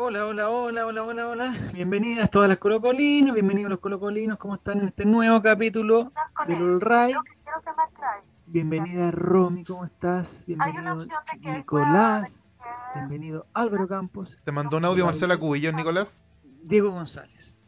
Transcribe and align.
Hola, 0.00 0.26
hola, 0.26 0.48
hola, 0.48 0.86
hola, 0.86 1.02
hola, 1.02 1.26
hola. 1.26 1.54
Bienvenidas 1.72 2.30
todas 2.30 2.48
las 2.48 2.58
colocolinas, 2.58 3.34
bienvenidos 3.34 3.68
los 3.68 3.80
colocolinos, 3.80 4.38
¿cómo 4.38 4.54
están 4.54 4.78
en 4.78 4.86
este 4.86 5.04
nuevo 5.04 5.42
capítulo 5.42 6.12
del 6.46 6.62
All 6.62 6.80
Right? 6.80 7.16
Bienvenida 8.46 9.10
Romy, 9.10 9.64
¿cómo 9.64 9.84
estás? 9.84 10.44
Bienvenido 10.46 11.04
Nicolás, 11.40 12.44
bienvenido 12.94 13.46
Álvaro 13.52 13.88
Campos. 13.88 14.38
Te 14.44 14.52
mandó 14.52 14.76
un 14.76 14.84
audio 14.84 15.04
Marcela 15.04 15.36
Cubillos, 15.36 15.74
Nicolás. 15.74 16.24
Diego 16.62 16.92
González. 16.92 17.58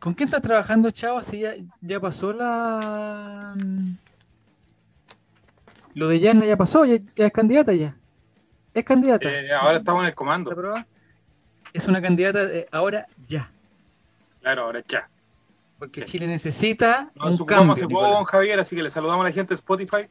¿Con 0.00 0.14
quién 0.14 0.26
estás 0.26 0.42
trabajando, 0.42 0.90
chavo? 0.90 1.22
Si 1.22 1.38
ya, 1.38 1.52
ya 1.80 2.00
pasó 2.00 2.32
la... 2.32 3.54
Lo 5.94 6.08
de 6.08 6.18
Yana 6.18 6.44
ya 6.44 6.56
pasó, 6.56 6.84
ya, 6.84 6.96
ya 7.14 7.26
es 7.26 7.32
candidata 7.32 7.72
ya. 7.72 7.96
Es 8.74 8.82
candidata. 8.82 9.28
Eh, 9.28 9.52
ahora 9.52 9.78
estamos 9.78 10.02
en 10.02 10.08
el 10.08 10.14
comando. 10.16 10.50
Es 11.74 11.86
una 11.88 12.00
candidata 12.00 12.46
de 12.46 12.66
ahora 12.72 13.06
ya. 13.28 13.50
Claro, 14.40 14.62
ahora 14.64 14.82
ya. 14.88 15.08
Porque 15.78 16.00
Sí. 16.02 16.12
Chile 16.12 16.26
necesita 16.28 17.10
Nos 17.16 17.38
un 17.40 17.46
cambio. 17.46 17.74
poco 17.74 17.86
Nicolás. 17.88 18.14
con 18.16 18.24
Javier, 18.24 18.60
así 18.60 18.76
que 18.76 18.82
le 18.82 18.88
saludamos 18.90 19.24
a 19.24 19.28
la 19.28 19.34
gente 19.34 19.50
de 19.50 19.54
Spotify, 19.56 20.06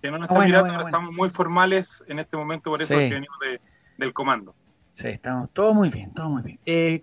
que 0.00 0.10
no 0.10 0.18
nos 0.18 0.22
Ah, 0.22 0.24
está 0.32 0.34
bueno, 0.34 0.46
mirando, 0.46 0.72
bueno, 0.74 0.88
estamos 0.88 1.14
muy 1.14 1.28
formales 1.28 2.02
en 2.06 2.20
este 2.20 2.36
momento, 2.36 2.70
por 2.70 2.80
eso 2.80 2.94
Sí. 2.94 3.00
es 3.02 3.08
que 3.08 3.14
venimos 3.14 3.38
de- 3.40 3.60
del 3.98 4.12
comando. 4.14 4.54
Sí, 4.92 5.08
estamos 5.08 5.50
todo 5.52 5.74
muy 5.74 5.90
bien, 5.90 6.12
todo 6.14 6.28
muy 6.30 6.42
bien. 6.42 6.58
Eh, 6.64 7.02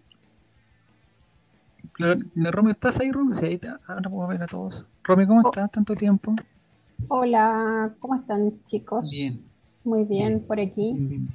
Romy, 1.97 2.71
¿estás 2.71 2.99
ahí, 2.99 3.11
Romy? 3.11 3.35
Sí, 3.35 3.45
ahí 3.45 3.53
está. 3.55 3.79
Ahora 3.87 4.09
puedo 4.09 4.27
ver 4.27 4.43
a 4.43 4.47
todos. 4.47 4.85
Romy, 5.03 5.27
¿cómo 5.27 5.41
Oh. 5.43 5.49
estás? 5.49 5.69
¿Tanto 5.71 5.93
tiempo? 5.95 6.35
Hola, 7.09 7.91
¿cómo 7.99 8.15
están 8.15 8.53
chicos? 8.65 9.09
Bien, 9.11 9.41
Muy 9.83 10.03
bien, 10.05 10.27
Bien. 10.29 10.47
por 10.47 10.59
aquí. 10.59 10.93
bien, 10.93 11.09
bien. 11.09 11.27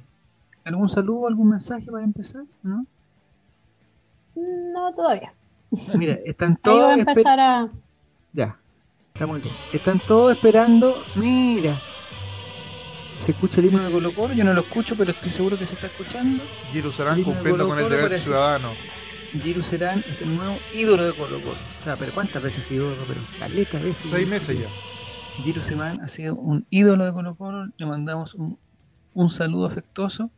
¿Algún 0.63 0.89
saludo, 0.89 1.27
algún 1.27 1.49
mensaje 1.49 1.85
para 1.91 2.03
empezar? 2.03 2.43
¿No? 2.63 2.85
No, 4.35 4.93
todavía. 4.93 5.33
Mira, 5.97 6.13
están 6.25 6.51
Ahí 6.51 6.57
todos. 6.61 6.81
va 6.83 6.93
a 6.93 6.95
esper- 6.97 6.99
empezar 7.09 7.39
a... 7.39 7.69
Ya, 8.33 8.57
está 9.13 9.27
muy 9.27 9.41
bien. 9.41 9.53
Están 9.73 9.99
todos 10.05 10.33
esperando. 10.33 11.03
Mira, 11.15 11.81
se 13.21 13.31
escucha 13.31 13.59
el 13.59 13.67
himno 13.67 13.83
de 13.83 13.91
Colo 13.91 14.15
Colo. 14.15 14.33
Yo 14.33 14.43
no 14.43 14.53
lo 14.53 14.61
escucho, 14.61 14.95
pero 14.95 15.11
estoy 15.11 15.31
seguro 15.31 15.57
que 15.57 15.65
se 15.65 15.73
está 15.75 15.87
escuchando. 15.87 16.43
Serán 16.91 17.17
Línea 17.17 17.33
cumpliendo 17.33 17.67
con 17.67 17.77
el 17.79 17.89
deber 17.89 18.05
parece. 18.05 18.25
ciudadano. 18.25 18.71
Serán 19.63 20.03
es 20.09 20.21
el 20.21 20.35
nuevo 20.35 20.57
ídolo 20.73 21.05
de 21.05 21.13
Colo 21.15 21.41
Colo. 21.41 21.57
O 21.79 21.83
sea, 21.83 21.95
pero 21.97 22.13
¿cuántas 22.13 22.41
veces 22.41 22.65
ha 22.65 22.67
sido 22.67 22.87
ídolo? 22.87 23.03
Pero 23.07 23.21
caletas 23.39 23.81
veces. 23.83 24.09
Seis 24.11 24.27
meses 24.27 24.57
ya. 24.59 25.61
Serán 25.61 26.01
ha 26.01 26.07
sido 26.07 26.35
un 26.35 26.65
ídolo 26.69 27.05
de 27.05 27.13
Colo 27.13 27.35
Colo. 27.35 27.67
Le 27.77 27.85
mandamos 27.85 28.33
un, 28.35 28.57
un 29.13 29.29
saludo 29.29 29.67
afectuoso. 29.67 30.29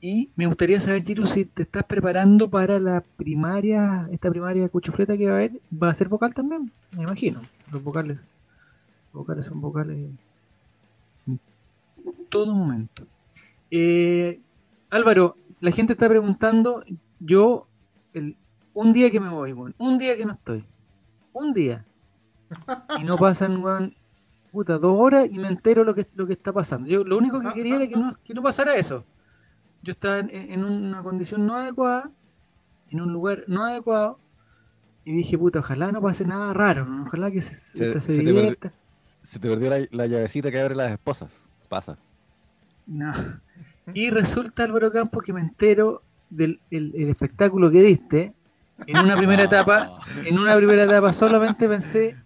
Y 0.00 0.30
me 0.36 0.46
gustaría 0.46 0.78
saber, 0.78 1.04
Giru, 1.04 1.26
si 1.26 1.46
te 1.46 1.62
estás 1.62 1.84
preparando 1.84 2.48
para 2.50 2.78
la 2.78 3.02
primaria, 3.16 4.08
esta 4.12 4.30
primaria 4.30 4.68
cuchufleta 4.68 5.16
que 5.16 5.26
va 5.26 5.32
a 5.32 5.36
haber. 5.36 5.52
¿Va 5.82 5.90
a 5.90 5.94
ser 5.94 6.08
vocal 6.08 6.34
también? 6.34 6.70
Me 6.92 7.02
imagino. 7.02 7.40
Los 7.72 7.82
vocales. 7.82 8.18
vocales 9.12 9.46
son 9.46 9.60
vocales 9.60 9.96
en 9.96 10.18
todo 12.28 12.54
momento. 12.54 13.06
Eh, 13.70 14.40
Álvaro, 14.90 15.36
la 15.60 15.72
gente 15.72 15.94
está 15.94 16.08
preguntando, 16.08 16.84
yo, 17.18 17.66
el, 18.12 18.36
un 18.74 18.92
día 18.92 19.10
que 19.10 19.20
me 19.20 19.30
voy, 19.30 19.52
un 19.52 19.98
día 19.98 20.16
que 20.16 20.26
no 20.26 20.32
estoy, 20.34 20.64
un 21.32 21.52
día, 21.52 21.84
y 23.00 23.04
no 23.04 23.16
pasan, 23.16 23.62
weón, 23.62 23.94
puta, 24.52 24.78
dos 24.78 24.96
horas 24.98 25.28
y 25.30 25.38
me 25.38 25.48
entero 25.48 25.82
lo 25.84 25.94
que, 25.94 26.06
lo 26.14 26.26
que 26.26 26.34
está 26.34 26.52
pasando. 26.52 26.88
Yo 26.88 27.04
lo 27.04 27.18
único 27.18 27.40
que 27.40 27.52
quería 27.52 27.76
era 27.76 27.88
que 27.88 27.96
no, 27.96 28.16
que 28.24 28.34
no 28.34 28.42
pasara 28.42 28.76
eso. 28.76 29.04
Yo 29.86 29.92
estaba 29.92 30.18
en, 30.18 30.30
en 30.30 30.64
una 30.64 31.00
condición 31.04 31.46
no 31.46 31.54
adecuada, 31.54 32.10
en 32.90 33.00
un 33.00 33.12
lugar 33.12 33.44
no 33.46 33.64
adecuado, 33.64 34.18
y 35.04 35.12
dije, 35.12 35.38
puta, 35.38 35.60
ojalá 35.60 35.92
no 35.92 36.02
pase 36.02 36.24
nada 36.24 36.52
raro, 36.52 36.86
ojalá 37.06 37.30
que 37.30 37.40
se, 37.40 37.54
Se- 37.54 37.86
esta 37.88 38.00
se 38.00 38.12
se 38.12 38.18
te 38.18 38.24
perdi- 38.24 38.34
divierta. 38.34 38.72
Se 39.22 39.38
te 39.38 39.48
perdió 39.48 39.70
la, 39.70 39.86
la 39.92 40.06
llavecita 40.06 40.50
que 40.50 40.60
abre 40.60 40.74
las 40.74 40.90
esposas. 40.90 41.44
Pasa. 41.68 41.96
No. 42.86 43.12
Y 43.94 44.10
resulta, 44.10 44.64
Álvaro 44.64 44.90
Campos, 44.90 45.22
que 45.22 45.32
me 45.32 45.40
entero 45.40 46.02
del 46.30 46.60
el, 46.72 46.92
el 46.96 47.08
espectáculo 47.08 47.70
que 47.70 47.82
diste. 47.82 48.32
En 48.88 48.98
una 48.98 49.16
primera 49.16 49.44
etapa, 49.44 49.98
en 50.24 50.36
una 50.38 50.56
primera 50.56 50.82
etapa 50.84 51.12
solamente 51.12 51.68
pensé 51.68 52.16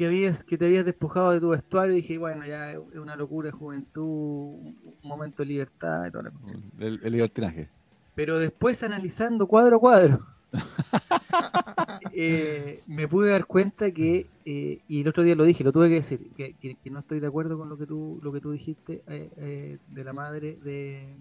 que 0.00 0.06
habías, 0.06 0.42
que 0.44 0.56
te 0.56 0.64
habías 0.64 0.86
despojado 0.86 1.32
de 1.32 1.40
tu 1.40 1.50
vestuario 1.50 1.92
y 1.92 1.96
dije, 1.96 2.16
bueno, 2.16 2.46
ya 2.46 2.72
es 2.72 2.78
una 2.94 3.16
locura 3.16 3.48
de 3.48 3.52
juventud, 3.52 4.02
un 4.06 4.74
momento 5.02 5.42
de 5.42 5.48
libertad 5.50 6.06
y 6.06 6.10
toda 6.10 6.24
la 6.24 6.30
cosa. 6.30 6.54
El, 6.78 6.98
el 7.02 7.12
libertinaje. 7.12 7.68
Pero 8.14 8.38
después 8.38 8.82
analizando 8.82 9.46
cuadro 9.46 9.76
a 9.76 9.78
cuadro, 9.78 10.26
eh, 12.14 12.80
me 12.86 13.06
pude 13.08 13.28
dar 13.30 13.44
cuenta 13.44 13.90
que, 13.90 14.26
eh, 14.46 14.80
y 14.88 15.02
el 15.02 15.08
otro 15.08 15.22
día 15.22 15.34
lo 15.34 15.44
dije, 15.44 15.62
lo 15.64 15.70
tuve 15.70 15.90
que 15.90 15.96
decir, 15.96 16.30
que, 16.34 16.54
que- 16.54 16.76
que 16.76 16.88
no 16.90 17.00
estoy 17.00 17.20
de 17.20 17.26
acuerdo 17.26 17.58
con 17.58 17.68
lo 17.68 17.76
que 17.76 17.84
tú, 17.84 18.20
lo 18.22 18.32
que 18.32 18.40
tú 18.40 18.52
dijiste 18.52 19.02
eh, 19.06 19.28
eh, 19.36 19.78
de 19.86 20.04
la 20.04 20.14
madre 20.14 20.56
de, 20.64 21.14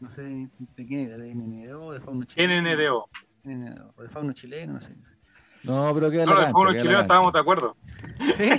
no 0.00 0.08
sé 0.08 0.22
de, 0.22 0.48
quién 0.86 1.00
era, 1.00 1.18
de 1.18 1.34
NNDO, 1.34 1.92
de 1.92 2.00
Fauno 2.00 2.24
chileno. 2.24 2.62
NNDO. 2.62 3.08
NNDO, 3.44 3.92
o 3.94 4.02
de 4.02 4.08
Fauno 4.08 4.32
chileno, 4.32 4.72
no 4.72 4.80
sé. 4.80 4.94
No, 5.64 5.92
pero 5.94 6.10
queda 6.10 6.22
en 6.22 6.28
No, 6.28 6.34
la 6.34 6.40
de 6.40 6.46
cancha. 6.52 6.60
en 6.60 6.74
la 6.76 6.80
chileno 6.82 7.00
estábamos 7.00 7.32
de 7.32 7.38
acuerdo. 7.40 7.76
¿Sí? 8.36 8.50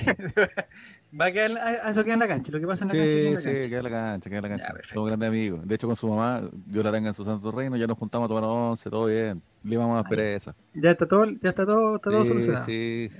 Va 1.20 1.26
a 1.26 1.32
quedar, 1.32 1.52
eso 1.90 2.04
queda 2.04 2.14
en 2.14 2.20
la 2.20 2.28
cancha, 2.28 2.52
lo 2.52 2.60
que 2.60 2.68
pasa 2.68 2.86
en 2.86 2.90
la 2.90 2.94
cancha 2.94 3.08
queda 3.10 3.30
en 3.30 3.30
Sí, 3.30 3.34
la 3.34 3.40
sí, 3.40 3.46
cancha. 3.54 3.70
queda 3.70 3.78
en 3.80 3.84
la 3.84 3.90
cancha, 3.90 4.30
queda 4.30 4.38
en 4.38 4.44
la 4.44 4.50
Ya, 4.50 4.56
cancha. 4.58 4.74
perfecto. 4.74 4.94
Somos 4.94 5.08
grandes 5.10 5.30
amigos. 5.30 5.68
De 5.68 5.76
hecho, 5.76 5.88
con 5.88 5.96
su 5.96 6.08
mamá, 6.08 6.42
Dios 6.68 6.84
la 6.86 6.92
tenga 6.92 7.08
en 7.08 7.14
su 7.16 7.26
santo 7.26 7.52
reino, 7.52 7.76
ya 7.78 7.88
nos 7.88 7.98
juntamos 7.98 8.26
a 8.26 8.30
tomar 8.30 8.44
once, 8.44 8.90
todo 8.90 9.08
bien. 9.08 9.42
Le 9.64 9.78
vamos 9.78 10.00
a 10.00 10.04
ya. 10.04 10.10
pereza. 10.10 10.56
Ya 10.76 10.92
está 10.92 11.08
todo, 11.08 11.26
ya 11.26 11.50
está 11.50 11.66
todo, 11.66 11.96
está 11.96 12.10
todo 12.12 12.26
solucionado. 12.26 12.66
sí, 12.66 13.10
sí. 13.12 13.20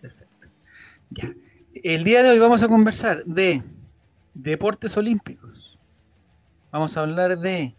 Perfecto. 0.00 0.48
Ya. 1.10 1.32
El 1.82 2.04
día 2.04 2.22
de 2.22 2.30
hoy 2.30 2.38
vamos 2.38 2.62
a 2.62 2.68
conversar 2.68 3.24
de 3.24 3.62
deportes 4.34 4.96
olímpicos. 4.96 5.78
Vamos 6.70 6.96
a 6.96 7.00
hablar 7.02 7.38
de, 7.38 7.74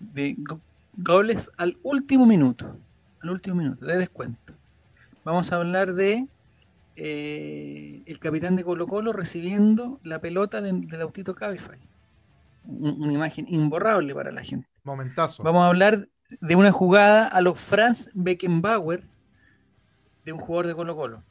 de 0.00 0.34
go- 0.38 0.60
goles 0.96 1.50
al 1.58 1.76
último 1.82 2.24
minuto. 2.24 2.78
Al 3.20 3.30
último 3.30 3.56
minuto, 3.56 3.84
de 3.84 3.96
descuento. 3.96 4.54
Vamos 5.24 5.52
a 5.52 5.56
hablar 5.56 5.94
de 5.94 6.26
eh, 6.96 8.02
el 8.06 8.18
capitán 8.18 8.56
de 8.56 8.64
Colo 8.64 8.86
Colo 8.86 9.12
recibiendo 9.12 10.00
la 10.02 10.20
pelota 10.20 10.60
de- 10.60 10.72
del 10.72 11.00
autito 11.00 11.34
Cabify. 11.34 11.78
Un- 12.64 13.00
Una 13.02 13.12
imagen 13.12 13.46
imborrable 13.48 14.14
para 14.14 14.32
la 14.32 14.42
gente. 14.42 14.68
Momentazo. 14.84 15.42
Vamos 15.42 15.62
a 15.62 15.68
hablar 15.68 16.08
de 16.40 16.56
una 16.56 16.72
jugada 16.72 17.26
a 17.28 17.40
los 17.40 17.58
Franz 17.58 18.10
Beckenbauer 18.14 19.04
de 20.24 20.32
un 20.32 20.38
jugador 20.40 20.66
de 20.66 20.74
Colo 20.74 20.96
Colo. 20.96 21.22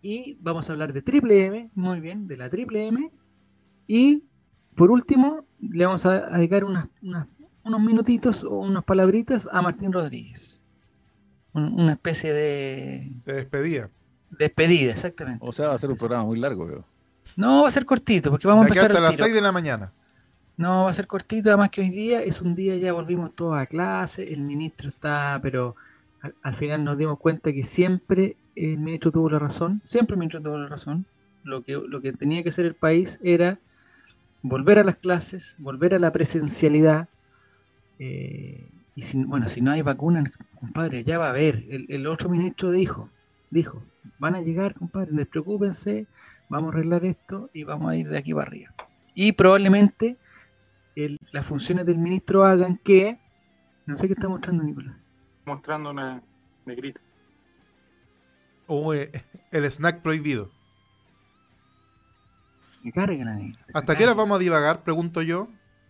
Y 0.00 0.36
vamos 0.40 0.68
a 0.68 0.72
hablar 0.72 0.92
de 0.92 1.02
Triple 1.02 1.46
M, 1.46 1.70
muy 1.74 2.00
bien, 2.00 2.28
de 2.28 2.36
la 2.36 2.48
Triple 2.48 2.86
M. 2.86 3.10
Y 3.86 4.24
por 4.76 4.90
último, 4.92 5.44
le 5.60 5.86
vamos 5.86 6.06
a 6.06 6.28
dedicar 6.30 6.64
unas, 6.64 6.88
unas- 7.02 7.26
unos 7.64 7.80
minutitos 7.82 8.44
o 8.44 8.58
unas 8.60 8.84
palabritas 8.84 9.48
a 9.50 9.60
Martín 9.60 9.92
Rodríguez. 9.92 10.57
Un- 11.52 11.80
una 11.80 11.92
especie 11.92 12.32
de 12.32 13.10
Te 13.24 13.32
despedía. 13.32 13.88
despedida, 14.30 14.92
exactamente. 14.92 15.44
O 15.46 15.52
sea, 15.52 15.68
va 15.68 15.74
a 15.74 15.78
ser 15.78 15.90
un 15.90 15.96
programa 15.96 16.24
muy 16.24 16.38
largo, 16.38 16.66
veo. 16.66 16.84
No, 17.36 17.62
va 17.62 17.68
a 17.68 17.70
ser 17.70 17.84
cortito, 17.84 18.30
porque 18.30 18.46
vamos 18.48 18.62
a 18.62 18.64
De 18.66 18.68
empezar 18.70 18.90
hasta 18.90 19.02
las 19.02 19.12
tiro. 19.12 19.24
6 19.26 19.34
de 19.34 19.40
la 19.40 19.52
mañana. 19.52 19.92
No, 20.56 20.84
va 20.84 20.90
a 20.90 20.94
ser 20.94 21.06
cortito, 21.06 21.50
además 21.50 21.70
que 21.70 21.80
hoy 21.82 21.90
día 21.90 22.20
es 22.22 22.42
un 22.42 22.54
día, 22.56 22.76
ya 22.76 22.92
volvimos 22.92 23.34
todos 23.34 23.56
a 23.56 23.66
clase, 23.66 24.32
el 24.32 24.40
ministro 24.40 24.88
está, 24.88 25.38
pero 25.40 25.76
al, 26.20 26.34
al 26.42 26.56
final 26.56 26.82
nos 26.82 26.98
dimos 26.98 27.18
cuenta 27.18 27.52
que 27.52 27.62
siempre 27.64 28.36
el 28.56 28.76
ministro 28.78 29.12
tuvo 29.12 29.30
la 29.30 29.38
razón, 29.38 29.80
siempre 29.84 30.14
el 30.14 30.18
ministro 30.18 30.42
tuvo 30.42 30.58
la 30.58 30.68
razón. 30.68 31.06
Lo 31.44 31.62
que, 31.62 31.74
lo 31.74 32.00
que 32.00 32.12
tenía 32.12 32.42
que 32.42 32.48
hacer 32.48 32.66
el 32.66 32.74
país 32.74 33.20
era 33.22 33.58
volver 34.42 34.80
a 34.80 34.84
las 34.84 34.96
clases, 34.96 35.54
volver 35.60 35.94
a 35.94 35.98
la 36.00 36.12
presencialidad. 36.12 37.08
eh, 38.00 38.68
y 38.98 39.02
si, 39.02 39.22
bueno, 39.22 39.46
si 39.46 39.60
no 39.60 39.70
hay 39.70 39.80
vacunas, 39.82 40.28
compadre, 40.58 41.04
ya 41.04 41.18
va 41.18 41.26
a 41.26 41.30
haber. 41.30 41.64
El, 41.70 41.86
el 41.88 42.04
otro 42.08 42.28
ministro 42.28 42.72
dijo, 42.72 43.08
dijo, 43.48 43.80
van 44.18 44.34
a 44.34 44.40
llegar, 44.40 44.74
compadre, 44.74 45.12
despreocúpense, 45.12 46.08
vamos 46.48 46.74
a 46.74 46.78
arreglar 46.78 47.04
esto 47.04 47.48
y 47.52 47.62
vamos 47.62 47.88
a 47.92 47.94
ir 47.94 48.08
de 48.08 48.18
aquí 48.18 48.34
para 48.34 48.48
arriba. 48.48 48.74
Y 49.14 49.30
probablemente 49.30 50.16
el- 50.96 51.16
las 51.30 51.46
funciones 51.46 51.86
del 51.86 51.96
ministro 51.98 52.44
hagan 52.44 52.76
que, 52.78 53.20
no 53.86 53.96
sé 53.96 54.08
qué 54.08 54.14
está 54.14 54.28
mostrando 54.28 54.64
Nicolás. 54.64 54.96
Mostrando 55.46 55.90
una 55.90 56.20
negrita. 56.66 57.00
O 58.66 58.92
eh, 58.94 59.12
el 59.52 59.64
snack 59.66 60.02
prohibido. 60.02 60.50
Me 62.82 62.90
carga 62.90 63.24
la 63.24 63.34
negra. 63.36 63.64
¿Hasta 63.74 63.94
qué 63.94 64.02
hora 64.02 64.14
vamos 64.14 64.34
a 64.34 64.40
divagar? 64.40 64.82
Pregunto 64.82 65.22
yo. 65.22 65.48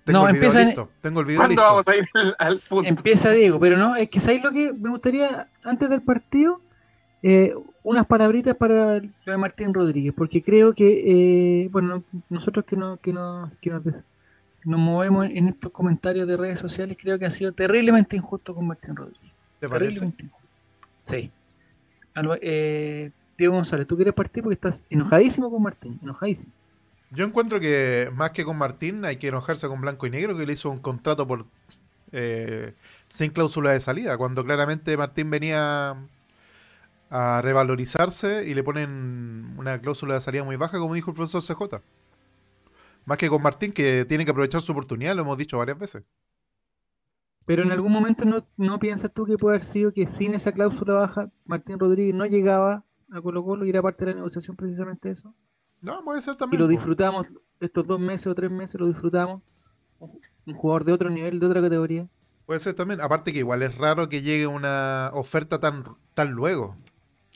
Tengo 0.09 0.21
No, 0.23 0.29
el 0.29 0.35
video 0.35 0.49
empieza 0.49 0.67
listo. 0.67 0.91
Tengo 1.01 1.21
el 1.21 1.27
video 1.27 1.39
¿Cuándo 1.41 1.53
listo. 1.53 1.63
vamos 1.63 1.89
a 1.89 1.97
ir 1.97 2.09
al, 2.15 2.37
al 2.39 2.59
punto? 2.61 2.89
Empieza 2.89 3.31
Diego, 3.31 3.61
pero 3.61 3.77
no, 3.77 3.95
es 3.97 4.09
que 4.11 4.21
¿sabéis 4.21 4.43
lo 4.43 4.51
que 4.53 4.73
me 4.73 4.91
gustaría 4.91 5.49
antes 5.63 5.89
del 5.89 6.03
partido? 6.03 6.61
Eh, 7.23 7.53
unas 7.83 8.07
palabritas 8.07 8.55
para 8.57 8.99
lo 9.01 9.33
de 9.33 9.37
Martín 9.39 9.73
Rodríguez, 9.75 10.13
porque 10.17 10.43
creo 10.43 10.73
que, 10.73 11.63
eh, 11.65 11.69
bueno, 11.71 12.03
nosotros 12.29 12.65
que, 12.65 12.77
no, 12.77 12.97
que, 12.99 13.13
no, 13.13 13.51
que 13.61 13.71
nos, 13.71 13.83
nos 14.65 14.81
movemos 14.81 15.27
en 15.27 15.49
estos 15.49 15.73
comentarios 15.73 16.27
de 16.29 16.37
redes 16.37 16.59
sociales, 16.61 16.97
creo 17.01 17.19
que 17.19 17.27
ha 17.27 17.31
sido 17.31 17.53
terriblemente 17.53 18.17
injusto 18.17 18.55
con 18.55 18.67
Martín 18.67 18.95
Rodríguez. 18.97 19.33
¿Te 19.61 19.69
parece? 19.69 20.01
Terriblemente 20.01 20.25
injusto. 20.25 20.49
Sí. 21.03 21.31
Alba- 22.15 22.39
eh, 22.41 23.11
Diego 23.37 23.55
González, 23.55 23.87
tú 23.87 23.97
quieres 23.97 24.15
partir 24.15 24.43
porque 24.43 24.55
estás 24.55 24.85
enojadísimo 24.91 25.51
con 25.51 25.63
Martín, 25.63 25.99
enojadísimo. 26.03 26.53
Yo 27.11 27.25
encuentro 27.25 27.59
que 27.61 28.11
más 28.15 28.31
que 28.33 28.45
con 28.45 28.59
Martín 28.59 29.05
hay 29.05 29.17
que 29.17 29.29
enojarse 29.29 29.67
con 29.69 29.81
Blanco 29.81 30.07
y 30.07 30.11
Negro 30.11 30.37
que 30.37 30.45
le 30.47 30.53
hizo 30.53 30.71
un 30.71 30.79
contrato 30.79 31.27
por 31.27 31.47
eh, 32.13 32.75
sin 33.09 33.31
cláusula 33.31 33.71
de 33.71 33.81
salida, 33.81 34.17
cuando 34.19 34.45
claramente 34.45 34.97
Martín 34.97 35.31
venía 35.31 35.97
a 37.11 37.41
revalorizarse 37.43 38.47
y 38.47 38.55
le 38.55 38.63
ponen 38.63 39.55
una 39.57 39.81
cláusula 39.81 40.15
de 40.15 40.21
salida 40.21 40.45
muy 40.45 40.57
baja, 40.57 40.79
como 40.79 40.95
dijo 40.95 41.11
el 41.11 41.17
profesor 41.17 41.43
CJ. 41.43 41.83
Más 43.07 43.17
que 43.17 43.29
con 43.31 43.43
Martín, 43.43 43.73
que 43.73 44.05
tiene 44.05 44.27
que 44.27 44.33
aprovechar 44.33 44.61
su 44.61 44.73
oportunidad, 44.73 45.17
lo 45.17 45.23
hemos 45.23 45.39
dicho 45.39 45.57
varias 45.57 45.79
veces. 45.79 46.05
Pero 47.47 47.63
en 47.63 47.73
algún 47.73 47.91
momento 47.91 48.27
no, 48.27 48.47
no 48.59 48.79
piensas 48.79 49.11
tú 49.15 49.25
que 49.25 49.39
puede 49.39 49.57
haber 49.57 49.65
sido 49.65 49.93
que 49.93 50.07
sin 50.07 50.35
esa 50.35 50.53
cláusula 50.53 50.93
baja, 50.93 51.31
Martín 51.47 51.79
Rodríguez 51.79 52.15
no 52.15 52.27
llegaba 52.27 52.85
a 53.11 53.23
Colo 53.23 53.43
Colo 53.43 53.65
y 53.65 53.71
era 53.71 53.81
parte 53.81 54.05
de 54.05 54.11
la 54.11 54.17
negociación 54.19 54.55
precisamente 54.55 55.11
eso. 55.11 55.35
No, 55.81 56.03
puede 56.05 56.21
ser 56.23 56.35
Y 56.35 56.39
también. 56.39 56.61
lo 56.61 56.67
po. 56.67 56.71
disfrutamos 56.71 57.27
estos 57.61 57.87
dos 57.87 58.01
meses 58.01 58.27
o 58.27 58.35
tres 58.35 58.51
meses, 58.51 58.81
lo 58.81 58.87
disfrutamos. 58.89 59.43
Un 60.01 60.55
jugador 60.55 60.85
de 60.85 60.93
otro 60.93 61.11
nivel, 61.11 61.39
de 61.41 61.47
otra 61.47 61.61
categoría. 61.61 62.07
Puede 62.47 62.61
ser 62.61 62.75
también. 62.75 63.01
Aparte 63.01 63.33
que 63.33 63.41
igual 63.41 63.63
es 63.63 63.77
raro 63.79 64.09
que 64.09 64.23
llegue 64.23 64.47
una 64.47 65.11
oferta 65.13 65.61
tan, 65.61 65.85
tan 66.15 66.31
luego. 66.31 66.77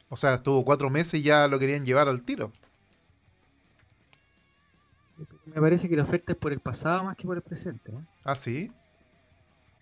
O 0.08 0.16
sea, 0.16 0.34
estuvo 0.34 0.64
cuatro 0.64 0.88
meses 0.90 1.14
y 1.14 1.22
ya 1.22 1.46
lo 1.48 1.58
querían 1.58 1.84
llevar 1.84 2.08
al 2.08 2.22
tiro. 2.22 2.52
Me 5.44 5.60
parece 5.60 5.88
que 5.88 5.96
la 5.96 6.02
oferta 6.02 6.32
es 6.32 6.38
por 6.38 6.52
el 6.52 6.60
pasado 6.60 7.04
más 7.04 7.16
que 7.16 7.26
por 7.26 7.36
el 7.36 7.42
presente. 7.42 7.92
¿eh? 7.92 7.98
¿Ah, 8.24 8.36
sí? 8.36 8.72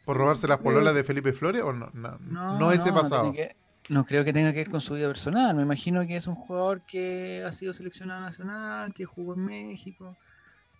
¿Por 0.04 0.16
robarse 0.16 0.48
las 0.48 0.58
pololas 0.58 0.94
de 0.94 1.04
Felipe 1.04 1.32
Flores 1.32 1.62
o 1.62 1.72
no? 1.72 1.90
No, 1.92 2.18
no 2.58 2.72
ese 2.72 2.92
pasado. 2.92 3.30
tiene 3.30 3.36
que- 3.48 3.56
no 3.90 4.06
creo 4.06 4.24
que 4.24 4.32
tenga 4.32 4.52
que 4.52 4.58
ver 4.58 4.70
con 4.70 4.80
su 4.80 4.94
vida 4.94 5.08
personal. 5.08 5.56
Me 5.56 5.62
imagino 5.62 6.06
que 6.06 6.16
es 6.16 6.28
un 6.28 6.36
jugador 6.36 6.82
que 6.82 7.42
ha 7.44 7.50
sido 7.50 7.72
seleccionado 7.72 8.20
nacional, 8.20 8.94
que 8.94 9.04
jugó 9.04 9.34
en 9.34 9.44
México, 9.44 10.16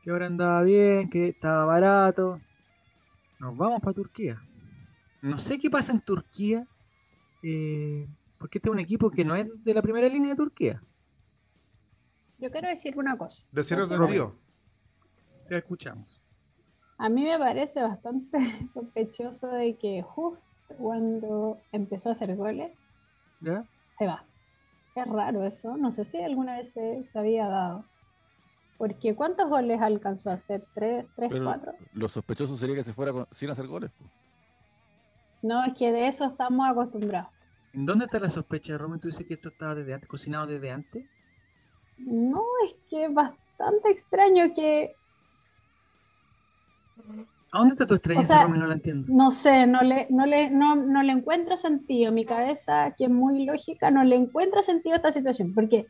que 0.03 0.11
ahora 0.11 0.27
andaba 0.27 0.63
bien, 0.63 1.11
que 1.11 1.29
estaba 1.29 1.65
barato. 1.65 2.41
Nos 3.41 3.57
vamos 3.57 3.81
para 3.81 3.95
Turquía. 3.95 4.41
No 5.23 5.41
sé 5.41 5.59
qué 5.59 5.69
pasa 5.69 5.91
en 5.91 6.01
Turquía, 6.03 6.69
eh, 7.43 8.07
porque 8.39 8.59
este 8.59 8.69
es 8.69 8.73
un 8.73 8.79
equipo 8.79 9.11
que 9.11 9.25
no 9.25 9.35
es 9.35 9.49
de 9.65 9.75
la 9.75 9.83
primera 9.83 10.09
línea 10.09 10.31
de 10.31 10.37
Turquía. 10.37 10.81
Yo 12.39 12.49
quiero 12.53 12.69
decir 12.69 12.97
una 12.97 13.19
cosa. 13.19 13.45
Decir 13.51 13.77
No 13.77 13.85
ese 13.85 13.97
sé, 13.97 13.99
sentido. 13.99 14.37
Ya 15.51 15.57
escuchamos. 15.57 16.21
A 16.97 17.09
mí 17.09 17.25
me 17.25 17.39
parece 17.39 17.83
bastante 17.83 18.39
sospechoso 18.73 19.49
de 19.49 19.77
que 19.77 20.01
justo 20.03 20.41
cuando 20.79 21.59
empezó 21.73 22.11
a 22.11 22.13
hacer 22.13 22.37
goles, 22.37 22.71
¿Ya? 23.41 23.65
se 23.99 24.07
va. 24.07 24.25
Es 24.95 25.07
raro 25.07 25.45
eso, 25.45 25.77
no 25.77 25.93
sé 25.93 26.05
si 26.05 26.21
alguna 26.21 26.57
vez 26.57 26.73
se, 26.73 27.05
se 27.05 27.19
había 27.19 27.47
dado. 27.47 27.85
Porque 28.79 29.15
¿cuántos 29.15 29.49
goles 29.49 29.81
alcanzó 29.81 30.31
a 30.31 30.35
hacer? 30.35 30.65
¿Tres, 30.75 31.07
tres 31.15 31.29
Pero 31.31 31.45
cuatro? 31.45 31.73
lo 31.93 32.09
sospechoso 32.09 32.57
sería 32.57 32.75
que 32.77 32.85
se 32.85 32.93
fuera 32.93 33.13
con- 33.13 33.27
sin 33.33 33.51
hacer 33.51 33.67
goles. 33.67 33.91
No, 35.43 35.65
es 35.65 35.75
que 35.75 35.93
de 35.93 36.07
eso 36.09 36.25
estamos 36.25 36.67
acostumbrados. 36.69 37.31
¿En 37.73 37.87
dónde 37.87 38.07
está 38.07 38.19
la 38.19 38.29
sospecha, 38.31 38.77
Romy? 38.77 38.99
Tú 38.99 39.09
dices 39.09 39.27
que 39.27 39.35
esto 39.35 39.51
estaba 39.51 39.75
desde 39.75 39.95
antes, 39.95 40.09
cocinado 40.09 40.47
desde 40.47 40.71
antes. 40.73 41.07
No, 41.99 42.43
es 42.65 42.75
que 42.89 43.05
es 43.05 43.15
bastante 43.15 43.91
extraño 43.91 44.53
que, 44.55 44.97
¿A 47.53 47.59
dónde 47.59 47.73
está 47.75 47.87
tu 47.87 47.95
extrañeza, 47.95 48.35
O 48.35 48.47
sea? 48.47 48.49
No 48.49 48.67
la 48.67 48.75
entiendo. 48.75 49.07
no 49.13 49.31
sé, 49.31 49.67
no 49.67 49.83
le, 49.83 50.07
no 50.11 50.25
le, 50.27 50.51
no, 50.51 50.77
no 50.77 51.03
le 51.03 51.13
encuentro 51.13 51.57
sentido. 51.57 52.13
Mi 52.13 52.25
cabeza, 52.25 52.95
que 52.97 53.05
es 53.05 53.11
muy 53.11 53.45
lógica, 53.45 53.91
no 53.91 54.05
le 54.05 54.17
encuentra 54.17 54.63
sentido 54.63 54.95
a 54.95 54.97
esta 54.97 55.13
situación. 55.13 55.53
Porque, 55.55 55.87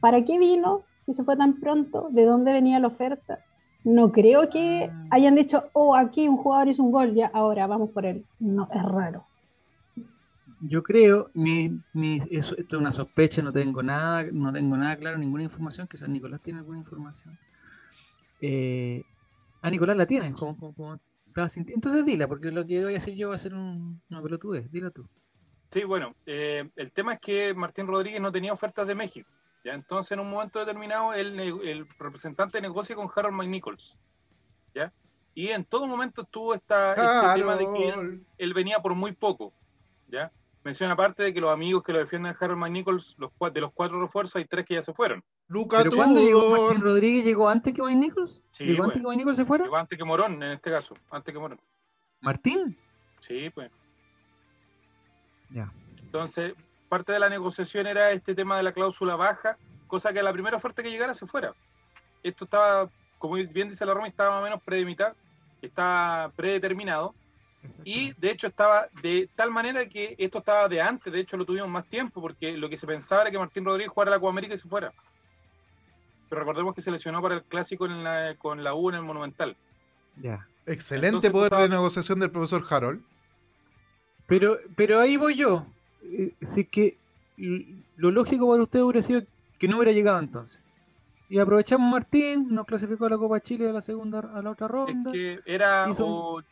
¿para 0.00 0.24
qué 0.24 0.38
vino 0.38 0.82
si 1.00 1.12
se 1.12 1.22
fue 1.24 1.36
tan 1.36 1.60
pronto? 1.60 2.08
¿De 2.10 2.24
dónde 2.24 2.52
venía 2.52 2.80
la 2.80 2.88
oferta? 2.88 3.38
No 3.84 4.10
creo 4.12 4.50
que 4.50 4.90
Ah. 4.92 5.06
hayan 5.12 5.36
dicho, 5.36 5.64
oh, 5.72 5.94
aquí 5.94 6.28
un 6.28 6.36
jugador 6.36 6.68
hizo 6.68 6.82
un 6.82 6.90
gol, 6.92 7.14
ya, 7.14 7.30
ahora 7.32 7.66
vamos 7.66 7.90
por 7.90 8.04
él. 8.04 8.24
No, 8.40 8.68
es 8.74 8.82
raro. 8.82 9.24
Yo 10.62 10.82
creo, 10.82 11.30
mi, 11.32 11.80
mi, 11.94 12.20
eso, 12.30 12.54
esto 12.58 12.76
es 12.76 12.80
una 12.80 12.92
sospecha, 12.92 13.40
no 13.40 13.50
tengo 13.52 13.82
nada, 13.82 14.24
no 14.30 14.52
tengo 14.52 14.76
nada 14.76 14.94
claro, 14.96 15.16
ninguna 15.16 15.44
información, 15.44 15.86
quizás 15.88 16.08
Nicolás 16.10 16.42
tiene 16.42 16.58
alguna 16.58 16.76
información. 16.78 17.38
Eh, 18.42 19.02
ah, 19.62 19.70
Nicolás 19.70 19.96
la 19.96 20.06
tiene, 20.06 20.32
como, 20.32 20.56
como, 20.56 20.74
como 20.74 21.00
estaba 21.26 21.48
sintiendo. 21.48 21.78
Entonces 21.78 22.04
dila, 22.04 22.28
porque 22.28 22.50
lo 22.50 22.66
que 22.66 22.82
voy 22.82 22.92
a 22.92 22.98
decir 22.98 23.14
yo 23.14 23.30
va 23.30 23.36
a 23.36 23.38
ser 23.38 23.54
un, 23.54 24.00
una 24.10 24.22
pelotudez, 24.22 24.70
dila 24.70 24.90
tú. 24.90 25.08
Sí, 25.70 25.84
bueno, 25.84 26.16
eh, 26.26 26.68
el 26.74 26.92
tema 26.92 27.14
es 27.14 27.20
que 27.20 27.54
Martín 27.54 27.86
Rodríguez 27.86 28.20
no 28.20 28.32
tenía 28.32 28.52
ofertas 28.52 28.86
de 28.86 28.94
México. 28.94 29.30
¿ya? 29.64 29.74
Entonces, 29.74 30.12
en 30.12 30.20
un 30.20 30.28
momento 30.28 30.58
determinado, 30.58 31.14
el, 31.14 31.86
representante 31.98 32.60
negocia 32.60 32.96
con 32.96 33.08
Harold 33.14 33.36
McNichols. 33.36 33.96
¿ya? 34.74 34.92
Y 35.32 35.48
en 35.48 35.64
todo 35.64 35.86
momento 35.86 36.24
tuvo 36.24 36.54
esta, 36.54 36.90
este 36.94 37.40
tema 37.40 37.54
de 37.54 37.66
que 37.66 38.24
él, 38.38 38.54
venía 38.54 38.80
por 38.80 38.96
muy 38.96 39.12
poco. 39.12 39.52
¿ya? 40.08 40.32
Menciona 40.64 40.94
aparte 40.94 41.22
de 41.22 41.32
que 41.32 41.40
los 41.40 41.52
amigos 41.52 41.84
que 41.84 41.92
lo 41.92 42.00
defienden 42.00 42.34
a 42.34 42.36
Harold 42.38 42.58
McNichols, 42.58 43.14
los, 43.16 43.30
de 43.52 43.60
los 43.60 43.72
cuatro 43.72 44.00
refuerzos, 44.00 44.36
hay 44.36 44.46
tres 44.46 44.66
que 44.66 44.74
ya 44.74 44.82
se 44.82 44.92
fueron. 44.92 45.22
Luca 45.50 45.78
¿Pero 45.78 45.96
cuándo 45.96 46.20
llegó 46.20 46.48
Martín. 46.48 46.80
Rodríguez? 46.80 47.24
¿Llegó 47.24 47.48
antes 47.48 47.74
que 47.74 47.82
Wayne 47.82 48.00
Nichols? 48.02 48.40
Sí, 48.52 48.66
¿Llegó 48.66 48.76
bueno. 48.76 48.90
antes 48.90 49.00
que 49.00 49.06
Wayne 49.08 49.20
Nichols 49.20 49.36
se 49.36 49.44
fuera? 49.44 49.64
Llegó 49.64 49.76
antes 49.76 49.98
que 49.98 50.04
Morón, 50.04 50.42
en 50.44 50.52
este 50.52 50.70
caso. 50.70 50.94
Antes 51.10 51.34
que 51.34 51.40
Morón. 51.40 51.60
¿Martín? 52.20 52.78
Sí, 53.18 53.50
pues. 53.50 53.68
Ya. 55.50 55.72
Entonces, 56.00 56.54
parte 56.88 57.10
de 57.12 57.18
la 57.18 57.28
negociación 57.28 57.88
era 57.88 58.12
este 58.12 58.32
tema 58.36 58.58
de 58.58 58.62
la 58.62 58.72
cláusula 58.72 59.16
baja, 59.16 59.58
cosa 59.88 60.12
que 60.12 60.20
a 60.20 60.22
la 60.22 60.32
primera 60.32 60.56
oferta 60.56 60.84
que 60.84 60.90
llegara 60.90 61.14
se 61.14 61.26
fuera. 61.26 61.52
Esto 62.22 62.44
estaba, 62.44 62.88
como 63.18 63.34
bien 63.34 63.70
dice 63.70 63.84
la 63.84 63.92
Roma, 63.92 64.06
estaba 64.06 64.30
más 64.30 64.42
o 64.42 64.44
menos 64.44 64.62
premeditado, 64.62 65.16
estaba 65.60 66.28
predeterminado, 66.28 67.12
y 67.82 68.12
de 68.12 68.30
hecho 68.30 68.46
estaba 68.46 68.86
de 69.02 69.28
tal 69.34 69.50
manera 69.50 69.84
que 69.88 70.14
esto 70.16 70.38
estaba 70.38 70.68
de 70.68 70.80
antes, 70.80 71.12
de 71.12 71.18
hecho 71.18 71.36
lo 71.36 71.44
tuvimos 71.44 71.68
más 71.68 71.86
tiempo, 71.86 72.20
porque 72.20 72.56
lo 72.56 72.68
que 72.68 72.76
se 72.76 72.86
pensaba 72.86 73.22
era 73.22 73.32
que 73.32 73.38
Martín 73.38 73.64
Rodríguez 73.64 73.92
jugara 73.92 74.12
la 74.12 74.20
Copa 74.20 74.30
América 74.30 74.54
y 74.54 74.58
se 74.58 74.68
fuera. 74.68 74.92
Pero 76.30 76.40
recordemos 76.40 76.74
que 76.74 76.80
se 76.80 76.90
lesionó 76.90 77.20
para 77.20 77.34
el 77.34 77.42
clásico 77.42 77.84
en 77.84 78.02
la- 78.02 78.34
con 78.38 78.64
la 78.64 78.72
U 78.74 78.88
en 78.88 78.94
el 78.96 79.02
Monumental. 79.02 79.54
Ya. 80.16 80.46
Excelente 80.64 81.08
Entonces, 81.16 81.30
poder 81.32 81.52
de 81.54 81.68
negociación 81.68 82.20
del 82.20 82.30
profesor 82.30 82.62
Harold. 82.70 83.02
Pero, 84.26 84.56
pero 84.76 85.00
ahí 85.00 85.16
voy 85.18 85.34
yo. 85.34 85.66
Eh, 86.02 86.32
Si 86.40 86.64
que 86.64 86.96
lo 87.96 88.10
lógico 88.10 88.48
para 88.48 88.62
usted 88.62 88.80
hubiera 88.80 89.02
sido 89.06 89.22
que 89.58 89.68
no 89.68 89.76
hubiera 89.76 89.92
llegado 89.92 90.18
entonces. 90.20 90.58
Y 91.28 91.38
aprovechamos 91.38 91.90
Martín, 91.90 92.48
nos 92.50 92.66
clasificó 92.66 93.06
a 93.06 93.10
la 93.10 93.18
Copa 93.18 93.40
Chile 93.40 93.68
a 93.68 93.72
la 93.72 93.82
segunda, 93.82 94.18
a 94.20 94.42
la 94.42 94.50
otra 94.50 94.66
Es 94.66 94.72
ronda. 94.72 95.12
que 95.12 95.40
era 95.44 95.88
Hizo 95.90 96.06
o, 96.06 96.42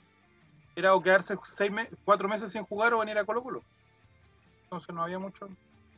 era 0.76 0.94
o 0.94 1.02
quedarse 1.02 1.36
seis 1.44 1.70
me- 1.70 1.88
cuatro 2.04 2.28
meses 2.28 2.50
sin 2.52 2.62
jugar 2.64 2.94
o 2.94 2.98
venir 3.00 3.16
a 3.18 3.24
Colo 3.24 3.42
Colo. 3.42 3.62
Entonces 4.64 4.94
no 4.94 5.02
había 5.02 5.18
mucho. 5.18 5.48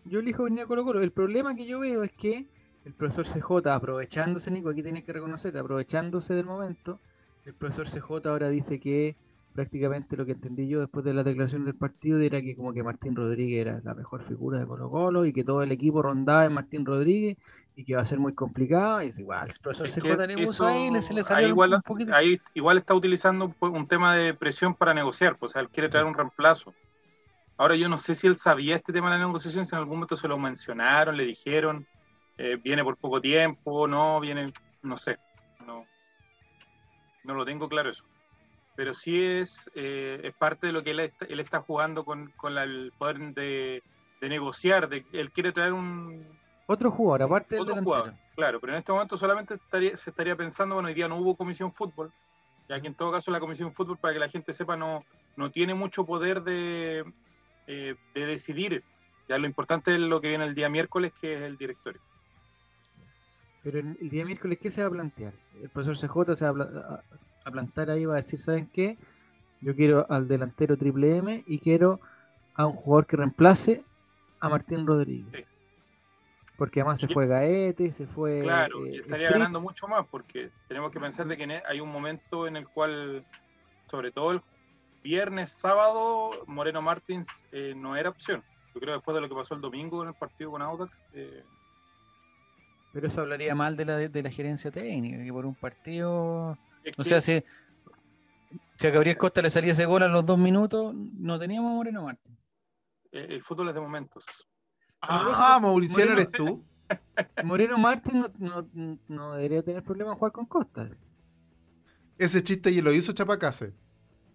Yo 0.05 0.21
elijo 0.21 0.45
venir 0.45 0.61
a 0.63 0.67
Colo 0.67 0.85
Colo. 0.85 1.01
El 1.01 1.11
problema 1.13 1.55
que 1.55 1.67
yo 1.67 1.81
veo 1.81 2.03
es 2.05 2.13
que 2.13 2.47
el 2.85 2.93
profesor 2.95 3.27
CJ, 3.27 3.67
aprovechándose, 3.75 4.51
Nico, 4.51 4.71
aquí 4.71 4.83
tienes 4.83 5.05
que 5.05 5.13
reconocer, 5.13 5.57
aprovechándose 5.57 6.35
del 6.35 6.47
momento, 6.47 6.99
el 7.45 7.55
profesor 7.55 7.87
CJ 7.89 8.29
ahora 8.31 8.49
dice 8.49 8.81
que 8.81 9.17
prácticamente 9.55 10.17
lo 10.17 10.25
que 10.25 10.33
entendí 10.33 10.69
yo 10.69 10.81
después 10.81 11.05
de 11.05 11.13
la 11.13 11.23
declaración 11.25 11.65
del 11.65 11.75
partido 11.75 12.19
era 12.21 12.41
que 12.41 12.55
como 12.55 12.73
que 12.73 12.83
Martín 12.83 13.17
Rodríguez 13.17 13.67
era 13.67 13.81
la 13.85 13.95
mejor 13.95 14.23
figura 14.23 14.59
de 14.61 14.67
Colo 14.67 14.89
Colo 14.91 15.25
y 15.27 15.33
que 15.33 15.43
todo 15.45 15.63
el 15.63 15.73
equipo 15.73 16.03
rondaba 16.03 16.45
en 16.47 16.53
Martín 16.53 16.87
Rodríguez 16.87 17.37
y 17.77 17.85
que 17.85 17.97
va 17.97 18.03
a 18.03 18.07
ser 18.07 18.19
muy 18.19 18.33
complicado. 18.33 19.03
Y 19.03 19.09
es 19.09 19.19
igual, 19.19 19.49
el 19.51 19.59
profesor 19.61 19.87
Es 19.87 19.95
CJ 19.95 20.25
eso- 20.43 20.67
ahí, 20.67 20.91
le- 20.91 21.01
se 21.01 21.13
le 21.15 21.21
ahí 21.21 21.25
salió 21.27 21.49
igual, 21.49 21.75
un 21.75 21.83
poquito. 21.83 22.15
ahí 22.15 22.41
igual 22.55 22.79
está 22.79 22.95
utilizando 22.95 23.55
un 23.61 23.87
tema 23.89 24.15
de 24.15 24.35
presión 24.35 24.75
para 24.75 24.95
negociar, 24.95 25.37
pues, 25.37 25.51
o 25.51 25.53
sea, 25.55 25.63
él 25.63 25.69
quiere 25.69 25.89
traer 25.89 26.07
un 26.07 26.15
reemplazo. 26.15 26.73
Ahora 27.57 27.75
yo 27.77 27.89
no 27.89 27.99
sé 27.99 28.15
si 28.15 28.27
él 28.27 28.37
sabía 28.37 28.77
este 28.77 28.93
tema 28.93 29.13
de 29.13 29.19
la 29.19 29.27
negociación, 29.27 29.67
si 29.67 29.75
en 29.75 29.81
algún 29.81 29.97
momento 29.99 30.17
se 30.17 30.29
lo 30.29 30.39
mencionaron, 30.39 31.17
le 31.17 31.25
dijeron, 31.27 31.87
eh, 32.43 32.57
viene 32.57 32.83
por 32.83 32.97
poco 32.97 33.21
tiempo, 33.21 33.87
no, 33.87 34.19
viene, 34.19 34.51
no 34.83 34.97
sé, 34.97 35.19
no, 35.67 35.87
no 37.25 37.35
lo 37.35 37.45
tengo 37.45 37.69
claro 37.69 37.91
eso. 37.91 38.05
Pero 38.75 38.95
sí 38.95 39.23
es, 39.23 39.71
eh, 39.75 40.21
es 40.25 40.35
parte 40.37 40.69
de 40.69 40.73
lo 40.73 40.83
que 40.83 40.93
él 40.93 41.01
está, 41.01 41.27
él 41.27 41.39
está 41.41 41.61
jugando 41.61 42.03
con, 42.05 42.33
con 42.37 42.55
la- 42.55 42.65
el 42.65 42.93
poder 42.97 43.19
de, 43.35 43.83
de 44.21 44.29
negociar, 44.29 44.89
de, 44.89 45.05
él 45.13 45.31
quiere 45.33 45.53
traer 45.53 45.75
un, 45.75 46.25
Otro 46.67 46.91
jugador, 46.91 47.23
aparte 47.25 47.57
del 47.57 47.63
otro 47.63 47.75
delantero. 47.75 47.97
jugador, 47.99 48.19
claro, 48.35 48.61
pero 48.61 48.73
en 48.73 48.79
este 48.79 48.93
momento 48.93 49.17
solamente 49.19 49.55
estaría- 49.55 49.97
se 49.97 50.09
estaría 50.11 50.35
pensando, 50.35 50.77
bueno, 50.77 50.89
hoy 50.89 50.95
día 50.95 51.09
no 51.09 51.19
hubo 51.19 51.37
comisión 51.37 51.71
fútbol, 51.73 52.11
ya 52.71 52.81
que 52.81 52.87
en 52.87 52.95
todo 52.95 53.13
caso 53.13 53.31
la 53.31 53.41
comisión 53.41 53.71
fútbol, 53.71 53.99
para 53.99 54.15
que 54.15 54.21
la 54.21 54.29
gente 54.31 54.55
sepa, 54.55 54.77
no, 54.79 55.05
no 55.37 55.51
tiene 55.51 55.75
mucho 55.75 56.07
poder 56.07 56.43
de, 56.43 57.05
eh, 57.67 57.95
de 58.15 58.27
decidir. 58.27 58.83
Ya 59.29 59.37
lo 59.37 59.47
importante 59.47 59.93
es 59.95 60.01
lo 60.01 60.21
que 60.23 60.29
viene 60.29 60.45
el 60.45 60.55
día 60.55 60.69
miércoles, 60.71 61.13
que 61.21 61.35
es 61.35 61.43
el 61.43 61.57
directorio. 61.59 62.01
Pero 63.63 63.79
el, 63.79 63.97
el 64.01 64.09
día 64.11 64.25
miércoles, 64.25 64.59
¿qué 64.61 64.71
se 64.71 64.81
va 64.83 64.89
a 64.89 64.91
plantear? 64.91 65.33
El 65.63 65.69
profesor 65.69 65.97
CJ 65.97 66.37
se 66.37 66.49
va 66.51 66.65
a, 66.65 66.95
a- 66.95 67.03
a 67.45 67.51
plantar 67.51 67.91
ahí, 67.91 68.05
va 68.05 68.15
a 68.15 68.23
decir, 68.23 68.39
¿saben 68.39 68.67
qué? 68.73 68.99
Yo 69.63 69.75
quiero 69.75 70.07
al 70.11 70.29
delantero 70.29 70.77
triple 70.77 71.17
M 71.17 71.45
y 71.47 71.59
quiero 71.59 72.01
a 72.55 72.67
un 72.67 72.75
jugador 72.75 73.07
que 73.07 73.17
reemplace 73.17 73.83
a 74.41 74.49
Martín 74.49 74.87
Rodríguez. 74.87 75.27
Sí. 75.35 75.45
Porque 76.57 76.81
además 76.81 77.01
se 77.01 77.09
fue 77.09 77.27
Gaete, 77.27 77.91
se 77.93 78.07
fue. 78.07 78.43
Claro, 78.43 78.85
eh, 78.85 78.97
estaría 78.97 79.29
Fritz. 79.29 79.39
ganando 79.39 79.61
mucho 79.63 79.89
más 79.89 80.07
porque 80.11 80.51
tenemos 80.69 80.91
que 80.93 81.01
pensar 81.01 81.27
de 81.27 81.37
que 81.39 81.45
e- 81.45 81.63
hay 81.67 81.81
un 81.81 81.91
momento 81.91 82.47
en 82.47 82.57
el 82.57 82.69
cual, 82.69 83.25
sobre 83.91 84.13
todo 84.13 84.33
el 84.33 84.43
viernes, 85.03 85.51
sábado, 85.51 86.31
Moreno 86.47 86.83
Martins 86.83 87.47
eh, 87.53 87.73
no 87.75 87.97
era 87.97 88.11
opción. 88.11 88.43
Yo 88.75 88.81
creo 88.81 88.95
después 88.95 89.15
de 89.15 89.23
lo 89.23 89.29
que 89.31 89.35
pasó 89.35 89.55
el 89.55 89.63
domingo 89.63 90.03
en 90.03 90.09
el 90.09 90.15
partido 90.15 90.51
con 90.51 90.61
Audax, 90.61 91.03
eh, 91.15 91.43
Pero 92.93 93.07
eso 93.07 93.21
hablaría 93.21 93.55
mal 93.55 93.77
de 93.77 93.85
la, 93.85 93.97
de 93.97 94.23
la 94.23 94.31
gerencia 94.31 94.71
técnica, 94.71 95.23
que 95.23 95.33
por 95.33 95.47
un 95.47 95.55
partido. 95.55 96.59
es 96.85 96.99
O 96.99 97.03
que- 97.03 97.09
sea, 97.09 97.21
si, 97.21 97.43
si 98.79 98.87
a 98.87 98.91
Gabriel 98.91 99.17
Costa 99.17 99.43
le 99.43 99.51
salía 99.51 99.73
ese 99.73 99.85
gol 99.87 100.03
a 100.03 100.09
los 100.09 100.27
dos 100.27 100.39
minutos, 100.39 100.95
no 100.95 101.39
teníamos 101.39 101.71
a 101.71 101.75
Moreno 101.75 102.03
Martín. 102.05 102.37
el 103.13 103.43
fútbol 103.43 103.69
es 103.69 103.75
de 103.75 103.81
momentos. 103.81 104.25
Ah, 105.03 105.59
Mauriciano 105.63 106.11
Moreno- 106.13 106.21
eres 106.29 106.33
tú. 106.33 106.65
Moreno 107.45 107.79
Martín 107.79 108.27
no, 108.39 108.67
no, 108.73 108.99
no 109.09 109.35
debería 109.35 109.63
tener 109.63 109.83
problema 109.85 110.11
en 110.13 110.17
jugar 110.19 110.33
con 110.33 110.47
Costa. 110.47 110.91
Ese 112.19 112.43
chiste 112.43 112.71
y 112.71 112.81
lo 112.83 112.93
hizo 112.93 113.13
Chapacase. 113.13 113.73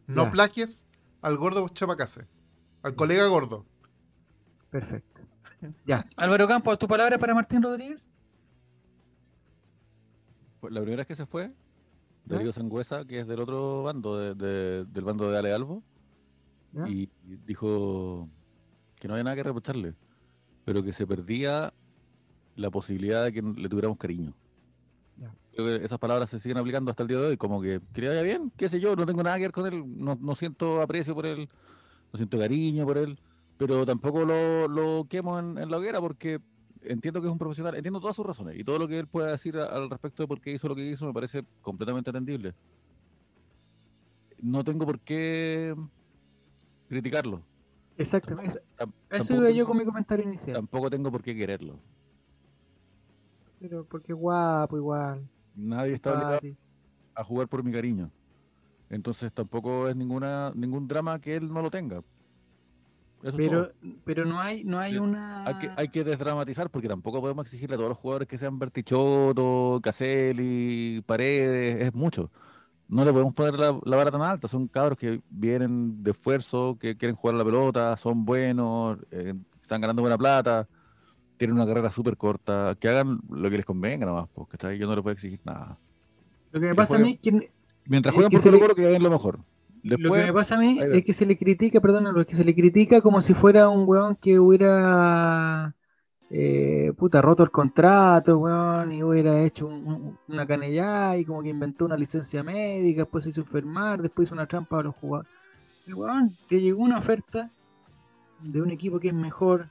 No 0.07 0.25
Ya. 0.25 0.31
plagies 0.31 0.87
al 1.21 1.35
gordo 1.37 1.67
Chapacase. 1.67 2.25
Al 2.83 2.95
colega 2.95 3.27
gordo. 3.27 3.65
Perfecto. 4.69 5.21
Ya. 5.85 6.05
Álvaro 6.17 6.47
Campos, 6.47 6.79
¿tu 6.79 6.87
palabra 6.87 7.17
para 7.17 7.33
Martín 7.33 7.61
Rodríguez? 7.61 8.09
La 10.69 10.81
primera 10.81 11.01
vez 11.01 11.07
que 11.07 11.15
se 11.15 11.25
fue, 11.25 11.51
Darío 12.25 12.51
Sangüesa, 12.51 13.05
que 13.05 13.19
es 13.19 13.27
del 13.27 13.39
otro 13.41 13.83
bando, 13.83 14.17
de- 14.17 14.33
de- 14.35 14.85
del 14.85 15.03
bando 15.03 15.29
de 15.29 15.37
Ale 15.37 15.53
Albo, 15.53 15.83
¿Ya? 16.73 16.87
y 16.89 17.09
dijo 17.45 18.27
que 18.99 19.07
no 19.07 19.13
había 19.13 19.23
nada 19.23 19.35
que 19.35 19.43
reprocharle, 19.43 19.93
pero 20.65 20.83
que 20.83 20.91
se 20.93 21.05
perdía 21.05 21.73
la 22.55 22.69
posibilidad 22.71 23.23
de 23.23 23.33
que 23.33 23.41
le 23.41 23.69
tuviéramos 23.69 23.97
cariño. 23.97 24.33
Ya. 25.17 25.33
Creo 25.53 25.79
que 25.79 25.85
esas 25.85 25.99
palabras 25.99 26.29
se 26.29 26.39
siguen 26.39 26.57
aplicando 26.57 26.89
hasta 26.91 27.03
el 27.03 27.09
día 27.09 27.19
de 27.19 27.27
hoy, 27.27 27.37
como 27.37 27.61
que 27.61 27.79
que 27.93 28.01
le 28.01 28.09
vaya 28.09 28.21
bien, 28.23 28.51
qué 28.57 28.67
sé 28.69 28.79
yo, 28.79 28.95
no 28.95 29.05
tengo 29.05 29.23
nada 29.23 29.35
que 29.37 29.43
ver 29.43 29.51
con 29.51 29.65
él, 29.67 29.83
no, 29.85 30.17
no 30.19 30.35
siento 30.35 30.81
aprecio 30.81 31.13
por 31.13 31.25
él, 31.25 31.47
no 32.11 32.17
siento 32.17 32.39
cariño 32.39 32.85
por 32.85 32.97
él, 32.97 33.19
pero 33.57 33.85
tampoco 33.85 34.25
lo, 34.25 34.67
lo 34.67 35.05
quemo 35.07 35.37
en, 35.39 35.57
en 35.57 35.69
la 35.69 35.77
hoguera 35.77 36.01
porque 36.01 36.39
entiendo 36.87 37.21
que 37.21 37.27
es 37.27 37.31
un 37.31 37.37
profesional, 37.39 37.75
entiendo 37.75 37.99
todas 37.99 38.15
sus 38.15 38.25
razones 38.25 38.57
y 38.57 38.63
todo 38.63 38.79
lo 38.79 38.87
que 38.87 38.99
él 38.99 39.07
pueda 39.07 39.31
decir 39.31 39.57
al 39.57 39.89
respecto 39.89 40.23
de 40.23 40.27
por 40.27 40.41
qué 40.41 40.51
hizo 40.53 40.67
lo 40.67 40.75
que 40.75 40.85
hizo 40.85 41.05
me 41.05 41.13
parece 41.13 41.43
completamente 41.61 42.09
atendible. 42.09 42.53
No 44.41 44.63
tengo 44.63 44.85
por 44.85 44.99
qué 44.99 45.75
criticarlo. 46.89 47.41
Exactamente. 47.97 48.59
Tam- 48.77 48.91
Eso 49.09 49.35
iba 49.35 49.49
yo 49.51 49.65
con 49.65 49.77
mi 49.77 49.85
comentario 49.85 50.25
inicial. 50.25 50.55
Tampoco 50.55 50.89
tengo 50.89 51.11
por 51.11 51.21
qué 51.23 51.35
quererlo. 51.35 51.79
Pero 53.59 53.85
porque 53.85 54.13
guapo 54.13 54.77
igual. 54.77 55.27
Nadie 55.55 55.93
está 55.93 56.13
obligado 56.13 56.39
a 57.15 57.23
jugar 57.23 57.47
por 57.47 57.63
mi 57.63 57.71
cariño. 57.71 58.11
Entonces 58.89 59.31
tampoco 59.33 59.87
es 59.87 59.95
ninguna 59.95 60.51
ningún 60.55 60.87
drama 60.87 61.19
que 61.19 61.35
él 61.37 61.51
no 61.51 61.61
lo 61.61 61.71
tenga. 61.71 62.03
Eso 63.25 63.39
es 63.39 63.49
Pero, 63.49 63.71
pero 64.03 64.23
no 64.23 64.39
hay, 64.39 64.63
no 64.63 64.77
hay 64.77 64.99
una. 64.99 65.43
Hay 65.47 65.55
que, 65.55 65.71
hay 65.75 65.87
que 65.87 66.03
desdramatizar 66.03 66.69
porque 66.69 66.87
tampoco 66.87 67.21
podemos 67.21 67.43
exigirle 67.43 67.73
a 67.73 67.77
todos 67.77 67.89
los 67.89 67.97
jugadores 67.97 68.27
que 68.27 68.37
sean 68.37 68.59
Bertichotto, 68.59 69.79
Caselli, 69.81 71.01
Paredes, 71.07 71.81
es 71.81 71.93
mucho. 71.95 72.29
No 72.87 73.03
le 73.03 73.11
podemos 73.11 73.33
poner 73.33 73.55
la, 73.55 73.79
la 73.83 73.97
vara 73.97 74.11
tan 74.11 74.21
alta. 74.21 74.47
Son 74.47 74.67
cabros 74.67 74.99
que 74.99 75.21
vienen 75.31 76.03
de 76.03 76.11
esfuerzo, 76.11 76.77
que 76.79 76.97
quieren 76.97 77.15
jugar 77.15 77.33
a 77.33 77.39
la 77.39 77.45
pelota, 77.45 77.97
son 77.97 78.25
buenos, 78.25 78.99
eh, 79.09 79.33
están 79.59 79.81
ganando 79.81 80.03
buena 80.03 80.19
plata, 80.19 80.67
tienen 81.37 81.55
una 81.55 81.65
carrera 81.65 81.89
súper 81.89 82.17
corta. 82.17 82.77
Que 82.79 82.89
hagan 82.89 83.21
lo 83.27 83.49
que 83.49 83.57
les 83.57 83.65
convenga 83.65 84.05
nomás, 84.05 84.29
porque 84.35 84.55
yo 84.77 84.85
no 84.85 84.93
les 84.93 85.01
puedo 85.01 85.13
exigir 85.13 85.39
nada. 85.43 85.79
Lo 86.51 86.59
que 86.59 86.67
me 86.67 86.73
que 86.73 86.75
pasa 86.75 86.97
a 86.97 86.99
mí 86.99 87.13
es 87.13 87.19
que 87.21 87.49
Mientras 87.87 88.13
Es 88.13 88.15
jueguen 88.15 88.29
que 88.29 88.37
por 88.37 88.43
Colo 88.43 88.59
Colo, 88.59 88.75
que 88.75 88.85
hagan 88.85 89.01
lo 89.01 89.09
mejor. 89.09 89.39
Lo 89.97 90.09
que 90.11 90.25
me 90.27 90.33
pasa 90.33 90.55
a 90.55 90.59
mí 90.59 90.79
es 90.97 91.05
que 91.05 91.13
se 91.13 91.25
le 91.25 91.37
critica, 91.37 91.79
perdón, 91.81 92.05
lo 92.13 92.25
que 92.25 92.35
se 92.35 92.43
le 92.43 92.55
critica 92.55 93.01
como 93.01 93.21
si 93.21 93.33
fuera 93.33 93.69
un 93.69 93.87
weón 93.87 94.15
que 94.15 94.39
hubiera 94.39 95.75
eh, 96.31 96.91
puta 96.97 97.21
roto 97.21 97.43
el 97.43 97.51
contrato, 97.51 98.37
weón, 98.39 98.91
y 98.93 99.03
hubiera 99.03 99.41
hecho 99.43 99.67
un- 99.67 99.85
un- 99.87 100.17
una 100.27 100.45
canellada 100.47 101.17
y 101.17 101.23
como 101.25 101.43
que 101.43 101.49
inventó 101.49 101.85
una 101.85 101.95
licencia 101.97 102.41
médica, 102.43 103.01
después 103.03 103.23
se 103.23 103.29
hizo 103.29 103.41
enfermar, 103.41 104.01
después 104.01 104.27
hizo 104.27 104.35
una 104.35 104.47
trampa 104.47 104.79
a 104.79 104.83
los 104.83 104.95
jugadores. 104.95 105.31
El 105.87 105.93
weón 105.95 106.35
te 106.47 106.59
llegó 106.59 106.81
una 106.83 106.97
oferta 106.97 107.51
de 108.41 108.61
un 108.61 108.71
equipo 108.71 108.99
que 108.99 109.09
es 109.09 109.13
mejor. 109.13 109.67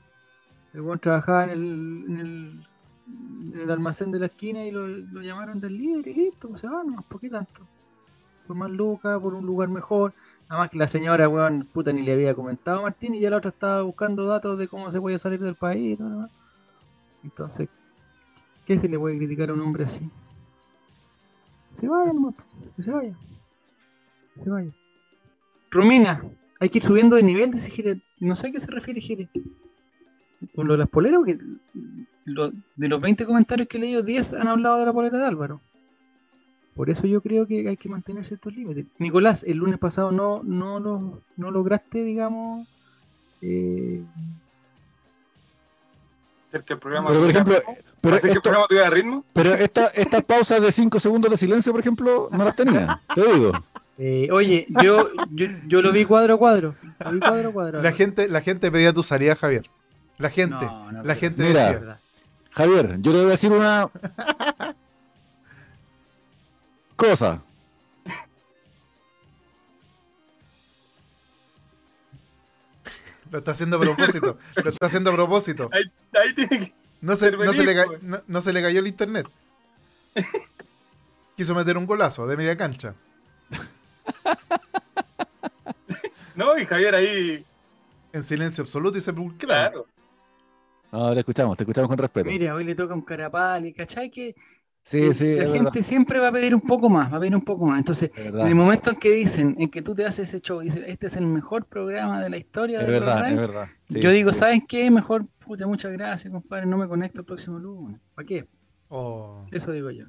El 0.73 0.81
weón 0.81 0.99
trabajaba 0.99 1.43
en 1.45 1.49
el, 1.51 2.05
en 2.07 2.17
el, 2.17 2.67
en 3.53 3.59
el 3.61 3.71
almacén 3.71 4.11
de 4.11 4.19
la 4.19 4.27
esquina 4.27 4.65
y 4.65 4.71
lo, 4.71 4.87
lo 4.87 5.21
llamaron 5.21 5.59
del 5.59 5.77
líder 5.77 6.07
y 6.07 6.13
listo, 6.13 6.49
pues 6.49 6.61
se 6.61 6.67
va 6.67 6.83
nomás, 6.83 7.03
¿por 7.05 7.19
qué 7.19 7.29
tanto? 7.29 7.67
Por 8.45 8.55
más 8.55 8.69
lucas, 8.71 9.19
por 9.19 9.33
un 9.33 9.45
lugar 9.45 9.69
mejor. 9.69 10.13
Nada 10.49 10.61
más 10.61 10.69
que 10.69 10.77
la 10.77 10.87
señora, 10.87 11.27
weón, 11.27 11.67
puta, 11.73 11.91
ni 11.91 12.03
le 12.03 12.13
había 12.13 12.35
comentado 12.35 12.79
a 12.79 12.83
Martín 12.83 13.15
y 13.15 13.19
ya 13.19 13.29
la 13.29 13.37
otra 13.37 13.49
estaba 13.49 13.81
buscando 13.81 14.25
datos 14.25 14.57
de 14.59 14.67
cómo 14.67 14.91
se 14.91 15.01
puede 15.01 15.17
salir 15.19 15.39
del 15.39 15.55
país. 15.55 15.99
Entonces, 17.23 17.67
¿qué 18.65 18.77
se 18.77 18.87
le 18.87 18.99
puede 18.99 19.17
criticar 19.17 19.49
a 19.49 19.53
un 19.53 19.61
hombre 19.61 19.85
así? 19.85 20.07
Se 21.71 21.87
vaya 21.87 22.13
nomás, 22.13 22.35
que 22.75 22.83
se 22.83 22.91
vaya. 22.91 23.15
Se 24.43 24.49
vaya. 24.49 24.71
Romina, 25.71 26.23
hay 26.59 26.69
que 26.69 26.77
ir 26.77 26.83
subiendo 26.85 27.15
de 27.15 27.23
nivel, 27.23 27.51
dice 27.51 27.71
Jere. 27.71 28.01
No 28.19 28.35
sé 28.35 28.47
a 28.47 28.51
qué 28.51 28.59
se 28.59 28.71
refiere 28.71 29.01
Jere. 29.01 29.29
Con 30.53 30.67
lo 30.67 30.73
de 30.73 30.79
las 30.79 30.89
poleras, 30.89 31.17
porque 31.17 31.39
lo- 32.25 32.51
de 32.75 32.87
los 32.87 33.01
20 33.01 33.25
comentarios 33.25 33.67
que 33.67 33.77
he 33.77 33.81
leído, 33.81 34.03
10 34.03 34.33
han 34.33 34.47
hablado 34.47 34.77
de 34.77 34.85
la 34.85 34.93
polera 34.93 35.17
de 35.17 35.25
Álvaro. 35.25 35.59
Por 36.75 36.89
eso 36.89 37.07
yo 37.07 37.21
creo 37.21 37.47
que 37.47 37.67
hay 37.69 37.77
que 37.77 37.87
mantener 37.89 38.25
ciertos 38.27 38.53
límites. 38.53 38.85
Nicolás, 38.99 39.43
el 39.43 39.57
lunes 39.57 39.79
pasado 39.79 40.11
no, 40.11 40.41
no, 40.43 40.79
lo, 40.79 41.21
no 41.37 41.51
lograste, 41.51 42.03
digamos, 42.03 42.67
eh, 43.41 44.01
Hacer 46.49 46.63
que 46.63 46.73
el 46.73 46.79
programa 46.79 47.09
pero 47.09 47.19
por 47.21 47.29
tuviera 47.31 47.41
ejemplo, 47.41 47.73
ritmo, 47.73 47.85
pero, 48.01 48.15
hacer 48.15 48.21
que 48.29 48.31
el 48.31 48.37
esto- 48.37 48.41
programa 48.43 48.67
tuviera 48.67 48.89
ritmo. 48.89 49.25
pero 49.33 49.53
esta- 49.55 49.87
estas 49.87 50.23
pausas 50.23 50.61
de 50.61 50.71
5 50.71 50.99
segundos 50.99 51.31
de 51.31 51.37
silencio, 51.37 51.71
por 51.71 51.81
ejemplo, 51.81 52.29
no 52.31 52.43
las 52.45 52.55
tenía. 52.55 52.99
Te 53.13 53.33
digo. 53.33 53.51
eh, 53.97 54.27
oye, 54.31 54.65
yo, 54.81 55.09
yo, 55.31 55.47
yo 55.67 55.81
lo 55.81 55.91
vi 55.91 56.05
cuadro 56.05 56.35
a 56.35 56.37
cuadro. 56.37 56.75
Lo 56.99 57.11
vi 57.11 57.19
cuadro 57.19 57.49
a 57.49 57.51
cuadro. 57.53 57.81
La 57.81 57.91
gente, 57.91 58.29
la 58.29 58.41
gente 58.41 58.71
pedía 58.71 58.93
tu 58.93 59.03
salida, 59.03 59.35
Javier. 59.35 59.65
La 60.17 60.29
gente. 60.29 60.65
No, 60.65 60.91
no, 60.93 61.03
la 61.03 61.15
gente 61.15 61.43
Mira. 61.43 61.71
decía. 61.73 61.97
Javier, 62.51 62.97
yo 63.01 63.11
te 63.11 63.17
voy 63.17 63.27
a 63.27 63.31
decir 63.31 63.51
una 63.51 63.89
cosa. 66.95 67.41
Lo 73.31 73.39
está 73.39 73.51
haciendo 73.51 73.77
a 73.77 73.79
propósito. 73.79 74.37
lo 74.63 74.69
está 74.69 74.85
haciendo 74.85 75.09
a 75.09 75.13
propósito. 75.13 75.69
Ahí, 75.73 75.83
ahí 76.13 76.33
tiene 76.33 76.59
que. 76.59 76.73
No 77.01 77.15
se, 77.15 77.31
no, 77.31 77.53
se 77.53 77.63
le 77.63 77.75
no, 78.01 78.21
no 78.25 78.41
se 78.41 78.53
le 78.53 78.61
cayó 78.61 78.79
el 78.79 78.87
internet. 78.87 79.27
Quiso 81.35 81.53
meter 81.53 81.77
un 81.77 81.85
golazo 81.85 82.25
de 82.27 82.37
media 82.37 82.55
cancha. 82.57 82.95
No, 86.35 86.57
y 86.57 86.65
Javier 86.65 86.93
ahí. 86.95 87.45
En 88.11 88.23
silencio 88.23 88.61
absoluto 88.61 88.97
y 88.97 89.01
sepulcral. 89.01 89.71
Claro. 89.71 89.87
No, 90.91 91.13
te 91.13 91.19
escuchamos, 91.19 91.57
te 91.57 91.63
escuchamos 91.63 91.89
con 91.89 91.97
respeto. 91.97 92.29
Mira, 92.29 92.53
hoy 92.53 92.63
le 92.63 92.75
toca 92.75 92.93
un 92.93 93.01
carapal 93.01 93.65
y 93.65 93.73
¿cachai? 93.73 94.09
Que 94.09 94.35
sí, 94.85 95.13
sí, 95.13 95.35
la 95.35 95.47
gente 95.47 95.57
verdad, 95.65 95.81
siempre 95.81 96.19
va 96.19 96.29
a 96.29 96.31
pedir 96.31 96.55
un 96.55 96.61
poco 96.61 96.89
más, 96.89 97.11
va 97.11 97.17
a 97.17 97.19
pedir 97.19 97.35
un 97.35 97.43
poco 97.43 97.65
más. 97.65 97.79
Entonces, 97.79 98.11
es 98.15 98.25
en 98.33 98.47
el 98.47 98.55
momento 98.55 98.91
en 98.91 98.95
que 98.95 99.11
dicen, 99.11 99.55
en 99.59 99.69
que 99.69 99.81
tú 99.81 99.93
te 99.93 100.05
haces 100.05 100.29
ese 100.29 100.39
show, 100.39 100.61
y 100.61 100.65
dicen, 100.65 100.83
este 100.87 101.07
es 101.07 101.17
el 101.17 101.27
mejor 101.27 101.65
programa 101.65 102.21
de 102.21 102.29
la 102.29 102.37
historia 102.37 102.79
Es 102.79 102.87
del 102.87 102.99
verdad, 103.01 103.17
programa, 103.19 103.29
es 103.41 103.47
verdad. 103.49 103.67
Sí, 103.89 103.99
yo 103.99 104.11
digo, 104.11 104.31
sí. 104.31 104.39
¿saben 104.39 104.61
qué? 104.65 104.89
Mejor, 104.91 105.27
puta, 105.45 105.67
muchas 105.67 105.91
gracias, 105.91 106.31
compadre, 106.31 106.65
no 106.67 106.77
me 106.77 106.87
conecto 106.87 107.21
el 107.21 107.25
próximo 107.25 107.59
lunes. 107.59 107.99
¿Para 108.13 108.25
qué? 108.25 108.47
Oh. 108.89 109.45
Eso 109.51 109.71
digo 109.73 109.91
yo. 109.91 110.05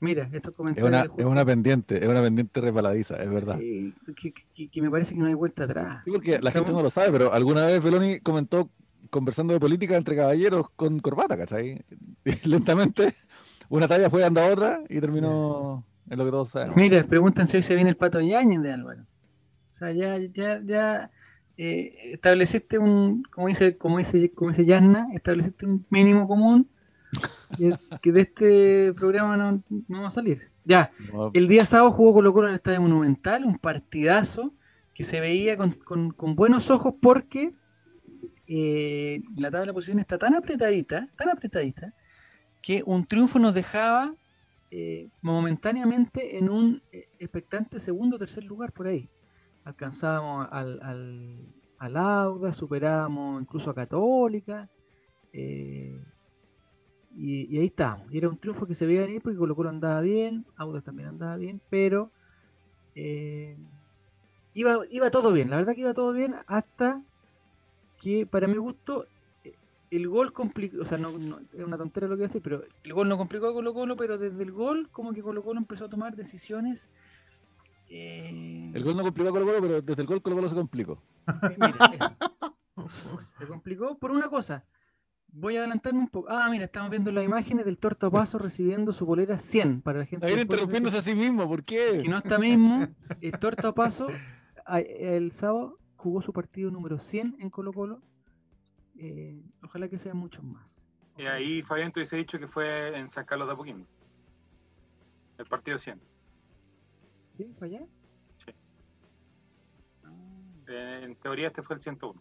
Mira, 0.00 0.30
estos 0.32 0.52
Es 0.52 0.56
comentarios 0.56 0.88
una, 0.88 1.02
de 1.02 1.22
es 1.22 1.24
una 1.24 1.44
pendiente, 1.44 1.98
es 2.02 2.06
una 2.08 2.22
pendiente 2.22 2.60
resbaladiza, 2.60 3.16
es 3.16 3.28
verdad. 3.30 3.58
eh, 3.60 3.92
que, 4.16 4.32
que- 4.54 4.68
que 4.68 4.82
me 4.82 4.90
parece 4.90 5.12
que 5.14 5.20
no 5.20 5.26
hay 5.26 5.34
vuelta 5.34 5.64
atrás. 5.64 6.02
Sí, 6.04 6.10
porque 6.12 6.38
la 6.40 6.50
gente 6.52 6.72
no 6.72 6.82
lo 6.82 6.88
sabe, 6.90 7.10
pero 7.10 7.32
alguna 7.32 7.66
vez 7.66 7.82
Beloni 7.82 8.20
comentó 8.20 8.70
conversando 9.10 9.54
de 9.54 9.60
política 9.60 9.96
entre 9.96 10.14
caballeros 10.14 10.66
con 10.76 11.00
corbata, 11.00 11.36
¿cachai? 11.36 11.82
Lentamente 12.44 13.12
una 13.68 13.88
talla 13.88 14.08
fue 14.10 14.20
dando 14.22 14.40
a 14.40 14.46
otra 14.46 14.80
y 14.88 15.00
terminó 15.00 15.84
en 16.10 16.18
lo 16.18 16.24
que 16.24 16.30
todos 16.30 16.48
sabemos. 16.50 16.76
Mira, 16.76 17.02
pregúntense 17.04 17.56
hoy 17.56 17.62
se 17.62 17.74
viene 17.74 17.90
el 17.90 17.96
pato 17.96 18.20
Yañez 18.20 18.62
de 18.62 18.72
Álvaro. 18.72 19.02
O 19.70 19.74
sea, 19.74 19.92
ya, 19.92 20.16
ya, 20.18 20.60
ya 20.64 21.10
eh, 21.56 22.12
estableciste 22.14 22.78
un, 22.78 23.22
como 23.30 23.48
dice, 23.48 23.76
como 23.76 23.98
dice, 23.98 24.30
como 24.32 24.50
dice 24.50 24.64
Yasna, 24.64 25.08
estableciste 25.14 25.66
un 25.66 25.84
mínimo 25.90 26.26
común 26.26 26.68
que, 27.56 27.76
que 28.02 28.12
de 28.12 28.20
este 28.22 28.92
programa 28.94 29.36
no, 29.36 29.62
no 29.88 30.02
va 30.02 30.08
a 30.08 30.12
salir. 30.12 30.50
Ya, 30.64 30.90
No, 31.12 31.30
el 31.34 31.48
día 31.48 31.64
sábado 31.64 31.92
jugó 31.92 32.14
Colo 32.14 32.32
Colo 32.32 32.48
en 32.48 32.52
el 32.52 32.56
Estadio 32.56 32.80
Monumental, 32.82 33.44
un 33.44 33.58
partidazo 33.58 34.52
que 34.94 35.04
se 35.04 35.20
veía 35.20 35.56
con, 35.56 35.72
con- 35.72 36.10
con 36.10 36.34
buenos 36.34 36.70
ojos 36.70 36.94
porque 37.00 37.54
eh, 38.46 39.20
la 39.36 39.50
tabla 39.50 39.66
de 39.66 39.72
posiciones 39.74 40.02
está 40.02 40.18
tan 40.18 40.34
apretadita, 40.34 41.08
tan 41.16 41.28
apretadita, 41.30 41.94
que 42.62 42.82
un 42.86 43.06
triunfo 43.06 43.38
nos 43.38 43.54
dejaba 43.54 44.14
eh, 44.70 45.08
momentáneamente 45.22 46.38
en 46.38 46.50
un 46.50 46.82
eh, 46.92 47.08
expectante 47.18 47.80
segundo 47.80 48.16
o 48.16 48.18
tercer 48.18 48.44
lugar 48.44 48.72
por 48.72 48.86
ahí. 48.86 49.08
Alcanzábamos 49.64 50.48
al, 50.50 50.80
al, 50.82 51.54
al 51.78 51.96
Auda, 51.96 52.52
superábamos 52.52 53.42
incluso 53.42 53.70
a 53.70 53.74
Católica. 53.74 54.68
eh, 55.32 56.00
y, 57.10 57.54
y 57.54 57.58
ahí 57.58 57.66
estábamos. 57.66 58.12
Y 58.12 58.18
era 58.18 58.28
un 58.28 58.38
triunfo 58.38 58.66
que 58.66 58.74
se 58.74 58.86
veía 58.86 59.00
venir 59.02 59.22
porque 59.22 59.38
Colo 59.38 59.56
Colo 59.56 59.70
andaba 59.70 60.00
bien, 60.00 60.46
Audas 60.56 60.84
también 60.84 61.08
andaba 61.08 61.36
bien, 61.36 61.60
pero 61.68 62.12
eh, 62.94 63.56
iba, 64.54 64.78
iba 64.90 65.10
todo 65.10 65.32
bien. 65.32 65.50
La 65.50 65.56
verdad 65.56 65.74
que 65.74 65.82
iba 65.82 65.94
todo 65.94 66.12
bien 66.12 66.34
hasta 66.46 67.02
que 67.98 68.26
para 68.26 68.46
mi 68.48 68.56
gusto 68.56 69.06
el 69.90 70.08
gol 70.08 70.32
complicó, 70.32 70.82
o 70.82 70.86
sea, 70.86 70.98
no, 70.98 71.10
no- 71.18 71.40
era 71.52 71.64
una 71.66 71.78
tontera 71.78 72.06
lo 72.08 72.14
que 72.16 72.20
iba 72.22 72.26
a 72.26 72.28
decir, 72.28 72.42
pero 72.42 72.62
el 72.84 72.92
gol 72.92 73.08
no 73.08 73.16
complicó 73.16 73.48
a 73.48 73.52
Colo 73.52 73.72
Colo, 73.74 73.96
pero 73.96 74.18
desde 74.18 74.42
el 74.42 74.52
gol 74.52 74.88
como 74.90 75.12
que 75.12 75.22
Colo 75.22 75.42
Colo 75.42 75.58
empezó 75.58 75.86
a 75.86 75.88
tomar 75.88 76.14
decisiones. 76.16 76.88
eh, 77.88 78.70
El 78.74 78.84
gol 78.84 78.96
no 78.96 79.02
complicó 79.02 79.28
a 79.30 79.32
Colo 79.32 79.46
Colo, 79.46 79.60
pero 79.60 79.82
desde 79.82 80.02
el 80.02 80.08
gol 80.08 80.22
Colo 80.22 80.36
Colo 80.36 80.48
se 80.48 80.54
complicó. 80.54 81.02
eh, 81.26 81.56
mira, 81.58 81.92
eso. 81.94 82.16
Se 83.38 83.46
complicó 83.46 83.98
por 83.98 84.10
una 84.10 84.28
cosa. 84.28 84.64
Voy 85.30 85.56
a 85.56 85.60
adelantarme 85.60 86.00
un 86.00 86.08
poco. 86.08 86.28
Ah, 86.30 86.48
mira, 86.50 86.64
estamos 86.64 86.90
viendo 86.90 87.12
las 87.12 87.24
imágenes 87.24 87.64
del 87.66 87.76
tortapaso 87.76 88.38
recibiendo 88.38 88.92
su 88.94 89.04
polera 89.06 89.38
100 89.38 89.82
para 89.82 89.98
la 89.98 90.06
gente. 90.06 90.26
Pueblo 90.26 90.40
interrumpiéndose 90.42 90.98
a 90.98 91.02
sí 91.02 91.14
mismo, 91.14 91.46
¿por 91.46 91.64
qué? 91.64 92.00
que 92.02 92.08
no 92.08 92.18
está 92.18 92.38
mismo. 92.38 92.86
El 93.20 93.32
tortapaso 93.38 94.08
el 94.66 95.32
sábado 95.32 95.78
jugó 95.96 96.22
su 96.22 96.32
partido 96.32 96.70
número 96.70 96.98
100 96.98 97.36
en 97.40 97.50
Colo 97.50 97.72
Colo. 97.72 98.00
Eh, 98.98 99.40
ojalá 99.62 99.88
que 99.88 99.96
sean 99.98 100.16
muchos 100.16 100.44
más. 100.44 100.76
Y 101.16 101.26
ahí 101.26 101.62
Fabián 101.62 101.92
te 101.92 102.00
hubiese 102.00 102.16
dicho 102.16 102.38
que 102.38 102.46
fue 102.48 102.96
en 102.98 103.08
San 103.08 103.24
Carlos 103.24 103.48
de 103.48 103.54
Apoquindo. 103.54 103.86
El 105.38 105.46
partido 105.46 105.78
100. 105.78 106.00
¿Sí? 107.36 107.44
¿Para 107.58 107.66
allá? 107.66 107.86
Sí. 108.44 108.52
Ah, 110.04 110.10
Eh, 110.68 111.00
en 111.04 111.14
teoría 111.16 111.48
este 111.48 111.62
fue 111.62 111.76
el 111.76 111.82
101. 111.82 112.20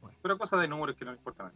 Bueno. 0.00 0.16
Pero 0.22 0.38
cosas 0.38 0.60
de 0.60 0.68
números 0.68 0.96
que 0.96 1.04
no 1.04 1.12
importa 1.12 1.44
nada. 1.44 1.54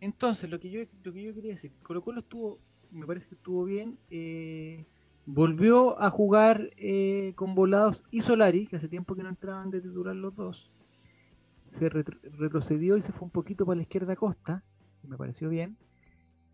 Entonces, 0.00 0.50
lo 0.50 0.60
que 0.60 0.70
yo, 0.70 0.80
lo 1.02 1.12
que 1.12 1.22
yo 1.22 1.34
quería 1.34 1.52
decir, 1.52 1.72
Colo 1.82 2.02
Colo 2.02 2.20
estuvo, 2.20 2.58
me 2.90 3.06
parece 3.06 3.26
que 3.26 3.34
estuvo 3.34 3.64
bien. 3.64 3.98
eh, 4.10 4.84
volvió 5.24 6.00
a 6.00 6.10
jugar 6.10 6.70
eh, 6.76 7.32
con 7.34 7.54
Volados 7.54 8.04
y 8.10 8.20
Solari, 8.20 8.66
que 8.66 8.76
hace 8.76 8.88
tiempo 8.88 9.16
que 9.16 9.22
no 9.22 9.28
entraban 9.30 9.70
de 9.70 9.80
titular 9.80 10.14
los 10.14 10.34
dos. 10.36 10.70
Se 11.66 11.88
retro- 11.90 12.18
retrocedió 12.38 12.96
y 12.96 13.02
se 13.02 13.12
fue 13.12 13.26
un 13.26 13.30
poquito 13.30 13.66
para 13.66 13.76
la 13.76 13.82
izquierda 13.82 14.16
costa, 14.16 14.62
que 15.02 15.08
me 15.08 15.16
pareció 15.16 15.48
bien. 15.48 15.76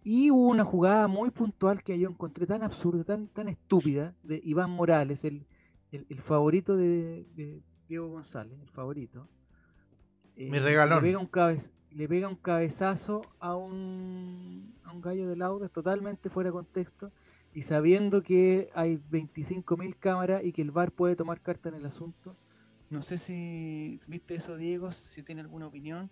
Y 0.04 0.30
hubo 0.30 0.48
una 0.48 0.64
jugada 0.64 1.06
muy 1.06 1.30
puntual 1.30 1.82
que 1.84 1.98
yo 1.98 2.08
encontré 2.08 2.46
tan 2.46 2.62
absurda, 2.62 3.04
tan, 3.04 3.28
tan 3.28 3.48
estúpida, 3.48 4.14
de 4.24 4.40
Iván 4.44 4.70
Morales, 4.70 5.24
el, 5.24 5.46
el- 5.92 6.06
el 6.08 6.20
favorito 6.20 6.76
de, 6.76 7.24
de 7.36 7.62
Diego 7.88 8.08
González, 8.08 8.58
el 8.60 8.70
favorito. 8.70 9.28
Eh, 10.36 10.50
Mi 10.50 10.58
regalón. 10.58 11.02
Le 11.02 11.08
pega 11.10 11.18
un, 11.20 11.30
cabez- 11.30 11.70
le 11.92 12.08
pega 12.08 12.26
un 12.28 12.36
cabezazo 12.36 13.22
a 13.38 13.54
un, 13.54 14.74
a 14.84 14.92
un 14.92 15.00
gallo 15.02 15.28
del 15.28 15.42
Audas 15.42 15.70
totalmente 15.70 16.30
fuera 16.30 16.48
de 16.48 16.54
contexto 16.54 17.12
y 17.54 17.62
sabiendo 17.62 18.22
que 18.22 18.70
hay 18.74 18.98
25.000 19.10 19.94
cámaras 19.98 20.42
y 20.42 20.52
que 20.52 20.62
el 20.62 20.70
VAR 20.70 20.90
puede 20.90 21.16
tomar 21.16 21.40
carta 21.42 21.68
en 21.68 21.74
el 21.76 21.84
asunto. 21.86 22.34
No 22.92 23.00
sé 23.00 23.16
si 23.16 23.98
viste 24.06 24.34
eso, 24.34 24.56
Diego, 24.58 24.92
si 24.92 25.22
tiene 25.22 25.40
alguna 25.40 25.66
opinión 25.66 26.10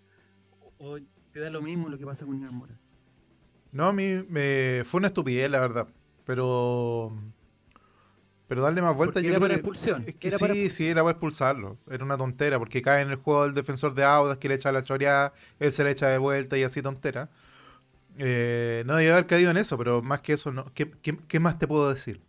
o 0.79 0.95
o 0.95 0.97
te 1.31 1.39
da 1.39 1.51
lo 1.51 1.61
mismo 1.61 1.89
lo 1.89 1.97
que 1.99 2.05
pasa 2.07 2.25
con 2.25 2.35
Iván 2.39 2.55
Morales. 2.55 2.81
No, 3.71 3.85
a 3.89 3.93
mí 3.93 4.25
me 4.27 4.81
fue 4.83 4.97
una 4.97 5.07
estupidez, 5.09 5.49
la 5.51 5.59
verdad. 5.59 5.87
Pero. 6.25 7.15
Pero 8.47 8.63
darle 8.63 8.81
más 8.81 8.95
vueltas, 8.95 9.21
Porque 9.21 9.27
yo 9.27 9.29
era 9.29 9.37
creo 9.37 9.41
para 9.47 9.53
que- 9.53 9.59
expulsión. 9.59 10.03
Es 10.07 10.15
que 10.15 10.27
era 10.29 10.37
sí, 10.39 10.41
para- 10.43 10.53
sí, 10.69 10.87
era 10.87 11.01
para 11.03 11.11
expulsarlo. 11.11 11.77
Era 11.89 12.03
una 12.03 12.17
tontera, 12.17 12.57
porque 12.59 12.81
cae 12.81 13.01
en 13.03 13.09
el 13.11 13.15
juego 13.17 13.43
del 13.43 13.53
defensor 13.53 13.93
de 13.93 14.03
Audas 14.03 14.37
que 14.39 14.49
le 14.49 14.55
echa 14.55 14.71
la 14.71 14.83
choreada, 14.83 15.33
él 15.59 15.71
se 15.71 15.83
le 15.83 15.91
echa 15.91 16.07
de 16.09 16.17
vuelta 16.17 16.57
y 16.57 16.63
así 16.63 16.81
tontera. 16.81 17.29
Eh, 18.17 18.83
no 18.87 18.95
debe 18.97 19.11
haber 19.13 19.27
caído 19.27 19.51
en 19.51 19.57
eso, 19.57 19.77
pero 19.77 20.01
más 20.01 20.21
que 20.21 20.33
eso, 20.33 20.51
no. 20.51 20.65
¿Qué, 20.73 20.91
qué- 21.01 21.17
qué 21.27 21.39
más 21.39 21.59
te 21.59 21.67
puedo 21.67 21.89
decir? 21.93 22.19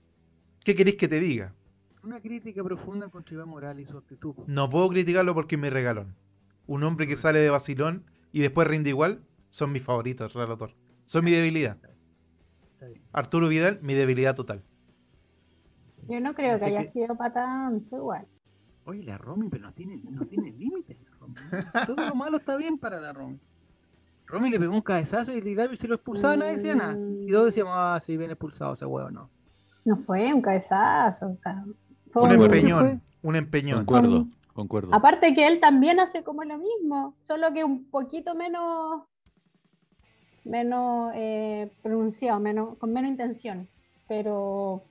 ¿Qué 0.63 0.75
queréis 0.77 0.97
que 0.97 1.09
te 1.09 1.19
diga? 1.19 1.55
Una 2.05 2.21
crítica 2.21 2.63
profunda 2.65 3.09
contra 3.09 3.35
Iván 3.35 3.49
Morales 3.49 3.89
y 3.89 3.91
su 3.91 3.97
actitud. 3.99 4.35
No 4.47 4.69
puedo 4.69 4.89
criticarlo 4.89 5.35
porque 5.35 5.55
es 5.55 5.61
mi 5.61 5.71
regalón. 5.71 6.15
Un 6.67 6.83
hombre 6.83 7.07
que 7.07 7.17
sale 7.17 7.39
de 7.39 7.51
vacilón 7.51 8.05
y 8.33 8.41
después 8.41 8.67
rinde 8.67 8.91
igual, 8.91 9.23
son 9.51 9.71
mis 9.73 9.83
favoritos, 9.83 10.33
relator. 10.35 10.75
Son 11.05 11.25
mi 11.25 11.31
debilidad. 11.31 11.77
Arturo 13.13 13.49
Vidal, 13.49 13.79
mi 13.83 13.95
debilidad 13.95 14.35
total. 14.35 14.63
Yo 16.09 16.21
no 16.21 16.35
creo 16.35 16.59
que 16.59 16.65
haya 16.65 16.81
que- 16.81 16.89
sido 16.89 17.15
para 17.17 17.33
tanto 17.35 17.97
igual. 17.97 18.27
Oye, 18.85 19.05
la 19.05 19.17
Romy, 19.17 19.49
pero 19.49 19.63
no 19.65 19.73
tiene, 19.73 20.03
no 20.11 20.27
tiene 20.27 20.51
límites. 20.53 20.99
la 21.05 21.11
Romy. 21.21 21.35
Todo 21.87 22.09
lo 22.09 22.15
malo 22.17 22.39
está 22.39 22.57
bien 22.57 22.79
para 22.79 23.01
la 23.01 23.13
Romy. 23.13 23.39
Romy 24.27 24.51
le 24.51 24.59
pegó 24.59 24.73
un 24.75 24.81
cabezazo 24.83 25.33
y 25.33 25.37
el 25.39 25.79
si 25.79 25.87
lo 25.87 25.95
expulsaba 25.95 26.37
nadie 26.37 26.53
decía 26.53 26.75
nada. 26.75 26.97
Y 26.99 27.31
todos 27.31 27.47
decíamos, 27.47 27.75
ah, 27.77 28.01
sí, 28.05 28.17
bien 28.17 28.31
expulsado 28.31 28.75
ese 28.75 28.87
huevo, 28.87 29.11
no. 29.11 29.31
No 29.85 29.97
fue 29.99 30.33
un 30.33 30.41
cabezazo. 30.43 31.31
O 31.31 31.39
sea, 31.43 31.65
Un 32.15 32.33
empeñón. 32.33 33.03
Un 33.23 33.37
empeñón. 33.37 33.85
Concuerdo, 33.85 34.27
concuerdo. 34.55 34.95
Aparte 34.95 35.35
que 35.35 35.47
él 35.47 35.61
también 35.61 36.01
hace 36.01 36.23
como 36.25 36.45
lo 36.45 36.59
mismo, 36.59 37.15
solo 37.21 37.53
que 37.53 37.65
un 37.65 37.85
poquito 37.91 38.35
menos 38.35 39.03
menos 40.45 41.13
eh, 41.15 41.71
pronunciado, 41.83 42.41
menos, 42.41 42.77
con 42.79 42.93
menos 42.93 43.11
intención. 43.11 43.69
Pero 44.09 44.83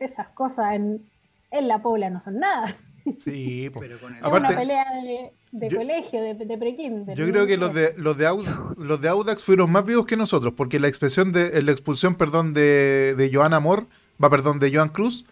esas 0.00 0.28
cosas 0.28 0.72
en, 0.72 1.08
en 1.50 1.68
la 1.68 1.80
pobla 1.80 2.10
no 2.10 2.20
son 2.20 2.38
nada. 2.40 2.74
Sí. 3.18 3.70
Pero 3.78 3.98
con 4.00 4.12
el 4.12 4.18
Es 4.18 4.24
Aparte- 4.24 4.48
una 4.48 4.56
pelea 4.56 4.84
de, 5.00 5.32
de 5.52 5.68
yo- 5.70 5.76
colegio, 5.78 6.20
de, 6.20 6.34
de 6.34 6.58
prekinder. 6.58 7.16
Yo 7.16 7.26
creo 7.28 7.46
que 7.46 7.56
los 7.56 7.72
de 7.72 7.94
los 7.96 8.18
de, 8.18 8.26
Audax, 8.26 8.76
los 8.78 9.00
de 9.00 9.08
Audax 9.08 9.44
fueron 9.44 9.70
más 9.70 9.84
vivos 9.86 10.06
que 10.06 10.16
nosotros, 10.16 10.54
porque 10.56 10.80
la 10.80 10.88
expresión 10.88 11.30
de 11.30 11.62
la 11.62 11.70
expulsión, 11.70 12.16
perdón, 12.16 12.52
de, 12.52 13.14
de 13.16 13.30
Joan 13.32 13.54
Amor, 13.54 13.86
va, 14.22 14.28
perdón, 14.28 14.58
de 14.58 14.74
Joan 14.74 14.88
Cruz, 14.88 15.24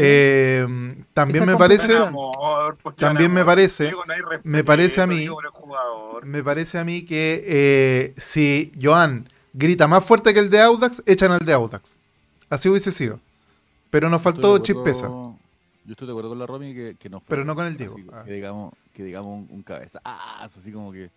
eh, 0.00 0.66
también 1.12 1.42
Esa 1.44 1.52
me 1.52 1.58
parece. 1.58 1.96
Amor, 1.96 2.76
pues, 2.82 2.96
También 2.96 3.32
me 3.32 3.44
parece- 3.44 3.90
no 3.92 4.02
respeto, 4.04 4.40
me 4.44 4.64
parece 4.64 5.02
a 5.02 5.06
mí- 5.06 5.28
me 6.22 6.42
parece 6.44 6.78
a 6.78 6.84
mí 6.84 7.04
que 7.04 7.44
eh, 7.46 8.14
si 8.16 8.72
Joan 8.80 9.28
grita 9.52 9.88
más 9.88 10.04
fuerte 10.04 10.32
que 10.32 10.40
el 10.40 10.50
de 10.50 10.60
Audax, 10.60 11.02
echan 11.06 11.32
al 11.32 11.40
de 11.44 11.52
Audax. 11.52 11.96
Así 12.50 12.68
hubiese 12.68 12.92
sido. 12.92 13.20
Pero 13.90 14.08
nos 14.08 14.22
faltó 14.22 14.54
de 14.56 14.62
chispeza. 14.62 15.06
acuerdo- 15.06 15.36
Yo 15.84 15.92
estoy 15.92 16.06
de 16.06 16.12
acuerdo 16.12 16.28
con 16.30 16.38
la 16.38 16.46
Romy 16.46 16.74
que, 16.74 16.96
que 16.98 17.08
no 17.08 17.20
fue 17.20 17.26
Pero 17.30 17.44
no 17.44 17.54
con 17.54 17.66
el 17.66 17.76
Diego. 17.76 17.94
así 17.94 18.06
Ah. 18.12 18.22
que 18.24 18.32
digamos, 18.32 18.72
que 18.92 19.02
digamos 19.04 19.38
un, 19.48 19.48
un 19.56 19.62
cabezazo, 19.62 20.00
así 20.06 20.70
como 20.72 20.92
que. 20.92 21.10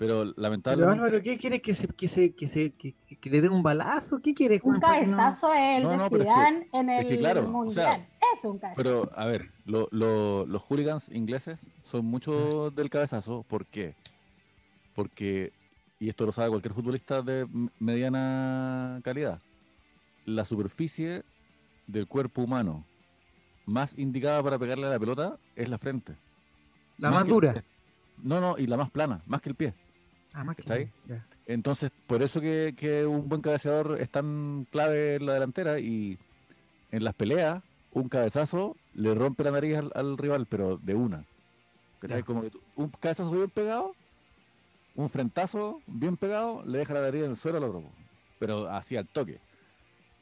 Pero 0.00 0.20
Pero 0.22 0.32
lamentablemente. 0.38 0.98
Álvaro, 0.98 1.22
¿qué 1.22 1.36
quieres 1.36 1.60
que 1.60 1.74
se, 1.74 1.86
que 1.88 2.08
se, 2.08 2.34
que 2.34 2.48
se, 2.48 2.70
que, 2.72 2.94
que- 3.06 3.16
que 3.16 3.28
le 3.30 3.42
dé 3.42 3.50
un 3.50 3.62
balazo? 3.62 4.18
¿Qué 4.22 4.32
quieres? 4.32 4.62
Un 4.64 4.76
no- 4.76 4.80
cabezazo 4.80 5.52
es 5.52 5.76
el 5.76 5.82
No, 5.82 5.90
de 5.90 5.96
no, 5.98 6.08
pero 6.08 6.22
es 6.24 6.28
que- 6.30 6.78
en 6.78 6.88
es 6.88 7.00
el 7.04 7.08
que 7.10 7.18
claro, 7.18 7.44
o 7.44 7.48
Mundial. 7.48 7.92
sea, 7.92 8.08
es 8.34 8.44
un 8.46 8.58
cabezazo. 8.58 8.82
Pero, 8.82 9.10
a 9.14 9.26
ver, 9.26 9.50
lo- 9.66 9.88
lo- 9.90 10.46
los 10.46 10.62
hooligans 10.62 11.10
ingleses 11.10 11.60
son 11.84 12.06
mucho 12.06 12.70
del 12.70 12.88
cabezazo. 12.88 13.42
¿Por 13.46 13.66
qué? 13.66 13.94
Porque, 14.94 15.52
y 15.98 16.08
esto 16.08 16.24
lo 16.24 16.32
sabe 16.32 16.48
cualquier 16.48 16.72
futbolista 16.72 17.20
de 17.20 17.46
mediana 17.78 19.00
calidad, 19.04 19.38
la 20.24 20.46
superficie 20.46 21.24
del 21.86 22.06
cuerpo 22.06 22.40
humano 22.40 22.86
más 23.66 23.98
indicada 23.98 24.42
para 24.42 24.58
pegarle 24.58 24.86
a 24.86 24.90
la 24.90 24.98
pelota 24.98 25.36
es 25.56 25.68
la 25.68 25.76
frente. 25.76 26.14
La 26.96 27.10
más 27.10 27.26
dura. 27.26 27.62
No, 28.22 28.40
no, 28.40 28.56
y 28.56 28.66
la 28.66 28.78
más 28.78 28.90
plana, 28.90 29.20
más 29.26 29.42
que 29.42 29.50
el 29.50 29.54
pie. 29.54 29.74
Ah, 30.32 30.44
más. 30.44 30.56
Entonces, 31.46 31.90
por 32.06 32.22
eso 32.22 32.40
que, 32.40 32.74
que 32.76 33.04
un 33.06 33.28
buen 33.28 33.40
cabeceador 33.40 33.98
es 34.00 34.08
tan 34.10 34.66
clave 34.70 35.16
en 35.16 35.26
la 35.26 35.34
delantera 35.34 35.80
y 35.80 36.18
en 36.92 37.04
las 37.04 37.14
peleas, 37.14 37.62
un 37.92 38.08
cabezazo 38.08 38.76
le 38.94 39.14
rompe 39.14 39.42
la 39.44 39.50
nariz 39.50 39.76
al, 39.78 39.90
al 39.94 40.16
rival, 40.16 40.46
pero 40.46 40.76
de 40.76 40.94
una. 40.94 41.24
Un 42.76 42.88
cabezazo 43.00 43.30
bien 43.32 43.50
pegado, 43.50 43.94
un 44.94 45.10
frentazo 45.10 45.80
bien 45.86 46.16
pegado, 46.16 46.62
le 46.64 46.78
deja 46.78 46.94
la 46.94 47.00
nariz 47.02 47.24
en 47.24 47.30
el 47.32 47.36
suelo 47.36 47.58
al 47.58 47.64
otro. 47.64 47.82
Pero 48.38 48.68
así 48.70 48.96
al 48.96 49.06
toque. 49.08 49.38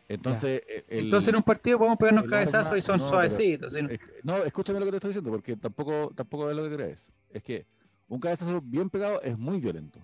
Entonces, 0.09 0.63
e- 0.67 0.85
el- 0.89 1.05
Entonces 1.07 1.29
en 1.29 1.37
un 1.37 1.43
partido 1.43 1.77
podemos 1.79 1.99
pegarnos 1.99 2.25
cabezazos 2.25 2.77
y 2.79 2.81
son 2.81 2.99
no, 2.99 3.05
pero- 3.05 3.11
suavecitos. 3.11 3.75
no, 4.23 4.39
escúchame 4.39 4.79
lo 4.81 4.87
que 4.87 4.93
te 4.93 4.97
estoy 4.97 5.11
diciendo, 5.11 5.31
porque 5.31 5.57
tampoco, 5.57 6.11
tampoco 6.15 6.51
es 6.51 6.57
lo 6.57 6.65
que 6.69 6.75
crees. 6.75 7.07
Es 7.33 7.43
que 7.43 7.67
un 8.09 8.21
cabezazo 8.21 8.61
bien 8.63 8.89
pegado 8.91 9.21
es 9.23 9.39
muy 9.39 9.61
violento. 9.61 10.01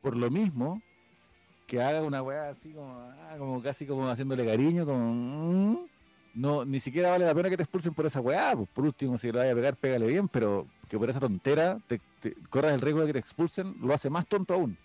Por 0.00 0.16
lo 0.16 0.30
mismo 0.30 0.80
que 1.66 1.82
haga 1.82 2.02
una 2.02 2.22
weá 2.22 2.50
así 2.50 2.72
como, 2.72 2.92
ah, 3.00 3.34
como 3.38 3.60
casi 3.62 3.86
como 3.86 4.08
haciéndole 4.08 4.46
cariño, 4.46 4.86
como 4.86 5.12
mm, 5.12 5.86
no, 6.34 6.64
ni 6.64 6.78
siquiera 6.78 7.10
vale 7.10 7.24
la 7.26 7.34
pena 7.34 7.48
que 7.50 7.56
te 7.56 7.64
expulsen 7.64 7.92
por 7.94 8.06
esa 8.06 8.20
weá, 8.20 8.54
pues 8.54 8.68
por 8.68 8.84
último, 8.84 9.18
si 9.18 9.32
lo 9.32 9.38
vaya 9.38 9.52
a 9.52 9.54
pegar, 9.54 9.76
pégale 9.76 10.06
bien, 10.06 10.28
pero 10.28 10.66
que 10.88 10.96
por 10.98 11.10
esa 11.10 11.18
tontera 11.18 11.78
te, 11.88 12.00
te 12.20 12.34
corras 12.50 12.72
el 12.72 12.80
riesgo 12.80 13.00
de 13.00 13.08
que 13.08 13.12
te 13.14 13.18
expulsen, 13.18 13.74
lo 13.80 13.92
hace 13.94 14.10
más 14.10 14.26
tonto 14.28 14.54
aún. 14.54 14.76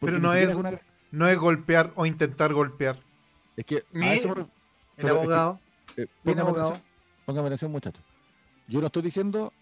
Pero 0.00 0.18
no 0.18 0.32
es- 0.32 0.54
una- 0.56 0.80
No 1.10 1.28
es 1.28 1.38
golpear 1.38 1.92
o 1.96 2.06
intentar 2.06 2.52
golpear. 2.52 2.96
es 3.56 3.64
que 3.64 3.76
a 3.78 3.80
Mi- 3.92 4.08
eso 4.08 4.28
me 4.34 4.40
El 4.42 4.46
Pero 4.96 5.08
es 5.08 5.12
que- 5.14 5.18
abogado. 5.20 5.60
eh, 5.98 6.06
póngame, 6.24 6.40
abogado. 6.42 6.68
atención, 6.68 6.90
póngame 7.26 7.46
atención, 7.48 7.72
muchachos. 7.72 8.02
Yo 8.68 8.80
no 8.80 8.86
estoy 8.86 9.02
diciendo 9.02 9.52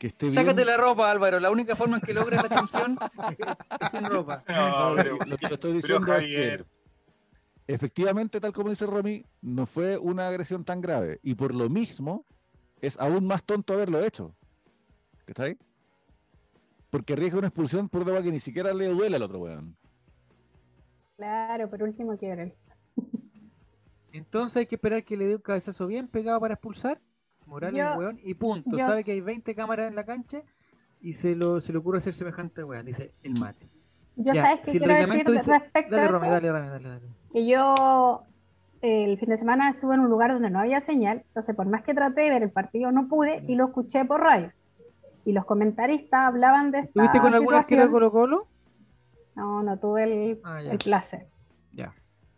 que 0.00 0.06
esté 0.06 0.26
bien. 0.26 0.34
Sácate 0.34 0.64
la 0.64 0.78
ropa, 0.78 1.10
Álvaro. 1.10 1.38
La 1.38 1.50
única 1.50 1.76
forma 1.76 1.96
en 1.96 2.00
que 2.00 2.14
logras 2.14 2.42
la 2.42 2.56
atención 2.56 2.96
es 3.80 3.90
sin 3.90 4.04
ropa. 4.06 4.42
No, 4.48 4.90
No, 4.90 4.96
pero- 4.96 5.18
lo 5.26 5.36
que 5.36 5.46
yo 5.48 5.54
estoy 5.54 5.58
pero 5.58 5.74
diciendo 5.74 6.14
es 6.16 6.26
que 6.26 6.64
efectivamente, 7.66 8.40
tal 8.40 8.52
como 8.52 8.70
dice 8.70 8.86
Romy, 8.86 9.24
no 9.42 9.66
fue 9.66 9.98
una 9.98 10.26
agresión 10.28 10.64
tan 10.64 10.80
grave. 10.80 11.20
Y 11.22 11.34
por 11.34 11.54
lo 11.54 11.68
mismo, 11.68 12.24
es 12.80 12.98
aún 12.98 13.26
más 13.26 13.44
tonto 13.44 13.74
haberlo 13.74 14.02
hecho. 14.02 14.34
¿Está 15.26 15.44
ahí? 15.44 15.58
Porque 16.88 17.12
arriesga 17.12 17.38
una 17.38 17.48
expulsión 17.48 17.88
por 17.90 18.02
una 18.08 18.22
que 18.22 18.32
ni 18.32 18.40
siquiera 18.40 18.72
le 18.72 18.88
duele 18.88 19.16
al 19.16 19.22
otro 19.22 19.38
weón. 19.40 19.76
Claro, 21.16 21.68
por 21.68 21.82
último 21.82 22.16
quiebre. 22.16 22.56
Entonces 24.12 24.56
hay 24.56 24.66
que 24.66 24.76
esperar 24.76 25.04
que 25.04 25.16
le 25.16 25.26
dé 25.26 25.36
un 25.36 25.42
cabezazo 25.42 25.86
bien 25.86 26.08
pegado 26.08 26.40
para 26.40 26.54
expulsar. 26.54 27.00
Morales, 27.50 27.78
Yo- 27.80 27.98
weón, 27.98 28.20
y 28.22 28.34
punto. 28.34 28.70
yo 28.78 28.86
Sabe 28.86 29.02
que 29.04 29.10
hay 29.12 29.18
s- 29.18 29.26
20 29.26 29.54
cámaras 29.56 29.88
en 29.88 29.96
la 29.96 30.04
cancha 30.04 30.42
y 31.02 31.12
se, 31.14 31.34
lo, 31.34 31.60
se 31.60 31.72
le 31.72 31.78
ocurre 31.78 31.98
hacer 31.98 32.14
semejante 32.14 32.62
weón. 32.64 32.86
Dice 32.86 33.12
el 33.24 33.38
mate. 33.38 33.66
Yo 34.16 34.32
Ya, 34.32 34.42
sabes 34.42 34.60
qué 34.64 34.70
si 34.72 34.78
quiero 34.78 34.94
decir 34.94 35.26
dice- 35.26 35.42
respecto 35.50 35.96
Dale, 35.96 36.06
a 36.06 36.10
eso. 36.10 36.20
dale, 36.20 36.48
dale, 36.48 36.68
dale, 36.70 36.88
dale. 36.88 37.06
que 37.32 37.46
yo 37.46 38.22
el 38.82 39.18
fin 39.18 39.28
de 39.28 39.36
semana 39.38 39.68
estuve 39.70 39.94
en 39.94 40.00
un 40.00 40.08
lugar 40.08 40.32
donde 40.32 40.48
no 40.50 40.58
había 40.60 40.80
señal, 40.80 41.22
entonces 41.28 41.54
por 41.56 41.66
más 41.66 41.82
que 41.82 41.92
traté 41.92 42.22
de 42.22 42.30
ver 42.30 42.42
el 42.42 42.50
partido 42.50 42.90
no 42.92 43.08
pude 43.08 43.44
y 43.48 43.54
lo 43.56 43.66
escuché 43.66 44.04
por 44.04 44.20
radio. 44.20 44.52
Y 45.24 45.32
los 45.32 45.44
comentaristas 45.44 46.20
hablaban 46.20 46.70
de 46.70 46.78
esta 46.80 46.92
¿Tuviste 46.94 47.20
con 47.20 47.34
algún 47.34 47.52
arquero 47.54 47.84
de. 47.84 47.90
Colo 47.90 48.10
Colo? 48.12 48.46
No, 49.34 49.62
no 49.62 49.76
tuve 49.78 50.04
el, 50.04 50.40
Ah, 50.44 50.62
ya. 50.62 50.70
el 50.72 50.78
placer. 50.78 51.26
Ya. 51.72 51.92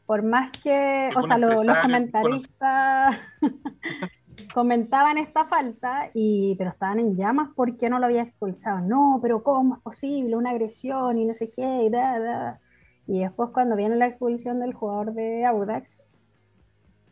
Por 0.06 0.22
más 0.24 0.50
que, 0.62 1.10
o 1.16 1.22
sea, 1.22 1.38
lo- 1.38 1.48
los 1.48 1.60
empresario 1.60 1.82
comentaristas 1.82 3.16
comentaban 4.52 5.18
esta 5.18 5.46
falta, 5.46 6.10
y, 6.14 6.54
pero 6.56 6.70
estaban 6.70 7.00
en 7.00 7.16
llamas 7.16 7.50
porque 7.54 7.88
no 7.90 7.98
lo 7.98 8.06
había 8.06 8.22
expulsado. 8.22 8.80
No, 8.80 9.18
pero 9.22 9.42
¿cómo 9.42 9.76
es 9.76 9.80
posible? 9.82 10.36
Una 10.36 10.50
agresión 10.50 11.18
y 11.18 11.24
no 11.24 11.34
sé 11.34 11.50
qué, 11.50 11.84
y 11.84 11.90
da, 11.90 12.18
da. 12.18 12.60
Y 13.06 13.20
después 13.20 13.50
cuando 13.50 13.76
viene 13.76 13.96
la 13.96 14.06
expulsión 14.06 14.60
del 14.60 14.74
jugador 14.74 15.12
de 15.14 15.44
Audax, 15.44 15.98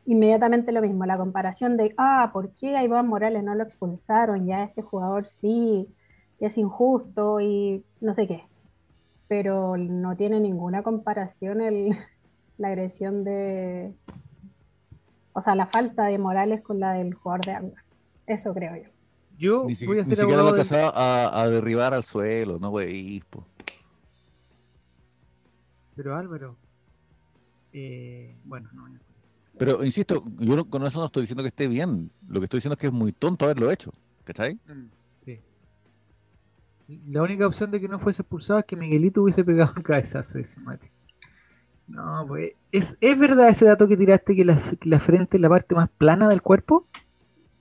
inmediatamente 0.06 0.72
lo 0.72 0.82
mismo, 0.82 1.06
la 1.06 1.18
comparación 1.18 1.76
de, 1.76 1.94
ah, 1.96 2.30
¿por 2.32 2.52
qué 2.54 2.76
a 2.76 2.84
Iván 2.84 3.08
Morales 3.08 3.42
no 3.44 3.54
lo 3.54 3.62
expulsaron? 3.64 4.46
Ya 4.46 4.64
este 4.64 4.82
jugador 4.82 5.26
sí, 5.28 5.88
es 6.38 6.58
injusto 6.58 7.40
y 7.40 7.84
no 8.00 8.14
sé 8.14 8.26
qué. 8.26 8.44
Pero 9.28 9.76
no 9.76 10.16
tiene 10.16 10.40
ninguna 10.40 10.82
comparación 10.82 11.60
el, 11.60 11.96
la 12.58 12.68
agresión 12.68 13.24
de, 13.24 13.94
o 15.40 15.42
sea, 15.42 15.54
la 15.54 15.66
falta 15.66 16.04
de 16.04 16.18
Morales 16.18 16.62
con 16.62 16.78
la 16.80 16.92
del 16.92 17.14
jugador 17.14 17.44
de 17.46 17.52
Audax. 17.54 17.84
Eso 18.26 18.54
creo 18.54 18.76
yo. 18.76 18.90
Yo 19.38 19.64
Ni, 19.66 19.74
si- 19.74 19.86
voy 19.86 19.98
a 19.98 20.04
ni 20.04 20.14
siquiera 20.14 20.42
lo 20.42 20.48
alcanzaba 20.50 20.90
a, 20.94 21.42
a 21.42 21.48
derribar 21.48 21.94
al 21.94 22.04
suelo, 22.04 22.58
no 22.58 22.68
wey, 22.68 23.22
po. 23.28 23.44
Pero 25.96 26.16
Álvaro. 26.16 26.56
eh, 27.72 28.36
bueno, 28.44 28.68
no. 28.72 28.86
Pero 29.58 29.84
insisto, 29.84 30.24
yo 30.38 30.56
no- 30.56 30.64
con 30.68 30.84
eso 30.86 30.98
no 31.00 31.06
estoy 31.06 31.22
diciendo 31.22 31.42
que 31.42 31.48
esté 31.48 31.68
bien. 31.68 32.10
Lo 32.28 32.40
que 32.40 32.44
estoy 32.44 32.58
diciendo 32.58 32.74
es 32.74 32.78
que 32.78 32.86
es 32.86 32.92
muy 32.92 33.12
tonto 33.12 33.44
haberlo 33.44 33.70
hecho. 33.70 33.92
¿Cachai? 34.24 34.58
Sí. 35.24 35.40
La 37.08 37.22
única 37.22 37.46
opción 37.46 37.70
de 37.70 37.80
que 37.80 37.88
no 37.88 37.98
fuese 37.98 38.22
expulsado 38.22 38.58
es 38.60 38.64
que 38.66 38.76
Miguelito 38.76 39.22
hubiese 39.22 39.44
pegado 39.44 39.72
un 39.76 39.82
cabezazo 39.82 40.38
ese 40.38 40.60
mate. 40.60 40.89
No, 41.90 42.24
pues. 42.26 42.52
¿Es, 42.72 42.96
¿Es 43.00 43.18
verdad 43.18 43.48
ese 43.48 43.64
dato 43.66 43.88
que 43.88 43.96
tiraste 43.96 44.36
que 44.36 44.44
la, 44.44 44.56
que 44.80 44.88
la 44.88 45.00
frente 45.00 45.36
es 45.36 45.40
la 45.40 45.48
parte 45.48 45.74
más 45.74 45.90
plana 45.90 46.28
del 46.28 46.42
cuerpo? 46.42 46.86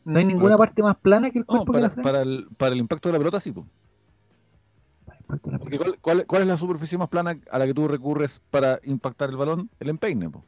¿No 0.05 0.19
hay 0.19 0.25
ninguna 0.25 0.57
No. 0.57 0.59
parte 0.59 0.83
más 0.83 0.97
plana 0.97 1.31
que 1.31 1.39
el 1.39 1.45
No, 1.47 1.65
cuerpo 1.65 1.73
que 1.73 1.81
la 1.81 1.89
para, 1.89 1.91
frente? 1.91 2.11
para 2.11 2.21
el, 2.21 2.47
para 2.57 2.73
el 2.73 2.79
impacto 2.79 3.09
de 3.09 3.13
la 3.13 3.19
pelota 3.19 3.39
sí, 3.39 3.51
de 3.51 3.63
Porque 5.59 5.77
¿cuál, 5.77 5.97
cuál, 5.99 6.25
cuál 6.25 6.41
es 6.43 6.47
la 6.47 6.57
superficie 6.57 6.97
más 6.97 7.09
plana 7.09 7.39
a 7.51 7.59
la 7.59 7.65
que 7.65 7.73
tú 7.73 7.87
recurres 7.87 8.41
para 8.49 8.79
impactar 8.83 9.29
el 9.29 9.37
balón? 9.37 9.69
El 9.79 9.89
empeine, 9.89 10.29
po. 10.29 10.43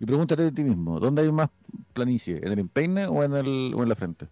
Y 0.00 0.06
pregúntate 0.06 0.46
a 0.48 0.52
ti 0.52 0.64
mismo, 0.64 1.00
¿dónde 1.00 1.22
hay 1.22 1.32
más 1.32 1.50
planicie? 1.94 2.38
¿En 2.38 2.52
el 2.52 2.58
empeine 2.60 3.06
o 3.06 3.24
en, 3.24 3.34
el, 3.34 3.74
o 3.76 3.82
en 3.82 3.88
la 3.88 3.96
frente? 3.96 4.28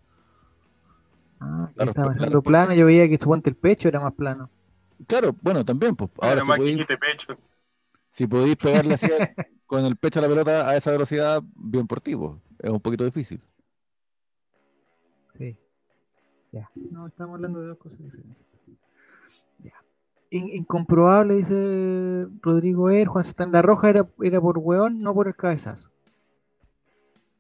Ah, 1.41 1.71
que 1.77 1.85
la 1.85 1.91
estaba 1.91 2.13
haciendo 2.13 2.41
plano, 2.43 2.73
yo 2.75 2.87
veía 2.87 3.07
que 3.09 3.19
suponte 3.19 3.51
el 3.51 3.57
pecho 3.57 3.89
era 3.89 4.01
más 4.01 4.15
plano. 4.15 4.51
Claro, 5.07 5.37
bueno, 5.43 5.65
también, 5.65 5.97
pues. 5.97 6.11
Ahora, 6.21 6.45
más 6.45 6.61
que 6.63 6.73
podéis, 6.73 6.75
quite 6.75 6.97
pecho. 6.99 7.37
Si 8.13 8.27
podéis 8.27 8.57
pegarle 8.57 8.95
así 8.95 9.09
con 9.67 9.85
el 9.87 9.97
pecho 9.97 10.19
a 10.19 10.23
la 10.23 10.29
pelota 10.29 10.69
a 10.69 10.77
esa 10.77 10.91
velocidad, 10.91 11.43
bien 11.57 11.87
por 11.87 12.01
ti, 12.01 12.15
po. 12.15 12.41
Es 12.59 12.71
un 12.71 12.81
poquito 12.81 13.05
difícil. 13.05 13.43
Sí. 15.39 15.57
Ya. 16.53 16.71
No, 16.75 17.07
estamos 17.07 17.35
hablando 17.37 17.61
de 17.61 17.69
dos 17.69 17.79
cosas 17.79 18.01
diferentes. 18.03 18.37
Ya. 19.65 19.73
In- 20.31 20.51
incomprobable, 20.55 21.35
dice 21.37 22.27
Rodrigo 22.43 22.91
Er, 22.91 23.09
Juan 23.09 23.25
Satán. 23.25 23.51
La 23.51 23.63
roja 23.63 23.89
era, 23.89 24.07
era 24.23 24.41
por 24.41 24.59
hueón, 24.59 25.01
no 25.01 25.15
por 25.15 25.27
el 25.29 25.35
cabezazo. 25.35 25.91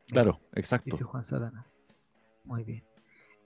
Claro, 0.08 0.40
exacto. 0.54 0.90
Dice 0.92 1.04
Juan 1.04 1.24
Satanás. 1.24 1.76
Muy 2.44 2.64
bien. 2.64 2.82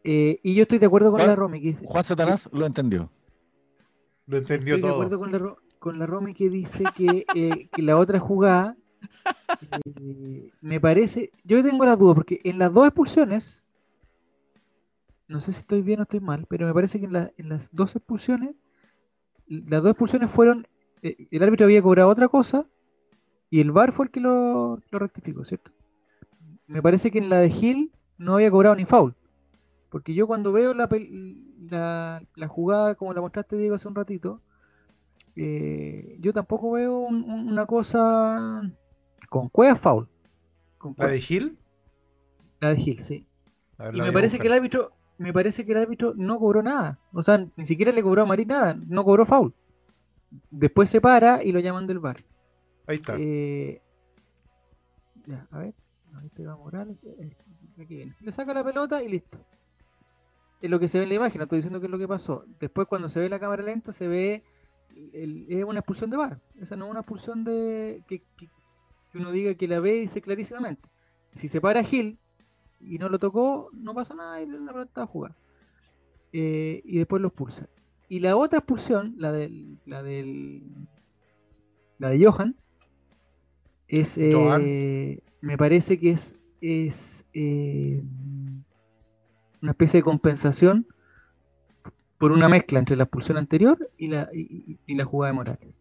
Eh, 0.04 0.38
y 0.44 0.54
yo 0.54 0.62
estoy 0.62 0.78
de 0.78 0.86
acuerdo 0.86 1.10
con 1.10 1.18
Juan- 1.18 1.28
la 1.30 1.36
Romy. 1.36 1.60
Que 1.60 1.66
dice, 1.68 1.84
Juan 1.84 2.04
Satanás 2.04 2.48
lo 2.52 2.64
entendió. 2.66 3.10
Lo 4.26 4.36
entendió 4.38 4.76
estoy 4.76 4.88
de 4.90 4.94
acuerdo 4.94 5.18
con 5.18 5.32
la, 5.32 5.38
Ro- 5.38 5.58
con 5.86 6.00
la 6.00 6.06
Romy 6.06 6.34
que 6.34 6.50
dice 6.50 6.82
que, 6.96 7.28
eh, 7.32 7.68
que 7.72 7.80
la 7.80 7.96
otra 7.96 8.18
jugada 8.18 8.76
eh, 9.60 10.50
me 10.60 10.80
parece. 10.80 11.30
Yo 11.44 11.62
tengo 11.62 11.84
la 11.84 11.94
duda 11.94 12.12
porque 12.12 12.40
en 12.42 12.58
las 12.58 12.72
dos 12.72 12.88
expulsiones, 12.88 13.62
no 15.28 15.38
sé 15.38 15.52
si 15.52 15.58
estoy 15.60 15.82
bien 15.82 16.00
o 16.00 16.02
estoy 16.02 16.18
mal, 16.18 16.44
pero 16.48 16.66
me 16.66 16.74
parece 16.74 16.98
que 16.98 17.04
en, 17.06 17.12
la- 17.12 17.30
en 17.36 17.50
las 17.50 17.70
dos 17.72 17.94
expulsiones, 17.94 18.56
las 19.46 19.80
dos 19.84 19.92
expulsiones 19.92 20.28
fueron. 20.28 20.66
eh, 21.02 21.28
el 21.30 21.42
árbitro 21.44 21.66
había 21.66 21.82
cobrado 21.82 22.08
otra 22.10 22.26
cosa 22.26 22.66
y 23.48 23.60
el 23.60 23.70
VAR 23.70 23.92
fue 23.92 24.06
el 24.06 24.10
que 24.10 24.18
lo, 24.18 24.80
lo 24.90 24.98
rectificó, 24.98 25.44
¿cierto? 25.44 25.70
Me 26.66 26.82
parece 26.82 27.12
que 27.12 27.18
en 27.18 27.28
la 27.28 27.38
de 27.38 27.50
Gil 27.50 27.92
no 28.18 28.34
había 28.34 28.50
cobrado 28.50 28.74
ni 28.74 28.84
foul. 28.86 29.14
Porque 29.90 30.14
yo 30.14 30.26
cuando 30.26 30.50
veo 30.50 30.74
la, 30.74 30.88
la, 31.70 32.22
la 32.34 32.48
jugada 32.48 32.96
como 32.96 33.14
la 33.14 33.20
mostraste 33.20 33.56
Diego 33.56 33.76
hace 33.76 33.86
un 33.86 33.94
ratito, 33.94 34.42
eh, 35.36 36.16
yo 36.20 36.32
tampoco 36.32 36.72
veo 36.72 36.98
un- 36.98 37.24
un- 37.30 37.48
una 37.52 37.66
cosa 37.66 38.62
con 39.28 39.48
cueva 39.48 39.76
foul. 39.76 40.08
Con 40.78 40.94
¿La 40.96 41.08
de 41.08 41.20
Gil? 41.20 41.58
La 42.60 42.70
de 42.70 42.76
Gil, 42.76 43.02
sí. 43.02 43.26
Ver, 43.78 43.94
Y 43.94 44.00
me 44.00 44.12
parece 44.12 44.38
que 44.38 44.46
el 44.46 44.52
árbitro, 44.54 44.92
me 45.18 45.32
parece 45.32 45.64
que 45.66 45.72
el 45.72 45.78
árbitro 45.78 46.14
no 46.16 46.38
cobró 46.38 46.62
nada. 46.62 46.98
O 47.12 47.22
sea, 47.22 47.46
ni 47.56 47.64
siquiera 47.66 47.92
le 47.92 48.02
cobró 48.02 48.22
a 48.22 48.26
Marín 48.26 48.48
nada, 48.48 48.78
no 48.86 49.04
cobró 49.04 49.26
foul. 49.26 49.52
Después 50.50 50.90
se 50.90 51.00
para 51.00 51.42
y 51.44 51.52
lo 51.52 51.60
llaman 51.60 51.86
del 51.86 51.98
bar. 51.98 52.24
Ahí 52.86 52.96
está. 52.96 53.16
Eh, 53.18 53.80
ya, 55.26 55.46
a 55.50 55.58
ver. 55.58 55.74
Ahí 56.14 56.28
pega 56.30 56.56
Morales. 56.56 56.96
eh, 57.04 57.30
aquí 57.80 57.96
viene. 57.96 58.14
Le 58.20 58.32
saca 58.32 58.54
la 58.54 58.64
pelota 58.64 59.02
y 59.02 59.08
listo. 59.08 59.38
Es 60.60 60.70
lo 60.70 60.80
que 60.80 60.88
se 60.88 60.98
ve 60.98 61.04
en 61.04 61.10
la 61.10 61.14
imagen, 61.16 61.42
estoy 61.42 61.58
diciendo 61.58 61.80
que 61.80 61.86
es 61.86 61.92
lo 61.92 61.98
que 61.98 62.08
pasó. 62.08 62.44
Después, 62.60 62.88
cuando 62.88 63.08
se 63.08 63.20
ve 63.20 63.28
la 63.28 63.38
cámara 63.38 63.62
lenta, 63.62 63.92
se 63.92 64.08
ve. 64.08 64.42
El- 65.12 65.46
es 65.48 65.64
una 65.64 65.80
expulsión 65.80 66.10
de 66.10 66.16
bar. 66.16 66.40
Esa 66.60 66.76
no 66.76 66.86
es 66.86 66.90
una 66.90 67.00
expulsión 67.00 67.44
de. 67.44 68.02
Que, 68.08 68.20
que- 68.36 68.48
que 69.10 69.18
uno 69.18 69.30
diga 69.30 69.54
que 69.54 69.68
la 69.68 69.78
ve 69.80 69.96
y 69.96 70.00
dice 70.00 70.20
clarísimamente. 70.20 70.88
Si 71.34 71.48
se 71.48 71.60
para 71.60 71.82
Gil 71.84 72.18
y 72.80 72.98
no 72.98 73.08
lo 73.08 73.18
tocó, 73.18 73.70
no 73.72 73.94
pasa 73.94 74.14
nada 74.14 74.42
y 74.42 74.46
la 74.46 74.58
pelota 74.58 74.82
está 74.82 75.02
a 75.02 75.06
jugar. 75.06 75.34
Eh, 76.32 76.82
y 76.84 76.98
después 76.98 77.22
lo 77.22 77.28
expulsa. 77.28 77.68
Y 78.08 78.20
la 78.20 78.36
otra 78.36 78.58
expulsión, 78.58 79.14
la 79.16 79.32
del. 79.32 79.78
La 79.86 80.02
del. 80.02 80.62
La 81.98 82.10
de 82.10 82.24
Johan, 82.24 82.56
es. 83.88 84.18
eh, 84.18 84.30
Johan. 84.32 84.62
me 85.40 85.56
parece 85.58 85.98
que 85.98 86.10
es. 86.10 86.38
es 86.60 87.24
eh, 87.32 88.02
una 89.62 89.70
especie 89.72 89.98
de 90.00 90.04
compensación 90.04 90.86
por 92.18 92.32
una 92.32 92.48
mezcla 92.48 92.78
entre 92.78 92.96
la 92.96 93.04
expulsión 93.04 93.36
anterior 93.38 93.90
y 93.98 94.08
la, 94.08 94.28
y, 94.32 94.78
la 94.94 95.04
jugada 95.04 95.32
de 95.32 95.36
Morales. 95.36 95.74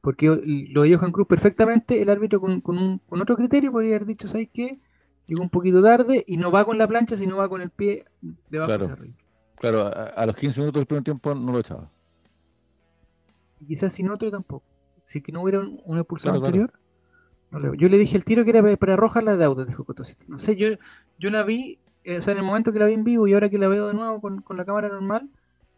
Porque 0.00 0.26
lo 0.26 0.82
de 0.82 0.94
Johan 0.96 1.10
Cruz 1.12 1.26
perfectamente, 1.26 2.00
el 2.00 2.08
árbitro 2.10 2.40
con, 2.40 2.60
con 2.60 2.78
un- 2.78 2.98
con 3.08 3.20
otro 3.20 3.36
criterio 3.36 3.72
podría 3.72 3.96
haber 3.96 4.06
dicho, 4.06 4.28
¿sabes 4.28 4.48
qué? 4.52 4.78
Llegó 5.26 5.42
un 5.42 5.50
poquito 5.50 5.82
tarde 5.82 6.22
y 6.26 6.36
no 6.36 6.50
va 6.52 6.64
con 6.64 6.78
la 6.78 6.86
plancha, 6.86 7.16
sino 7.16 7.36
va 7.38 7.48
con 7.48 7.60
el 7.60 7.70
pie 7.70 8.04
de 8.50 8.58
abajo 8.58 8.68
Claro. 8.68 8.84
hacia 8.84 8.92
arriba. 8.94 9.14
Claro, 9.56 9.80
a, 9.86 9.88
a 10.04 10.26
los 10.26 10.36
15 10.36 10.60
minutos 10.60 10.80
del 10.80 10.86
primer 10.86 11.02
tiempo 11.04 11.34
no 11.34 11.50
lo 11.52 11.58
echaba. 11.58 11.90
Y 13.60 13.66
quizás 13.66 13.92
sin 13.92 14.08
otro 14.10 14.30
tampoco. 14.30 14.64
Si 15.02 15.20
que 15.22 15.32
no 15.32 15.42
hubiera 15.42 15.60
un- 15.60 15.80
una 15.84 16.00
expulsión 16.00 16.32
Claro, 16.34 16.40
claro. 16.52 16.62
anterior. 16.64 16.80
no 17.50 17.58
le- 17.60 17.78
yo 17.78 17.88
le 17.88 17.96
dije 17.98 18.16
el 18.16 18.24
tiro 18.24 18.44
que 18.44 18.50
era 18.50 18.76
para- 18.76 18.96
roja 18.96 19.22
la 19.22 19.36
de 19.36 19.44
Audax, 19.44 19.68
dijo 19.68 19.84
Coto 19.84 20.04
Siete. 20.04 20.24
No 20.28 20.38
sé, 20.38 20.56
yo, 20.56 20.68
yo 21.18 21.30
la 21.30 21.42
vi, 21.44 21.78
eh, 22.04 22.18
o 22.18 22.22
sea, 22.22 22.32
en 22.32 22.38
el 22.40 22.44
momento 22.44 22.72
que 22.72 22.78
la 22.80 22.86
vi 22.86 22.92
en 22.94 23.04
vivo 23.04 23.26
y 23.28 23.34
ahora 23.34 23.48
que 23.48 23.56
la 23.58 23.68
veo 23.68 23.86
de 23.88 23.94
nuevo 23.94 24.20
con, 24.20 24.42
con 24.42 24.56
la 24.56 24.64
cámara 24.64 24.88
normal, 24.88 25.28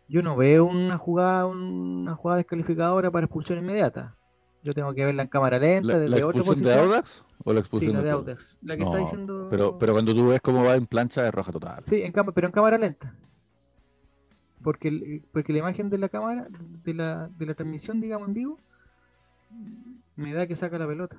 yo 0.09 0.23
no 0.23 0.37
veo 0.37 0.65
una 0.65 0.97
jugada, 0.99 1.47
una 1.47 2.15
jugada 2.15 2.39
descalificadora 2.39 3.11
para 3.11 3.27
expulsión 3.27 3.59
inmediata. 3.59 4.17
Yo 4.63 4.75
tengo 4.75 4.93
que 4.93 5.05
verla 5.05 5.23
en 5.23 5.29
cámara 5.29 5.59
lenta, 5.59 5.87
¿La, 5.93 5.99
desde 6.01 6.19
la 6.19 6.27
otra 6.27 6.41
expulsión 6.41 6.67
de. 6.69 6.75
Audax 6.75 7.25
o 7.45 7.53
la 7.53 7.59
Sí, 7.59 7.61
expulsión 7.61 7.93
la 7.93 7.99
de 8.01 8.05
de 8.07 8.11
Audax? 8.11 8.59
La 8.63 8.77
que 8.77 8.83
No, 8.85 8.89
está 8.91 8.99
diciendo. 8.99 9.47
Pero, 9.51 9.79
pero 9.79 9.93
cuando 9.93 10.15
tú 10.15 10.29
ves 10.29 10.41
cómo 10.41 10.65
va 10.65 10.75
en 10.75 10.87
plancha 10.87 11.27
es 11.29 11.33
roja 11.33 11.53
total. 11.53 11.85
Sí, 11.87 12.03
en 12.03 12.11
cama- 12.13 12.33
pero 12.33 12.49
en 12.49 12.53
cámara 12.53 12.77
lenta. 12.79 13.15
Porque, 14.63 15.23
porque 15.33 15.53
la 15.53 15.61
imagen 15.61 15.89
de 15.89 15.99
la 15.99 16.09
cámara, 16.09 16.49
de 16.51 16.95
la, 16.95 17.29
de 17.29 17.47
la 17.47 17.55
transmisión, 17.55 18.01
digamos, 18.01 18.27
en 18.29 18.35
vivo, 18.35 18.59
me 20.17 20.33
da 20.35 20.47
que 20.49 20.57
saca 20.57 20.79
la 20.79 20.87
pelota. 20.87 21.17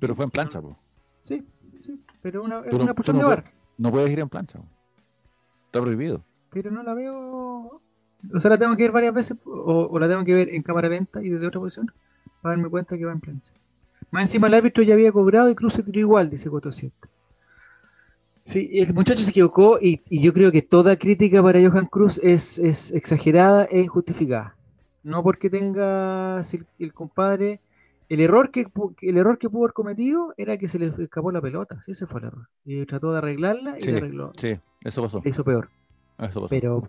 Pero 0.00 0.14
fue 0.14 0.24
en 0.24 0.30
plancha, 0.30 0.60
po. 0.62 0.78
Sí, 1.22 1.46
sí, 1.84 2.00
pero 2.22 2.42
una, 2.42 2.62
no- 2.62 2.76
una 2.76 2.84
expulsión 2.84 3.18
no 3.18 3.28
de 3.28 3.34
puedes- 3.36 3.44
bar. 3.44 3.52
No 3.76 3.90
puedes 3.90 4.10
ir 4.10 4.20
en 4.20 4.28
plancha. 4.28 4.58
po. 4.58 4.64
Está 5.66 5.80
prohibido. 5.82 6.24
Pero 6.52 6.70
no 6.70 6.82
la 6.82 6.94
veo. 6.94 7.80
O 8.34 8.40
sea, 8.40 8.50
la 8.50 8.58
tengo 8.58 8.76
que 8.76 8.82
ver 8.82 8.92
varias 8.92 9.14
veces 9.14 9.36
o, 9.44 9.88
o 9.90 9.98
la 9.98 10.08
tengo 10.08 10.24
que 10.24 10.34
ver 10.34 10.48
en 10.50 10.62
cámara 10.62 10.88
lenta 10.88 11.22
y 11.22 11.30
desde 11.30 11.46
otra 11.46 11.60
posición 11.60 11.90
para 12.42 12.54
darme 12.56 12.68
cuenta 12.68 12.96
que 12.98 13.04
va 13.04 13.12
en 13.12 13.20
plancha. 13.20 13.52
Más 14.10 14.24
encima 14.24 14.48
el 14.48 14.54
árbitro 14.54 14.82
ya 14.82 14.94
había 14.94 15.12
cobrado 15.12 15.48
y 15.50 15.54
Cruz 15.54 15.74
se 15.74 15.82
tiró 15.82 16.00
igual, 16.00 16.28
dice 16.30 16.50
Coto 16.50 16.72
7. 16.72 16.94
Sí, 18.44 18.68
el 18.72 18.92
muchacho 18.94 19.22
se 19.22 19.30
equivocó 19.30 19.78
y, 19.80 20.02
y 20.08 20.22
yo 20.22 20.32
creo 20.32 20.50
que 20.50 20.62
toda 20.62 20.96
crítica 20.96 21.42
para 21.42 21.60
Johan 21.60 21.86
Cruz 21.86 22.18
es, 22.22 22.58
es 22.58 22.90
exagerada 22.92 23.64
e 23.70 23.80
injustificada. 23.80 24.56
No 25.02 25.22
porque 25.22 25.48
tenga 25.50 26.42
si 26.44 26.58
el, 26.58 26.66
el 26.78 26.92
compadre. 26.92 27.60
El 28.08 28.20
error, 28.20 28.50
que, 28.50 28.66
pu- 28.66 28.96
el 29.02 29.18
error 29.18 29.38
que 29.38 29.48
pudo 29.48 29.62
haber 29.66 29.72
cometido 29.72 30.34
era 30.36 30.58
que 30.58 30.68
se 30.68 30.80
le 30.80 30.92
escapó 30.98 31.30
la 31.30 31.40
pelota. 31.40 31.80
Sí, 31.86 31.92
ese 31.92 32.06
fue 32.08 32.18
el 32.20 32.26
error. 32.26 32.48
Y 32.64 32.84
trató 32.86 33.12
de 33.12 33.18
arreglarla 33.18 33.78
y 33.78 33.82
Sí, 33.82 33.92
la 33.92 33.98
arregló. 33.98 34.32
Sí, 34.36 34.58
eso 34.82 35.00
pasó. 35.02 35.20
Le 35.22 35.30
hizo 35.30 35.44
peor. 35.44 35.68
Eso 36.20 36.40
pasó. 36.42 36.48
Pero, 36.48 36.88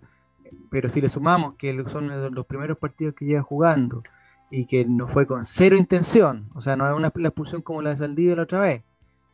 pero 0.70 0.88
si 0.88 1.00
le 1.00 1.08
sumamos 1.08 1.54
que 1.56 1.72
son 1.88 2.08
los 2.08 2.32
los 2.32 2.46
primeros 2.46 2.78
partidos 2.78 3.14
que 3.14 3.24
lleva 3.24 3.42
jugando 3.42 4.02
y 4.50 4.66
que 4.66 4.84
no 4.84 5.08
fue 5.08 5.26
con 5.26 5.44
cero 5.46 5.76
intención, 5.76 6.50
o 6.54 6.60
sea, 6.60 6.76
no 6.76 6.86
es 6.88 6.94
una 6.94 7.10
la 7.14 7.28
expulsión 7.28 7.62
como 7.62 7.80
la 7.82 7.90
de 7.90 7.96
Saldivia 7.96 8.36
la 8.36 8.42
otra 8.42 8.60
vez, 8.60 8.82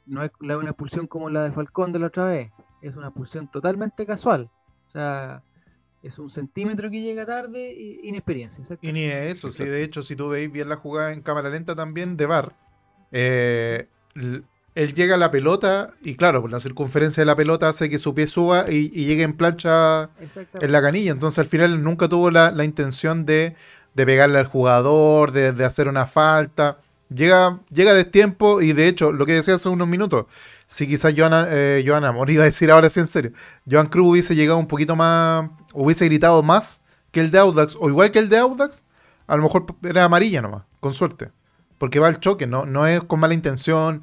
no 0.07 0.23
es 0.23 0.31
la- 0.41 0.57
una 0.59 0.71
expulsión 0.71 1.07
como 1.07 1.29
la 1.29 1.43
de 1.45 1.53
Falcón 1.53 1.93
de 1.93 1.99
la 1.99 2.07
otra 2.07 2.25
vez, 2.25 2.51
es 2.83 2.97
una 2.97 3.09
expulsión 3.09 3.49
totalmente 3.51 4.07
casual. 4.07 4.49
O 4.87 4.91
sea, 4.91 5.43
es 6.03 6.19
un 6.19 6.31
centímetro 6.31 6.89
que 6.89 7.03
llega 7.03 7.27
tarde 7.27 7.73
y 7.75 8.09
inexperiencia. 8.09 8.65
Y 8.81 8.93
ni 8.93 9.05
eso, 9.05 9.51
sí, 9.51 9.65
de 9.65 9.83
hecho, 9.83 10.03
si 10.03 10.15
tú 10.15 10.29
veis 10.29 10.51
bien 10.51 10.69
la 10.69 10.77
jugada 10.77 11.13
en 11.13 11.23
cámara 11.23 11.51
lenta 11.51 11.75
también 11.75 12.17
de 12.17 12.27
VAR, 12.27 12.57
eh, 13.11 13.89
él 14.75 14.95
llega 14.95 15.17
a 15.17 15.19
la 15.19 15.31
pelota 15.31 15.95
y 16.03 16.15
claro, 16.15 16.41
pues 16.41 16.53
la 16.53 16.61
circunferencia 16.61 17.21
de 17.23 17.27
la 17.27 17.37
pelota 17.37 17.69
hace 17.69 17.91
que 17.91 17.99
su 17.99 18.15
pie 18.15 18.27
suba 18.27 18.71
y, 18.71 18.91
y 18.95 19.07
llegue 19.07 19.25
en 19.25 19.37
plancha 19.37 20.11
en 20.61 20.73
la 20.73 20.81
canilla. 20.81 21.13
Entonces 21.13 21.39
al 21.39 21.47
final 21.47 21.83
nunca 21.83 22.09
tuvo 22.09 22.31
la, 22.31 22.53
la 22.53 22.65
intención 22.65 23.27
de, 23.27 23.57
de 23.95 24.07
pegarle 24.07 24.39
al 24.39 24.47
jugador, 24.47 25.33
de, 25.33 25.53
de 25.53 25.65
hacer 25.65 25.89
una 25.89 26.07
falta. 26.07 26.79
Llega, 27.13 27.59
llega 27.71 27.95
de 27.95 28.05
tiempo 28.05 28.61
y 28.61 28.73
de 28.73 28.87
hecho, 28.87 29.13
lo 29.13 29.25
que 29.27 29.33
decía 29.33 29.55
hace 29.55 29.69
unos 29.69 29.89
minutos, 29.89 30.27
si 30.67 30.87
quizás 30.87 31.15
Joana, 31.17 31.47
eh, 31.49 31.83
Joana 31.87 32.15
iba 32.29 32.43
a 32.43 32.47
decir 32.47 32.71
ahora 32.71 32.91
sí 32.91 33.01
en 33.01 33.07
serio, 33.07 33.33
Joan 33.69 33.87
Cruz 33.89 34.09
hubiese 34.11 34.35
llegado 34.37 34.59
un 34.59 34.69
poquito 34.69 34.95
más, 34.95 35.49
hubiese 35.73 36.05
gritado 36.05 36.43
más 36.43 36.83
que 37.11 37.21
el 37.21 37.31
de 37.31 37.39
Audax, 37.39 37.77
o 37.81 37.89
igual 37.89 38.11
que 38.11 38.19
el 38.19 38.29
de 38.29 38.39
Audax, 38.39 38.85
a 39.27 39.37
lo 39.37 39.43
mejor 39.43 39.67
era 39.83 40.05
amarilla 40.05 40.43
nomás, 40.43 40.65
con 40.81 40.95
suerte. 40.95 41.33
Porque 41.79 42.01
va 42.01 42.09
al 42.09 42.21
choque, 42.21 42.47
no, 42.47 42.67
no 42.67 42.87
es 42.87 43.03
con 43.03 43.21
mala 43.21 43.35
intención, 43.35 44.03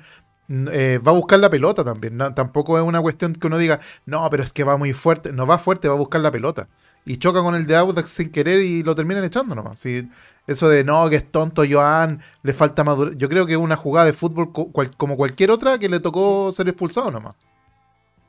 eh, 0.49 0.99
va 1.05 1.11
a 1.11 1.15
buscar 1.15 1.39
la 1.39 1.49
pelota 1.49 1.83
también. 1.83 2.17
no- 2.17 2.33
tampoco 2.33 2.77
es 2.77 2.83
una 2.83 3.01
cuestión 3.01 3.33
que 3.33 3.47
uno 3.47 3.57
diga, 3.57 3.79
no, 4.05 4.27
pero 4.29 4.43
es 4.43 4.53
que 4.53 4.63
va 4.63 4.77
muy 4.77 4.93
fuerte. 4.93 5.31
No 5.33 5.45
va 5.47 5.57
fuerte, 5.57 5.87
va 5.87 5.95
a 5.95 5.97
buscar 5.97 6.21
la 6.21 6.31
pelota. 6.31 6.67
Y 7.07 7.17
choca 7.17 7.41
con 7.43 7.53
el 7.55 7.67
de 7.67 7.75
Audax 7.75 8.09
sin 8.09 8.31
querer 8.31 8.61
y 8.61 8.81
lo 8.81 8.95
terminan 8.95 9.23
echando 9.23 9.53
nomás. 9.53 9.77
Sí, 9.79 10.09
eso 10.47 10.67
de 10.69 10.83
no, 10.83 11.07
que 11.09 11.17
es 11.17 11.31
tonto 11.31 11.63
Joan, 11.69 12.19
le 12.41 12.53
falta 12.53 12.83
madurez. 12.83 13.15
Yo 13.17 13.29
creo 13.29 13.45
que 13.45 13.53
es 13.53 13.59
una 13.59 13.75
jugada 13.75 14.07
de 14.07 14.13
fútbol 14.13 14.51
co- 14.51 14.71
cual- 14.71 14.95
como 14.97 15.15
cualquier 15.15 15.51
otra 15.51 15.77
que 15.77 15.87
le 15.89 15.99
tocó 15.99 16.51
ser 16.51 16.67
expulsado 16.67 17.11
nomás. 17.11 17.35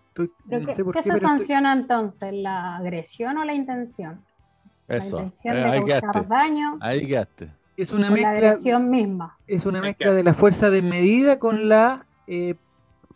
Estoy- 0.09 0.31
¿Pero 0.48 0.61
no 0.62 0.66
qué, 0.68 0.74
sé 0.74 0.85
por 0.85 0.92
qué 0.94 0.98
qué, 1.00 1.02
se 1.05 1.09
pero 1.09 1.16
estoy- 1.16 1.38
sanciona 1.38 1.72
entonces? 1.72 2.33
¿La 2.35 2.76
agresión 2.76 3.37
o 3.38 3.44
la 3.44 3.55
intención? 3.55 4.22
Eso. 4.88 5.16
La 5.16 5.22
intención 5.24 5.57
Eh, 5.57 5.59
de 5.61 5.64
ahí 5.64 5.81
causar 5.81 6.00
quedaste. 6.12 6.29
daño 6.29 6.79
Ahí 6.81 7.07
quedaste. 7.07 7.50
Es 7.76 7.92
una 7.92 8.08
la 8.08 8.10
mezcla. 8.14 8.30
agresión 8.30 8.90
misma. 8.90 9.38
Es 9.46 9.66
una 9.66 9.80
mezcla 9.80 10.12
de 10.12 10.22
la 10.22 10.34
fuerza 10.34 10.70
desmedida 10.70 11.38
con 11.38 11.68
la 11.68 12.06
eh, 12.26 12.54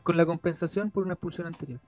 con 0.03 0.17
la 0.17 0.27
compensación 0.27 0.91
por 0.91 1.05
una 1.05 1.15
expulsión 1.15 1.47
anterior. 1.47 1.81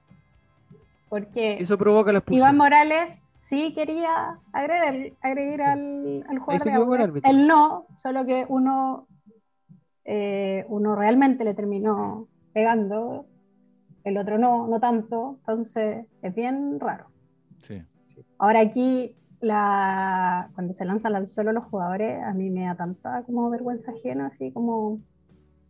Porque 1.09 1.59
Eso 1.61 1.77
provoca 1.77 2.13
la 2.13 2.19
expulsión. 2.19 2.41
Iván 2.47 2.57
Morales 2.57 3.27
sí 3.33 3.75
quería 3.75 4.39
agredir, 4.53 5.15
agredir 5.21 5.63
al, 5.63 6.25
al 6.29 6.39
jugador 6.39 6.65
de 6.65 6.73
Audax. 6.73 7.21
Él 7.25 7.47
no, 7.47 7.87
solo 7.97 8.25
que 8.25 8.47
uno, 8.49 9.07
eh, 10.05 10.65
uno 10.69 10.97
realmente 10.97 11.45
le 11.45 11.53
terminó 11.55 12.29
pegando, 12.55 13.27
el 14.05 14.17
otro 14.17 14.39
no, 14.39 14.67
no 14.69 14.81
tanto. 14.81 15.37
Entonces 15.41 16.07
es 16.23 16.35
bien 16.35 16.81
raro. 16.81 17.07
Sí. 17.61 17.83
Ahora 18.39 18.61
aquí, 18.61 19.15
la, 19.43 20.49
cuando 20.55 20.73
se 20.73 20.85
lanzan 20.85 21.15
al 21.15 21.29
suelo 21.29 21.53
los 21.53 21.65
jugadores, 21.65 22.23
a 22.23 22.33
mí 22.33 22.49
me 22.51 22.65
da 22.65 22.75
tanta 22.77 23.23
como 23.25 23.51
vergüenza 23.51 23.91
ajena, 23.93 24.27
así 24.29 24.53
como, 24.53 25.01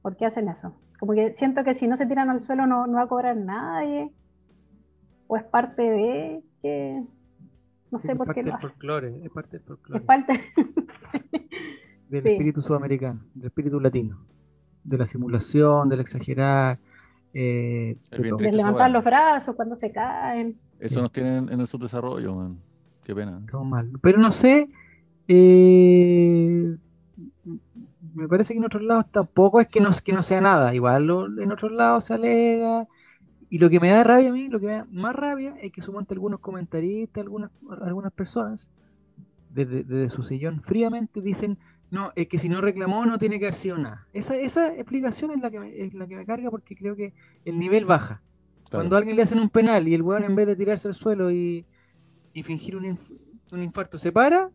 ¿por 0.02 0.16
qué 0.16 0.26
hacen 0.26 0.48
eso? 0.48 0.74
Como 1.00 1.14
que 1.14 1.32
siento 1.32 1.64
que 1.64 1.74
si 1.74 1.88
no 1.88 1.96
se 1.96 2.06
tiran 2.06 2.30
al 2.30 2.40
suelo 2.40 2.66
no, 2.66 2.86
no 2.86 2.94
va 2.94 3.02
a 3.02 3.08
cobrar 3.08 3.36
nadie, 3.36 4.10
o 5.26 5.36
es 5.36 5.44
parte 5.44 5.82
de 5.82 6.42
que, 6.62 7.02
no 7.90 7.98
sé 7.98 8.12
es 8.12 8.18
por 8.18 8.32
qué 8.34 8.42
lo 8.42 8.54
hacen. 8.54 8.68
folclore, 8.70 9.24
es 9.24 9.30
parte 9.30 9.56
del 9.58 9.66
folclore, 9.66 9.98
Es 10.00 10.06
parte, 10.06 10.32
Sí. 11.12 11.48
del 12.08 12.22
sí. 12.22 12.28
espíritu 12.30 12.60
sudamericano, 12.62 13.20
del 13.34 13.46
espíritu 13.46 13.80
latino, 13.80 14.18
de 14.84 14.98
la 14.98 15.06
simulación, 15.06 15.88
del 15.88 16.00
exagerar, 16.00 16.78
eh, 17.34 17.96
de 18.10 18.18
de 18.18 18.52
levantar 18.52 18.90
los 18.90 19.02
brazos 19.04 19.56
cuando 19.56 19.74
se 19.76 19.90
caen. 19.90 20.58
Eso 20.78 20.96
Sí. 20.96 21.00
nos 21.00 21.12
tienen 21.12 21.48
en 21.50 21.60
el 21.60 21.66
subdesarrollo, 21.66 22.34
man. 22.34 22.58
Qué 23.04 23.14
pena. 23.14 23.40
Todo 23.50 23.64
mal. 23.64 23.90
Pero 24.00 24.18
no 24.18 24.32
sé, 24.32 24.68
eh, 25.28 26.76
me 28.14 28.28
parece 28.28 28.52
que 28.54 28.58
en 28.58 28.64
otros 28.64 28.82
lados 28.82 29.06
tampoco 29.10 29.60
es 29.60 29.68
que 29.68 29.80
no, 29.80 29.90
que 30.04 30.12
no 30.12 30.22
sea 30.22 30.40
nada, 30.40 30.74
igual 30.74 31.06
lo- 31.06 31.26
en 31.42 31.52
otros 31.52 31.72
lados 31.72 32.06
se 32.06 32.14
alega. 32.14 32.86
Y 33.50 33.58
lo 33.58 33.70
que 33.70 33.80
me 33.80 33.90
da 33.90 34.04
rabia 34.04 34.30
a 34.30 34.32
mí, 34.32 34.48
lo 34.48 34.60
que 34.60 34.66
me 34.66 34.72
da 34.74 34.86
más 34.90 35.14
rabia 35.14 35.54
es 35.62 35.72
que 35.72 35.82
sumonte 35.82 36.14
algunos 36.14 36.40
comentaristas, 36.40 37.22
algunas, 37.22 37.50
algunas 37.82 38.12
personas, 38.12 38.70
desde, 39.54 39.84
desde 39.84 40.08
su 40.10 40.22
sillón 40.22 40.60
fríamente 40.60 41.20
dicen, 41.22 41.58
no, 41.90 42.12
es 42.16 42.28
que 42.28 42.38
si 42.38 42.48
no 42.48 42.60
reclamó 42.62 43.04
no 43.06 43.18
tiene 43.18 43.38
que 43.38 43.46
haber 43.46 43.54
sido 43.54 43.78
nada. 43.78 44.06
Esa, 44.12 44.36
esa 44.36 44.74
explicación 44.74 45.32
es 45.32 45.40
la, 45.40 45.50
que 45.50 45.60
me, 45.60 45.82
es 45.82 45.94
la 45.94 46.06
que 46.06 46.16
me 46.16 46.26
carga 46.26 46.50
porque 46.50 46.76
creo 46.76 46.96
que 46.96 47.14
el 47.44 47.58
nivel 47.58 47.84
baja. 47.84 48.22
Claro. 48.70 48.84
Cuando 48.84 48.96
a 48.96 48.98
alguien 49.00 49.16
le 49.16 49.22
hacen 49.22 49.38
un 49.40 49.50
penal 49.50 49.86
y 49.88 49.94
el 49.94 50.02
weón 50.02 50.24
en 50.24 50.34
vez 50.34 50.46
de 50.46 50.56
tirarse 50.56 50.88
al 50.88 50.94
suelo 50.94 51.30
y, 51.30 51.66
y 52.32 52.42
fingir 52.42 52.76
un, 52.76 52.84
inf- 52.84 53.18
un 53.52 53.62
infarto 53.62 53.98
se 53.98 54.12
para, 54.12 54.50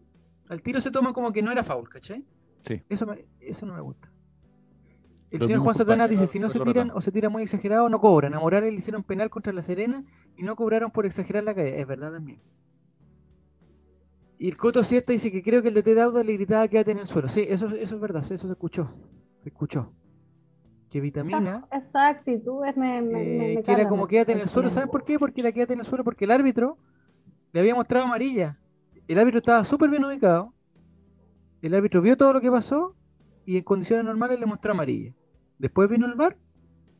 al 0.50 0.62
tiro 0.62 0.82
se 0.82 0.92
toma 0.92 1.14
como 1.14 1.32
que 1.32 1.42
no 1.42 1.52
era 1.52 1.64
foul, 1.64 1.88
¿cachai? 1.90 2.24
Sí. 2.62 2.82
Eso, 2.90 3.06
me- 3.06 3.26
eso 3.40 3.66
no 3.66 3.74
me 3.74 3.82
gusta. 3.82 4.12
El 5.30 5.40
Los 5.40 5.48
señor 5.48 5.62
Juan 5.64 5.76
Satanás 5.76 6.10
dice, 6.10 6.26
si 6.26 6.40
no 6.40 6.50
se 6.50 6.60
tiran 6.60 6.90
o 6.92 7.02
se 7.02 7.12
tira 7.12 7.28
muy 7.30 7.44
exagerado, 7.44 7.90
no 7.90 8.00
cobran. 8.00 8.34
A 8.34 8.40
Morales 8.40 8.72
le 8.72 8.80
hicieron 8.80 9.04
penal 9.04 9.30
contra 9.30 9.52
la 9.52 9.62
Serena 9.62 10.06
y 10.38 10.44
no 10.44 10.56
cobraron 10.56 10.90
por 10.90 11.06
exagerar 11.06 11.44
la 11.44 11.54
caída. 11.54 11.76
Es 11.76 11.86
verdad 11.86 12.14
también. 12.14 12.40
Y 14.40 14.48
el 14.48 14.56
Coto 14.58 14.84
Siesta 14.84 15.12
dice 15.14 15.32
que 15.32 15.42
creo 15.44 15.62
que 15.62 15.70
el 15.70 15.74
DT 15.74 15.96
de 15.96 16.02
Auda 16.02 16.24
le 16.24 16.34
gritaba 16.34 16.68
quédate 16.68 16.92
en 16.92 17.00
el 17.00 17.08
suelo. 17.08 17.28
Sí, 17.28 17.46
eso, 17.48 17.68
eso 17.68 17.96
es 17.96 18.02
verdad, 18.02 18.24
eso 18.24 18.38
se 18.48 18.52
escuchó. 18.54 18.90
Se 19.44 19.50
escuchó. 19.50 19.92
Que 20.90 21.02
vitamina... 21.02 21.66
Esa, 21.72 21.78
esa 21.78 22.08
actitud 22.08 22.64
es- 22.66 22.78
me, 22.78 23.02
me, 23.02 23.12
me- 23.12 23.52
Eh, 23.52 23.56
me 23.58 23.64
que 23.64 23.72
era 23.72 23.90
como 23.90 24.04
me- 24.04 24.10
quédate 24.10 24.32
en 24.34 24.38
me- 24.38 24.44
el 24.44 24.50
suelo. 24.50 24.70
me- 24.70 24.76
¿Saben 24.76 24.90
por 24.90 25.04
qué? 25.04 25.18
Porque 25.20 25.42
la 25.44 25.52
quédate 25.52 25.74
en 25.74 25.80
el 25.82 25.86
suelo, 25.86 26.04
porque 26.04 26.26
el 26.26 26.32
árbitro 26.32 26.78
le 27.54 27.60
había 27.60 27.76
mostrado 27.76 28.06
amarilla. 28.06 28.58
El 29.08 29.20
árbitro 29.20 29.38
estaba 29.40 29.64
súper 29.66 29.90
bien 29.90 30.04
ubicado. 30.04 30.54
El 31.62 31.74
árbitro 31.74 32.02
vio 32.02 32.16
todo 32.18 32.34
lo 32.34 32.42
que 32.42 32.52
pasó 32.52 32.96
y 33.46 33.58
en 33.58 33.64
condiciones 33.64 34.06
normales 34.06 34.40
le 34.40 34.46
mostró 34.46 34.72
amarilla. 34.74 35.14
Después 35.58 35.90
vino 35.90 36.06
el 36.06 36.14
VAR 36.16 36.38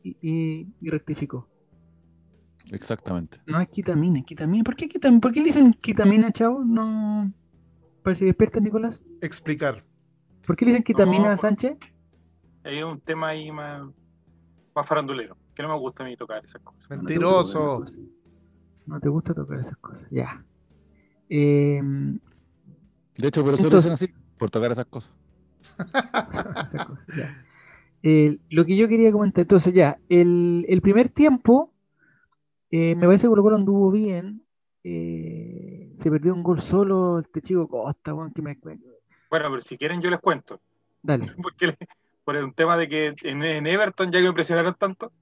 y, 0.02 0.16
y- 0.20 0.66
y 0.80 0.90
rectificó. 0.90 1.48
Exactamente. 2.70 3.40
No 3.46 3.60
es 3.60 3.68
quitamina, 3.68 4.18
es 4.20 4.26
quitamina. 4.26 4.64
¿Por 4.64 4.76
qué, 4.76 4.88
quitam- 4.88 5.20
¿Por 5.20 5.32
qué 5.32 5.40
le 5.40 5.46
dicen 5.46 5.72
quitamina, 5.72 6.30
chavo? 6.32 6.64
No. 6.64 7.32
Parece 8.02 8.24
despierta, 8.26 8.60
Nicolás. 8.60 9.02
Explicar. 9.20 9.84
¿Por 10.46 10.56
qué 10.56 10.64
le 10.64 10.70
dicen 10.72 10.82
quitamina 10.84 11.28
No, 11.28 11.34
a 11.34 11.38
Sánchez? 11.38 11.76
Hay 12.64 12.82
un 12.82 13.00
tema 13.00 13.28
ahí 13.28 13.50
más, 13.50 13.86
más 14.74 14.86
farandulero, 14.86 15.36
que 15.54 15.62
no 15.62 15.68
me 15.68 15.78
gusta 15.78 16.02
a 16.02 16.06
mí 16.06 16.16
tocar 16.16 16.44
esas 16.44 16.60
cosas. 16.62 16.90
Mentiroso. 16.90 17.84
No 18.88 19.00
te 19.00 19.08
gusta 19.08 19.34
tocar 19.34 19.60
esas 19.60 19.76
cosas. 19.76 20.08
Ya. 20.10 20.44
Eh, 21.28 21.80
De 23.16 23.28
hecho, 23.28 23.44
por 23.44 23.54
eso 23.54 23.68
lo 23.68 23.76
dicen 23.76 23.92
así, 23.92 24.08
por 24.38 24.50
tocar 24.50 24.72
esas 24.72 24.86
cosas. 24.86 25.12
Esas 26.66 26.86
cosas, 26.86 27.06
ya. 27.16 27.44
Eh, 28.02 28.38
lo 28.50 28.64
que 28.64 28.76
yo 28.76 28.86
quería 28.88 29.10
comentar, 29.12 29.42
entonces 29.42 29.74
ya, 29.74 29.98
el, 30.08 30.64
el 30.68 30.80
primer 30.80 31.08
tiempo, 31.08 31.72
eh, 32.70 32.94
me 32.94 33.06
parece 33.06 33.22
que 33.22 33.28
Colo 33.28 33.42
Colo 33.42 33.56
anduvo 33.56 33.90
bien. 33.90 34.42
eh, 34.84 35.92
se 35.98 36.10
perdió 36.10 36.32
un 36.32 36.42
gol 36.44 36.60
solo 36.60 37.18
este 37.18 37.42
chico 37.42 37.66
Costa, 37.68 38.14
weón, 38.14 38.32
que 38.32 38.40
me... 38.40 38.56
Bueno, 38.62 38.86
pero 39.50 39.60
si 39.60 39.76
quieren 39.76 40.00
yo 40.00 40.10
les 40.10 40.20
cuento. 40.20 40.60
Dale. 41.02 41.26
Porque 41.42 41.74
por 42.24 42.36
un 42.36 42.52
tema 42.54 42.76
de 42.76 42.88
que 42.88 43.14
en, 43.22 43.42
en 43.42 43.66
Everton, 43.66 44.12
ya 44.12 44.20
que 44.20 44.28
me 44.28 44.32
presionaron 44.32 44.74
tanto. 44.78 45.12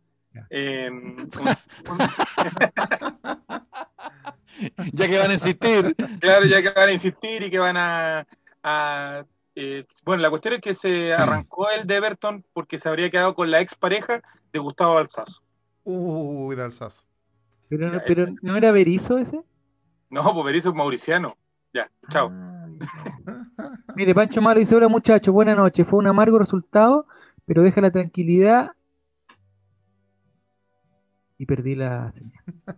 Eh, 0.50 0.88
un- 0.90 1.30
un- 1.30 1.30
Ya 4.92 5.06
que 5.08 5.18
van 5.18 5.30
a 5.30 5.34
insistir. 5.34 5.94
claro, 6.20 6.46
ya 6.46 6.62
que 6.62 6.70
van 6.70 6.88
a 6.88 6.92
insistir 6.92 7.42
y 7.42 7.50
que 7.50 7.58
van 7.58 7.76
a... 7.76 8.26
a, 8.62 9.24
eh, 9.54 9.84
bueno, 10.04 10.22
la 10.22 10.30
cuestión 10.30 10.54
es 10.54 10.60
que 10.60 10.74
se 10.74 11.12
arrancó 11.14 11.68
el 11.70 11.86
de 11.86 11.96
Everton 11.96 12.44
porque 12.52 12.78
se 12.78 12.88
habría 12.88 13.10
quedado 13.10 13.34
con 13.34 13.50
la 13.50 13.60
expareja 13.60 14.22
de 14.52 14.58
Gustavo 14.58 14.94
Balsazo. 14.94 15.42
Uy, 15.84 16.56
de. 16.56 17.06
Pero, 17.68 17.92
Ya, 17.92 18.02
pero. 18.06 18.26
¿no 18.42 18.56
era 18.56 18.72
Berizo 18.72 19.18
ese? 19.18 19.40
No, 20.10 20.22
pues 20.34 20.44
Berizzo 20.46 20.70
es 20.70 20.74
mauriciano. 20.74 21.36
Ya, 21.72 21.90
chao. 22.08 22.30
Ah. 22.32 22.66
Mire, 23.96 24.14
Pancho 24.14 24.40
Malo 24.40 24.60
dice, 24.60 24.74
hola 24.76 24.88
muchachos, 24.88 25.32
buenas 25.34 25.56
noches. 25.56 25.86
Fue 25.86 25.98
un 25.98 26.06
amargo 26.06 26.38
resultado, 26.38 27.06
pero 27.44 27.62
deja 27.62 27.80
la 27.80 27.90
tranquilidad. 27.90 28.72
Y 31.38 31.44
perdí 31.46 31.74
la 31.74 32.12
señal. 32.12 32.32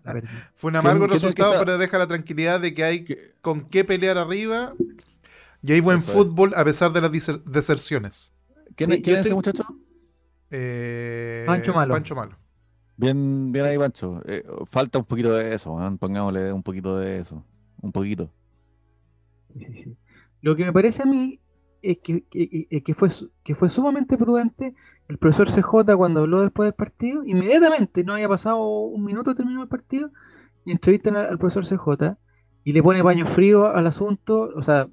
La 0.05 0.13
perdí. 0.13 0.29
Fue 0.55 0.71
un 0.71 0.77
amargo 0.77 1.07
¿Quién- 1.07 1.11
quién 1.11 1.17
es 1.19 1.25
el 1.25 1.35
que 1.35 1.43
resultado, 1.43 1.53
está- 1.55 1.65
pero 1.65 1.79
deja 1.79 1.99
la 1.99 2.07
tranquilidad 2.09 2.61
de 2.61 2.75
que 2.75 2.85
hay 2.85 3.05
con 3.41 3.67
qué 3.67 3.85
pelear 3.85 4.19
arriba 4.19 4.75
y 5.63 5.73
hay 5.73 5.81
buen 5.81 5.99
Eso 5.99 6.09
es. 6.11 6.15
fútbol 6.17 6.53
a 6.57 6.65
pesar 6.65 6.93
de 6.93 7.01
las 7.01 7.11
deserciones. 7.45 8.33
¿Quién, 8.75 8.91
Sí, 8.91 8.97
es- 8.97 9.03
quién 9.03 9.15
yo 9.17 9.21
es 9.21 9.27
ese 9.27 9.35
muchacho? 9.35 9.65
Eh, 10.51 11.45
Pancho 11.47 11.75
Malo. 11.75 11.95
Pancho 11.95 12.15
Malo. 12.15 12.37
Bien, 12.97 13.53
bien 13.53 13.65
ahí, 13.65 13.79
Pancho. 13.79 14.23
Eh, 14.27 14.45
falta 14.67 14.99
un 14.99 15.05
poquito 15.05 15.33
de 15.33 15.55
eso, 15.55 15.77
pongámosle 16.01 16.53
un 16.53 16.63
poquito 16.63 16.97
de 16.99 17.19
eso. 17.21 17.45
Un 17.81 17.93
poquito. 17.93 18.31
Sí, 19.55 19.65
sí, 19.67 19.83
sí. 19.85 19.97
Lo 20.41 20.57
que 20.57 20.65
me 20.65 20.73
parece 20.73 21.03
a 21.03 21.07
mí 21.07 21.41
es 21.83 21.99
que, 22.03 22.25
que- 22.29 22.95
fue, 22.95 23.09
que 23.45 23.55
fue 23.55 23.71
sumamente 23.71 24.17
prudente 24.19 24.75
el 25.09 25.19
profesor 25.19 25.49
CJ 25.51 25.97
cuando 25.97 26.21
habló 26.21 26.43
después 26.43 26.67
del 26.67 26.75
partido, 26.75 27.25
inmediatamente, 27.25 28.05
no 28.05 28.15
había 28.15 28.29
pasado 28.29 28.63
un 28.63 29.05
minuto 29.05 29.35
terminó 29.35 29.63
el 29.63 29.69
partido, 29.69 30.11
y 30.65 30.73
entrevistan 30.73 31.17
al, 31.17 31.39
profesor 31.39 31.65
CJ 31.67 32.17
y 32.65 32.73
le 32.73 32.83
pone 32.83 33.03
paño 33.03 33.27
frío 33.27 33.67
al 33.69 33.87
asunto, 33.87 34.51
o 34.55 34.63
sea, 34.63 34.89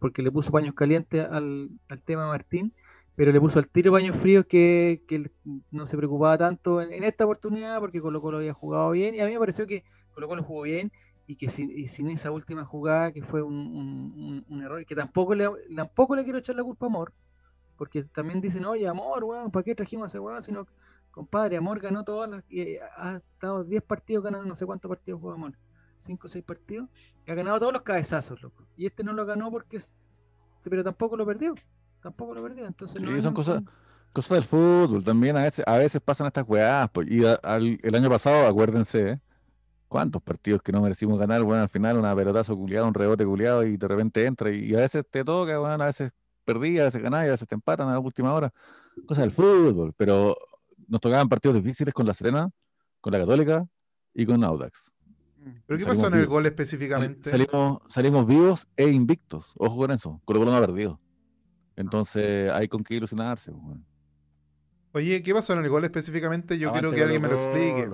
porque 0.00 0.22
le 0.22 0.32
puso 0.32 0.50
paños 0.52 0.74
calientes 0.74 1.26
al, 1.30 1.68
al 1.88 2.02
tema 2.02 2.26
Martín, 2.26 2.72
pero 3.14 3.32
le 3.32 3.40
puso 3.40 3.58
al 3.58 3.68
tiro 3.68 3.92
paños 3.92 4.16
fríos 4.16 4.46
que, 4.46 5.02
que 5.08 5.30
no 5.70 5.86
se 5.86 5.96
preocupaba 5.96 6.38
tanto 6.38 6.80
en, 6.80 7.04
esta 7.04 7.24
oportunidad 7.24 7.80
porque 7.80 8.00
Colo 8.00 8.22
Colo 8.22 8.38
había 8.38 8.54
jugado 8.54 8.90
bien, 8.92 9.14
y 9.14 9.20
a 9.20 9.26
mí 9.26 9.32
me 9.32 9.38
pareció 9.38 9.66
que 9.66 9.84
Colo 10.14 10.28
Colo 10.28 10.42
jugó 10.44 10.62
bien 10.62 10.92
y 11.26 11.36
que 11.36 11.50
sin, 11.50 11.70
y 11.70 11.88
sin 11.88 12.08
esa 12.10 12.30
última 12.30 12.64
jugada 12.64 13.12
que 13.12 13.22
fue 13.22 13.42
un, 13.42 13.54
un- 13.54 14.44
un- 14.48 14.62
error 14.62 14.84
que 14.86 14.94
tampoco 14.94 15.34
le, 15.34 15.46
tampoco 15.76 16.16
le 16.16 16.24
quiero 16.24 16.38
echar 16.38 16.56
la 16.56 16.62
culpa 16.64 16.86
a 16.86 16.88
Amor 16.88 17.12
porque 17.78 18.02
también 18.04 18.40
dicen 18.42 18.64
oye 18.66 18.86
Amor 18.88 19.24
weón 19.24 19.50
¿para 19.50 19.62
qué 19.64 19.74
trajimos 19.74 20.06
a 20.06 20.08
ese 20.08 20.18
weón? 20.18 20.42
sino 20.42 20.66
compadre 21.10 21.56
Amor 21.56 21.80
ganó 21.80 22.04
todas 22.04 22.28
las 22.28 22.44
y, 22.50 22.76
ha 22.96 23.16
estado 23.16 23.64
10 23.64 23.82
partidos 23.82 24.24
ganando 24.24 24.46
no 24.46 24.54
sé 24.56 24.66
cuántos 24.66 24.88
partidos 24.90 25.20
jugó 25.20 25.32
Amor 25.32 25.54
5 25.98 26.26
o 26.26 26.28
6 26.28 26.44
partidos 26.44 26.88
y 27.26 27.30
ha 27.30 27.34
ganado 27.34 27.58
todos 27.60 27.72
los 27.72 27.82
cabezazos 27.82 28.42
loco 28.42 28.64
y 28.76 28.86
este 28.86 29.02
no 29.04 29.12
lo 29.14 29.24
ganó 29.24 29.50
porque 29.50 29.78
pero 30.64 30.84
tampoco 30.84 31.16
lo 31.16 31.24
perdió 31.24 31.54
tampoco 32.02 32.34
lo 32.34 32.42
perdió 32.42 32.66
entonces 32.66 33.00
no 33.02 33.10
Sí, 33.10 33.16
es 33.18 33.24
son 33.24 33.34
cosas, 33.34 33.62
cosas 34.12 34.30
del 34.38 34.44
fútbol 34.44 35.02
también. 35.04 35.36
A 35.36 35.42
veces, 35.42 35.64
a 35.66 35.76
veces 35.76 36.00
pasan 36.00 36.26
estas 36.26 36.44
weás. 36.48 36.90
pues, 36.90 37.08
y 37.10 37.24
a- 37.24 37.34
al- 37.42 37.78
el 37.82 37.94
año 37.94 38.08
pasado, 38.10 38.46
acuérdense, 38.46 39.10
¿eh? 39.12 39.20
¿Cuántos 39.88 40.22
partidos 40.22 40.62
que 40.62 40.72
no 40.72 40.82
merecimos 40.82 41.18
ganar? 41.18 41.42
Bueno, 41.42 41.62
al 41.62 41.68
final 41.68 41.96
una 41.98 42.14
pelotazo 42.14 42.56
culiado, 42.56 42.86
un 42.88 42.94
rebote 42.94 43.24
culiado 43.24 43.64
y 43.64 43.76
de 43.76 43.88
repente 43.88 44.26
entra. 44.26 44.50
Y, 44.52 44.66
y 44.72 44.74
a 44.74 44.78
veces 44.78 45.04
te 45.10 45.24
toca, 45.24 45.58
bueno, 45.58 45.82
a 45.84 45.86
veces 45.86 46.12
ganás, 47.02 47.24
y 47.24 47.28
a 47.28 47.32
veces 47.32 47.48
te 47.48 47.54
empatan 47.54 47.88
a 47.88 47.92
la 47.92 47.98
última 48.00 48.32
hora. 48.32 48.52
Cosas 49.06 49.22
del 49.22 49.32
fútbol. 49.32 49.92
Pero 49.96 50.36
nos 50.86 51.00
tocaban 51.00 51.28
partidos 51.28 51.56
difíciles 51.56 51.92
con 51.94 52.06
la 52.06 52.14
Serena, 52.14 52.50
con 53.00 53.12
la 53.12 53.18
Católica 53.18 53.66
y 54.14 54.24
con 54.26 54.42
Audax. 54.42 54.90
¿Pero 55.66 55.78
qué 55.78 55.84
Salimos 55.84 55.96
pasó 55.96 56.06
en 56.08 56.14
el 56.14 56.20
vivos. 56.20 56.34
gol 56.34 56.46
específicamente? 56.46 57.30
Salimos, 57.30 57.78
salimos 57.88 58.26
vivos 58.26 58.66
e 58.76 58.88
invictos. 58.90 59.52
Ojo 59.56 59.76
con 59.76 59.90
eso. 59.90 60.20
Colo 60.24 60.40
Colo 60.40 60.50
no 60.50 60.56
ha 60.56 60.60
perdido. 60.60 61.00
Entonces 61.76 62.50
hay 62.50 62.68
con 62.68 62.82
qué 62.82 62.94
ilusionarse. 62.94 63.52
pues. 63.52 63.78
Oye, 64.92 65.22
¿qué 65.22 65.32
pasó 65.32 65.52
en 65.52 65.60
el 65.60 65.68
gol 65.68 65.84
específicamente? 65.84 66.58
Yo 66.58 66.72
quiero 66.72 66.88
Aguante 66.88 66.96
que 66.96 67.02
alguien 67.04 67.22
me 67.22 67.28
lo 67.28 67.38
Colo 67.38 67.46
explique. 67.46 67.88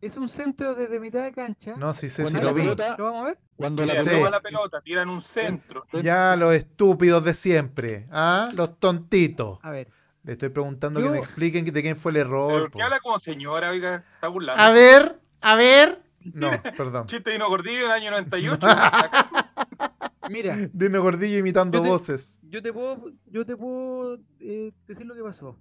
Es 0.00 0.16
un 0.16 0.28
centro 0.28 0.74
desde 0.74 1.00
mitad 1.00 1.24
de 1.24 1.32
cancha 1.32 1.74
No, 1.76 1.94
sí 1.94 2.08
sé 2.08 2.26
si 2.26 2.36
lo 2.38 2.52
vi. 2.54 2.62
pelota- 2.62 2.96
¿lo 2.98 3.04
vamos 3.04 3.22
a 3.22 3.24
ver? 3.28 3.38
Cuando 3.56 3.84
la 3.86 3.92
Sí. 3.94 3.98
toma 4.00 4.10
pelota, 4.10 4.30
la 4.30 4.40
pelota, 4.40 4.80
tiran 4.82 5.08
un 5.08 5.22
centro. 5.22 5.86
Ya 6.02 6.36
los 6.36 6.52
estúpidos 6.54 7.24
de 7.24 7.32
siempre. 7.34 8.06
¿Ah? 8.12 8.50
Los 8.54 8.78
tontitos. 8.78 9.58
a 9.62 9.70
ver 9.70 9.88
Le 10.22 10.32
estoy 10.32 10.48
preguntando 10.48 11.00
que 11.00 11.08
me 11.08 11.18
expliquen 11.18 11.64
de 11.64 11.82
quién 11.82 11.94
fue 11.96 12.10
el 12.10 12.16
error. 12.16 12.52
Pero 12.52 12.70
que 12.72 12.82
habla 12.82 12.98
como 13.00 13.18
señora, 13.18 13.70
oiga, 13.70 14.04
está 14.14 14.26
burlando. 14.28 14.60
A 14.62 14.70
ver, 14.72 15.20
a 15.40 15.54
ver. 15.56 16.02
No, 16.34 16.50
perdón. 16.76 17.06
Chiste 17.06 17.30
de 17.30 17.34
Dino 17.34 17.48
Gordillo 17.48 17.78
en 17.78 17.84
el 17.84 17.90
año 17.92 18.10
98. 18.10 18.66
¿acaso? 18.68 19.34
mira 20.28 20.56
Dino 20.72 21.00
Gordillo 21.00 21.38
imitando 21.38 21.78
Yo 21.78 21.84
te- 21.84 21.88
voces. 21.88 22.38
yo 22.42 22.60
te 22.62 22.72
puedo 22.72 23.12
yo 23.26 23.46
te 23.46 23.56
puedo 23.56 24.18
eh, 24.40 24.72
decir 24.88 25.06
lo 25.06 25.14
que 25.14 25.22
pasó 25.22 25.56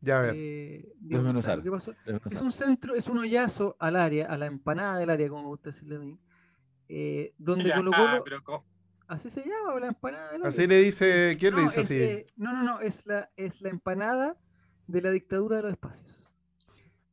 Ya 0.00 0.18
a 0.18 0.22
ver. 0.22 0.34
Eh, 0.36 0.92
Desmenuzar. 0.98 1.62
pasó 1.70 1.94
es 2.30 2.40
un 2.40 2.52
centro, 2.52 2.94
es 2.94 3.08
un 3.08 3.18
hoyazo 3.18 3.76
al 3.78 3.96
área, 3.96 4.26
a 4.26 4.36
la 4.36 4.46
empanada 4.46 4.98
del 4.98 5.10
área, 5.10 5.28
como 5.28 5.42
me 5.42 5.48
gusta 5.48 5.70
decirle 5.70 5.96
a 5.96 5.98
mí, 6.00 6.18
eh, 6.88 7.34
donde 7.38 7.72
Colo 7.72 7.92
ah, 7.94 8.22
así 9.08 9.30
se 9.30 9.42
llama, 9.42 9.78
la 9.80 9.88
empanada 9.88 10.32
del 10.32 10.42
área. 10.42 10.48
Así 10.48 10.66
le 10.66 10.82
dice. 10.82 11.36
¿Quién 11.38 11.54
le 11.54 11.62
No, 11.62 11.68
dice 11.68 11.80
es, 11.80 11.86
así? 11.86 11.98
eh, 12.00 12.26
no, 12.36 12.52
no, 12.52 12.62
no, 12.62 12.80
es 12.80 13.06
la, 13.06 13.30
es 13.36 13.60
la 13.60 13.70
empanada 13.70 14.36
de 14.86 15.00
la 15.02 15.10
dictadura 15.10 15.56
de 15.56 15.62
los 15.62 15.72
espacios. 15.72 16.32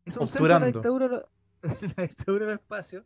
Es 0.06 0.18
un 0.18 0.28
centro 0.28 0.54
de 0.54 0.60
la 0.60 0.66
dictadura, 0.66 1.26
la 1.98 2.04
dictadura 2.04 2.46
de 2.46 2.52
los 2.52 2.60
espacios 2.62 3.06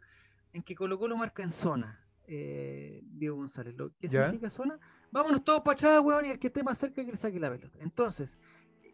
en 0.54 0.64
que 0.64 0.76
Colo 0.76 0.98
Colo 0.98 1.16
marca 1.16 1.44
en 1.44 1.52
zona, 1.52 2.08
eh, 2.26 3.02
Diego 3.06 3.38
González. 3.38 3.76
Lo, 3.76 3.94
¿Qué 3.98 4.10
Ya. 4.10 4.24
significa 4.24 4.50
zona? 4.50 4.80
Vámonos 5.12 5.44
todos 5.44 5.62
para 5.62 5.74
atrás, 5.76 6.02
weón, 6.02 6.26
y 6.26 6.30
el 6.32 6.40
que 6.40 6.48
esté 6.48 6.64
más 6.64 6.78
cerca 6.78 7.06
que 7.06 7.12
le 7.12 7.18
saque 7.18 7.40
la 7.40 7.50
pelota. 7.52 7.78
Entonces, 7.80 8.38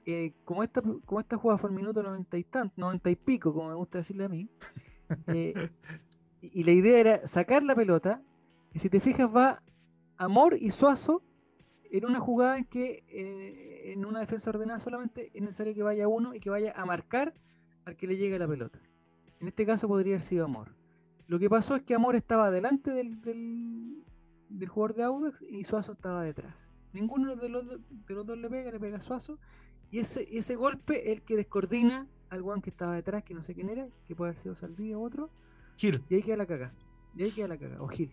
eh, 0.05 0.33
como, 0.45 0.63
esta, 0.63 0.81
como 0.81 1.19
esta 1.19 1.37
jugada 1.37 1.57
fue 1.57 1.69
al 1.69 1.75
minuto 1.75 2.03
noventa 2.03 2.37
y 2.37 2.43
tanto, 2.43 2.73
noventa 2.77 3.09
y 3.09 3.15
pico, 3.15 3.53
como 3.53 3.69
me 3.69 3.75
gusta 3.75 3.99
decirle 3.99 4.25
a 4.25 4.29
mí, 4.29 4.49
eh, 5.27 5.69
y 6.41 6.59
y 6.59 6.63
la 6.63 6.71
idea 6.71 6.99
era 6.99 7.27
sacar 7.27 7.63
la 7.63 7.75
pelota, 7.75 8.21
y 8.73 8.79
si 8.79 8.89
te 8.89 8.99
fijas 8.99 9.33
va 9.33 9.61
Amor 10.17 10.57
y 10.59 10.71
Suazo 10.71 11.23
en 11.93 12.05
una 12.05 12.19
jugada 12.19 12.57
en 12.57 12.65
que 12.65 13.03
eh, 13.07 13.93
en 13.93 14.05
una 14.05 14.19
defensa 14.19 14.49
ordenada 14.49 14.79
solamente 14.79 15.31
es 15.33 15.41
necesario 15.41 15.75
que 15.75 15.83
vaya 15.83 16.07
uno 16.07 16.33
y 16.33 16.39
que 16.39 16.49
vaya 16.49 16.73
a 16.75 16.85
marcar 16.85 17.33
al 17.85 17.95
que 17.95 18.07
le 18.07 18.17
llegue 18.17 18.39
la 18.39 18.47
pelota. 18.47 18.79
En 19.39 19.47
este 19.47 19.65
caso 19.65 19.87
podría 19.87 20.15
haber 20.15 20.23
sido 20.23 20.45
Amor. 20.45 20.75
Lo 21.27 21.37
que 21.37 21.49
pasó 21.49 21.75
es 21.75 21.83
que 21.83 21.93
Amor 21.93 22.15
estaba 22.15 22.49
delante 22.49 22.91
del, 22.91 23.21
del, 23.21 24.03
del 24.49 24.69
jugador 24.69 24.95
de 24.95 25.03
Audax 25.03 25.41
y 25.43 25.63
Suazo 25.65 25.91
estaba 25.91 26.23
detrás. 26.23 26.67
Ninguno 26.93 27.35
de 27.35 27.49
los, 27.49 27.67
de 27.67 28.13
los 28.13 28.25
dos 28.25 28.37
le 28.37 28.49
pega, 28.49 28.71
le 28.71 28.79
pega 28.79 28.97
a 28.97 29.01
Suazo. 29.01 29.37
Y 29.93 29.99
ese, 29.99 30.27
ese 30.35 30.55
golpe 30.55 31.11
es 31.11 31.17
el 31.17 31.21
que 31.21 31.35
descoordina 31.35 32.07
al 32.31 32.41
guan 32.41 32.63
que 32.63 32.71
estaba 32.71 32.95
detrás, 32.95 33.23
que 33.23 33.35
no 33.35 33.43
sé 33.43 33.53
quién 33.53 33.69
era, 33.69 33.87
que 34.07 34.15
puede 34.15 34.31
haber 34.31 34.41
sido 34.41 34.55
Saldivia 34.55 34.97
u 34.97 35.03
otro. 35.03 35.29
Gil. 35.77 36.03
Y 36.09 36.15
ahí 36.15 36.23
queda 36.23 36.37
la 36.37 36.47
caga. 36.47 36.73
Y 37.15 37.21
ahí 37.21 37.31
queda 37.31 37.47
la 37.47 37.59
caga. 37.59 37.79
O 37.79 37.87
Gil. 37.87 38.11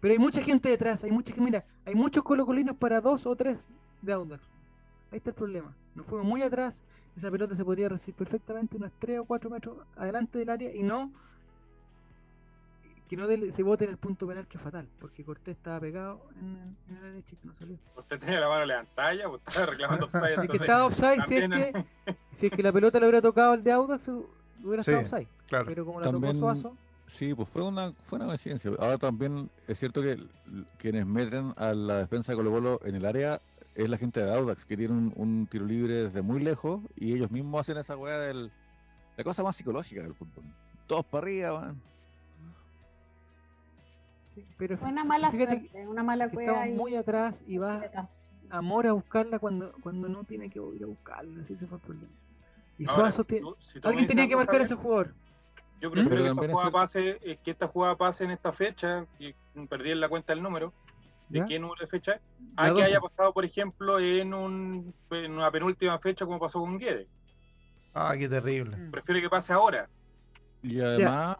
Pero 0.00 0.12
hay 0.12 0.18
mucha 0.18 0.42
gente 0.42 0.68
detrás. 0.68 1.02
Hay 1.04 1.10
mucha 1.10 1.32
gente. 1.32 1.46
Mira, 1.46 1.64
hay 1.86 1.94
muchos 1.94 2.22
colocolinos 2.22 2.76
para 2.76 3.00
dos 3.00 3.24
o 3.24 3.34
tres 3.34 3.56
de 4.02 4.12
Audax. 4.12 4.44
Ahí 5.10 5.16
está 5.16 5.30
el 5.30 5.36
problema. 5.36 5.74
Nos 5.94 6.04
fuimos 6.04 6.26
muy 6.26 6.42
atrás. 6.42 6.84
Esa 7.16 7.30
pelota 7.30 7.54
se 7.54 7.64
podría 7.64 7.88
recibir 7.88 8.14
perfectamente 8.14 8.76
unos 8.76 8.92
3 8.98 9.20
o 9.20 9.24
4 9.24 9.48
metros 9.48 9.78
adelante 9.96 10.38
del 10.38 10.50
área 10.50 10.74
y 10.74 10.82
no 10.82 11.10
que 13.08 13.16
no 13.16 13.26
dele- 13.26 13.50
se 13.50 13.62
vote 13.62 13.84
en 13.84 13.90
el 13.90 13.96
punto 13.96 14.26
penal 14.26 14.46
que 14.46 14.58
es 14.58 14.62
fatal, 14.62 14.86
porque 15.00 15.24
Cortés 15.24 15.56
estaba 15.56 15.80
pegado 15.80 16.20
en, 16.40 16.46
en 16.88 16.92
el 16.92 16.96
área 16.98 17.10
derecha 17.10 17.36
y 17.42 17.46
no 17.46 17.54
salió. 17.54 17.78
Usted 17.96 18.18
tenía 18.20 18.40
la 18.40 18.48
mano 18.48 18.64
levantada 18.66 19.14
ya, 19.14 19.28
pues 19.28 19.42
estaba 19.46 19.66
reclamando 19.66 20.04
offside. 20.12 20.30
Es 20.30 20.36
que 20.36 20.40
entonces, 20.42 20.60
estaba 20.60 20.86
offside 20.86 21.22
si 21.22 21.36
es 21.36 21.48
que, 21.48 21.84
si 22.32 22.46
es 22.46 22.52
que 22.52 22.62
la 22.62 22.72
pelota 22.72 23.00
le 23.00 23.06
hubiera 23.06 23.22
tocado 23.22 23.52
al 23.52 23.64
de 23.64 23.72
Audax, 23.72 24.08
hubiera 24.62 24.82
Sí. 24.82 24.90
estado 24.92 25.00
offside. 25.06 25.28
Claro. 25.48 25.64
Pero 25.66 25.84
como 25.86 26.00
la 26.00 26.10
También- 26.10 26.34
tocó 26.38 26.54
Suazo, 26.54 26.76
Sí, 27.10 27.32
pues 27.34 27.48
fue 27.48 27.62
una, 27.62 27.92
fue 28.04 28.16
una 28.18 28.26
coincidencia. 28.26 28.70
Ahora 28.78 28.98
también 28.98 29.48
es 29.66 29.78
cierto 29.78 30.02
que 30.02 30.18
quienes 30.76 31.06
meten 31.06 31.54
a 31.56 31.72
la 31.72 31.96
defensa 31.96 32.32
de 32.32 32.36
Colo 32.36 32.50
Colo 32.50 32.80
en 32.84 32.96
el 32.96 33.06
área 33.06 33.40
es 33.74 33.88
la 33.88 33.96
gente 33.96 34.22
de 34.22 34.30
Audax, 34.34 34.66
que 34.66 34.76
tiene 34.76 34.92
un, 34.92 35.12
un 35.16 35.46
tiro 35.46 35.64
libre 35.64 35.94
desde 36.04 36.20
muy 36.20 36.38
lejos 36.40 36.82
y 36.96 37.14
ellos 37.14 37.30
mismos 37.30 37.60
hacen 37.62 37.78
esa 37.78 37.96
weá 37.96 38.18
del... 38.18 38.52
La 39.16 39.24
cosa 39.24 39.42
más 39.42 39.56
psicológica 39.56 40.02
del 40.02 40.12
fútbol. 40.14 40.44
Todos 40.86 41.06
para 41.06 41.22
arriba, 41.24 41.50
van. 41.52 41.80
Sí, 44.40 44.54
pero 44.56 44.78
una 44.82 45.04
mala 45.04 45.30
fíjate 45.30 45.58
suerte, 45.60 45.86
una 45.88 46.02
mala 46.02 46.28
cueva 46.30 46.52
estamos 46.52 46.64
ahí. 46.68 46.74
muy 46.74 46.96
atrás 46.96 47.42
y 47.46 47.58
va 47.58 47.82
Amor 48.50 48.86
a 48.86 48.92
buscarla 48.92 49.38
cuando, 49.38 49.72
cuando 49.82 50.08
no 50.08 50.24
tiene 50.24 50.48
que 50.48 50.58
ir 50.58 50.82
a 50.82 50.86
buscarla. 50.86 51.42
Así 51.42 51.54
se 51.56 51.66
fue 51.66 51.76
el 51.78 51.82
problema. 51.84 52.12
Y 52.78 52.88
Ahora, 52.88 53.12
Suazo 53.12 53.22
si 53.22 53.28
tiene- 53.28 53.42
tú- 53.42 53.56
si 53.58 53.74
tú 53.80 53.88
me 53.88 53.90
Alguien 53.90 54.06
tenía 54.06 54.28
que 54.28 54.36
marcar 54.36 54.60
a 54.60 54.64
ese 54.64 54.74
jugador. 54.74 55.14
Yo 55.80 55.90
¿Mm? 55.90 55.92
prefiero 55.92 56.08
Pero 56.16 56.22
que 56.24 56.40
esta, 56.40 56.52
jugada 56.54 56.70
pase, 56.70 57.38
que 57.44 57.50
esta 57.50 57.68
jugada 57.68 57.96
pase 57.96 58.24
en 58.24 58.30
esta 58.30 58.52
fecha, 58.52 59.06
y 59.18 59.34
perdí 59.68 59.90
en 59.90 60.00
la 60.00 60.08
cuenta 60.08 60.32
el 60.32 60.42
número, 60.42 60.72
de 61.28 61.40
¿Ya? 61.40 61.44
qué 61.44 61.58
número 61.58 61.80
de 61.82 61.86
fecha 61.88 62.20
La 62.56 62.62
a 62.64 62.66
que 62.68 62.72
12. 62.72 62.84
haya 62.86 63.00
pasado, 63.00 63.34
por 63.34 63.44
ejemplo, 63.44 64.00
en, 64.00 64.32
un, 64.32 64.94
en 65.10 65.32
una 65.32 65.50
penúltima 65.50 65.98
fecha 65.98 66.24
como 66.24 66.38
pasó 66.40 66.58
con 66.60 66.78
Guedes. 66.78 67.06
Ah, 67.92 68.14
qué 68.18 68.28
terrible. 68.30 68.76
Prefiero 68.90 69.20
que 69.20 69.28
pase 69.28 69.52
ahora. 69.52 69.90
Y 70.62 70.80
además, 70.80 71.36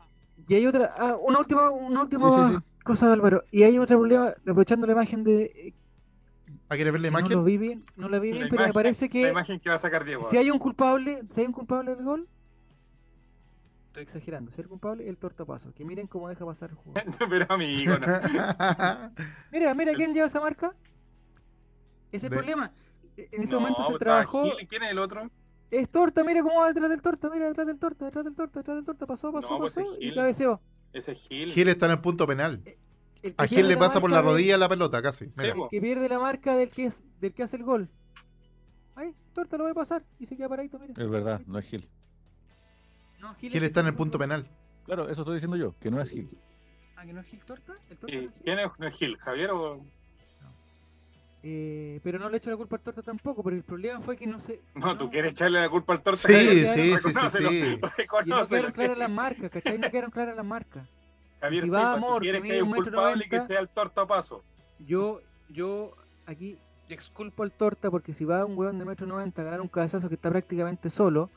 Y 0.47 0.55
hay 0.55 0.67
otra, 0.67 0.95
ah, 0.97 1.17
una 1.21 1.39
última, 1.41 1.71
una 1.71 2.03
última 2.03 2.49
Sí, 2.49 2.55
sí, 2.65 2.73
cosa, 2.85 3.13
Álvaro. 3.13 3.45
Y 3.51 3.65
hay 3.65 3.79
otro 3.79 3.99
problema, 3.99 4.29
aprovechando 4.29 4.87
la 4.87 4.93
imagen 4.93 5.25
de. 5.25 5.43
eh, 5.45 5.75
¿Ah, 6.71 6.77
quieres 6.77 6.93
ver 6.93 7.01
la 7.03 7.09
que 7.09 7.13
no 7.13 7.21
lo 7.21 7.27
imagen? 7.27 7.45
vi 7.45 7.59
bien, 7.59 7.85
no 7.97 8.09
la 8.09 8.19
vi 8.19 8.31
La 8.31 8.37
bien, 8.39 8.49
pero 8.51 8.61
me 8.63 8.69
imagen- 8.69 8.75
parece 8.75 9.07
La 9.07 9.11
que 9.11 9.29
imagen 9.31 9.61
que 9.61 9.69
va 9.69 9.75
a 9.75 9.79
sacar 9.79 10.05
Diego. 10.05 10.23
si 10.31 10.37
hay 10.37 10.51
un 10.51 10.59
culpable, 10.59 11.23
si 11.35 11.41
hay 11.41 11.47
un 11.47 11.53
culpable 11.53 11.95
del 11.95 12.05
gol, 12.05 12.29
estoy 13.89 14.03
exagerando, 14.05 14.51
si 14.53 14.61
hay 14.61 14.65
un 14.65 14.71
culpable, 14.71 15.09
el 15.09 15.17
tortapaso. 15.19 15.73
Que 15.75 15.85
miren 15.85 16.07
cómo 16.07 16.29
deja 16.29 16.45
pasar 16.47 16.71
el 16.71 16.77
jugador. 16.77 17.05
Pero 17.31 17.47
amigo, 17.49 17.99
no. 17.99 18.07
Mira, 19.53 19.75
mira 19.75 19.95
quién 19.95 20.15
lleva 20.15 20.27
esa 20.29 20.41
marca. 20.41 20.75
Ese 22.13 22.17
es 22.19 22.25
el 22.25 22.31
De- 22.31 22.37
problema. 22.37 22.73
E- 23.17 23.29
En 23.33 23.43
ese 23.43 23.53
No, 23.55 23.61
momento 23.61 23.87
se 23.87 23.99
trabajó. 23.99 24.45
¿Quién 24.69 24.83
es 24.85 24.91
el 24.91 24.99
otro? 24.99 25.31
Es 25.71 25.89
torta, 25.91 26.25
mira 26.25 26.43
cómo 26.43 26.61
va 26.61 26.69
detrás 26.69 26.89
del 26.89 27.03
torta, 27.03 27.29
mira 27.31 27.47
detrás 27.49 27.67
del 27.67 27.79
torta, 27.79 28.05
detrás 28.07 28.25
del 28.25 28.35
torta, 28.35 28.61
detrás 28.61 28.77
del 28.77 28.85
torta, 28.87 29.07
pasó, 29.07 29.33
pasó, 29.33 29.51
No, 29.51 29.59
pues 29.59 29.75
pasó 29.75 29.97
y 30.01 30.15
cabeceó. 30.15 30.61
Ese 30.93 31.13
es 31.13 31.21
Gil. 31.21 31.51
Gil 31.51 31.69
está 31.69 31.87
en 31.87 31.93
el 31.93 32.01
punto 32.01 32.27
penal. 32.27 32.63
El 33.23 33.35
que 33.35 33.43
A 33.43 33.47
Gil 33.47 33.69
le 33.69 33.77
pasa 33.77 34.01
por 34.01 34.11
la 34.11 34.23
rodilla 34.23 34.57
la 34.57 34.69
pelota 34.69 35.03
casi. 35.03 35.27
Sí, 35.27 35.33
Mira. 35.43 35.55
po. 35.55 35.69
que 35.69 35.81
pierde 35.81 36.09
la 36.09 36.19
marca 36.19 36.57
del 36.57 36.71
que 36.71 36.87
es, 36.87 37.03
del 37.21 37.35
que 37.35 37.43
hace 37.43 37.57
el 37.57 37.65
gol. 37.65 37.91
Ahí, 38.95 39.15
torta 39.35 39.57
lo 39.59 39.65
va 39.65 39.71
a 39.71 39.75
pasar 39.75 40.05
y 40.19 40.27
se 40.27 40.37
queda 40.37 40.49
paradito, 40.49 40.79
mira. 40.79 40.95
es 40.97 41.11
verdad, 41.11 41.43
no 41.47 41.59
es 41.59 41.67
Gil. 41.67 41.89
No, 43.21 43.35
Gil, 43.35 43.51
Gil 43.53 43.63
es 43.63 43.69
está 43.69 43.81
en 43.81 43.87
el 43.89 43.95
punto 43.95 44.19
penal. 44.19 44.49
Claro, 44.87 45.09
eso 45.11 45.21
estoy 45.21 45.35
diciendo 45.35 45.57
yo, 45.57 45.75
que 45.79 45.91
no 45.91 46.01
es 46.01 46.09
Gil. 46.11 46.31
Ah, 46.97 47.05
que 47.05 47.13
no 47.13 47.21
es 47.21 47.27
Gil 47.27 47.45
torta, 47.45 47.77
el 47.91 47.99
torta 47.99 48.17
Eh, 48.17 48.23
no 48.23 48.29
es 48.29 48.33
Gil. 48.33 48.43
¿Quién 48.45 48.59
es, 48.59 48.69
no 48.79 48.87
es 48.87 48.95
Gil? 48.97 49.17
¿Javier 49.19 49.51
o.? 49.51 49.85
Eh, 51.51 52.01
pero 52.03 52.19
no 52.19 52.29
le 52.29 52.37
echo 52.37 52.51
la 52.51 52.59
culpa 52.59 52.77
al 52.77 52.83
torta 52.83 53.01
tampoco, 53.01 53.43
pero 53.43 53.57
el 53.57 53.63
problema 53.63 54.01
fue 54.01 54.19
que 54.19 54.27
no 54.27 54.39
se. 54.39 54.61
No, 54.75 54.99
tú 54.99 55.11
quieres 55.11 55.33
echarle 55.33 55.59
la 55.63 55.71
culpa 55.71 55.95
al 55.95 56.03
torta. 56.03 56.29
Sí, 56.29 56.67
sí, 56.67 56.95
sí, 56.99 57.13
sí, 57.15 57.29
sí. 57.31 57.81
Y 58.27 58.29
no 58.29 58.47
quedaron 58.47 58.73
claras 58.73 58.99
las 58.99 59.11
marcas, 59.11 59.51
¿cachai? 59.51 59.79
No 59.79 59.91
quedaron 59.91 60.11
claras 60.11 60.37
las 60.37 60.45
marcas. 60.45 60.87
Javier, 61.41 61.65
Si 61.65 61.71
va 61.71 61.95
pues, 61.95 62.05
Amor, 62.05 62.21
quieres 62.21 62.43
que 62.43 62.53
haya 62.53 62.65
un 62.65 62.75
culpable 62.75 63.25
y 63.25 63.29
que 63.31 63.37
noventa. 63.37 63.47
sea 63.55 63.61
el 63.61 63.69
torta 63.71 64.07
paso. 64.07 64.45
Yo, 64.79 65.23
yo 65.49 65.95
aquí 66.27 66.59
le 66.87 66.95
exculpo 66.95 67.45
al 67.45 67.53
torta 67.53 67.91
porque 67.91 68.13
si 68.13 68.27
va 68.27 68.45
un 68.45 68.59
hueón 68.59 68.79
de 68.79 68.85
metro 68.85 69.07
noventa 69.07 69.41
a 69.41 69.45
ganar 69.47 69.63
un 69.63 69.69
cabezazo 69.69 70.11
que 70.11 70.17
está 70.17 70.29
prácticamente 70.29 70.91
solo, 70.91 71.31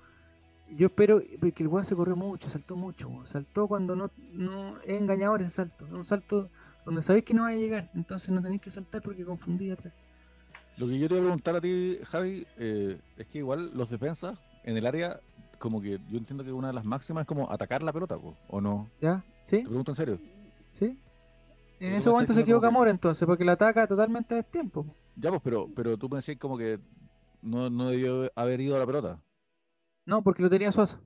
yo 0.71 0.87
espero, 0.87 1.21
porque 1.39 1.63
el 1.63 1.67
hueón 1.69 1.85
se 1.85 1.95
corrió 1.95 2.17
mucho, 2.17 2.49
saltó 2.49 2.75
mucho, 2.75 3.09
saltó 3.27 3.67
cuando 3.67 3.95
no, 3.95 4.11
no 4.33 4.77
es 4.81 4.99
engañador 4.99 5.41
ese 5.41 5.51
salto, 5.51 5.85
es 5.85 5.93
un 5.93 6.03
salto 6.03 6.49
donde 6.85 7.01
sabéis 7.01 7.25
que 7.25 7.33
no 7.33 7.43
va 7.43 7.49
a 7.49 7.55
llegar, 7.55 7.89
entonces 7.95 8.29
no 8.29 8.41
tenéis 8.41 8.61
que 8.61 8.69
saltar 8.69 9.01
porque 9.01 9.23
confundí 9.25 9.69
atrás. 9.71 9.93
Lo 10.77 10.87
que 10.87 10.97
yo 10.97 11.07
te 11.07 11.13
voy 11.15 11.19
a 11.21 11.25
preguntar 11.25 11.55
a 11.55 11.61
ti, 11.61 11.99
Javi, 12.03 12.47
eh, 12.57 12.99
es 13.17 13.27
que 13.27 13.39
igual 13.39 13.71
los 13.73 13.89
defensas 13.89 14.39
en 14.63 14.77
el 14.77 14.85
área, 14.85 15.19
como 15.59 15.81
que 15.81 15.99
yo 16.09 16.17
entiendo 16.17 16.43
que 16.43 16.51
una 16.51 16.67
de 16.69 16.73
las 16.73 16.85
máximas 16.85 17.21
es 17.21 17.27
como 17.27 17.51
atacar 17.51 17.83
la 17.83 17.93
pelota, 17.93 18.17
po, 18.17 18.35
¿o 18.47 18.61
no? 18.61 18.89
¿Ya? 19.01 19.23
¿Sí? 19.43 19.57
Te 19.57 19.65
pregunto 19.67 19.91
en 19.91 19.95
serio. 19.95 20.19
¿Sí? 20.71 20.97
En 21.79 21.93
ese 21.93 22.09
momento 22.09 22.33
se 22.33 22.41
equivoca 22.41 22.67
que- 22.69 22.73
Mora 22.73 22.91
entonces, 22.91 23.25
porque 23.25 23.43
la 23.43 23.53
ataca 23.53 23.87
totalmente 23.87 24.33
a 24.33 24.37
destiempo. 24.37 24.85
Ya, 25.15 25.29
pues, 25.29 25.41
pero, 25.43 25.67
pero 25.75 25.97
tú 25.97 26.07
me 26.09 26.17
decís 26.17 26.37
como 26.39 26.57
que 26.57 26.79
no, 27.41 27.69
no 27.69 27.89
debió 27.89 28.31
haber 28.35 28.61
ido 28.61 28.75
a 28.75 28.79
la 28.79 28.85
pelota. 28.85 29.19
No, 30.05 30.23
porque 30.23 30.41
lo 30.41 30.49
tenía 30.49 30.71
Suazo. 30.71 30.99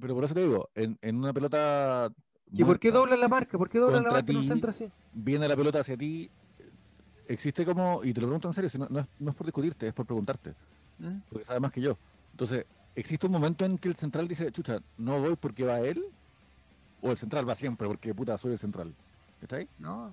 Pero 0.00 0.14
por 0.14 0.24
eso 0.24 0.34
te 0.34 0.40
digo, 0.40 0.68
en, 0.74 0.98
en 1.02 1.16
una 1.16 1.32
pelota. 1.32 2.10
¿Y 2.54 2.64
por 2.64 2.78
qué 2.78 2.88
muerta, 2.90 2.98
dobla 3.00 3.16
la 3.16 3.28
marca? 3.28 3.58
¿Por 3.58 3.68
qué 3.68 3.78
dobla 3.78 3.96
la 4.00 4.10
marca 4.10 4.30
en 4.32 4.36
un 4.38 4.46
centro 4.46 4.70
así? 4.70 4.90
Viene 5.12 5.48
la 5.48 5.56
pelota 5.56 5.80
hacia 5.80 5.96
ti. 5.96 6.30
Existe 7.28 7.64
como. 7.64 8.04
Y 8.04 8.12
te 8.12 8.20
lo 8.20 8.26
pregunto 8.28 8.48
en 8.48 8.54
serio, 8.54 8.70
si 8.70 8.78
no, 8.78 8.86
no 8.90 9.00
es, 9.00 9.06
no 9.18 9.30
es 9.30 9.36
por 9.36 9.46
discutirte, 9.46 9.86
es 9.88 9.94
por 9.94 10.06
preguntarte. 10.06 10.54
¿Mm? 10.98 11.18
Porque 11.28 11.44
sabe 11.44 11.60
más 11.60 11.72
que 11.72 11.80
yo. 11.80 11.96
Entonces, 12.32 12.66
¿existe 12.94 13.26
un 13.26 13.32
momento 13.32 13.64
en 13.64 13.78
que 13.78 13.88
el 13.88 13.96
central 13.96 14.28
dice, 14.28 14.50
chucha, 14.52 14.80
no 14.98 15.20
voy 15.20 15.36
porque 15.36 15.64
va 15.64 15.80
él? 15.80 16.04
¿O 17.00 17.10
el 17.10 17.16
central 17.18 17.48
va 17.48 17.54
siempre 17.54 17.86
porque 17.88 18.14
puta 18.14 18.36
soy 18.38 18.52
el 18.52 18.58
central? 18.58 18.94
¿Está 19.40 19.56
ahí? 19.56 19.68
No. 19.78 20.12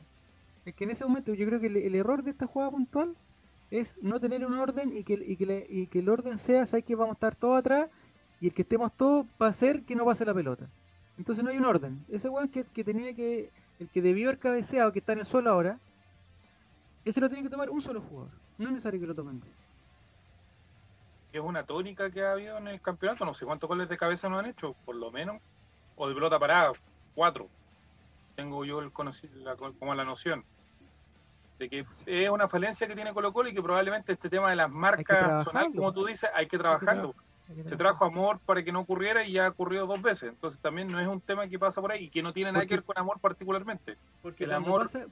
Es 0.66 0.74
que 0.76 0.84
en 0.84 0.92
ese 0.92 1.06
momento 1.06 1.34
yo 1.34 1.46
creo 1.46 1.60
que 1.60 1.68
el, 1.68 1.78
el 1.78 1.96
error 1.96 2.24
de 2.24 2.32
esta 2.32 2.48
jugada 2.48 2.72
puntual 2.72 3.16
es 3.72 3.98
no 4.02 4.20
tener 4.20 4.46
un 4.46 4.54
orden 4.54 4.96
y 4.96 5.04
que, 5.04 5.14
y 5.14 5.36
que, 5.38 5.46
le- 5.46 5.66
y 5.70 5.88
que 5.88 6.00
el 6.00 6.10
orden 6.10 6.38
sea, 6.38 6.66
sabes 6.66 6.86
que 6.86 6.96
vamos 6.96 7.12
a 7.12 7.14
estar 7.14 7.36
todos 7.36 7.58
atrás 7.58 7.90
y 8.42 8.48
el 8.48 8.54
que 8.54 8.62
estemos 8.64 8.92
todos 8.96 9.26
va 9.42 9.48
a 9.48 9.54
ser 9.54 9.84
que 9.84 9.96
no 9.96 10.06
pase 10.06 10.26
la 10.26 10.34
pelota. 10.34 10.68
Entonces 11.22 11.44
no 11.44 11.52
hay 11.52 11.58
un 11.58 11.66
orden. 11.66 12.04
Ese 12.10 12.30
weón 12.30 12.50
que, 12.50 12.64
que 12.64 12.84
tenía 12.84 13.14
que, 13.14 13.52
el 13.80 13.88
que 13.90 14.02
debió 14.02 14.30
haber 14.30 14.40
cabeceado, 14.40 14.92
que 14.92 14.98
está 14.98 15.14
en 15.14 15.20
el 15.20 15.28
suelo 15.28 15.52
ahora, 15.52 15.78
ese 17.06 17.22
lo 17.22 17.30
tiene 17.30 17.44
que 17.44 17.50
tomar 17.50 17.70
un 17.70 17.80
solo 17.80 18.02
jugador. 18.02 18.32
No 18.58 18.66
es 18.66 18.72
necesario 18.72 19.00
que 19.00 19.06
lo 19.06 19.14
tomen. 19.14 19.40
Es 21.32 21.40
una 21.40 21.64
tónica 21.64 22.10
que 22.10 22.24
ha 22.26 22.32
habido 22.32 22.58
en 22.58 22.68
el 22.70 22.82
campeonato. 22.82 23.24
No 23.24 23.36
sé 23.36 23.46
cuántos 23.46 23.68
goles 23.68 23.88
de 23.88 23.98
cabeza 24.00 24.30
nos 24.30 24.40
han 24.40 24.48
hecho, 24.48 24.76
por 24.84 24.96
lo 24.96 25.12
menos. 25.12 25.40
O 25.96 26.08
de 26.08 26.16
pelota 26.16 26.40
parada, 26.40 26.72
cuatro. 27.14 27.48
Tengo 28.36 28.66
yo 28.66 28.80
el 28.80 28.92
la- 29.44 29.56
como 29.56 29.94
la 29.94 30.04
noción. 30.04 30.44
De 31.60 31.70
que 31.70 31.86
es 32.08 32.30
una 32.32 32.48
falencia 32.48 32.88
que 32.88 32.96
tiene 32.96 33.14
Colo 33.14 33.32
Colo 33.32 33.50
y 33.50 33.54
que 33.54 33.62
probablemente 33.62 34.14
este 34.14 34.28
tema 34.28 34.50
de 34.50 34.56
las 34.56 34.72
marcas 34.72 35.44
zonal, 35.44 35.66
como 35.76 35.94
tú 35.94 36.04
dices, 36.04 36.32
hay 36.34 36.48
que 36.48 36.58
trabajarlo. 36.58 37.10
Hay 37.10 37.14
que 37.14 37.31
Se 37.66 37.76
trajo 37.78 38.06
amor 38.06 38.40
para 38.46 38.64
que 38.64 38.72
no 38.72 38.80
ocurriera 38.82 39.26
y 39.26 39.34
ya 39.34 39.48
ha 39.48 39.50
ocurrido 39.50 39.86
dos 39.88 40.02
veces. 40.02 40.30
Entonces 40.30 40.60
también 40.60 40.88
no 40.90 41.00
es 41.00 41.08
un 41.08 41.22
tema 41.22 41.48
que 41.48 41.60
pasa 41.60 41.82
por 41.82 41.92
ahí 41.92 42.06
y 42.06 42.10
que 42.10 42.22
no 42.24 42.34
tiene 42.34 42.52
nada 42.52 42.66
que 42.66 42.76
ver 42.76 42.84
con 42.84 42.98
amor 42.98 43.20
particularmente. 43.20 43.98
Porque 44.22 44.44
el 44.46 44.52
amor- 44.54 44.82
pasa, 44.82 45.06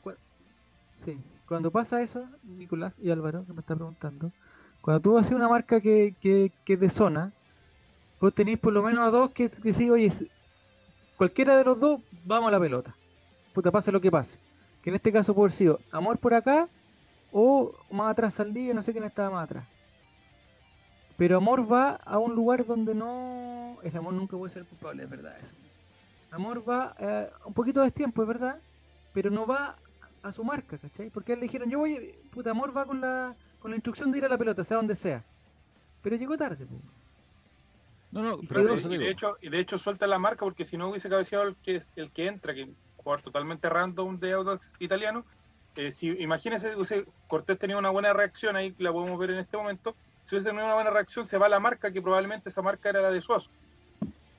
sí, 1.04 1.20
cuando 1.48 1.72
pasa 1.72 2.02
eso, 2.02 2.26
Nicolás 2.44 2.94
y 3.02 3.10
Álvaro, 3.12 3.46
que 3.46 3.54
me 3.54 3.62
está 3.62 3.76
preguntando, 3.76 4.32
cuando 4.82 5.02
tú 5.02 5.18
haces 5.18 5.34
una 5.34 5.48
marca 5.48 5.82
que, 5.82 6.16
que, 6.22 6.52
que 6.66 6.78
de 6.78 6.90
zona, 6.90 7.34
vos 8.20 8.34
tenéis 8.34 8.58
por 8.60 8.74
lo 8.74 8.82
menos 8.84 9.06
a 9.06 9.12
dos 9.12 9.32
que, 9.32 9.50
que 9.50 9.74
sí, 9.74 9.90
oye, 9.90 10.12
cualquiera 11.18 11.58
de 11.58 11.64
los 11.66 11.80
dos, 11.80 12.02
vamos 12.26 12.48
a 12.48 12.52
la 12.52 12.60
pelota. 12.60 12.96
Puta, 13.54 13.72
pase 13.72 13.92
lo 13.92 14.00
que 14.02 14.12
pase. 14.12 14.38
Que 14.82 14.90
en 14.90 14.96
este 14.96 15.12
caso 15.12 15.34
puede 15.34 15.48
haber 15.48 15.58
sido 15.58 15.80
amor 15.92 16.18
por 16.20 16.34
acá 16.34 16.70
o 17.32 17.74
más 17.92 18.12
atrás 18.12 18.36
Saldivia, 18.36 18.74
no 18.74 18.82
sé 18.84 18.92
quién 18.92 19.04
estaba 19.04 19.30
más 19.32 19.44
atrás. 19.44 19.66
Pero 21.20 21.36
amor 21.36 21.70
va 21.70 22.00
a 22.06 22.18
un 22.18 22.34
lugar 22.34 22.66
donde 22.66 22.96
no. 22.96 23.78
El 23.84 23.96
amor 23.98 24.14
nunca 24.14 24.38
puede 24.38 24.54
ser 24.54 24.64
culpable, 24.64 25.04
es 25.04 25.10
verdad 25.10 25.38
eso. 25.40 25.54
Amor 26.32 26.68
va 26.68 26.96
eh, 26.98 27.30
un 27.44 27.54
poquito 27.54 27.82
de 27.82 27.92
tiempo, 27.92 28.22
es 28.22 28.28
verdad, 28.28 28.58
pero 29.14 29.30
no 29.30 29.46
va 29.46 29.76
a 30.24 30.32
su 30.32 30.46
marca, 30.46 30.78
¿cachai? 30.78 31.10
Porque 31.10 31.34
él 31.34 31.40
le 31.40 31.48
dijeron, 31.48 31.70
yo 31.70 31.80
voy, 31.80 32.16
puta, 32.32 32.52
Amor 32.52 32.76
va 32.76 32.86
con 32.86 33.02
la, 33.02 33.36
con 33.60 33.70
la 33.70 33.76
instrucción 33.76 34.12
de 34.12 34.20
ir 34.20 34.26
a 34.26 34.30
la 34.30 34.38
pelota, 34.38 34.64
sea 34.64 34.78
donde 34.78 34.96
sea. 34.96 35.22
Pero 36.02 36.16
llegó 36.16 36.38
tarde, 36.38 36.66
po. 36.66 36.80
No, 38.12 38.24
no, 38.24 38.40
Y 38.42 38.48
pero 38.48 38.76
de 38.76 39.10
hecho, 39.10 39.38
de 39.42 39.60
hecho 39.60 39.78
suelta 39.78 40.08
la 40.08 40.20
marca 40.20 40.46
porque 40.46 40.64
si 40.64 40.78
no 40.78 40.90
hubiese 40.90 41.10
cabeceado 41.10 41.44
el 41.50 41.56
que, 41.58 41.82
el 41.98 42.12
que 42.12 42.28
entra, 42.28 42.56
que 42.56 42.70
jugador 42.96 43.22
totalmente 43.24 43.68
random 43.70 44.20
de 44.20 44.32
Audax 44.32 44.72
italiano, 44.80 45.26
eh, 45.76 45.92
si 45.92 46.08
imagínese 46.08 46.76
hubiese 46.76 47.06
Cortés 47.28 47.60
tenía 47.60 47.78
una 47.78 47.90
buena 47.90 48.14
reacción 48.14 48.56
ahí, 48.56 48.74
la 48.80 48.94
podemos 48.94 49.20
ver 49.20 49.32
en 49.32 49.40
este 49.40 49.58
momento, 49.58 49.96
si 50.30 50.36
hubiese 50.36 50.50
tenido 50.50 50.66
una 50.66 50.76
buena 50.76 50.92
reacción 50.92 51.26
se 51.26 51.38
va 51.40 51.50
la 51.50 51.60
marca, 51.60 51.92
que 51.92 52.02
probablemente 52.02 52.50
esa 52.50 52.62
marca 52.62 52.90
era 52.90 53.02
la 53.02 53.10
de 53.10 53.20
Suazo. 53.20 53.50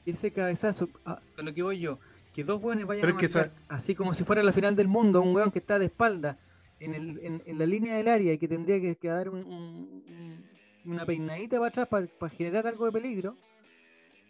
ese 0.06 0.30
cabezazo, 0.32 0.88
a, 1.04 1.20
a 1.36 1.42
lo 1.42 1.52
que 1.52 1.62
voy 1.62 1.80
yo, 1.80 1.98
que 2.32 2.44
dos 2.44 2.62
hueones 2.62 2.86
vayan 2.86 3.00
Pero 3.02 3.16
a 3.18 3.20
marcar, 3.22 3.50
así 3.68 3.94
como 3.96 4.14
si 4.14 4.22
fuera 4.24 4.42
la 4.42 4.52
final 4.52 4.76
del 4.76 4.86
mundo, 4.88 5.20
un 5.20 5.34
hueón 5.34 5.50
que 5.50 5.58
está 5.58 5.78
de 5.80 5.86
espalda 5.86 6.38
en, 6.78 6.94
el, 6.94 7.18
en, 7.24 7.42
en 7.44 7.58
la 7.58 7.66
línea 7.66 7.96
del 7.96 8.06
área 8.08 8.32
y 8.32 8.38
que 8.38 8.46
tendría 8.46 8.80
que, 8.80 8.94
que 8.96 9.08
dar 9.08 9.28
un- 9.28 9.44
un- 9.44 10.04
un- 10.08 10.50
una 10.92 11.04
peinadita 11.04 11.58
para 11.58 11.68
atrás 11.82 11.88
para 12.18 12.30
generar 12.34 12.66
algo 12.68 12.86
de 12.86 12.92
peligro, 12.92 13.36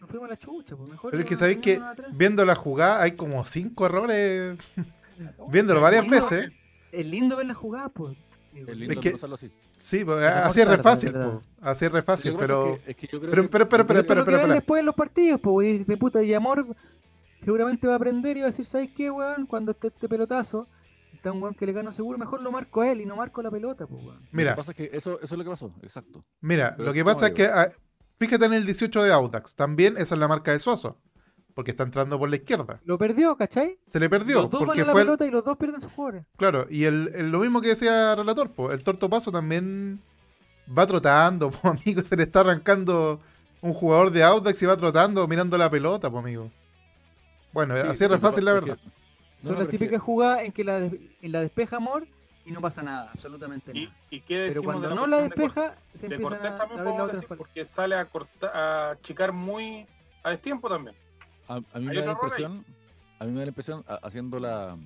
nos 0.01 0.09
fuimos 0.11 0.27
a 0.29 0.31
la 0.31 0.39
chucha, 0.39 0.75
pues 0.77 0.89
mejor. 0.91 1.11
Pero 1.11 1.23
es 1.23 1.29
que 1.29 1.37
sabéis 1.37 1.59
que 1.59 1.79
viendo 2.13 2.45
la 2.47 2.55
jugada 2.55 3.03
hay 3.03 3.13
como 3.13 3.45
cinco 3.45 3.85
errores 3.87 4.57
viéndolo 5.51 5.81
varias 5.83 6.03
lindo, 6.05 6.17
veces. 6.17 6.51
Es 6.91 7.07
lindo 7.07 7.37
ver 7.37 7.47
la 7.47 7.55
jugada, 7.55 7.89
pues. 7.91 8.17
Digo. 8.53 8.71
Es 8.71 8.77
lindo 8.77 8.95
Es 8.95 9.01
que- 9.01 9.27
así. 9.35 9.51
Sí, 9.79 10.05
pues, 10.05 10.19
Pero 10.19 10.29
así 10.45 10.61
es 10.61 10.69
re 10.69 10.79
fácil, 10.79 11.15
así 11.63 11.85
es 11.87 11.93
re 11.93 12.03
fácil, 12.03 12.33
Lo 12.35 12.39
pero 12.39 12.75
es 12.75 12.81
que- 12.81 12.91
es 12.91 12.97
que 12.97 13.07
yo 13.07 13.19
creo 13.21 13.31
pero- 13.31 13.43
que- 13.45 13.49
pero- 13.49 13.69
pero- 13.87 13.87
pero- 14.07 14.47
lo 14.47 14.55
después 14.55 14.81
en 14.81 14.87
los 14.87 14.95
partidos, 14.95 15.41
pues, 15.41 15.69
y 15.69 15.79
dice, 15.79 15.97
puta, 15.97 16.23
y 16.23 16.35
Amor 16.35 16.67
seguramente 17.43 17.87
va 17.87 17.95
a 17.95 17.97
aprender 17.97 18.37
y 18.37 18.41
va 18.41 18.49
a 18.49 18.51
decir, 18.51 18.67
¿sabes 18.67 18.91
qué, 18.95 19.11
weón? 19.11 19.47
Cuando 19.47 19.73
esté 19.73 19.89
este 19.89 20.09
pelotazo, 20.09 20.69
está 21.15 21.33
un 21.33 21.43
weón 21.43 21.55
que 21.55 21.65
le 21.67 21.73
gano 21.73 21.93
seguro, 21.93 22.19
mejor 22.19 22.43
lo 22.43 22.53
marco 22.53 22.83
a 22.83 22.91
él 22.91 23.01
y 23.01 23.07
no 23.07 23.17
marco 23.17 23.41
la 23.43 23.51
pelota, 23.51 23.87
pues, 23.87 24.03
weón. 24.03 24.17
Lo 24.17 24.29
mira, 24.33 24.53
que 24.53 24.57
pasa 24.57 24.71
es 24.73 24.77
que 24.77 24.91
eso, 24.93 25.15
eso 25.21 25.35
es 25.35 25.39
lo 25.39 25.45
que 25.45 25.51
pasó, 25.51 25.73
exacto. 25.83 26.25
mira, 26.41 26.75
pero 26.77 26.89
lo 26.89 26.93
que 26.93 27.01
¿cómo 27.03 27.13
pasa 27.15 27.29
es 27.29 27.33
que 27.35 27.47
ah, 27.47 27.69
fíjate 28.19 28.45
en 28.45 28.53
el 28.53 28.67
18 28.67 29.03
de 29.03 29.13
Audax, 29.13 29.55
también 29.55 29.95
esa 29.97 30.15
es 30.15 30.19
la 30.19 30.29
marca 30.29 30.53
de 30.53 30.61
Soso. 30.61 30.99
Porque 31.55 31.71
está 31.73 31.83
entrando 31.85 32.19
por 32.19 32.29
la 32.31 32.37
izquierda. 32.37 32.81
Lo 32.85 32.99
perdió, 32.99 33.37
¿cachai? 33.37 33.79
Se 33.89 33.99
le 34.01 34.09
perdió, 34.09 34.43
los 34.43 34.51
dos 34.51 34.61
van 34.61 34.67
porque 34.69 34.83
a 34.83 34.85
la 34.87 34.93
fue... 34.93 35.01
el- 35.03 35.07
pelota 35.07 35.27
y 35.27 35.31
los 35.31 35.45
dos 35.45 35.57
pierden 35.57 35.81
sus 35.81 35.93
jugadores. 35.93 36.25
Claro, 36.37 36.67
y 36.71 36.85
el, 36.85 37.11
el- 37.15 37.31
lo 37.31 37.41
mismo 37.41 37.61
que 37.61 37.69
decía 37.69 38.13
el 38.13 38.19
relator, 38.19 38.51
po, 38.51 38.71
el 38.73 38.83
Torto 38.83 39.09
Paso 39.11 39.31
también 39.33 40.01
va 40.77 40.87
trotando, 40.87 41.51
po, 41.51 41.69
amigo, 41.69 42.03
se 42.03 42.17
le 42.17 42.23
está 42.25 42.41
arrancando 42.41 43.21
un 43.63 43.73
jugador 43.75 44.11
de 44.11 44.23
Audax 44.25 44.63
y 44.63 44.67
va 44.67 44.77
trotando 44.77 45.27
mirando 45.29 45.59
la 45.59 45.71
pelota, 45.71 46.11
po, 46.11 46.19
amigo. 46.19 46.51
Bueno, 47.53 47.77
Sí, 47.77 47.83
así 47.89 48.05
es 48.05 48.11
re 48.11 48.17
eso 48.17 48.27
fácil 48.27 48.45
la 48.45 48.53
verdad. 48.55 48.79
no, 48.85 48.93
Son 49.43 49.53
no, 49.55 49.59
las 49.59 49.67
pero 49.69 49.79
típicas 49.79 50.01
jugadas 50.03 50.45
en 50.45 50.53
que 50.53 50.65
la, 50.65 50.81
des- 50.81 51.01
en 51.23 51.33
la 51.33 51.41
despeja 51.41 51.77
Amor 51.77 52.07
y 52.47 52.53
no 52.53 52.61
pasa 52.61 52.83
nada, 52.83 53.11
absolutamente 53.13 53.73
¿Y, 53.75 53.85
nada. 53.87 53.97
y 54.11 54.21
qué 54.21 54.35
Pero 54.35 54.45
decimos 54.47 54.65
cuando 54.65 54.83
de 54.83 54.89
la 54.89 54.95
no 54.95 55.07
la 55.07 55.17
posición 55.19 55.39
de 55.39 55.45
despeja, 55.45 55.75
se 55.95 56.09
de 56.09 56.15
empiezan 56.15 56.39
Cortés 56.39 56.51
a, 56.53 56.57
también 56.59 56.81
a 56.81 56.83
ver 56.85 56.93
la 56.95 56.99
podemos 56.99 57.09
otra 57.09 57.21
decir, 57.21 57.37
porque 57.37 57.65
sale 57.65 57.95
a, 57.97 58.05
corta- 58.07 58.51
a 58.55 58.91
achicar 58.93 59.33
muy 59.33 59.87
a 60.23 60.31
destiempo 60.31 60.69
también. 60.69 60.95
A, 61.51 61.57
a 61.57 61.79
mí 61.81 61.87
me 61.87 61.95
da 61.95 62.07
la 62.07 62.13
impresión, 62.13 62.65
a 63.19 63.25
mí 63.25 63.33
me 63.33 63.39
da 63.41 63.45
la 63.47 63.49
impresión, 63.49 63.85
a- 63.89 63.95
haciendo 64.07 64.39
la, 64.39 64.79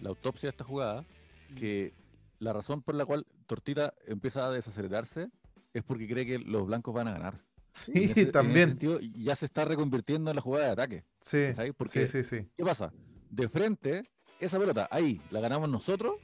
la 0.00 0.08
autopsia 0.08 0.46
de 0.46 0.50
esta 0.50 0.62
jugada, 0.64 1.04
que 1.56 1.92
la 2.38 2.52
razón 2.52 2.80
por 2.82 2.94
la 2.94 3.04
cual 3.04 3.26
Tortita 3.46 3.92
empieza 4.06 4.46
a 4.46 4.50
desacelerarse 4.52 5.28
es 5.74 5.82
porque 5.82 6.06
cree 6.06 6.24
que 6.26 6.38
los 6.38 6.66
blancos 6.66 6.94
van 6.94 7.08
a 7.08 7.12
ganar. 7.12 7.40
Sí, 7.72 7.90
En 7.94 7.98
ese- 7.98 8.10
en 8.12 8.12
ese 8.28 8.32
también. 8.32 8.68
sentido, 8.68 9.00
ya 9.00 9.34
se 9.34 9.46
está 9.46 9.64
reconvirtiendo 9.64 10.30
en 10.30 10.36
la 10.36 10.42
jugada 10.42 10.66
de 10.66 10.72
ataque. 10.72 11.04
Sí, 11.20 11.46
¿cachai? 11.48 11.72
Porque, 11.72 12.06
sí, 12.06 12.22
sí, 12.22 12.36
sí. 12.38 12.46
¿qué 12.56 12.64
pasa? 12.64 12.92
De 13.30 13.48
frente, 13.48 14.08
esa 14.38 14.58
pelota, 14.60 14.86
ahí, 14.92 15.20
la 15.30 15.40
ganamos 15.40 15.68
nosotros 15.68 16.14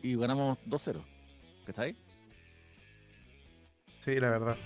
y 0.00 0.14
ganamos 0.16 0.58
2-0. 0.64 1.02
¿Cachai? 1.66 1.96
Sí, 4.04 4.14
la 4.20 4.30
verdad. 4.30 4.56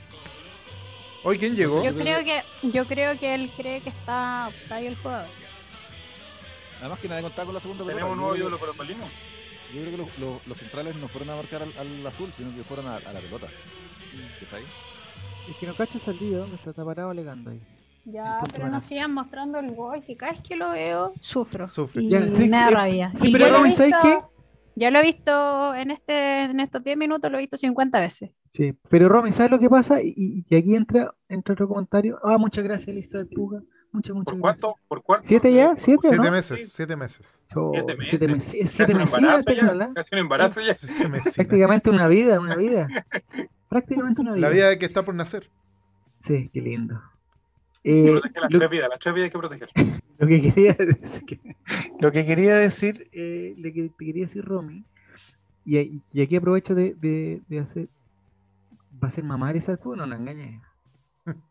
Hoy, 1.25 1.39
¿quién 1.39 1.55
llegó? 1.55 1.83
Yo 1.85 1.95
creo 1.95 2.25
que, 2.25 2.43
yo 2.63 2.87
creo 2.87 3.19
que 3.19 3.35
él 3.35 3.53
cree 3.57 3.81
que 3.81 3.91
está 3.91 4.49
offside 4.49 4.87
el 4.89 4.97
jugador. 4.97 5.29
Además 6.81 6.99
que 6.99 7.09
nadie 7.09 7.23
contaba 7.23 7.47
con 7.47 7.55
la 7.55 7.61
segunda 7.61 7.85
pelota. 7.85 8.05
Tenemos 8.05 8.13
un 8.13 8.19
Yo 8.19 8.21
nuevo 8.23 8.35
creo 8.35 8.47
ídolo 8.49 8.57
que- 8.57 8.61
colocolino. 8.61 9.05
Yo 9.73 9.81
creo 9.83 9.91
que 9.93 9.97
los, 9.99 10.19
los- 10.19 10.47
los 10.49 10.59
centrales 10.59 10.97
no 10.97 11.09
fueron 11.09 11.31
a 11.31 11.37
marcar 11.37 11.63
al, 11.63 11.73
al 11.79 12.07
azul, 12.07 12.33
sino 12.37 12.55
que 12.55 12.65
fueron 12.65 12.87
a, 12.89 12.97
a 12.97 13.13
la 13.13 13.21
pelota. 13.21 13.47
¿Cachai? 14.41 14.65
Es 15.49 15.57
que 15.57 15.67
no 15.67 15.75
cacho 15.77 15.99
esa 15.99 16.13
liga 16.13 16.39
donde 16.39 16.57
está, 16.57 16.73
parado 16.85 17.11
alegando 17.11 17.51
ahí. 17.51 17.61
Ya, 18.05 18.41
pero 18.51 18.65
para- 18.65 18.69
nos 18.71 18.85
sigan 18.85 19.15
mostrando 19.15 19.61
el 19.61 19.75
gol, 19.77 20.03
que 20.05 20.17
cada 20.17 20.33
vez 20.33 20.41
que 20.41 20.57
lo 20.57 20.71
veo, 20.71 21.13
sufro. 21.21 21.69
Sufre. 21.69 22.03
Y 22.03 22.09
Ya, 22.11 22.23
sí, 22.23 22.43
me 22.45 22.49
da 22.49 22.67
eh, 22.69 22.71
rabia. 22.71 23.09
sí, 23.11 23.29
Y 23.29 23.33
pero 23.33 23.45
yo 23.45 23.51
lo 23.51 23.57
he 23.57 23.59
Romy, 23.61 23.71
¿sabes 23.71 23.93
visto- 23.93 24.33
Ya 24.75 24.91
lo 24.91 24.99
he 24.99 25.03
visto 25.03 25.75
en 25.77 25.91
este 25.93 26.43
en 26.45 26.59
estos 26.61 26.83
10 26.83 26.97
minutos, 26.97 27.31
lo 27.31 27.39
he 27.39 27.43
visto 27.43 27.57
50 27.57 28.01
veces. 28.01 28.31
Sí, 28.53 28.75
pero 28.91 29.09
Romy, 29.09 29.33
¿sabes 29.33 29.51
lo 29.51 29.59
que 29.59 29.71
pasa? 29.71 30.03
Y, 30.03 30.45
y- 30.49 30.55
aquí 30.57 30.75
entra, 30.77 31.15
entra 31.29 31.55
otro 31.55 31.69
comentario. 31.69 32.19
Ah, 32.23 32.37
muchas 32.39 32.63
gracias, 32.65 32.95
Lista 32.95 33.19
de 33.19 33.25
Puga. 33.27 33.63
Muchas, 33.93 34.15
muchas 34.15 34.33
¿Por 34.35 34.43
gracias. 34.43 34.61
cuánto? 34.63 34.81
¿Por 34.89 35.03
cuánto? 35.03 35.27
¿Siete 35.29 35.53
ya? 35.53 35.75
¿Siete 35.77 36.09
Siete 36.09 36.17
no? 36.17 36.31
meses, 36.31 36.61
Sí. 36.61 36.67
siete 36.67 36.97
meses. 36.97 37.43
Siete 37.49 37.95
siete 38.03 38.29
meses. 38.29 38.55
meses. 38.55 38.61
Casi 38.61 38.77
Siete 38.77 38.93
un 38.93 38.99
meses. 38.99 39.15
embarazo 39.19 39.45
ya, 39.51 39.53
Eternal, 39.63 39.93
Casi 39.95 40.15
un 40.15 40.19
embarazo 40.21 40.61
ya. 40.61 40.75
Siete 40.75 41.09
meses. 41.09 41.35
Prácticamente 41.37 41.91
una 41.91 42.09
vida, 42.09 42.41
una 42.41 42.57
vida. 42.57 42.89
Prácticamente 43.69 44.21
una 44.21 44.33
vida. 44.33 44.49
La 44.49 44.55
vida 44.55 44.79
que 44.79 44.87
está 44.87 45.03
por 45.05 45.15
nacer. 45.15 45.49
Sí, 46.19 46.51
qué 46.53 46.61
lindo. 46.61 47.01
Eh, 47.85 48.05
que 48.05 48.11
proteger 48.13 48.43
las 48.43 48.51
lo, 48.53 48.59
tres 48.59 48.71
vidas, 48.71 48.89
las 48.91 48.99
tres 49.01 49.15
vidas 49.15 49.25
hay 49.25 49.31
que 49.31 49.39
proteger. 49.39 49.69
lo 50.19 50.27
que 50.27 50.41
quería 50.41 50.73
decir, 50.75 51.41
lo 52.01 52.13
que 52.13 52.27
quería 52.27 52.55
decir, 52.55 53.09
eh, 53.13 53.55
le 53.57 53.73
que- 53.73 53.89
te 53.89 54.05
quería 54.05 54.25
decir 54.25 54.45
Romy, 54.45 54.85
y, 55.65 56.01
y 56.13 56.23
aquí 56.23 56.37
aprovecho 56.37 56.75
de, 56.75 56.95
de- 56.95 57.41
de 57.49 57.59
hacer, 57.59 57.89
va 59.03 59.09
a 59.09 59.11
ser 59.11 59.25
mamar 59.25 59.57
esa 59.57 59.79
no 59.85 60.07
la 60.07 60.17
engañes. 60.17 60.63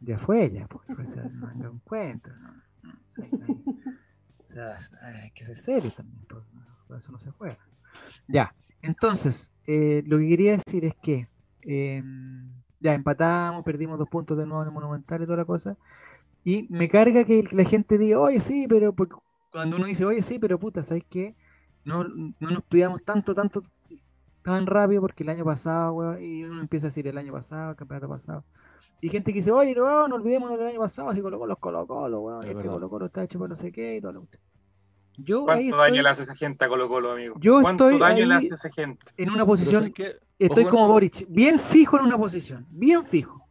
Ya 0.00 0.16
fue 0.18 0.50
ya, 0.50 0.66
porque 0.68 0.92
o 0.92 1.06
sea, 1.06 1.24
no 1.24 1.48
me 1.54 1.66
encuentro, 1.66 2.32
no, 2.36 2.52
no, 2.82 2.92
o 4.46 4.48
sea, 4.48 4.74
es- 4.76 4.94
hay 5.02 5.30
que 5.32 5.44
ser 5.44 5.58
serio 5.58 5.90
también, 5.90 6.24
por, 6.28 6.44
por 6.86 6.98
eso 6.98 7.12
no 7.12 7.18
se 7.18 7.30
juega. 7.32 7.58
Ya, 8.28 8.54
entonces, 8.82 9.52
eh, 9.66 10.02
lo 10.06 10.18
que 10.18 10.28
quería 10.28 10.52
decir 10.52 10.84
es 10.84 10.94
que 11.02 11.28
eh, 11.62 12.02
ya 12.80 12.94
empatamos, 12.94 13.64
perdimos 13.64 13.98
dos 13.98 14.08
puntos 14.08 14.38
de 14.38 14.46
nuevo 14.46 14.62
en 14.62 14.68
el 14.68 14.74
Monumental 14.74 15.22
y 15.22 15.26
toda 15.26 15.38
la 15.38 15.44
cosa. 15.44 15.76
Y 16.44 16.66
me 16.70 16.88
carga 16.88 17.24
que 17.24 17.44
la 17.52 17.64
gente 17.64 17.98
diga, 17.98 18.20
oye, 18.20 18.40
sí, 18.40 18.66
pero 18.68 18.94
porque 18.94 19.16
cuando 19.52 19.76
uno 19.76 19.86
dice, 19.86 20.04
oye, 20.04 20.22
sí, 20.22 20.38
pero 20.38 20.58
puta, 20.58 20.84
¿sabes 20.84 21.04
qué? 21.10 21.36
No, 21.84 22.04
no 22.04 22.50
nos 22.50 22.62
pidamos 22.64 23.02
tanto, 23.04 23.34
tanto, 23.34 23.62
tan 24.48 24.66
rápido 24.66 25.00
porque 25.00 25.22
el 25.22 25.28
año 25.30 25.44
pasado, 25.44 25.92
weón, 25.92 26.22
y 26.22 26.44
uno 26.44 26.60
empieza 26.60 26.86
a 26.86 26.90
decir 26.90 27.06
el 27.06 27.18
año 27.18 27.32
pasado, 27.32 27.70
el 27.70 27.76
campeonato 27.76 28.08
pasado. 28.08 28.44
Y 29.00 29.08
gente 29.08 29.32
que 29.32 29.38
dice, 29.38 29.52
oye, 29.52 29.74
no, 29.74 30.08
no 30.08 30.16
olvidemos 30.16 30.50
del 30.50 30.66
año 30.66 30.80
pasado, 30.80 31.10
así 31.10 31.20
Colo 31.20 31.38
Colo 31.38 31.52
es 31.54 31.58
Colo 31.60 31.86
Colo, 31.86 32.20
weón, 32.20 32.42
Es 32.42 32.50
este 32.50 32.56
verdad. 32.56 32.72
Colo 32.72 32.90
Colo 32.90 33.06
está 33.06 33.22
hecho 33.22 33.38
para 33.38 33.50
no 33.50 33.56
sé 33.56 33.70
qué 33.70 33.96
y 33.96 34.00
todo 34.00 34.12
lo 34.12 34.22
que 34.22 34.38
Yo 35.18 35.44
¿Cuánto 35.44 35.76
daño 35.76 36.02
le 36.02 36.08
hace 36.08 36.22
esa 36.22 36.34
gente 36.34 36.64
a 36.64 36.68
Colo 36.68 36.88
Colo, 36.88 37.12
amigo? 37.12 37.36
Yo 37.38 37.60
¿Cuánto 37.62 37.88
estoy 37.88 38.00
daño 38.00 38.26
le 38.26 38.34
hace 38.34 38.54
esa 38.54 38.70
gente? 38.70 39.04
en 39.16 39.30
una 39.30 39.46
posición. 39.46 39.92
Estoy 40.38 40.64
como 40.66 40.88
Boric, 40.88 41.26
bien 41.28 41.60
fijo 41.60 41.98
en 41.98 42.06
una 42.06 42.18
posición, 42.18 42.66
bien 42.70 43.04
fijo, 43.04 43.44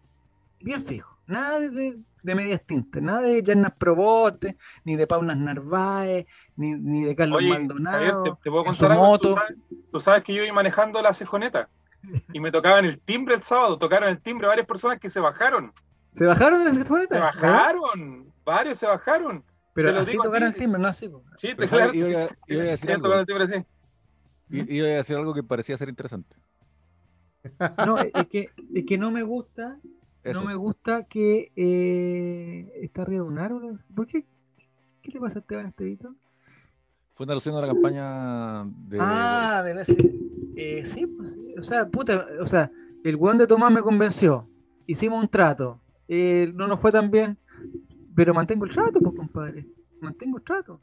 bien 0.59 0.83
fijo. 0.83 1.17
Nada 1.27 1.59
de, 1.59 1.97
de 2.23 2.35
medias 2.35 2.61
tintas, 2.65 3.01
nada 3.01 3.21
de 3.21 3.41
Yernas 3.43 3.73
Proboste, 3.77 4.57
ni 4.83 4.95
de 4.95 5.07
Paulas 5.07 5.37
Narváez, 5.37 6.25
ni, 6.55 6.71
ni 6.73 7.03
de 7.03 7.15
Carlos 7.15 7.37
Oye, 7.37 7.49
Javier, 7.49 7.67
Maldonado. 7.67 8.23
te, 8.23 8.29
te 8.43 8.49
puedo 8.51 8.65
contar 8.65 8.91
algo. 8.91 9.03
Tú 9.19 9.29
moto. 9.29 9.33
sabes, 9.35 9.57
tú 9.91 9.99
sabes 9.99 10.23
que 10.23 10.33
yo 10.33 10.43
iba 10.43 10.53
manejando 10.53 11.01
la 11.01 11.13
cejoneta 11.13 11.69
y 12.33 12.39
me 12.39 12.51
tocaban 12.51 12.85
el 12.85 12.99
timbre 12.99 13.35
el 13.35 13.43
sábado, 13.43 13.77
tocaron 13.77 14.09
el 14.09 14.19
timbre 14.21 14.47
varias 14.47 14.67
personas 14.67 14.99
que 14.99 15.09
se 15.09 15.19
bajaron. 15.19 15.73
¿Se 16.11 16.25
bajaron 16.25 16.59
de 16.59 16.65
la 16.65 16.73
seccioneta? 16.73 17.15
Se 17.15 17.21
bajaron, 17.21 18.33
varios 18.43 18.77
se 18.77 18.87
bajaron. 18.87 19.43
Pero 19.73 19.89
Te 19.89 19.93
lo 19.95 20.01
así 20.01 20.11
digo 20.11 20.23
tocaron 20.23 20.47
el 20.47 20.55
timbre, 20.55 20.81
no 20.81 20.87
así. 20.87 21.11
Sí, 21.35 21.53
te 21.55 21.67
claro. 21.67 21.93
Iba, 21.93 22.23
a- 22.23 22.29
iba 22.47 22.63
a 22.63 22.65
decir 22.65 22.89
algo, 22.91 23.03
tocaron 23.03 23.19
el 23.19 23.25
timbre 23.27 23.43
así. 23.43 23.55
i- 24.49 24.75
iba 24.77 24.87
a 24.87 24.89
decir 24.91 25.15
algo 25.15 25.33
que 25.35 25.43
parecía 25.43 25.77
ser 25.77 25.89
interesante. 25.89 26.35
No, 27.85 27.97
es 27.99 28.27
que, 28.29 28.49
es 28.73 28.85
que 28.87 28.97
no 28.97 29.11
me 29.11 29.21
gusta, 29.23 29.77
Eso. 30.23 30.41
no 30.41 30.47
me 30.47 30.55
gusta 30.55 31.03
que 31.03 31.51
eh, 31.55 32.71
está 32.81 33.03
arriba 33.03 33.23
de 33.23 33.29
un 33.29 33.39
árbol. 33.39 33.79
¿Por 33.95 34.07
qué? 34.07 34.25
¿Qué 35.01 35.11
le 35.11 35.19
pasa 35.19 35.39
a 35.39 35.41
Esteban 35.41 35.67
Estevito? 35.67 36.15
Fue 37.13 37.23
una 37.25 37.33
alusión 37.33 37.55
a 37.55 37.61
la 37.61 37.67
campaña 37.67 38.63
de. 38.87 38.97
Ah, 38.99 39.61
de 39.65 39.73
la 39.73 39.83
eh, 40.55 40.83
sí, 40.85 41.05
pues. 41.07 41.37
O 41.59 41.63
sea, 41.63 41.87
puta, 41.87 42.25
o 42.41 42.47
sea, 42.47 42.71
el 43.03 43.15
weón 43.15 43.37
de 43.37 43.47
Tomás 43.47 43.71
me 43.71 43.81
convenció. 43.81 44.49
Hicimos 44.85 45.21
un 45.21 45.27
trato. 45.29 45.79
Eh, 46.07 46.51
no 46.55 46.67
nos 46.67 46.79
fue 46.79 46.91
tan 46.91 47.09
bien. 47.09 47.37
Pero 48.15 48.33
mantengo 48.33 48.65
el 48.65 48.71
trato, 48.71 48.99
pues, 48.99 49.15
compadre. 49.15 49.67
Mantengo 50.01 50.37
el 50.37 50.43
trato. 50.43 50.81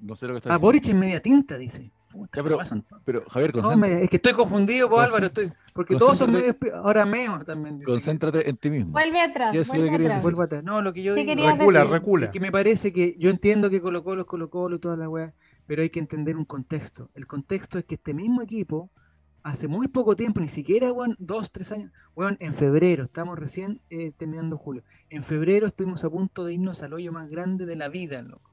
No 0.00 0.16
sé 0.16 0.26
lo 0.26 0.32
que 0.32 0.38
está 0.38 0.50
Ah, 0.50 0.52
diciendo. 0.54 0.66
Boric 0.66 0.88
es 0.88 0.94
media 0.94 1.20
tinta, 1.20 1.56
dice. 1.58 1.92
Puta, 2.10 2.38
Ya, 2.38 2.42
pero- 2.42 2.56
¿qué 2.56 2.58
pasan? 2.58 2.84
Pero, 3.04 3.22
Javier, 3.28 3.54
No, 3.54 3.62
concéntrate, 3.62 3.94
me- 3.96 4.04
es 4.04 4.10
que 4.10 4.16
estoy 4.16 4.32
confundido, 4.32 4.90
pues, 4.90 5.06
Álvaro. 5.06 5.26
Estoy, 5.26 5.52
porque 5.72 5.96
todos 5.96 6.18
son 6.18 6.32
medios. 6.32 6.56
Ahora 6.82 7.06
meo 7.06 7.44
también. 7.44 7.78
dice 7.78 7.86
que- 7.86 7.92
concéntrate 7.92 8.48
en 8.50 8.56
ti 8.56 8.70
mismo. 8.70 8.92
Vuelve 8.92 9.20
atrás, 9.20 9.54
Y 9.54 9.58
eso 9.58 9.72
vuelve 9.72 9.86
yo 9.86 9.92
quería 9.92 10.06
atrás. 10.08 10.22
Vuelvo 10.24 10.42
atrás. 10.42 10.64
No, 10.64 10.82
lo 10.82 10.92
que 10.92 11.02
yo 11.02 11.14
Sí, 11.14 11.24
digo. 11.24 11.46
Recula, 11.48 11.80
decir. 11.80 11.92
recula. 11.92 12.26
Es 12.26 12.32
que 12.32 12.40
me 12.40 12.50
parece 12.50 12.92
que 12.92 13.14
yo 13.18 13.30
entiendo 13.30 13.70
que 13.70 13.80
Colo 13.80 14.02
Colo 14.02 14.22
es 14.22 14.26
Colo 14.26 14.50
Colo 14.50 14.76
y 14.76 14.78
toda 14.80 14.96
la 14.96 15.08
weá, 15.08 15.32
pero 15.66 15.82
hay 15.82 15.90
que 15.90 16.00
entender 16.00 16.36
un 16.36 16.44
contexto. 16.44 17.10
El 17.14 17.26
contexto 17.28 17.78
es 17.78 17.84
que 17.84 17.94
este 17.94 18.12
mismo 18.12 18.42
equipo, 18.42 18.90
hace 19.44 19.68
muy 19.68 19.86
poco 19.88 20.16
tiempo, 20.16 20.40
ni 20.40 20.48
siquiera, 20.48 20.92
weón, 20.92 21.14
dos, 21.20 21.50
tres 21.52 21.70
años, 21.72 21.92
weón, 22.16 22.36
en 22.40 22.54
febrero, 22.54 23.04
estamos 23.04 23.38
recién 23.38 23.80
eh, 23.88 24.12
terminando 24.18 24.58
julio, 24.58 24.82
en 25.08 25.22
febrero 25.22 25.66
estuvimos 25.68 26.02
a 26.04 26.10
punto 26.10 26.44
de 26.44 26.54
irnos 26.54 26.82
al 26.82 26.92
hoyo 26.92 27.10
más 27.12 27.30
grande 27.30 27.64
de 27.66 27.76
la 27.76 27.88
vida, 27.88 28.20
loco. 28.20 28.50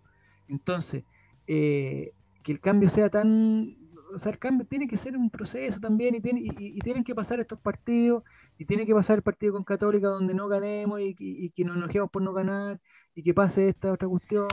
Entonces, 0.48 1.04
eh, 1.48 2.14
que 2.48 2.54
el 2.54 2.62
cambio 2.62 2.88
sea 2.88 3.10
tan... 3.10 3.76
O 4.16 4.18
sea, 4.20 4.32
el 4.32 4.40
cambio 4.40 4.66
tiene 4.66 4.88
que 4.88 4.96
ser 4.98 5.18
un 5.18 5.30
proceso 5.30 5.82
también 5.82 6.16
y, 6.16 6.22
tiene, 6.22 6.40
y, 6.42 6.80
tienen 6.80 7.04
que 7.04 7.14
pasar 7.14 7.42
estos 7.42 7.60
partidos 7.60 8.24
y 8.58 8.64
tiene 8.64 8.86
que 8.86 8.94
pasar 8.96 9.18
el 9.18 9.22
partido 9.22 9.52
con 9.52 9.66
Católica 9.66 10.08
donde 10.08 10.34
no 10.34 10.48
ganemos 10.48 11.02
y, 11.02 11.08
y- 11.20 11.46
y 11.46 11.50
que 11.50 11.66
nos 11.66 11.76
enojemos 11.76 12.10
por 12.10 12.22
no 12.22 12.32
ganar 12.32 12.80
y 13.14 13.22
que 13.22 13.34
pase 13.34 13.68
esta 13.68 13.92
otra 13.92 14.08
cuestión. 14.08 14.48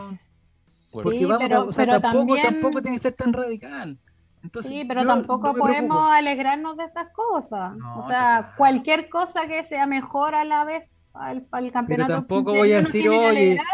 Bueno, 0.92 1.04
Porque 1.04 1.18
Sí, 1.20 1.24
vamos, 1.24 1.38
pero- 1.44 1.56
a- 1.60 1.64
o 1.66 1.72
sea, 1.72 1.86
pero 1.86 2.00
tampoco, 2.00 2.34
también- 2.34 2.52
tampoco 2.60 2.82
tiene 2.82 2.96
que 2.96 3.02
ser 3.04 3.12
tan 3.12 3.32
radical. 3.32 3.96
Entonces, 4.42 4.72
Sí, 4.72 4.84
pero 4.88 5.02
yo 5.02 5.06
tampoco 5.06 5.46
no 5.46 5.54
podemos 5.54 5.78
preocupo. 5.88 6.00
alegrarnos 6.02 6.76
de 6.76 6.84
estas 6.86 7.12
cosas. 7.12 7.76
No, 7.76 8.00
o 8.00 8.06
sea, 8.08 8.54
cualquier 8.58 9.08
cosa 9.08 9.46
que 9.46 9.62
sea 9.62 9.86
mejor 9.86 10.34
a 10.34 10.44
la 10.44 10.64
vez 10.64 10.82
al, 11.14 11.46
al 11.52 11.70
campeonato. 11.70 12.12
tampoco 12.12 12.52
que 12.52 12.58
voy 12.58 12.72
a 12.72 12.78
decir, 12.78 13.08
oye, 13.08 13.24
alegrar. 13.28 13.66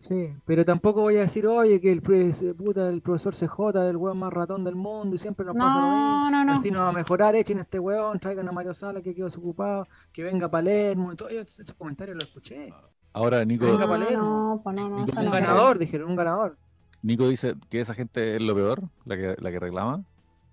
Sí, 0.00 0.32
pero 0.46 0.64
tampoco 0.64 1.00
voy 1.00 1.16
a 1.16 1.20
decir, 1.22 1.46
oye, 1.46 1.80
que 1.80 1.90
el, 1.90 2.02
puta, 2.02 2.88
el 2.88 3.02
profesor 3.02 3.34
CJ 3.34 3.70
es 3.84 3.90
el 3.90 3.96
weón 3.96 4.18
más 4.18 4.32
ratón 4.32 4.62
del 4.62 4.76
mundo 4.76 5.16
y 5.16 5.18
siempre 5.18 5.44
nos 5.44 5.56
pasa 5.56 5.74
lo 5.80 5.86
mismo. 5.88 5.90
No, 5.90 6.30
no, 6.30 6.44
no. 6.44 6.52
Así 6.52 6.70
no 6.70 6.78
va 6.80 6.90
a 6.90 6.92
mejorar, 6.92 7.34
echen 7.34 7.58
a 7.58 7.62
este 7.62 7.80
weón, 7.80 8.20
traigan 8.20 8.48
a 8.48 8.52
Mario 8.52 8.74
Sala 8.74 9.02
que 9.02 9.12
quedó 9.14 9.26
desocupado, 9.26 9.88
que 10.12 10.22
venga 10.22 10.48
Palermo. 10.48 11.12
y 11.12 11.16
todo. 11.16 11.30
Yo 11.30 11.40
esos 11.40 11.72
comentarios 11.72 12.14
los 12.16 12.24
escuché. 12.26 12.72
Ahora 13.12 13.44
Nico, 13.44 13.64
Venga, 13.66 13.80
No, 13.86 13.88
Palermo. 13.88 14.62
no, 14.64 14.72
no, 14.72 14.88
no, 14.88 14.96
Un 14.98 15.30
ganador, 15.30 15.78
dijeron, 15.78 16.10
un 16.10 16.16
ganador. 16.16 16.56
Nico 17.02 17.28
dice 17.28 17.54
que 17.68 17.80
esa 17.80 17.94
gente 17.94 18.36
es 18.36 18.40
lo 18.42 18.54
peor, 18.54 18.82
la 19.04 19.16
que, 19.16 19.36
la 19.40 19.50
que 19.50 19.58
reclama. 19.58 20.04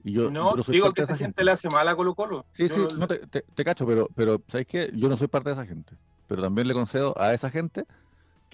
Y 0.04 0.14
yo, 0.14 0.32
No, 0.32 0.56
digo 0.68 0.92
que 0.92 1.02
esa 1.04 1.18
gente 1.18 1.44
le 1.44 1.52
hace 1.52 1.70
mal 1.70 1.88
a 1.88 1.96
Colo 1.96 2.16
Colo. 2.16 2.46
Sí, 2.54 2.68
Yo- 2.68 2.90
sí, 2.90 2.96
no 2.98 3.08
te, 3.08 3.18
te- 3.28 3.42
te 3.42 3.64
cacho, 3.64 3.86
pero, 3.86 4.08
pero 4.16 4.42
¿sabes 4.48 4.66
qué? 4.66 4.92
Yo 4.96 5.08
no 5.10 5.18
soy 5.18 5.28
parte 5.28 5.50
de 5.50 5.54
esa 5.54 5.66
gente. 5.66 5.96
Pero 6.28 6.42
también 6.42 6.68
le 6.68 6.74
concedo 6.74 7.14
a 7.20 7.34
esa 7.34 7.50
gente 7.52 7.86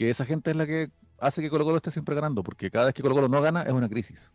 que 0.02 0.10
esa 0.10 0.26
gente 0.26 0.50
es 0.50 0.58
la 0.58 0.66
que 0.66 0.90
hace 1.20 1.44
que 1.44 1.50
Colo 1.52 1.64
Colo 1.64 1.78
esté 1.78 1.92
siempre 1.92 2.16
ganando, 2.16 2.42
porque 2.42 2.72
cada 2.72 2.86
vez 2.86 2.96
que 2.96 3.04
Colo 3.04 3.14
Colo 3.14 3.28
no 3.28 3.40
gana 3.40 3.62
es 3.62 3.72
una 3.72 3.88
crisis. 3.88 4.32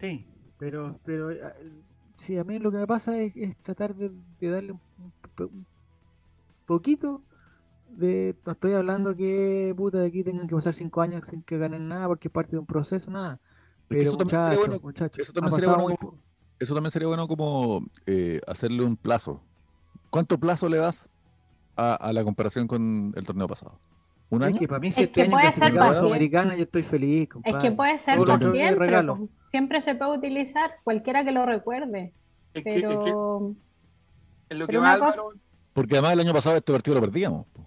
Sí, 0.00 0.26
pero, 0.58 0.98
pero 1.04 1.30
eh, 1.30 1.42
sí, 2.16 2.38
a 2.38 2.44
mí 2.44 2.58
lo 2.58 2.70
que 2.70 2.78
me 2.78 2.86
pasa 2.86 3.18
es, 3.18 3.36
es 3.36 3.54
tratar 3.58 3.94
de, 3.94 4.10
de 4.40 4.48
darle 4.48 4.72
un, 4.72 5.66
poquito 6.64 7.20
de. 7.90 8.34
No 8.46 8.52
estoy 8.52 8.72
hablando 8.72 9.14
que 9.14 9.74
puta 9.76 9.98
de 9.98 10.06
aquí 10.06 10.24
tengan 10.24 10.48
que 10.48 10.54
pasar 10.54 10.74
cinco 10.74 11.02
años 11.02 11.28
sin 11.28 11.42
que 11.42 11.58
ganen 11.58 11.86
nada 11.86 12.08
porque 12.08 12.28
es 12.28 12.32
parte 12.32 12.52
de 12.52 12.60
un 12.60 12.66
proceso, 12.66 13.10
nada. 13.10 13.38
Pero 13.88 14.00
eso 14.00 14.16
también 14.16 14.40
sería 14.40 14.56
muchachos, 14.56 14.68
bueno- 14.68 14.82
muchachos, 14.82 15.18
eso 15.18 15.32
también 15.34 15.52
sería 15.52 15.76
bueno 15.76 15.96
como- 15.98 16.18
Eso 16.58 16.72
también 16.74 16.90
sería 16.90 17.08
bueno 17.08 17.28
como 17.28 17.86
eh, 18.06 18.40
hacerle 18.46 18.84
un 18.84 18.96
plazo. 18.96 19.42
¿Cuánto 20.10 20.38
plazo 20.38 20.68
le 20.68 20.78
das 20.78 21.08
a, 21.76 21.94
a 21.94 22.12
la 22.12 22.22
comparación 22.24 22.66
con 22.66 23.12
el 23.16 23.24
torneo 23.26 23.46
pasado? 23.48 23.78
¿Un 24.28 24.42
Es 24.42 24.48
año? 24.48 24.58
que 24.60 24.68
para 24.68 24.80
mí, 24.80 24.88
Es 24.88 24.94
si 24.96 25.02
este 25.02 25.12
que 25.14 25.22
año 25.22 25.30
puede 25.32 25.44
ser 25.50 25.54
clasificamos 25.54 25.84
a 25.84 25.88
fácil. 25.94 26.00
Sudamericana, 26.08 26.56
yo 26.56 26.62
estoy 26.64 26.82
feliz, 26.84 27.22
Es 27.22 27.28
compadre. 27.30 27.58
que 27.68 27.72
puede 27.74 27.98
ser 27.98 28.14
Todo 28.18 28.34
es 28.34 28.40
siempre, 29.50 29.78
pues, 29.78 29.84
se 29.84 29.94
puede 29.96 30.18
utilizar, 30.18 30.70
cualquiera 30.84 31.24
que 31.24 31.32
lo 31.32 31.46
recuerde, 31.46 32.12
Es 32.54 32.62
que, 32.64 32.70
es 32.70 32.74
que 32.76 32.80
pero 32.82 33.54
en 34.50 34.58
lo 34.58 34.66
que 34.66 34.78
va 34.78 34.98
cosa- 34.98 35.22
Porque 35.72 35.94
además 35.94 36.12
el 36.12 36.20
año 36.20 36.32
pasado 36.32 36.56
este 36.56 36.72
partido 36.72 36.94
lo 36.96 37.00
perdíamos. 37.00 37.46
po. 37.52 37.66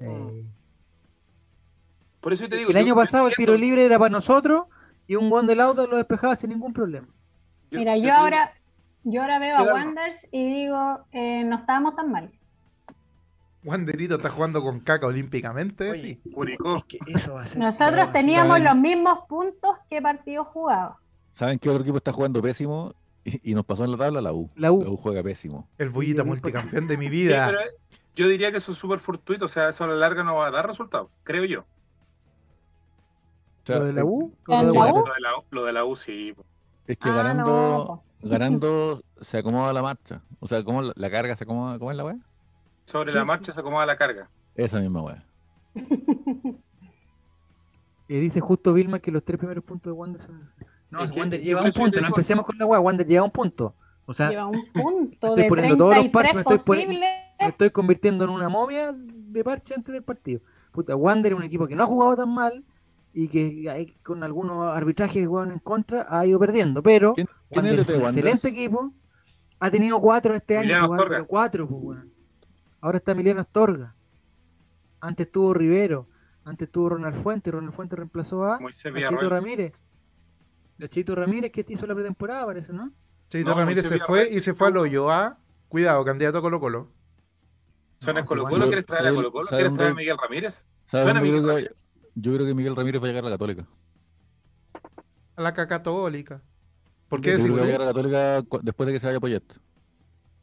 Eh, 0.00 0.44
por 2.20 2.32
eso 2.32 2.48
te 2.48 2.56
digo. 2.56 2.70
el 2.70 2.74
yo- 2.74 2.80
año 2.80 2.88
yo 2.88 2.94
pasado 2.96 3.28
el 3.28 3.34
tiro 3.34 3.56
libre 3.56 3.84
era 3.84 3.98
para 3.98 4.10
nosotros 4.10 4.64
y 5.06 5.14
un 5.16 5.28
gol 5.30 5.46
del 5.46 5.60
auto 5.60 5.86
lo 5.86 5.96
despejaba 5.96 6.34
sin 6.36 6.50
ningún 6.50 6.72
problema. 6.72 7.06
mira, 7.70 7.96
yo 7.96 8.02
digo- 8.04 8.14
ahora, 8.16 8.52
yo 9.04 9.22
ahora 9.22 9.38
veo 9.38 9.56
a 9.56 9.62
Wanderers 9.72 10.26
y 10.32 10.44
digo, 10.50 11.06
eh, 11.12 11.44
no 11.44 11.56
estábamos 11.56 11.94
tan 11.96 12.10
mal. 12.10 12.30
Wanderito 13.64 14.16
está 14.16 14.28
jugando 14.28 14.62
con 14.62 14.80
caca 14.80 15.06
olímpicamente, 15.06 15.90
Oye, 15.90 16.20
sí. 16.22 16.30
Curicó. 16.32 16.76
Es 16.76 16.84
que 16.84 16.98
eso 17.06 17.34
va 17.34 17.42
a 17.42 17.46
ser. 17.46 17.62
Nosotros 17.62 18.12
teníamos 18.12 18.48
¿saben? 18.58 18.64
los 18.64 18.76
mismos 18.76 19.20
puntos 19.26 19.72
que 19.88 20.02
partidos 20.02 20.48
jugados. 20.48 20.96
¿Saben 21.32 21.58
qué 21.58 21.70
otro 21.70 21.82
equipo 21.82 21.96
está 21.96 22.12
jugando 22.12 22.42
pésimo? 22.42 22.94
Y, 23.24 23.52
y 23.52 23.54
nos 23.54 23.64
pasó 23.64 23.84
en 23.84 23.92
la 23.92 23.96
tabla 23.96 24.20
la 24.20 24.32
U. 24.34 24.50
La 24.54 24.70
U. 24.70 24.82
La 24.82 24.90
U 24.90 24.96
juega 24.98 25.22
pésimo. 25.22 25.66
El 25.78 25.88
bullita 25.88 26.22
Sí, 26.22 26.28
multicampeón 26.28 26.86
de 26.88 26.98
mi 26.98 27.04
Sí, 27.08 27.10
vida. 27.10 27.46
pero, 27.46 27.60
yo 28.14 28.28
diría 28.28 28.50
que 28.52 28.58
eso 28.58 28.72
es 28.72 28.78
súper 28.78 28.98
fortuito, 28.98 29.46
o 29.46 29.48
sea, 29.48 29.70
eso 29.70 29.84
a 29.84 29.86
la 29.86 29.94
larga 29.94 30.22
no 30.22 30.36
va 30.36 30.48
a 30.48 30.50
dar 30.50 30.66
resultado, 30.66 31.10
creo 31.22 31.44
yo. 31.46 31.64
¿Lo 33.66 33.84
de 33.86 33.92
la 33.94 34.04
U? 34.04 34.34
¿En 34.48 34.66
¿Lo 34.66 34.72
de 34.72 34.78
la? 34.78 34.92
U? 34.92 34.96
Lo 35.06 35.14
de 35.14 35.20
la, 35.20 35.38
U- 35.38 35.44
lo 35.50 35.64
de 35.64 35.72
la 35.72 35.84
U 35.86 35.96
sí. 35.96 36.34
Es 36.86 36.98
que 36.98 37.08
Ah, 37.08 37.14
ganando, 37.14 37.50
no. 37.50 38.04
Ganando 38.24 39.02
se 39.20 39.38
acomoda 39.38 39.72
la 39.72 39.82
marcha. 39.82 40.22
O 40.40 40.48
sea, 40.48 40.62
¿cómo 40.64 40.82
la, 40.82 41.10
carga 41.10 41.36
se 41.36 41.44
acomoda? 41.44 41.78
¿Cómo 41.78 41.90
es 41.90 41.96
la 41.96 42.04
weá? 42.04 42.16
Sobre 42.84 43.12
la 43.12 43.24
marcha 43.24 43.52
se 43.52 43.60
acomoda 43.60 43.86
la 43.86 43.96
carga. 43.96 44.28
Esa 44.54 44.80
misma 44.80 45.02
weá. 45.02 45.24
Eh, 48.08 48.20
dice 48.20 48.38
justo 48.40 48.74
Vilma 48.74 48.98
que 48.98 49.10
los 49.10 49.24
tres 49.24 49.38
primeros 49.38 49.64
puntos 49.64 49.90
de 49.90 49.92
Wander 49.98 50.20
son. 50.20 50.50
No, 50.90 51.00
Es 51.00 51.08
si 51.08 51.14
que- 51.14 51.20
Wander 51.20 51.40
lleva 51.40 51.62
un 51.62 51.72
punto, 51.72 52.00
no 52.02 52.08
empecemos 52.08 52.44
con 52.44 52.58
la 52.58 52.66
weá, 52.66 52.78
Wander 52.78 53.06
lleva 53.06 53.24
un 53.24 53.30
punto. 53.30 53.74
O 54.06 54.12
sea, 54.12 54.28
Lleva 54.28 54.46
un 54.46 54.60
punto 54.74 55.12
estoy 55.28 55.42
de 55.44 55.48
poniendo 55.48 55.76
todos 55.78 55.96
los 55.96 56.08
parches, 56.08 56.32
33 56.32 56.34
me 56.34 56.40
estoy 56.40 56.56
poni- 56.58 56.84
posibles. 56.84 57.10
me 57.40 57.46
estoy 57.48 57.70
convirtiendo 57.70 58.24
en 58.24 58.30
una 58.30 58.50
momia 58.50 58.92
de 58.94 59.42
parche 59.44 59.72
antes 59.74 59.94
del 59.94 60.02
partido. 60.02 60.42
Puta, 60.72 60.94
Wander 60.94 61.32
es 61.32 61.38
un 61.38 61.44
equipo 61.44 61.66
que 61.66 61.74
no 61.74 61.84
ha 61.84 61.86
jugado 61.86 62.14
tan 62.16 62.28
mal 62.34 62.62
y 63.16 63.28
que 63.28 63.70
hay- 63.70 63.94
con 64.02 64.22
algunos 64.24 64.74
arbitrajes 64.76 65.14
que 65.22 65.26
juegan 65.26 65.52
en 65.52 65.60
contra 65.60 66.06
ha 66.10 66.26
ido 66.26 66.38
perdiendo, 66.38 66.82
pero 66.82 67.14
¿Quién, 67.14 67.28
quién 67.50 67.66
es 67.66 67.72
Wander 67.72 67.74
el 67.74 67.80
es 67.80 67.86
de 67.86 67.94
un 67.96 68.02
Wander? 68.02 68.26
excelente 68.26 68.48
equipo. 68.48 68.92
Ha 69.60 69.70
tenido 69.70 70.00
cuatro 70.00 70.34
este 70.34 70.56
año, 70.58 70.64
Emiliano 70.64 70.92
Astorga. 70.92 71.14
pero 71.16 71.26
cuatro, 71.26 71.68
pues, 71.68 71.80
weón. 71.82 72.12
Ahora 72.80 72.98
está 72.98 73.12
Emiliano 73.12 73.40
Astorga. 73.40 73.94
Antes 75.00 75.30
tuvo 75.30 75.54
Rivero. 75.54 76.08
Antes 76.44 76.70
tuvo 76.70 76.90
Ronald 76.90 77.16
Fuente. 77.22 77.50
Ronald 77.50 77.72
Fuente 77.72 77.96
reemplazó 77.96 78.44
a 78.44 78.58
Villarroel. 78.58 79.30
Ramírez. 79.30 79.72
Nachito 80.76 81.14
Ramírez 81.14 81.52
que 81.52 81.64
hizo 81.68 81.86
la 81.86 81.94
pretemporada, 81.94 82.44
parece, 82.46 82.72
¿no? 82.72 82.90
Cheito 83.28 83.50
No, 83.50 83.56
Ramírez 83.56 83.86
se 83.86 83.98
fue 84.00 84.28
y 84.30 84.40
se 84.40 84.52
fue 84.54 84.66
al 84.68 84.76
hoyo. 84.76 85.10
Ah, 85.10 85.38
cuidado, 85.68 86.04
candidato 86.04 86.38
a 86.38 86.42
Colo 86.42 86.58
Colo. 86.60 86.88
¿Suena 88.00 88.20
No, 88.20 88.26
Colo 88.26 88.44
Colo? 88.44 88.66
¿Quieres 88.66 88.84
traer 88.84 89.02
a 89.02 89.04
¿sabe- 89.04 89.16
Colo 89.16 89.32
Colo? 89.32 89.46
¿Quieres 89.48 89.72
traer 89.74 89.92
a 89.92 89.94
Miguel 89.94 90.16
Ramírez? 90.20 90.66
¿Sabes 90.84 91.04
Suena 91.06 91.20
Miguel 91.20 91.46
Ramírez. 91.46 91.84
Yo 92.14 92.34
creo 92.34 92.46
que 92.46 92.54
Miguel 92.54 92.76
Ramírez 92.76 93.02
va 93.02 93.06
a 93.06 93.08
llegar 93.08 93.24
a 93.24 93.28
la 93.28 93.34
Católica. 93.34 93.66
A 95.36 95.42
la 95.42 95.52
caca 95.52 95.78
católica. 95.78 96.42
¿Por 97.08 97.20
qué 97.20 97.30
Yo 97.30 97.32
Yo 97.32 97.36
decir 97.38 97.52
creo 97.52 97.56
que 97.56 97.60
va 97.60 97.64
a 97.64 97.66
llegar 97.66 97.82
a 97.82 97.84
la 97.84 97.92
Católica 97.92 98.60
después 98.62 98.86
de 98.86 98.92
que 98.92 99.00
se 99.00 99.06
vaya 99.06 99.20
Poyet. 99.20 99.42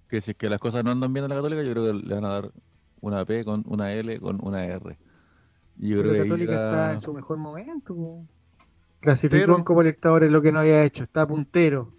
Que 0.09 0.21
si 0.21 0.31
es 0.31 0.37
que 0.37 0.49
las 0.49 0.59
cosas 0.59 0.83
no 0.83 0.91
andan 0.91 1.13
bien 1.13 1.23
en 1.23 1.29
la 1.29 1.35
Católica, 1.35 1.63
yo 1.63 1.71
creo 1.71 1.85
que 1.85 2.07
le 2.07 2.15
van 2.15 2.25
a 2.25 2.29
dar 2.29 2.51
una 2.99 3.25
P 3.25 3.45
con 3.45 3.63
una 3.67 3.93
L 3.93 4.19
con 4.19 4.39
una 4.45 4.65
R. 4.65 4.97
Y 5.79 5.89
yo 5.89 5.97
Pero 5.97 6.09
creo 6.09 6.23
que 6.23 6.29
Católica 6.29 6.53
está 6.53 6.93
en 6.93 7.01
su 7.01 7.13
mejor 7.13 7.37
momento. 7.37 8.25
Clasificó 8.99 9.57
en 9.57 9.63
Copa 9.63 9.81
Libertadores 9.81 10.31
lo 10.31 10.41
que 10.41 10.51
no 10.51 10.59
había 10.59 10.83
hecho. 10.83 11.03
Está 11.03 11.25
puntero. 11.25 11.93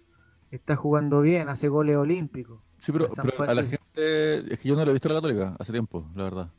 Está 0.51 0.75
jugando 0.75 1.21
bien. 1.21 1.49
Hace 1.49 1.67
goles 1.67 1.97
olímpicos. 1.97 2.61
Sí, 2.77 2.91
pero, 2.91 3.07
pero 3.09 3.49
a 3.49 3.53
la 3.55 3.63
gente, 3.63 4.53
es 4.53 4.59
que 4.59 4.69
yo 4.69 4.75
no 4.75 4.85
lo 4.85 4.91
he 4.91 4.93
visto 4.93 5.09
a 5.09 5.13
la 5.13 5.17
Católica 5.17 5.55
hace 5.59 5.71
tiempo, 5.71 6.09
la 6.15 6.23
verdad. 6.23 6.51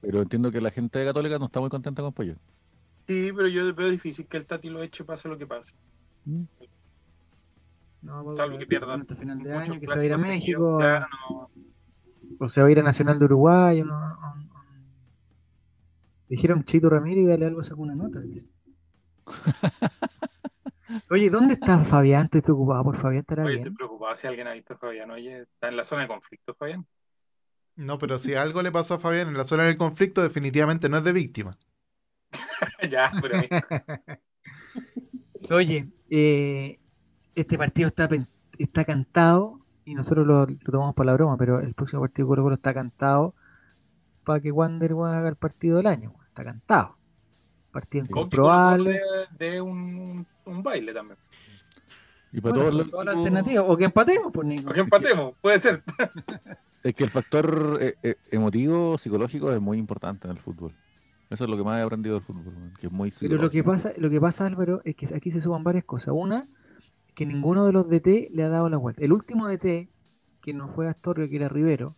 Mm. 0.00 0.06
Pero 0.06 0.22
entiendo 0.22 0.50
que 0.50 0.60
la 0.60 0.70
gente 0.70 0.98
de 0.98 1.04
Católica 1.06 1.38
no 1.38 1.46
está 1.46 1.60
muy 1.60 1.68
contenta 1.70 2.02
con 2.02 2.12
Poyet. 2.12 2.36
Sí, 3.06 3.32
pero 3.34 3.48
yo 3.48 3.74
veo 3.74 3.90
difícil 3.90 4.26
que 4.26 4.36
el 4.36 4.46
Tati 4.46 4.68
lo 4.70 4.82
eche, 4.82 5.04
pase 5.04 5.28
lo 5.28 5.36
que 5.36 5.46
pase. 5.46 5.72
No, 8.02 8.24
va 8.24 8.32
a 8.32 8.36
Salvo 8.36 8.58
que 8.58 8.66
pierdan 8.66 9.00
hasta 9.02 9.14
final 9.14 9.38
de 9.42 9.52
año, 9.52 9.78
que 9.80 9.86
se 9.86 9.94
va 9.94 10.00
a 10.00 10.04
ir 10.04 10.12
a 10.12 10.18
México. 10.18 10.78
claro, 10.78 11.06
no. 11.28 11.50
O 12.38 12.48
se 12.48 12.62
va 12.62 12.68
a 12.68 12.70
ir 12.70 12.78
a 12.78 12.82
Nacional 12.82 13.18
de 13.18 13.24
Uruguay. 13.26 13.80
o 13.82 13.84
no- 13.84 13.98
no- 14.00 14.16
no- 14.36 14.50
Dijeron 16.28 16.64
Chito 16.64 16.88
Ramírez 16.88 17.24
y 17.24 17.26
dale 17.26 17.46
algo, 17.46 17.62
sacó 17.62 17.82
una 17.82 17.94
nota. 17.94 18.20
dice. 18.20 18.46
Oye, 21.10 21.28
¿dónde 21.30 21.54
está 21.54 21.84
Fabián? 21.84 22.24
Estoy 22.26 22.40
preocupado 22.40 22.84
por 22.84 22.96
Fabián. 22.96 23.20
¿Estará 23.22 23.42
Oye, 23.42 23.54
bien? 23.56 23.60
estoy 23.62 23.76
preocupado 23.76 24.14
si 24.14 24.26
alguien 24.26 24.46
ha 24.46 24.52
visto 24.52 24.74
a 24.74 24.76
Fabián. 24.76 25.10
Oye, 25.10 25.42
está 25.42 25.68
en 25.68 25.76
la 25.76 25.82
zona 25.84 26.02
de 26.02 26.08
conflicto, 26.08 26.54
Fabián. 26.54 26.86
No, 27.80 27.98
pero 27.98 28.18
si 28.18 28.34
algo 28.34 28.60
le 28.60 28.70
pasó 28.70 28.94
a 28.94 28.98
Fabián 28.98 29.28
en 29.28 29.34
la 29.38 29.44
zona 29.44 29.64
del 29.64 29.78
conflicto, 29.78 30.22
definitivamente 30.22 30.90
no 30.90 30.98
es 30.98 31.04
de 31.04 31.12
víctima. 31.12 31.56
ya, 32.90 33.10
pero 33.22 33.38
mí- 33.38 33.48
Oye, 35.50 35.88
eh, 36.10 36.78
este 37.34 37.56
partido 37.56 37.88
está, 37.88 38.06
está 38.58 38.84
cantado 38.84 39.60
y 39.86 39.94
nosotros 39.94 40.26
lo, 40.26 40.44
lo 40.44 40.56
tomamos 40.58 40.94
para 40.94 41.06
la 41.06 41.14
broma, 41.14 41.38
pero 41.38 41.60
el 41.60 41.72
próximo 41.72 42.02
partido 42.02 42.28
Colo 42.28 42.42
Colo 42.42 42.54
está 42.56 42.74
cantado 42.74 43.34
para 44.24 44.40
que 44.40 44.52
Wander 44.52 44.92
haga 44.92 45.30
el 45.30 45.36
partido 45.36 45.78
del 45.78 45.86
año. 45.86 46.12
Está 46.28 46.44
cantado. 46.44 46.98
Partido 47.72 48.04
incomprobable. 48.04 49.00
dé 49.38 49.52
dé 49.52 49.60
un, 49.62 50.26
un 50.44 50.62
baile 50.62 50.92
también. 50.92 51.18
Y 52.30 52.42
para 52.42 52.54
Bueno, 52.56 52.60
todos 52.70 52.74
los 52.74 52.82
con 52.82 52.90
todas 52.90 53.06
las 53.06 53.16
alternativas. 53.16 53.64
O 53.66 53.76
que 53.78 53.84
empatemos, 53.86 54.32
por 54.32 54.44
Nico. 54.44 54.70
O 54.70 54.72
que 54.74 54.80
empatemos, 54.80 55.34
puede 55.40 55.58
ser. 55.60 55.82
Es 56.82 56.94
que 56.94 57.04
el 57.04 57.10
factor 57.10 57.78
eh, 57.80 57.94
eh, 58.02 58.14
emotivo, 58.30 58.96
psicológico 58.96 59.52
es 59.52 59.60
muy 59.60 59.78
importante 59.78 60.26
en 60.26 60.32
el 60.32 60.38
fútbol. 60.38 60.74
Eso 61.28 61.44
es 61.44 61.50
lo 61.50 61.56
que 61.56 61.62
más 61.62 61.78
he 61.78 61.82
aprendido 61.82 62.16
del 62.16 62.24
fútbol, 62.24 62.72
que 62.80 62.86
es 62.86 62.92
muy 62.92 63.12
Pero 63.20 63.36
lo 63.36 63.50
que 63.50 63.62
pasa, 63.62 63.92
lo 63.96 64.10
que 64.10 64.20
pasa, 64.20 64.46
Álvaro, 64.46 64.80
es 64.84 64.96
que 64.96 65.14
aquí 65.14 65.30
se 65.30 65.40
suman 65.40 65.62
varias 65.62 65.84
cosas. 65.84 66.12
Una, 66.16 66.48
que 67.14 67.26
ninguno 67.26 67.66
de 67.66 67.72
los 67.72 67.88
DT 67.88 68.30
le 68.32 68.42
ha 68.42 68.48
dado 68.48 68.68
la 68.68 68.78
vuelta. 68.78 69.04
El 69.04 69.12
último 69.12 69.46
DT, 69.46 69.88
que 70.42 70.54
no 70.54 70.68
fue 70.68 70.88
Astorio, 70.88 71.28
que 71.28 71.36
era 71.36 71.48
Rivero, 71.48 71.94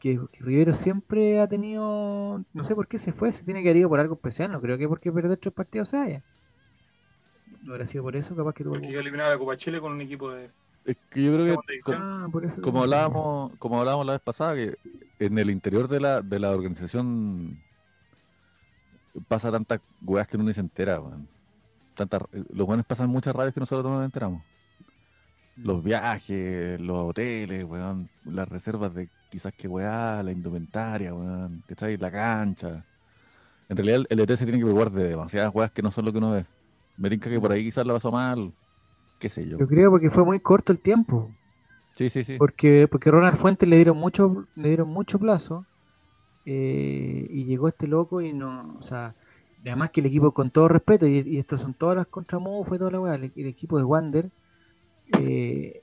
que, 0.00 0.18
que 0.32 0.42
Rivero 0.42 0.74
siempre 0.74 1.38
ha 1.40 1.46
tenido, 1.46 2.42
no 2.54 2.64
sé 2.64 2.74
por 2.74 2.88
qué 2.88 2.98
se 2.98 3.12
fue, 3.12 3.32
se 3.32 3.44
tiene 3.44 3.62
que 3.62 3.68
haber 3.68 3.80
ido 3.80 3.88
por 3.88 4.00
algo 4.00 4.14
especial, 4.14 4.50
no 4.50 4.60
creo 4.60 4.78
que 4.78 4.88
porque 4.88 5.12
perder 5.12 5.36
tres 5.36 5.54
partidos 5.54 5.90
se 5.90 5.98
vaya. 5.98 6.24
No 7.62 7.74
habrá 7.74 7.86
sido 7.86 8.02
por 8.02 8.16
eso, 8.16 8.34
capaz 8.34 8.54
que 8.54 8.64
tuvo 8.64 8.74
Porque 8.74 8.98
eliminaba 8.98 9.30
la 9.30 9.38
Copa 9.38 9.56
Chile 9.56 9.80
con 9.80 9.92
un 9.92 10.00
equipo 10.00 10.30
de 10.32 10.48
Es 10.84 10.96
que 11.10 11.22
yo 11.22 11.34
creo 11.34 11.60
que, 11.66 11.80
como, 11.80 11.98
Ah, 11.98 12.26
como 12.62 12.82
hablábamos, 12.82 13.52
como 13.58 13.78
hablábamos 13.80 14.06
la 14.06 14.12
vez 14.12 14.22
pasada, 14.22 14.54
que 14.54 14.76
en 15.18 15.38
el 15.38 15.50
interior 15.50 15.88
de 15.88 16.00
la, 16.00 16.22
de 16.22 16.38
la 16.38 16.50
organización 16.50 17.60
pasa 19.28 19.50
tantas 19.50 19.80
weas 20.02 20.26
que 20.28 20.36
uno 20.36 20.46
ni 20.46 20.54
se 20.54 20.60
entera, 20.60 21.00
weón. 21.00 21.28
Tantas- 21.94 22.22
los 22.32 22.66
buenos 22.66 22.86
pasan 22.86 23.10
muchas 23.10 23.34
radios 23.34 23.52
que 23.52 23.60
nosotros 23.60 23.84
no 23.84 23.96
nos 23.98 24.04
enteramos. 24.06 24.42
Los 25.56 25.82
viajes, 25.84 26.80
los 26.80 26.96
hoteles, 26.98 27.64
weón, 27.64 28.08
las 28.24 28.48
reservas 28.48 28.94
de 28.94 29.08
quizás 29.30 29.52
que 29.52 29.68
weá, 29.68 30.22
la 30.22 30.32
indumentaria, 30.32 31.12
weón, 31.12 31.62
¿cachai? 31.66 31.96
La 31.98 32.10
cancha. 32.10 32.84
En 33.68 33.76
realidad 33.76 34.04
el 34.08 34.20
ET 34.20 34.36
se 34.36 34.44
tiene 34.44 34.58
que 34.58 34.64
preocupar 34.64 34.90
de 34.90 35.08
demasiadas 35.10 35.54
weas 35.54 35.70
que 35.70 35.82
no 35.82 35.90
son 35.90 36.06
lo 36.06 36.12
que 36.12 36.18
uno 36.18 36.30
ve. 36.32 36.46
Me 36.96 37.10
que 37.18 37.38
por 37.40 37.52
ahí 37.52 37.64
quizás 37.64 37.86
la 37.86 37.92
pasó 37.94 38.10
mal, 38.10 38.52
qué 39.20 39.28
sé 39.28 39.46
yo. 39.46 39.58
Yo 39.58 39.68
creo 39.68 39.90
porque 39.90 40.10
fue 40.10 40.24
muy 40.24 40.40
corto 40.40 40.72
el 40.72 40.80
tiempo. 40.80 41.30
Sí, 41.96 42.10
sí, 42.10 42.24
sí. 42.24 42.36
Porque, 42.38 42.88
porque 42.90 43.10
Ronald 43.10 43.36
Fuentes 43.36 43.68
le 43.68 43.76
dieron 43.76 43.96
mucho, 43.96 44.46
le 44.56 44.68
dieron 44.68 44.88
mucho 44.88 45.18
plazo 45.18 45.66
eh, 46.46 47.26
y 47.30 47.44
llegó 47.44 47.68
este 47.68 47.86
loco 47.86 48.20
y 48.20 48.32
no, 48.32 48.76
o 48.78 48.82
sea, 48.82 49.14
además 49.64 49.90
que 49.90 50.00
el 50.00 50.06
equipo 50.06 50.32
con 50.32 50.50
todo 50.50 50.68
respeto, 50.68 51.06
y, 51.06 51.18
y 51.20 51.38
estos 51.38 51.60
son 51.60 51.74
todas 51.74 51.96
las 51.96 52.06
contramufas 52.06 52.74
y 52.74 52.78
toda 52.78 52.90
la 52.92 53.00
weá, 53.00 53.14
el, 53.16 53.32
el 53.36 53.46
equipo 53.46 53.76
de 53.78 53.84
Wander 53.84 54.30
eh, 55.18 55.82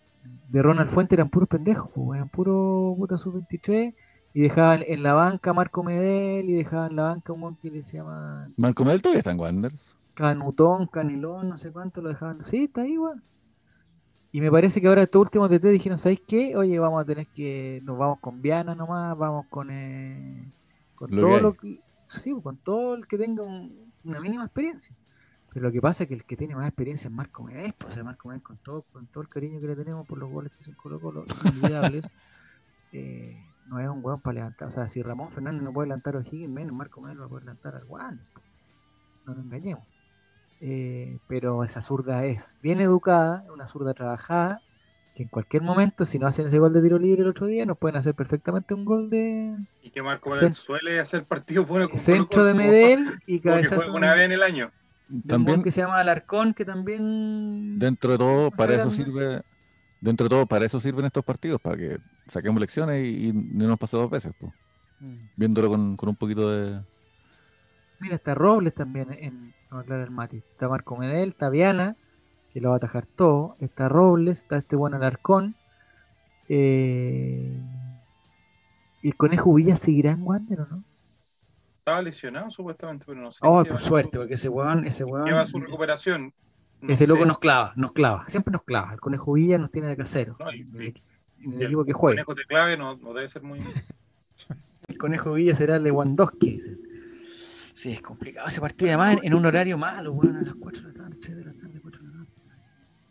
de 0.50 0.62
Ronald 0.62 0.90
Fuentes 0.90 1.18
eran 1.18 1.30
puros 1.30 1.50
pendejos, 1.50 1.92
eran 2.16 2.30
puros 2.30 2.98
puta 2.98 3.18
sub-23 3.18 3.94
y 4.34 4.40
Y 4.40 4.44
dejaban 4.44 4.84
en 4.88 5.04
la 5.04 5.14
banca 5.14 5.52
a 5.52 5.54
Marco 5.54 5.84
Medel 5.84 6.50
y 6.50 6.54
dejaban 6.54 6.92
en 6.92 6.96
la 6.98 7.04
banca 7.04 7.34
un 7.34 7.56
que 7.58 7.84
se 7.84 7.98
llama 7.98 8.50
Marco 8.58 8.86
Mel 8.86 9.02
todavía 9.02 9.20
está 9.20 9.32
en 9.32 9.40
Wanderers. 9.40 9.97
Canutón, 10.18 10.88
Canelón, 10.88 11.48
no 11.48 11.58
sé 11.60 11.72
cuánto 11.72 12.02
lo 12.02 12.10
dejaban. 12.10 12.44
Sí, 12.46 12.64
está 12.64 12.82
ahí, 12.82 12.98
weón. 12.98 13.22
Y 14.32 14.42
me 14.42 14.50
parece 14.52 14.82
que 14.82 14.88
ahora 14.88 15.04
estos 15.04 15.22
últimos 15.22 15.48
DT 15.50 15.70
dijeron, 15.70 16.00
¿sabéis 16.00 16.22
qué? 16.28 16.58
Oye, 16.58 16.80
vamos 16.80 17.00
a 17.02 17.06
tener 17.06 17.28
que, 17.28 17.82
nos 17.84 17.98
vamos 18.00 18.20
con 18.20 18.42
Viana 18.42 18.74
nomás, 18.74 19.16
vamos 19.16 19.46
con, 19.48 19.70
eh, 19.70 20.52
con 20.96 21.12
Lo 21.16 21.22
todo 21.22 21.36
que 21.36 21.42
lo 21.42 21.54
que, 21.54 21.82
sí, 22.10 22.34
con 22.42 22.58
todo 22.58 22.96
el 22.96 23.08
que 23.08 23.18
tenga 23.20 23.44
un- 23.44 23.94
una 24.04 24.20
mínima 24.20 24.44
experiencia. 24.46 24.96
Pero 25.54 25.68
lo 25.68 25.72
que 25.72 25.82
pasa 25.82 26.04
es 26.04 26.10
que 26.10 26.16
el 26.16 26.24
que 26.26 26.36
tiene 26.36 26.56
más 26.56 26.68
experiencia 26.68 27.08
es 27.10 27.14
Marco 27.14 27.44
Medés, 27.44 27.74
pues, 27.78 27.92
o 27.92 27.94
sea, 27.94 28.04
Marco 28.04 28.28
Medés 28.28 28.44
con 28.44 28.58
todo, 28.58 28.82
con 28.92 29.06
todo 29.08 29.22
el 29.22 29.30
cariño 29.30 29.62
que 29.62 29.68
le 29.68 29.76
tenemos 29.76 30.08
por 30.08 30.18
los 30.18 30.30
goles 30.32 30.52
que 30.58 30.64
son 30.64 30.74
Colo 30.74 31.00
Colo, 31.00 31.26
inolvidables, 31.46 32.06
eh, 32.92 33.38
no 33.68 33.80
es 33.80 33.88
un 33.88 34.04
hueón 34.04 34.20
para 34.22 34.34
levantar. 34.36 34.68
O 34.68 34.72
sea, 34.72 34.88
si 34.88 35.02
Ramón 35.04 35.30
Fernández 35.30 35.62
no 35.62 35.72
puede 35.72 35.90
levantar 35.90 36.16
a 36.16 36.20
O'Higgins, 36.20 36.50
menos 36.52 36.76
Marco 36.76 37.02
Medés 37.02 37.20
va 37.20 37.26
a 37.26 37.30
poder 37.30 37.44
levantar 37.46 37.76
al 37.76 37.86
Guan. 37.86 38.20
No 39.26 39.36
nos 39.36 39.46
engañemos. 39.46 39.84
Eh, 40.60 41.18
pero 41.28 41.64
esa 41.64 41.82
zurda 41.82 42.26
es 42.26 42.58
bien 42.62 42.82
educada, 42.82 43.46
una 43.54 43.68
zurda 43.68 43.94
trabajada, 43.94 44.62
que 45.16 45.24
en 45.24 45.30
cualquier 45.30 45.64
momento, 45.64 46.06
si 46.06 46.20
no 46.20 46.28
hacen 46.28 46.48
ese 46.48 46.60
gol 46.60 46.74
de 46.74 46.82
tiro 46.82 47.00
libre 47.00 47.22
el 47.22 47.28
otro 47.28 47.48
día, 47.48 47.66
nos 47.66 47.78
pueden 47.78 47.98
hacer 47.98 48.14
perfectamente 48.16 48.74
un 48.74 48.86
gol 48.86 49.10
de 49.10 49.56
Y 49.84 49.90
que 49.90 50.02
Marco 50.02 50.30
Medel 50.30 50.54
suele 50.54 51.00
hacer 51.00 51.26
partidos 51.26 51.68
buenos 51.68 51.90
con 51.90 52.00
centro 52.00 52.44
de 52.44 52.54
Colo-Colo, 52.54 52.72
Medel 52.72 53.20
y 53.28 53.40
cabezazo 53.40 53.94
una 53.94 54.14
vez 54.14 54.26
en 54.26 54.32
el 54.32 54.44
año. 54.44 54.72
También 55.26 55.58
gol 55.58 55.64
que 55.64 55.72
se 55.72 55.82
llama 55.82 56.00
Alarcón, 56.00 56.54
que 56.54 56.66
también 56.66 57.80
dentro 57.80 58.12
de 58.12 58.18
todo, 58.18 58.52
para 58.52 58.76
eso 58.76 58.92
sirve, 58.92 59.42
dentro 60.02 60.26
de 60.26 60.30
todo, 60.30 60.46
para 60.46 60.66
eso 60.66 60.80
sirven 60.80 61.06
estos 61.06 61.24
partidos, 61.24 61.62
para 61.62 61.78
que 61.78 61.98
saquemos 62.28 62.60
lecciones 62.60 63.08
y, 63.08 63.30
y 63.30 63.34
no 63.34 63.68
nos 63.68 63.80
pase 63.80 63.96
dos 63.96 64.10
veces, 64.10 64.34
pues. 64.38 64.52
Mm. 65.00 65.16
Viéndolo 65.36 65.70
con, 65.70 65.96
con 65.96 66.10
un 66.10 66.16
poquito 66.16 66.52
de. 66.52 66.82
Mira, 68.00 68.16
está 68.16 68.36
Robles 68.36 68.74
también 68.74 69.12
en 69.12 69.54
claro, 69.70 70.04
el 70.04 70.12
Mati. 70.12 70.38
Está 70.38 70.68
Marco 70.70 70.96
Medel, 70.98 71.30
está 71.30 71.50
Viana, 71.50 71.96
que 72.54 72.62
lo 72.62 72.70
va 72.70 72.76
a 72.76 72.78
atajar 72.78 73.06
todo. 73.06 73.56
Está 73.60 73.90
Robles, 73.90 74.40
está 74.44 74.58
este 74.58 74.76
buen 74.76 74.94
Alarcón. 74.94 75.56
Eh, 76.50 77.60
y 79.02 79.08
el 79.08 79.16
Conejo 79.16 79.54
Villa 79.54 79.76
seguirá 79.76 80.12
en 80.12 80.24
Wander, 80.24 80.62
¿o 80.62 80.68
no? 80.68 80.84
Estaba 81.80 82.02
lesionado 82.02 82.50
supuestamente, 82.52 83.06
pero 83.08 83.22
no 83.22 83.32
sé. 83.32 83.40
Oh, 83.44 83.64
por 83.64 83.82
suerte, 83.82 84.12
su- 84.14 84.20
porque 84.20 84.34
ese 84.36 84.50
weón, 84.50 84.86
ese 84.86 85.06
qué 85.06 85.12
weón, 85.12 85.34
va 85.34 85.46
su 85.46 85.60
recuperación. 85.60 86.34
No 86.82 86.94
ese 86.94 87.08
loco 87.08 87.26
nos 87.26 87.40
clava, 87.40 87.74
nos 87.76 87.92
clava, 87.94 88.28
siempre 88.28 88.52
nos 88.52 88.62
clava. 88.64 88.94
El 88.94 89.00
Conejo 89.00 89.34
Villa 89.34 89.58
nos 89.58 89.72
tiene 89.72 89.88
de 89.88 89.98
casero. 89.98 90.36
No, 90.40 90.52
y- 90.54 90.62
en 90.62 90.76
el, 90.76 90.82
en 90.82 91.54
el 91.54 91.54
Y 91.54 91.56
el 91.56 91.62
equipo 91.64 91.86
que 91.86 91.94
juega. 91.94 92.16
conejo 92.24 92.36
de 92.36 92.46
clave 92.46 92.78
no, 92.78 92.96
no 92.98 93.14
debe 93.14 93.28
ser 93.28 93.42
muy. 93.44 93.60
El 94.88 94.98
Conejo 94.98 95.34
Villa 95.34 95.54
será 95.56 95.80
Lewandowski. 95.80 96.52
dice. 96.52 96.78
Sí, 97.78 97.92
es 97.92 98.02
complicado 98.02 98.48
ese 98.48 98.60
partido. 98.60 98.90
Además, 98.90 99.20
en, 99.22 99.36
un 99.36 99.46
horario 99.46 99.78
malo, 99.78 100.12
weón, 100.14 100.36
a 100.36 100.42
las 100.42 100.56
4 100.56 100.82
de 100.82 100.88
la 100.98 101.04
tarde, 101.04 101.18
3 101.22 101.38
de 101.38 101.46
la 101.46 101.54
tarde, 101.54 101.80
4 101.80 102.02
de 102.02 102.08
la 102.08 102.14
tarde. 102.14 102.28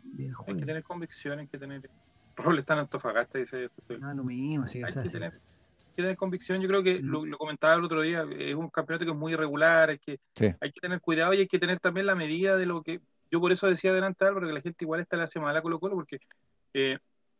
Bien, 0.03 0.33
Hay 0.45 0.55
que 0.57 0.65
tener 0.65 0.83
convicción, 0.83 1.39
hay 1.39 1.47
que 1.47 1.57
tener. 1.57 1.89
Robles 2.35 2.59
está 2.63 2.73
en 2.73 2.79
Antofagasta, 2.79 3.37
dice. 3.37 3.69
No, 3.97 4.13
lo 4.13 4.23
mismo, 4.25 4.67
sí, 4.67 4.83
o 4.83 4.85
Hay 4.85 4.91
sea, 4.91 5.03
que 5.03 5.07
sí. 5.07 5.13
tener, 5.13 5.31
hay 5.31 5.95
que 5.95 6.01
tener 6.01 6.17
convicción. 6.17 6.59
Yo 6.61 6.67
creo 6.67 6.83
que 6.83 7.01
Mm. 7.01 7.05
lo, 7.05 7.25
lo 7.25 7.37
comentaba 7.37 7.75
el 7.75 7.83
otro 7.85 8.01
día, 8.01 8.25
es 8.37 8.55
un 8.55 8.69
campeonato 8.69 9.05
que 9.05 9.11
es 9.11 9.17
muy 9.17 9.31
irregular, 9.31 9.89
hay 9.89 9.99
que, 9.99 10.19
Sí. 10.35 10.53
hay 10.59 10.71
que 10.73 10.81
tener 10.81 10.99
cuidado 10.99 11.33
y 11.33 11.37
hay 11.39 11.47
que 11.47 11.59
tener 11.59 11.79
también 11.79 12.05
la 12.05 12.15
medida 12.15 12.57
de 12.57 12.65
lo 12.65 12.83
que. 12.83 12.99
Yo 13.31 13.39
por 13.39 13.53
eso 13.53 13.67
decía 13.67 13.91
adelante 13.91 14.25
Álvaro 14.25 14.47
que 14.47 14.53
la 14.53 14.61
gente 14.61 14.83
igual 14.83 14.99
está 14.99 15.15
le 15.15 15.23
hace 15.23 15.39
mal 15.39 15.55
a 15.55 15.61
Colo 15.61 15.79
Colo, 15.79 15.95
porque 15.95 16.19
eh, 16.73 16.97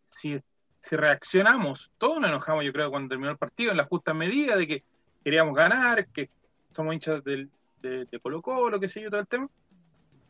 si, 0.10 0.40
si 0.80 0.96
reaccionamos, 0.96 1.92
todos 1.98 2.22
nos 2.22 2.30
enojamos, 2.30 2.64
yo 2.64 2.72
creo, 2.72 2.90
cuando 2.90 3.10
terminó 3.10 3.32
el 3.32 3.38
partido, 3.38 3.72
en 3.72 3.78
la 3.78 3.84
justa 3.84 4.14
medida 4.14 4.56
de 4.56 4.66
que 4.66 4.84
queríamos 5.26 5.54
ganar, 5.54 6.08
que 6.08 6.30
somos 6.78 6.94
hinchas 6.94 7.24
del, 7.24 7.50
de, 7.82 8.06
de 8.06 8.20
Colo 8.20 8.42
Colo, 8.42 8.80
qué 8.80 8.88
sé 8.88 9.02
yo, 9.02 9.10
todo 9.10 9.20
el 9.20 9.28
tema. 9.28 9.50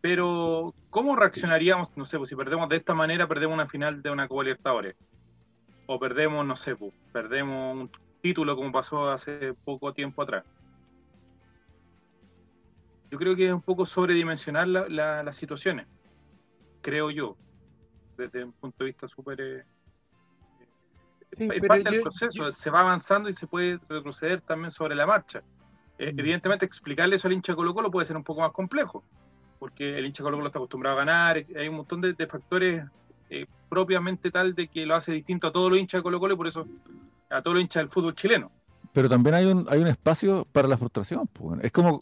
Pero, 0.02 0.74
¿cómo 0.90 1.16
reaccionaríamos? 1.16 1.96
No 1.98 2.06
sé, 2.06 2.18
pues 2.18 2.30
si 2.30 2.36
perdemos 2.36 2.70
de 2.70 2.78
esta 2.78 2.94
manera, 2.94 3.28
perdemos 3.28 3.54
una 3.54 3.68
final 3.68 4.02
de 4.02 4.10
una 4.10 4.28
Copa 4.28 4.44
Libertadores. 4.44 4.96
O 5.88 6.00
perdemos, 6.00 6.46
no 6.46 6.56
sé, 6.56 6.76
pues, 6.76 6.94
perdemos 7.12 7.76
un 7.76 7.92
título 8.22 8.56
como 8.56 8.72
pasó 8.72 9.10
hace 9.10 9.54
poco 9.66 9.94
tiempo 9.94 10.22
atrás. 10.22 10.46
Yo 13.12 13.18
creo 13.18 13.36
que 13.36 13.48
es 13.48 13.54
un 13.54 13.62
poco 13.62 13.86
sobredimensionar 13.86 14.68
la- 14.68 14.88
la- 14.90 15.24
las 15.24 15.36
situaciones, 15.36 15.88
creo 16.82 17.10
yo, 17.10 17.36
desde 18.18 18.44
un 18.44 18.54
punto 18.54 18.84
de 18.84 18.86
vista 18.86 19.08
súper... 19.08 19.42
eh, 19.42 19.64
Sí, 21.32 21.48
es 21.54 21.62
parte 21.68 21.84
del 21.92 22.02
proceso, 22.04 22.46
yo- 22.46 22.52
se 22.52 22.70
va 22.70 22.80
avanzando 22.82 23.30
y 23.30 23.34
se 23.34 23.48
puede 23.48 23.80
retroceder 23.90 24.42
también 24.42 24.72
sobre 24.72 24.96
la 24.96 25.06
marcha. 25.06 25.42
Eh, 26.00 26.14
Mm. 26.14 26.20
evidentemente 26.20 26.66
explicarle 26.66 27.16
eso 27.16 27.28
al 27.28 27.34
hincha 27.34 27.54
de 27.54 27.56
Colo 27.58 27.74
Colo 27.74 27.90
puede 27.92 28.06
ser 28.06 28.18
un 28.18 28.24
poco 28.24 28.42
más 28.42 28.52
complejo, 28.52 29.04
porque 29.60 29.98
el 29.98 30.06
hincha 30.06 30.22
de 30.22 30.26
Colo 30.26 30.38
Colo 30.38 30.48
está 30.48 30.60
acostumbrado 30.60 30.96
a 30.98 31.00
ganar, 31.00 31.38
hay 31.56 31.68
un 31.68 31.76
montón 31.76 32.02
de, 32.02 32.14
de 32.14 32.28
factores 32.28 32.84
eh, 33.30 33.46
propiamente 33.68 34.32
tal 34.32 34.54
de 34.56 34.68
que 34.68 34.86
lo 34.86 34.96
hace 34.96 35.12
distinto 35.12 35.48
a 35.48 35.52
todos 35.52 35.70
los 35.70 35.80
hinchas 35.80 36.00
de 36.00 36.04
Colo 36.04 36.20
Colo 36.20 36.34
y 36.34 36.38
por 36.38 36.48
eso 36.48 36.66
a 37.30 37.42
todos 37.42 37.56
los 37.56 37.62
hinchas 37.64 37.82
del 37.82 37.90
fútbol 37.90 38.14
chileno. 38.16 38.52
Pero 38.94 39.10
también 39.10 39.36
hay 39.36 39.46
un, 39.46 39.66
hay 39.70 39.80
un 39.80 39.88
espacio 39.88 40.46
para 40.52 40.68
la 40.68 40.78
frustración. 40.78 41.28
pues. 41.28 41.60
Es 41.64 41.72
como, 41.72 42.02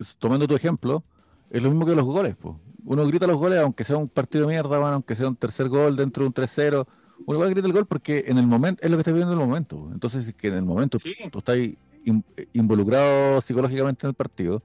eh, 0.00 0.04
tomando 0.18 0.46
tu 0.48 0.56
ejemplo, 0.56 1.04
es 1.50 1.62
lo 1.62 1.70
mismo 1.70 1.86
que 1.86 1.94
los 1.94 2.04
goles. 2.04 2.34
pues. 2.36 2.54
Uno 2.86 3.06
grita 3.06 3.26
los 3.26 3.36
goles, 3.36 3.60
aunque 3.60 3.84
sea 3.84 3.96
un 3.96 4.08
partido 4.08 4.46
de 4.46 4.52
mierda, 4.54 4.68
bueno, 4.78 4.94
aunque 4.94 5.14
sea 5.16 5.28
un 5.28 5.36
tercer 5.36 5.68
gol 5.68 5.96
dentro 5.96 6.22
de 6.24 6.26
un 6.28 6.34
3-0. 6.34 6.86
Uno 7.26 7.36
igual 7.38 7.50
grita 7.50 7.66
el 7.66 7.72
gol 7.72 7.86
porque 7.86 8.24
en 8.26 8.36
el 8.38 8.46
momento 8.46 8.82
es 8.82 8.90
lo 8.90 8.96
que 8.96 9.02
estás 9.02 9.14
viviendo 9.14 9.32
en 9.34 9.40
el 9.40 9.46
momento. 9.46 9.88
Entonces, 9.92 10.28
es 10.28 10.34
que 10.34 10.48
en 10.48 10.54
el 10.54 10.64
momento 10.64 10.98
Sí. 10.98 11.14
tú 11.30 11.38
estás 11.38 11.56
in- 12.04 12.24
involucrado 12.52 13.40
psicológicamente 13.40 14.06
en 14.06 14.08
el 14.10 14.14
partido, 14.14 14.62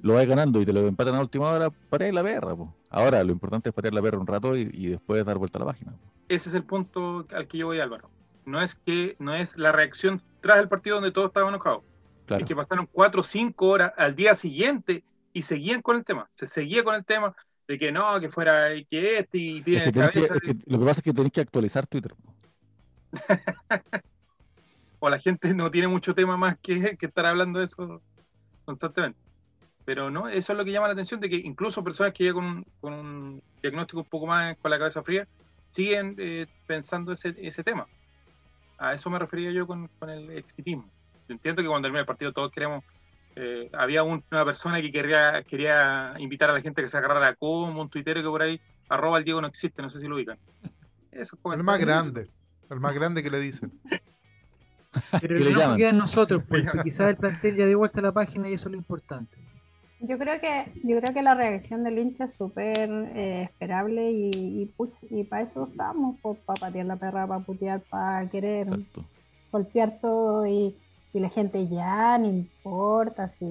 lo 0.00 0.14
vas 0.14 0.26
ganando 0.26 0.60
y 0.60 0.64
te 0.66 0.72
lo 0.72 0.80
empatan 0.80 1.14
a 1.14 1.20
última 1.20 1.50
hora, 1.50 1.70
pateas 1.70 2.12
la 2.14 2.22
perra. 2.22 2.54
Ahora, 2.90 3.22
lo 3.24 3.32
importante 3.32 3.68
es 3.68 3.74
patear 3.74 3.94
la 3.94 4.02
perra 4.02 4.18
un 4.18 4.26
rato 4.26 4.56
y, 4.56 4.68
y 4.72 4.88
después 4.88 5.24
dar 5.24 5.38
vuelta 5.38 5.58
a 5.58 5.60
la 5.60 5.66
página. 5.66 5.94
Ese 6.28 6.48
es 6.48 6.54
el 6.54 6.64
punto 6.64 7.26
al 7.34 7.46
que 7.46 7.58
yo 7.58 7.66
voy, 7.66 7.78
Álvaro. 7.80 8.10
No 8.44 8.60
es 8.60 8.74
que 8.74 9.14
no 9.18 9.34
es 9.34 9.56
la 9.56 9.70
reacción 9.70 10.20
tras 10.40 10.58
el 10.58 10.68
partido 10.68 10.96
donde 10.96 11.12
todos 11.12 11.28
estaban 11.28 11.50
enojados. 11.50 11.82
Claro. 12.26 12.44
Es 12.44 12.48
que 12.48 12.56
pasaron 12.56 12.88
cuatro 12.90 13.20
o 13.20 13.24
cinco 13.24 13.68
horas 13.68 13.92
al 13.96 14.16
día 14.16 14.34
siguiente 14.34 15.04
y 15.32 15.42
seguían 15.42 15.82
con 15.82 15.96
el 15.96 16.04
tema. 16.04 16.28
Se 16.30 16.46
seguía 16.46 16.82
con 16.82 16.94
el 16.94 17.04
tema 17.04 17.34
de 17.68 17.78
que 17.78 17.92
no, 17.92 18.18
que 18.20 18.28
fuera 18.28 18.68
que 18.90 19.18
este 19.18 19.38
y 19.38 19.58
Es 19.58 19.64
piden 19.64 19.84
que 19.84 19.92
tenés 19.92 20.10
que- 20.10 20.20
cabeza. 20.26 20.34
es 20.34 20.40
que 20.40 20.56
lo 20.70 20.78
que 20.78 20.84
pasa 20.84 21.00
es 21.00 21.04
que 21.04 21.12
tenés 21.12 21.32
que 21.32 21.40
actualizar 21.40 21.86
Twitter. 21.86 22.14
o 25.04 25.10
la 25.10 25.18
gente 25.18 25.52
no 25.52 25.68
tiene 25.68 25.88
mucho 25.88 26.14
tema 26.14 26.36
más 26.36 26.56
que, 26.62 26.96
que 26.96 27.06
estar 27.06 27.26
hablando 27.26 27.58
de 27.58 27.64
eso 27.64 28.00
constantemente. 28.64 29.18
Pero 29.84 30.10
no, 30.12 30.28
eso 30.28 30.52
es 30.52 30.58
lo 30.58 30.64
que 30.64 30.70
llama 30.70 30.86
la 30.86 30.92
atención, 30.92 31.18
de 31.18 31.28
que 31.28 31.36
incluso 31.36 31.82
personas 31.82 32.12
que 32.12 32.24
ya 32.26 32.32
con 32.32 32.44
un, 32.44 32.64
con 32.80 32.92
un 32.92 33.42
diagnóstico 33.60 33.98
un 34.02 34.08
poco 34.08 34.26
más 34.28 34.56
con 34.58 34.70
la 34.70 34.78
cabeza 34.78 35.02
fría, 35.02 35.26
siguen 35.72 36.14
eh, 36.18 36.46
pensando 36.66 37.12
ese, 37.12 37.34
ese 37.38 37.64
tema. 37.64 37.84
A 38.78 38.94
eso 38.94 39.10
me 39.10 39.18
refería 39.18 39.50
yo 39.50 39.66
con, 39.66 39.88
con 39.98 40.08
el 40.08 40.30
exitismo. 40.38 40.88
Yo 41.28 41.34
entiendo 41.34 41.62
que 41.62 41.68
cuando 41.68 41.86
termina 41.86 42.00
el 42.00 42.06
partido 42.06 42.32
todos 42.32 42.52
queremos... 42.52 42.84
eh, 43.34 43.68
había 43.72 44.04
un- 44.04 44.24
una 44.30 44.44
persona 44.44 44.80
que 44.80 44.92
quería, 44.92 45.42
quería 45.42 46.14
invitar 46.18 46.50
a 46.50 46.52
la 46.52 46.60
gente 46.60 46.80
que 46.80 46.86
se 46.86 46.98
agarrara 46.98 47.34
como 47.34 47.80
un 47.82 47.88
tuitero 47.90 48.22
que 48.22 48.28
por 48.28 48.42
ahí, 48.42 48.60
arroba 48.88 49.18
el 49.18 49.24
Diego 49.24 49.40
no 49.40 49.48
existe, 49.48 49.82
no 49.82 49.88
sé 49.88 49.98
si 49.98 50.06
lo 50.06 50.14
ubican. 50.14 50.38
Eso, 51.10 51.36
El 51.52 51.64
más 51.64 51.80
grande. 51.80 52.28
El 52.70 52.78
más 52.80 52.92
grande 52.94 53.22
que 53.22 53.30
le 53.30 53.40
dicen. 53.40 53.72
Pero 55.20 55.36
¿Qué 55.36 55.44
el 55.44 55.54
llaman? 55.54 55.76
queda 55.76 55.90
en 55.90 55.98
nosotros, 55.98 56.44
porque 56.48 56.80
quizás 56.82 57.08
el 57.08 57.16
plantel 57.18 57.56
ya 57.56 57.66
dio 57.66 57.78
vuelta 57.78 58.00
a 58.00 58.02
la 58.02 58.12
página 58.12 58.48
y 58.48 58.54
eso 58.54 58.68
es 58.68 58.72
lo 58.72 58.78
importante. 58.78 59.36
Yo 59.98 60.18
creo 60.18 60.40
que, 60.40 60.72
yo 60.82 60.98
creo 61.00 61.14
que 61.14 61.22
la 61.22 61.34
reacción 61.34 61.84
del 61.84 61.98
hincha 61.98 62.24
es 62.24 62.34
súper 62.34 62.90
eh, 63.14 63.44
esperable 63.44 64.10
y, 64.10 64.30
y, 64.62 64.74
puch- 64.76 65.06
y 65.10 65.22
para 65.24 65.42
eso 65.42 65.68
estamos, 65.70 66.18
para 66.44 66.58
patear 66.58 66.86
la 66.86 66.96
perra, 66.98 67.26
para 67.28 67.44
putear, 67.44 67.82
para 67.88 68.28
querer 68.28 68.66
Exacto. 68.66 69.04
golpear 69.52 70.00
todo 70.00 70.46
y, 70.46 70.82
y 71.12 71.20
la 71.20 71.30
gente 71.30 71.68
ya 71.68 72.18
no 72.18 72.26
importa 72.28 73.28
si, 73.28 73.46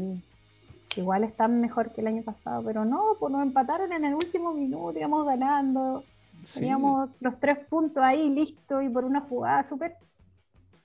si 0.85 1.01
igual 1.01 1.23
están 1.23 1.61
mejor 1.61 1.93
que 1.93 2.01
el 2.01 2.07
año 2.07 2.23
pasado, 2.23 2.63
pero 2.65 2.85
no, 2.85 3.17
pues 3.19 3.31
nos 3.31 3.43
empataron 3.43 3.93
en 3.93 4.05
el 4.05 4.15
último 4.15 4.53
minuto, 4.53 4.99
íbamos 4.99 5.25
ganando, 5.25 6.07
Sí. 6.45 6.61
teníamos 6.61 7.11
los 7.21 7.39
tres 7.39 7.59
puntos 7.69 8.03
ahí 8.03 8.29
listos 8.29 8.83
y 8.83 8.89
por 8.89 9.05
una 9.05 9.21
jugada 9.21 9.63
súper 9.63 9.97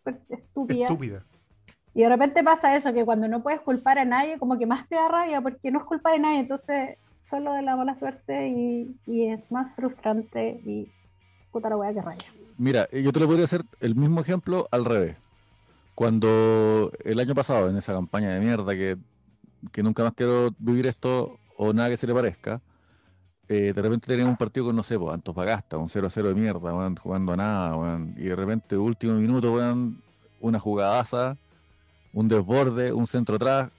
súper 0.07 0.21
estúpida. 0.37 0.87
Estúpida. 0.87 1.25
Y 1.95 2.03
de 2.03 2.09
repente 2.09 2.45
pasa 2.45 2.77
eso, 2.77 2.93
que 2.93 3.05
cuando 3.05 3.27
no 3.27 3.43
puedes 3.43 3.61
culpar 3.61 3.99
a 3.99 4.05
nadie, 4.05 4.39
como 4.39 4.59
que 4.59 4.67
más 4.67 4.87
te 4.89 4.97
da 4.97 5.09
rabia 5.09 5.41
porque 5.41 5.71
no 5.71 5.79
es 5.79 5.85
culpa 5.87 6.13
de 6.13 6.19
nadie, 6.19 6.41
entonces 6.41 6.99
solo 7.21 7.55
de 7.55 7.63
la 7.63 7.75
mala 7.75 7.95
suerte 7.95 8.49
y, 8.49 8.95
y 9.07 9.29
es 9.29 9.51
más 9.51 9.75
frustrante 9.75 10.61
y 10.65 10.93
puta 11.51 11.71
la 11.71 11.77
wea 11.77 11.95
que 11.95 12.03
raya. 12.03 12.27
Mira, 12.59 12.87
eh, 12.93 13.03
yo 13.03 13.13
te 13.13 13.21
lo 13.21 13.27
podría 13.27 13.45
hacer 13.45 13.63
el 13.81 13.95
mismo 13.95 14.21
ejemplo 14.21 14.69
al 14.71 14.85
revés. 14.85 15.17
Cuando 15.95 16.93
el 17.03 17.19
año 17.19 17.35
pasado, 17.35 17.71
en 17.71 17.77
esa 17.79 17.95
campaña 17.95 18.29
de 18.35 18.41
mierda 18.41 18.75
que, 18.75 18.99
que 19.73 19.83
nunca 19.83 20.05
más 20.05 20.13
quiero 20.13 20.51
vivir 20.59 20.87
esto 20.87 21.39
o 21.57 21.73
nada 21.73 21.89
que 21.89 21.97
se 21.97 22.07
le 22.07 22.13
parezca, 22.13 22.61
eh, 23.49 23.72
de 23.74 23.82
repente 23.82 24.09
teníamos 24.09 24.32
un 24.32 24.36
partido 24.36 24.66
con, 24.66 24.76
no 24.76 24.82
sé, 24.82 24.99
pues, 24.99 25.14
Antofagasta, 25.14 25.78
un 25.78 25.88
0-0 25.88 26.28
de 26.28 26.34
mierda, 26.34 26.59
weón, 26.59 26.97
jugando 26.97 27.32
a 27.32 27.36
nada, 27.36 27.76
weón, 27.76 28.14
y 28.16 28.24
de 28.24 28.34
repente, 28.34 28.76
último 28.76 29.14
minuto, 29.14 29.55
weón, 29.55 30.03
una 30.40 30.59
jugadaza, 30.59 31.36
un 32.12 32.28
desborde, 32.28 32.92
un 32.92 33.07
centro 33.07 33.36
atrás, 33.36 33.70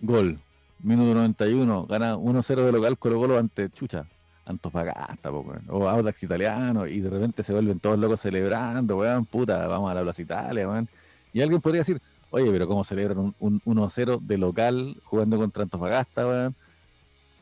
gol. 0.00 0.40
Minuto 0.80 1.14
91, 1.14 1.86
gana 1.86 2.16
1-0 2.16 2.64
de 2.64 2.72
local 2.72 2.98
Colo 2.98 3.18
Colo 3.20 3.38
ante 3.38 3.70
Chucha, 3.70 4.04
Antofagasta, 4.44 5.30
po, 5.30 5.46
o 5.68 5.88
Audax 5.88 6.24
Italiano, 6.24 6.86
y 6.88 7.00
de 7.00 7.08
repente 7.08 7.44
se 7.44 7.52
vuelven 7.52 7.78
todos 7.78 7.96
locos 7.98 8.20
celebrando, 8.20 8.96
weón, 8.96 9.24
puta, 9.26 9.68
vamos 9.68 9.88
a 9.88 9.94
la 9.94 10.02
Plaza 10.02 10.22
Italia, 10.22 10.68
weón. 10.68 10.88
Y 11.32 11.40
alguien 11.42 11.60
podría 11.60 11.82
decir, 11.82 12.00
oye, 12.30 12.50
pero 12.50 12.66
¿cómo 12.66 12.82
celebran 12.82 13.18
un, 13.18 13.34
un 13.64 13.76
1-0 13.76 14.20
de 14.20 14.36
local 14.38 15.00
jugando 15.04 15.36
contra 15.36 15.62
Antofagasta, 15.62 16.26
weón? 16.26 16.56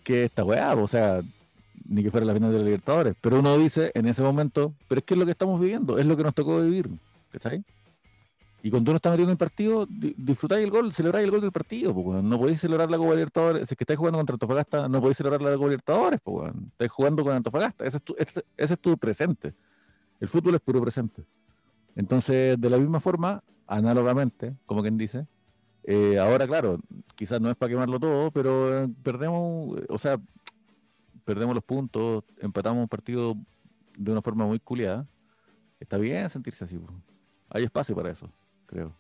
Que 0.05 0.25
esta 0.25 0.45
weá, 0.45 0.75
o 0.75 0.87
sea, 0.87 1.23
ni 1.91 2.03
que 2.05 2.11
fuera 2.11 2.25
la 2.25 2.33
final 2.35 2.53
de 2.53 2.59
la 2.59 2.65
Libertadores. 2.65 3.15
Pero 3.21 3.41
uno 3.41 3.59
dice 3.59 3.91
en 3.95 4.07
ese 4.07 4.23
momento, 4.23 4.73
pero 4.89 5.01
es 5.01 5.05
que 5.05 5.15
es 5.15 5.19
lo 5.19 5.27
que 5.27 5.33
estamos 5.33 5.61
viviendo, 5.61 5.99
es 5.99 6.07
lo 6.07 6.17
que 6.17 6.23
nos 6.23 6.35
tocó 6.35 6.61
vivir, 6.63 6.89
¿cachai? 7.33 7.65
Y 8.63 8.71
cuando 8.71 8.91
uno 8.93 8.97
está 8.97 9.11
metido 9.11 9.25
en 9.27 9.33
el 9.33 9.37
partido, 9.39 9.87
di- 9.87 10.15
disfrutáis 10.17 10.63
el 10.63 10.71
gol, 10.71 10.93
celebráis 10.93 11.25
el 11.25 11.31
gol 11.31 11.41
del 11.41 11.51
partido, 11.51 11.93
weón. 11.93 12.29
no 12.29 12.39
podéis 12.39 12.61
celebrar 12.61 12.91
la 12.91 12.97
Copa 12.99 13.13
Libertadores, 13.15 13.69
si 13.69 13.73
es 13.75 13.77
que 13.77 13.85
estáis 13.85 13.99
jugando 13.99 14.19
contra 14.19 14.35
Antofagasta, 14.35 14.89
no 14.89 15.01
podéis 15.01 15.17
celebrar 15.17 15.43
la 15.43 15.53
Copa 15.55 15.65
Libertadores, 15.67 16.21
weón. 16.25 16.69
estáis 16.73 16.91
jugando 16.93 17.25
con 17.25 17.35
Antofagasta, 17.35 17.85
ese 17.85 17.97
es, 17.97 18.03
tu, 18.03 18.15
ese, 18.19 18.45
ese 18.57 18.75
es 18.75 18.81
tu 18.81 18.97
presente. 18.97 19.53
El 20.21 20.29
fútbol 20.29 20.55
es 20.55 20.61
puro 20.61 20.81
presente. 20.83 21.25
Entonces, 21.97 22.61
de 22.61 22.71
la 22.71 22.77
misma 22.79 23.01
forma, 23.01 23.43
análogamente, 23.67 24.55
como 24.67 24.83
quien 24.83 24.97
dice, 24.99 25.27
eh, 25.85 26.19
ahora, 26.19 26.47
claro, 26.47 26.79
quizás 27.17 27.41
no 27.41 27.49
es 27.51 27.57
para 27.57 27.71
quemarlo 27.71 27.99
todo, 27.99 28.31
pero 28.31 28.85
eh, 28.85 28.89
perdemos, 29.03 29.79
eh, 29.79 29.87
o 29.89 29.99
sea, 29.99 30.21
perdemos 31.31 31.55
los 31.55 31.63
puntos, 31.65 32.25
empatamos 32.39 32.83
un 32.83 32.89
partido 32.89 33.37
de 33.97 34.11
una 34.11 34.21
forma 34.21 34.47
muy 34.47 34.59
culiada. 34.59 35.07
Está 35.79 35.97
bien 35.97 36.29
sentirse 36.29 36.65
así, 36.65 36.79
hay 37.49 37.65
espacio 37.65 37.95
para 37.95 38.11
eso, 38.11 38.31
creo. 38.67 38.95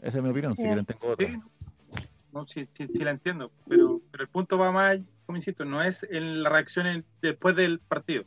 Esa 0.00 0.18
es 0.18 0.24
mi 0.24 0.30
opinión, 0.30 0.56
si 0.56 0.62
quieren 0.62 0.84
tengo 0.84 1.06
otra. 1.12 1.28
Sí. 1.28 1.38
No, 2.32 2.46
sí, 2.46 2.66
sí, 2.76 2.88
sí 2.92 3.04
la 3.04 3.10
entiendo, 3.12 3.52
pero, 3.68 4.00
pero 4.10 4.24
el 4.24 4.28
punto 4.28 4.58
va 4.58 4.72
más, 4.72 4.98
como 5.26 5.36
insisto, 5.36 5.64
no 5.64 5.82
es 5.82 6.02
en 6.10 6.42
la 6.42 6.48
reacción 6.48 6.86
en- 6.86 7.04
después 7.20 7.54
del 7.54 7.78
partido, 7.78 8.24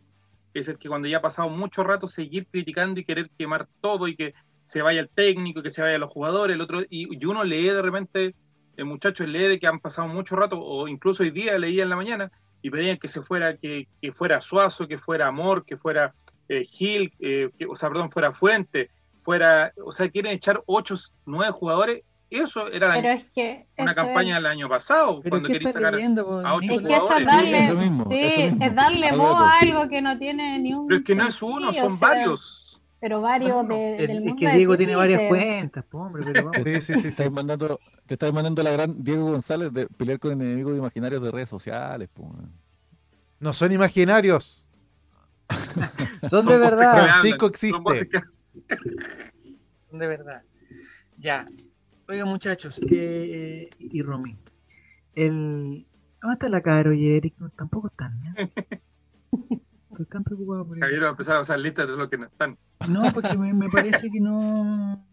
es 0.54 0.68
el 0.68 0.78
que 0.78 0.88
cuando 0.88 1.08
ya 1.08 1.18
ha 1.18 1.22
pasado 1.22 1.50
mucho 1.50 1.84
rato 1.84 2.08
seguir 2.08 2.48
criticando 2.48 3.00
y 3.00 3.04
querer 3.04 3.30
quemar 3.38 3.68
todo 3.82 4.08
y 4.08 4.16
que 4.16 4.34
se 4.66 4.82
vaya 4.82 5.02
el 5.02 5.10
técnico, 5.10 5.62
que 5.62 5.70
se 5.72 5.82
vayan 5.82 6.02
los 6.02 6.12
jugadores, 6.12 6.54
el 6.56 6.62
otro, 6.62 6.82
y, 6.84 7.14
y 7.20 7.26
uno 7.26 7.44
lee 7.44 7.66
de 7.66 7.82
repente, 7.82 8.36
el 8.78 8.86
muchacho 8.86 9.26
lee 9.26 9.48
de 9.48 9.60
que 9.60 9.68
han 9.68 9.80
pasado 9.80 10.08
mucho 10.08 10.36
rato, 10.36 10.60
o 10.60 10.88
incluso 10.88 11.24
hoy 11.24 11.32
día 11.32 11.58
leía 11.58 11.84
en 11.84 11.90
la 11.90 11.96
mañana, 11.96 12.32
y 12.62 12.70
pedían 12.70 12.98
que 12.98 13.08
se 13.08 13.22
fuera, 13.22 13.56
que, 13.58 13.88
que 14.02 14.12
fuera 14.12 14.42
Suazo, 14.42 14.88
que 14.88 14.98
fuera 14.98 15.28
Amor, 15.28 15.66
que 15.66 15.78
fuera 15.78 16.14
eh, 16.50 16.64
Gil, 16.66 17.14
eh, 17.20 17.50
que, 17.58 17.66
o 17.66 17.76
sea, 17.76 17.90
perdón, 17.90 18.10
fuera 18.10 18.32
Fuente, 18.32 18.90
fuera, 19.24 19.72
o 19.84 19.92
sea, 19.92 20.10
quieren 20.10 20.34
echar 20.34 20.64
ocho, 20.66 20.96
nueve 21.26 21.52
jugadores, 21.52 22.04
eso 22.30 22.72
era 22.72 22.88
la 22.88 23.14
es 23.14 23.26
que 23.36 23.66
una 23.78 23.92
eso 23.92 24.02
campaña 24.02 24.38
es, 24.38 24.44
del 24.44 24.46
año 24.48 24.68
pasado, 24.68 25.22
Pero 25.22 25.30
cuando 25.30 25.48
¿qué 25.48 25.54
quería 25.54 25.72
sacar. 25.72 25.94
leyendo, 25.94 26.26
po, 26.26 26.40
a 26.40 26.56
ocho 26.56 26.74
es 26.74 26.82
que 26.82 27.00
jugadores. 27.00 27.28
darle, 27.28 27.60
Eso 27.60 27.76
mismo, 27.76 28.06
sí, 28.06 28.20
eso 28.20 28.42
mismo. 28.42 28.66
es 28.66 28.76
darle 28.76 29.12
voz 29.12 29.36
a 29.36 29.60
algo 29.60 29.90
que 29.90 30.02
no 30.02 30.18
tiene 30.18 30.60
ni 30.60 30.74
un 30.74 30.88
Pero 30.88 31.00
es 31.00 31.06
que 31.06 31.16
no 31.16 31.28
es 31.28 31.42
uno, 31.42 31.72
sentido, 31.72 31.84
son 31.84 31.94
o 31.94 31.98
sea, 31.98 32.08
varios. 32.08 32.75
Pero 33.00 33.22
varios 33.22 33.68
de, 33.68 33.98
Es, 34.02 34.08
del 34.08 34.18
es 34.18 34.24
mundo 34.24 34.36
que 34.40 34.48
de 34.48 34.54
Diego 34.58 34.78
tiene 34.78 34.96
varias 34.96 35.28
cuentas, 35.30 35.86
hombre, 35.92 36.24
pero 36.26 36.46
vamos. 36.46 36.62
Sí, 36.66 36.82
sí, 36.82 36.96
sí. 37.02 37.08
Estáis 37.10 37.32
mandando, 37.32 37.80
te 38.06 38.14
estáis 38.16 38.34
mandando 38.34 38.64
la 38.64 38.72
gran 38.72 39.04
Diego 39.04 39.32
González 39.32 39.72
de 39.74 39.86
pelear 39.88 40.18
con 40.20 40.32
enemigos 40.32 40.78
imaginarios 40.78 41.22
de 41.22 41.32
redes 41.32 41.50
sociales. 41.50 42.10
po. 42.14 42.34
No 43.40 43.54
son 43.54 43.72
imaginarios. 43.72 44.70
Son 46.30 46.44
de 46.48 46.58
voces 46.58 46.72
que 46.72 46.86
verdad. 46.86 46.94
Francisco 46.94 47.46
son 47.46 47.50
existe. 47.52 48.10
que- 48.10 48.22
Son 49.90 50.00
de 50.00 50.08
verdad. 50.08 50.42
Ya. 51.20 51.48
Oigan, 52.10 52.28
muchachos, 52.28 52.80
eh, 52.90 53.70
y 53.78 54.02
Romy. 54.02 54.36
El... 55.14 55.86
¿Dónde 56.22 56.34
está 56.34 56.50
la 56.50 56.62
Caro 56.62 56.94
y 56.94 57.10
Eric? 57.10 57.36
No, 57.38 57.50
tampoco 57.52 57.88
están, 57.90 58.20
¿ya? 58.24 58.50
Estoy 60.02 60.06
tan 60.08 60.24
preocupado 60.24 60.68
por 60.68 60.80
Javier 60.80 61.04
va 61.04 61.08
a 61.08 61.12
empezar 61.12 61.36
a 61.36 61.40
pasar 61.40 61.60
listas 61.60 61.88
de 61.88 61.96
los 61.98 62.10
que 62.10 62.18
no 62.18 62.26
están. 62.26 62.58
No, 62.90 63.04
porque 63.14 63.38
me, 63.38 63.54
me 63.54 63.70
parece 63.70 64.10
que 64.12 64.20
no. 64.20 65.06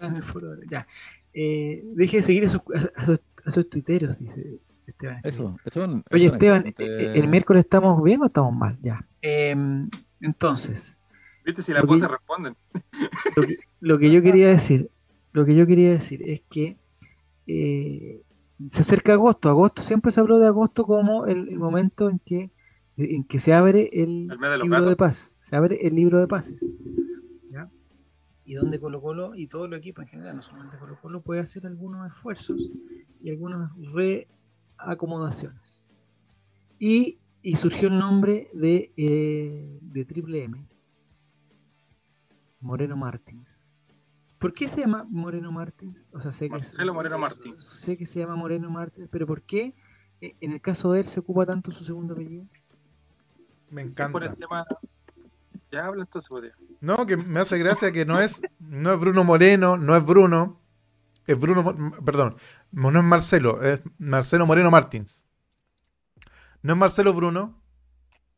En 0.00 0.16
el 0.16 0.22
foro 0.22 0.48
ahora. 0.48 0.60
Ya. 0.70 0.86
Eh, 1.34 1.82
deje 1.94 2.18
de 2.18 2.22
seguir 2.22 2.44
a 2.46 2.48
sus, 2.48 2.60
a, 2.96 3.04
sus- 3.06 3.20
a 3.44 3.50
sus 3.50 3.68
tuiteros, 3.70 4.18
dice 4.18 4.58
Esteban. 4.86 5.20
Eso, 5.22 5.56
eso 5.64 5.82
es 5.82 5.88
un- 5.88 6.04
Oye, 6.10 6.26
Esteban, 6.26 6.66
excelente- 6.66 7.06
eh, 7.14 7.18
¿el 7.18 7.28
miércoles 7.28 7.64
estamos 7.64 8.02
bien 8.02 8.20
o 8.22 8.26
estamos 8.26 8.54
mal? 8.54 8.78
Ya. 8.82 9.06
Em, 9.20 9.88
entonces, 10.20 10.96
¿Viste 11.44 11.62
si 11.62 11.72
las 11.72 11.84
voces 11.84 12.08
responden? 12.08 12.56
lo 13.36 13.42
que, 13.46 13.56
lo 13.80 13.98
que 13.98 14.10
yo 14.12 14.22
quería 14.22 14.48
decir, 14.48 14.90
lo 15.32 15.44
que 15.44 15.54
yo 15.54 15.66
quería 15.66 15.90
decir 15.90 16.22
es 16.28 16.42
que 16.50 16.76
eh, 17.46 18.22
se 18.70 18.82
acerca 18.82 19.12
agosto. 19.14 19.48
Agosto 19.48 19.82
siempre 19.82 20.12
se 20.12 20.20
habló 20.20 20.38
de 20.38 20.46
agosto 20.46 20.84
como 20.84 21.26
el, 21.26 21.48
el 21.48 21.58
momento 21.58 22.08
en 22.10 22.18
que 22.20 22.50
en 22.96 23.24
que 23.24 23.38
se 23.38 23.54
abre 23.54 23.90
el, 23.92 24.28
de 24.28 24.36
libro 24.36 24.68
gatos. 24.68 24.88
de 24.88 24.96
paz. 24.96 25.32
Se 25.40 25.56
abre 25.56 25.86
el 25.86 25.94
libro 25.94 26.20
de 26.20 26.28
pases. 26.28 26.74
¿ya? 27.50 27.70
Y 28.44 28.54
donde 28.54 28.78
Colo 28.78 29.00
Colo 29.00 29.34
y 29.34 29.46
todo 29.46 29.64
el 29.66 29.74
equipo 29.74 30.02
en 30.02 30.08
general, 30.08 30.36
no 30.36 30.42
solamente 30.42 30.76
Colo 30.78 30.98
Colo, 31.00 31.22
puede 31.22 31.40
hacer 31.40 31.66
algunos 31.66 32.10
esfuerzos 32.10 32.70
y 33.22 33.30
algunas 33.30 33.70
reacomodaciones. 34.78 35.86
Y, 36.78 37.18
y 37.42 37.56
surgió 37.56 37.88
el 37.88 37.98
nombre 37.98 38.50
de, 38.52 38.92
eh, 38.96 39.78
de 39.80 40.04
Triple 40.04 40.44
M, 40.44 40.66
Moreno 42.60 42.96
Martins. 42.96 43.62
¿Por 44.38 44.52
qué 44.52 44.66
se 44.66 44.80
llama 44.80 45.06
Moreno 45.08 45.52
Martins? 45.52 46.04
O 46.12 46.18
sea, 46.18 46.32
sé 46.32 46.46
que 46.46 46.50
Marcelo 46.50 46.92
Moreno 46.92 47.16
Martins. 47.16 47.64
Sé 47.64 47.96
que 47.96 48.06
se 48.06 48.18
llama 48.18 48.34
Moreno 48.34 48.68
Martins, 48.70 49.08
pero 49.08 49.24
¿por 49.24 49.42
qué 49.42 49.72
eh, 50.20 50.34
en 50.40 50.50
el 50.50 50.60
caso 50.60 50.90
de 50.90 51.00
él 51.00 51.06
se 51.06 51.20
ocupa 51.20 51.46
tanto 51.46 51.70
su 51.70 51.84
segundo 51.84 52.14
apellido? 52.14 52.44
Me 53.72 53.82
Es 53.82 53.88
por 53.88 54.22
el 54.22 54.30
encanta. 54.30 54.36
tema. 54.36 54.66
Ya 55.70 55.86
habla 55.86 56.02
entonces, 56.02 56.28
pues, 56.28 56.52
podría. 56.52 56.76
No, 56.80 57.06
que 57.06 57.16
me 57.16 57.40
hace 57.40 57.56
gracia 57.58 57.90
que 57.90 58.04
no 58.04 58.20
es, 58.20 58.40
no 58.60 58.92
es 58.92 59.00
Bruno 59.00 59.24
Moreno, 59.24 59.76
no 59.78 59.96
es 59.96 60.04
Bruno, 60.04 60.60
es 61.26 61.38
Bruno, 61.40 61.92
perdón, 62.04 62.36
no 62.72 62.90
es 62.98 63.04
Marcelo, 63.04 63.62
es 63.62 63.80
Marcelo 63.98 64.46
Moreno 64.46 64.70
Martins. 64.70 65.24
¿No 66.62 66.74
es 66.74 66.78
Marcelo 66.78 67.14
Bruno? 67.14 67.58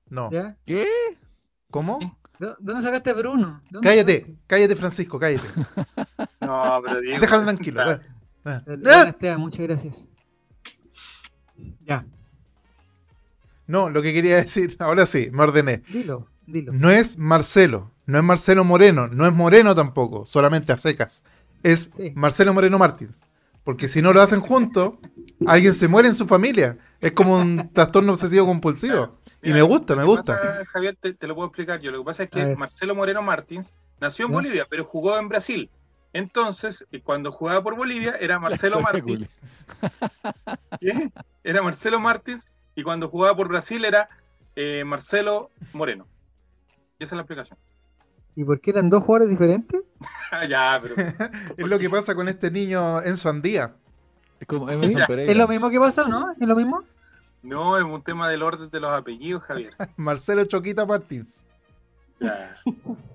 No. 0.09 0.30
¿Ya? 0.30 0.57
¿Qué? 0.64 0.87
¿Cómo? 1.70 1.99
¿Dó- 2.39 2.57
¿Dónde 2.61 2.82
sacaste 2.82 3.11
a 3.11 3.14
Bruno? 3.14 3.62
¿Dónde 3.70 3.89
Cállate, 3.89 4.37
cállate 4.47 4.76
Francisco, 4.76 5.18
cállate. 5.18 5.47
No, 6.41 6.80
pero 6.87 7.01
Diego. 7.01 7.20
Déjalo 7.20 7.43
tranquilo. 7.43 7.82
muchas 9.39 9.61
gracias. 9.66 10.09
Ya, 11.80 12.05
No, 13.67 13.91
lo 13.91 14.03
que 14.03 14.12
quería 14.12 14.37
decir, 14.43 14.77
ahora 14.79 15.07
sí, 15.07 15.29
me 15.33 15.43
ordené. 15.43 15.83
dilo, 15.89 16.29
dilo. 16.47 16.73
No 16.73 16.91
es 16.91 17.19
Marcelo, 17.19 17.91
no 18.07 18.19
es 18.19 18.25
Marcelo 18.25 18.65
Moreno, 18.65 19.09
no 19.09 19.27
es 19.27 19.33
Moreno 19.33 19.75
tampoco, 19.75 20.27
solamente 20.27 20.73
a 20.73 20.79
secas. 20.79 21.23
Es 21.62 21.91
Sí. 21.97 22.12
Marcelo 22.15 22.53
Moreno 22.53 22.79
Martins. 22.79 23.17
Porque 23.65 23.89
si 23.89 24.03
no 24.03 24.12
lo 24.12 24.21
hacen 24.21 24.41
juntos, 24.41 24.93
alguien 25.47 25.73
se 25.73 25.89
muere 25.89 26.07
en 26.09 26.15
su 26.15 26.27
familia. 26.27 26.77
Es 27.01 27.12
como 27.12 27.37
un 27.39 27.71
trastorno 27.73 28.12
obsesivo 28.12 28.45
compulsivo. 28.45 29.17
Y 29.43 29.53
me 29.55 29.62
gusta, 29.62 29.97
me 29.97 30.05
gusta. 30.05 30.39
pasa, 30.39 30.65
Javier, 30.67 30.99
te, 31.01 31.15
te 31.15 31.27
lo 31.27 31.35
puedo 31.35 31.49
explicar 31.49 31.81
yo. 31.81 31.91
Lo 31.91 32.01
que 32.01 32.05
pasa 32.05 32.23
es 32.25 32.29
que. 32.31 32.55
Marcelo 32.57 32.95
Moreno 32.95 33.23
Martins 33.23 33.73
nació 34.01 34.27
en. 34.27 34.33
Bolivia, 34.33 34.67
pero 34.69 34.85
jugó 34.85 35.19
en 35.19 35.31
Brasil. 35.31 35.71
Entonces, 36.12 36.87
eh, 36.93 37.01
cuando 37.03 37.33
jugaba 37.33 37.62
por 37.62 37.75
Bolivia, 37.75 38.17
era 38.21 38.39
Marcelo 38.39 38.81
Martins. 38.81 39.43
¿Qué? 40.81 41.09
Era 41.43 41.62
Marcelo 41.62 41.99
Martins. 42.01 42.47
Y 42.75 42.83
cuando 42.83 43.09
jugaba 43.09 43.37
por 43.37 43.49
Brasil, 43.49 43.85
era 43.85 44.09
eh, 44.57 44.85
Marcelo 44.85 45.51
Moreno. 45.72 46.07
Y 46.99 47.05
esa 47.05 47.14
es 47.14 47.16
la 47.16 47.22
explicación. 47.22 47.59
¿Y 48.37 48.45
por 48.45 48.61
qué 48.61 48.70
eran 48.70 48.91
dos 48.91 49.03
jugadores 49.05 49.31
diferentes? 49.31 49.83
Ya, 50.49 50.81
pero. 50.83 50.97
Es 51.57 51.68
lo 51.68 51.79
que 51.79 51.89
pasa 51.89 52.14
con 52.16 52.29
este 52.29 52.51
niño 52.51 53.01
Enzo 53.03 53.29
Andía. 53.29 53.72
Es 54.41 54.49
como 54.49 54.68
Emerson 54.68 54.95
Mira, 54.95 55.07
Pereira. 55.07 55.31
¿Es 55.31 55.39
lo 55.39 55.47
mismo 55.47 55.70
que 55.70 55.79
pasa, 55.79 56.09
no? 56.09 56.33
¿Es 56.33 56.49
lo 56.49 56.57
mismo? 56.57 56.83
No, 57.45 57.79
es 57.79 57.85
un 57.85 58.03
tema 58.03 58.29
del 58.29 58.43
orden 58.43 58.68
de 58.68 58.81
los 58.81 58.91
apellidos, 58.91 59.45
Javier. 59.45 59.72
Marcelo 59.97 60.45
Choquita 60.45 60.85
Martins. 60.87 61.45
Ya. 62.18 62.57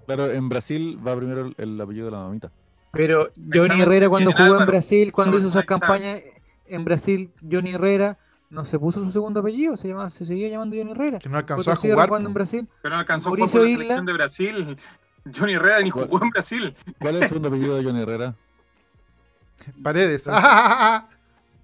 Claro, 0.06 0.32
en 0.32 0.48
Brasil 0.48 0.98
va 1.06 1.16
primero 1.18 1.42
el, 1.42 1.56
el 1.58 1.82
apellido 1.82 2.06
de 2.06 2.12
la 2.12 2.20
mamita. 2.20 2.52
Pero 2.92 3.30
Johnny 3.54 3.82
Herrera 3.82 4.08
cuando 4.08 4.32
jugó 4.32 4.60
en. 4.60 4.66
Brasil, 4.66 5.12
cuando 5.12 5.38
hizo 5.38 5.50
exacto. 5.50 5.80
campañas 5.80 6.22
en 6.68 6.86
Brasil, 6.86 7.32
Johnny 7.52 7.72
Herrera 7.72 8.18
no 8.50 8.66
se 8.66 8.80
puso 8.80 9.04
su 9.04 9.12
segundo 9.12 9.40
apellido, 9.42 9.78
se 9.78 9.88
llamaba, 9.88 10.10
se 10.10 10.26
seguía 10.26 10.50
llamando 10.50 10.76
Johnny 10.76 10.92
Herrera. 10.92 11.20
Que 11.20 11.30
no 11.30 11.38
alcanzó 11.38 11.72
a 11.72 11.76
jugar. 11.76 12.10
en 12.22 12.34
Brasil. 12.34 12.68
Pero 12.82 12.96
no 12.96 13.00
alcanzó 13.00 13.30
a 13.30 13.32
jugar 13.32 13.50
por 13.50 13.62
la 13.62 13.70
Isla. 13.70 13.78
selección 13.80 14.06
de 14.06 14.14
Brasil. 14.14 14.78
Johnny 15.36 15.54
Herrera 15.54 15.80
ni 15.82 15.90
jugó 15.90 16.24
en 16.24 16.30
Brasil. 16.30 16.76
¿Cuál 17.00 17.18
es 17.18 17.22
el 17.24 17.28
segundo 17.28 17.50
apellido 17.50 17.76
de 17.76 17.84
Johnny 17.84 18.02
Herrera? 18.02 18.36
Paredes. 19.84 20.28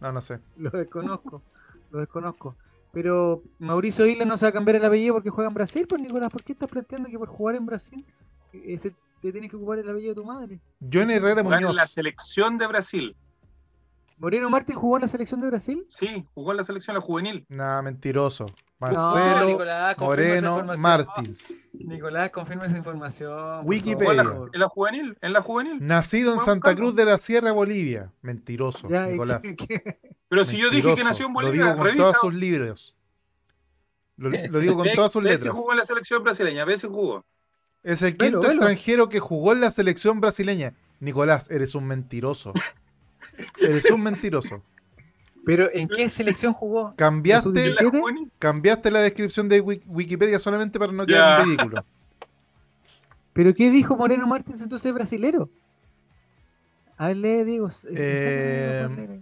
No, 0.01 0.11
no 0.11 0.21
sé. 0.21 0.39
Lo 0.57 0.69
desconozco, 0.71 1.41
lo 1.89 1.99
desconozco. 1.99 2.55
Pero 2.91 3.41
Mauricio 3.59 4.05
Isla 4.05 4.25
no 4.25 4.37
se 4.37 4.45
va 4.45 4.49
a 4.49 4.51
cambiar 4.51 4.75
el 4.75 4.85
apellido 4.85 5.15
porque 5.15 5.29
juega 5.29 5.47
en 5.47 5.53
Brasil, 5.53 5.87
pues 5.87 6.01
Nicolás, 6.01 6.29
¿por 6.29 6.43
qué 6.43 6.51
estás 6.51 6.69
planteando 6.69 7.09
que 7.09 7.17
por 7.17 7.29
jugar 7.29 7.55
en 7.55 7.65
Brasil 7.65 8.05
ese 8.51 8.93
te 9.21 9.31
tienes 9.31 9.49
que 9.49 9.57
ocupar 9.57 9.79
el 9.79 9.89
apellido 9.89 10.13
de 10.13 10.21
tu 10.21 10.25
madre. 10.25 10.59
Johnny 10.91 11.13
Herrera 11.13 11.41
Jugó 11.41 11.55
en 11.55 11.61
Muñoz. 11.61 11.75
la 11.75 11.87
selección 11.87 12.57
de 12.57 12.67
Brasil. 12.67 13.15
Moreno 14.17 14.49
Martín 14.49 14.75
jugó 14.75 14.97
en 14.97 15.01
la 15.03 15.07
selección 15.07 15.41
de 15.41 15.47
Brasil. 15.47 15.85
Sí, 15.89 16.25
jugó 16.33 16.51
en 16.51 16.57
la 16.57 16.63
selección 16.63 16.95
la 16.95 17.01
juvenil. 17.01 17.45
Nah, 17.49 17.81
mentiroso. 17.81 18.45
No, 18.79 18.91
Marcelo 18.91 19.45
Nicolás, 19.47 19.95
Moreno 19.97 20.49
información. 20.59 20.81
Martins. 20.81 21.55
Nicolás, 21.73 22.29
confirma 22.29 22.65
esa 22.67 22.77
información. 22.77 23.61
Wikipedia. 23.63 24.21
En 24.53 24.59
la 24.59 24.67
juvenil, 24.67 25.17
en 25.21 25.33
la 25.33 25.41
juvenil. 25.41 25.77
Nacido 25.81 26.33
en 26.33 26.39
Santa. 26.39 26.75
Cruz 26.75 26.95
de 26.95 27.05
la 27.05 27.17
Sierra, 27.19 27.51
Bolivia. 27.51 28.11
Mentiroso, 28.21 28.89
Ya, 28.89 29.07
Nicolás. 29.07 29.41
¿qué- 29.41 29.55
qué- 29.55 29.99
Pero 30.27 30.43
si 30.45 30.57
yo 30.57 30.69
dije 30.69 30.93
que 30.95 31.03
nació 31.03 31.27
en 31.27 31.33
Lo 31.33 31.39
Bolivia, 31.39 31.63
digo 31.65 31.75
con 31.77 31.85
revisa. 31.85 32.03
todos 32.03 32.17
sus 32.21 32.33
libros. 32.33 32.95
Lo, 34.17 34.29
lo 34.29 34.59
digo 34.59 34.75
con 34.75 34.87
todas 34.93 35.11
sus 35.11 35.23
letras. 35.23 35.53
jugó 35.53 35.71
en 35.71 35.77
la 35.77 35.85
selección 35.85 36.23
brasileña, 36.23 36.61
a 36.61 36.65
veces 36.65 36.89
jugó. 36.89 37.25
Es 37.83 38.01
el 38.01 38.13
Velo, 38.13 38.39
quinto 38.39 38.39
velo. 38.39 38.51
extranjero 38.51 39.09
que 39.09 39.19
jugó 39.19 39.53
en 39.53 39.61
la 39.61 39.71
selección 39.71 40.19
brasileña. 40.21 40.73
Nicolás, 40.99 41.49
eres 41.49 41.75
un 41.75 41.85
mentiroso. 41.85 42.53
Eres 43.59 43.89
un 43.91 44.01
mentiroso. 44.01 44.63
Pero 45.45 45.69
¿en 45.71 45.87
qué 45.87 46.09
selección 46.09 46.53
jugó? 46.53 46.93
Cambiaste, 46.95 47.49
En 47.49 47.55
la 47.55 47.61
17? 47.63 47.99
juvenil. 47.99 48.31
cambiaste 48.39 48.89
la 48.89 49.01
descripción 49.01 49.47
de 49.47 49.63
Wik- 49.63 49.83
Wikipedia 49.85 50.39
solamente 50.39 50.79
para 50.79 50.91
no 50.91 51.05
quedar 51.05 51.41
en 51.41 51.45
ridículo. 51.45 51.81
¿Pero 53.33 53.53
qué 53.53 53.69
dijo 53.69 53.95
Moreno 53.95 54.25
Martins 54.25 54.61
entonces 54.61 54.91
brasilero? 54.93 55.49
A 56.97 57.07
ver, 57.07 57.17
lee, 57.17 57.43
Diego. 57.43 57.69
Eh, 57.89 59.21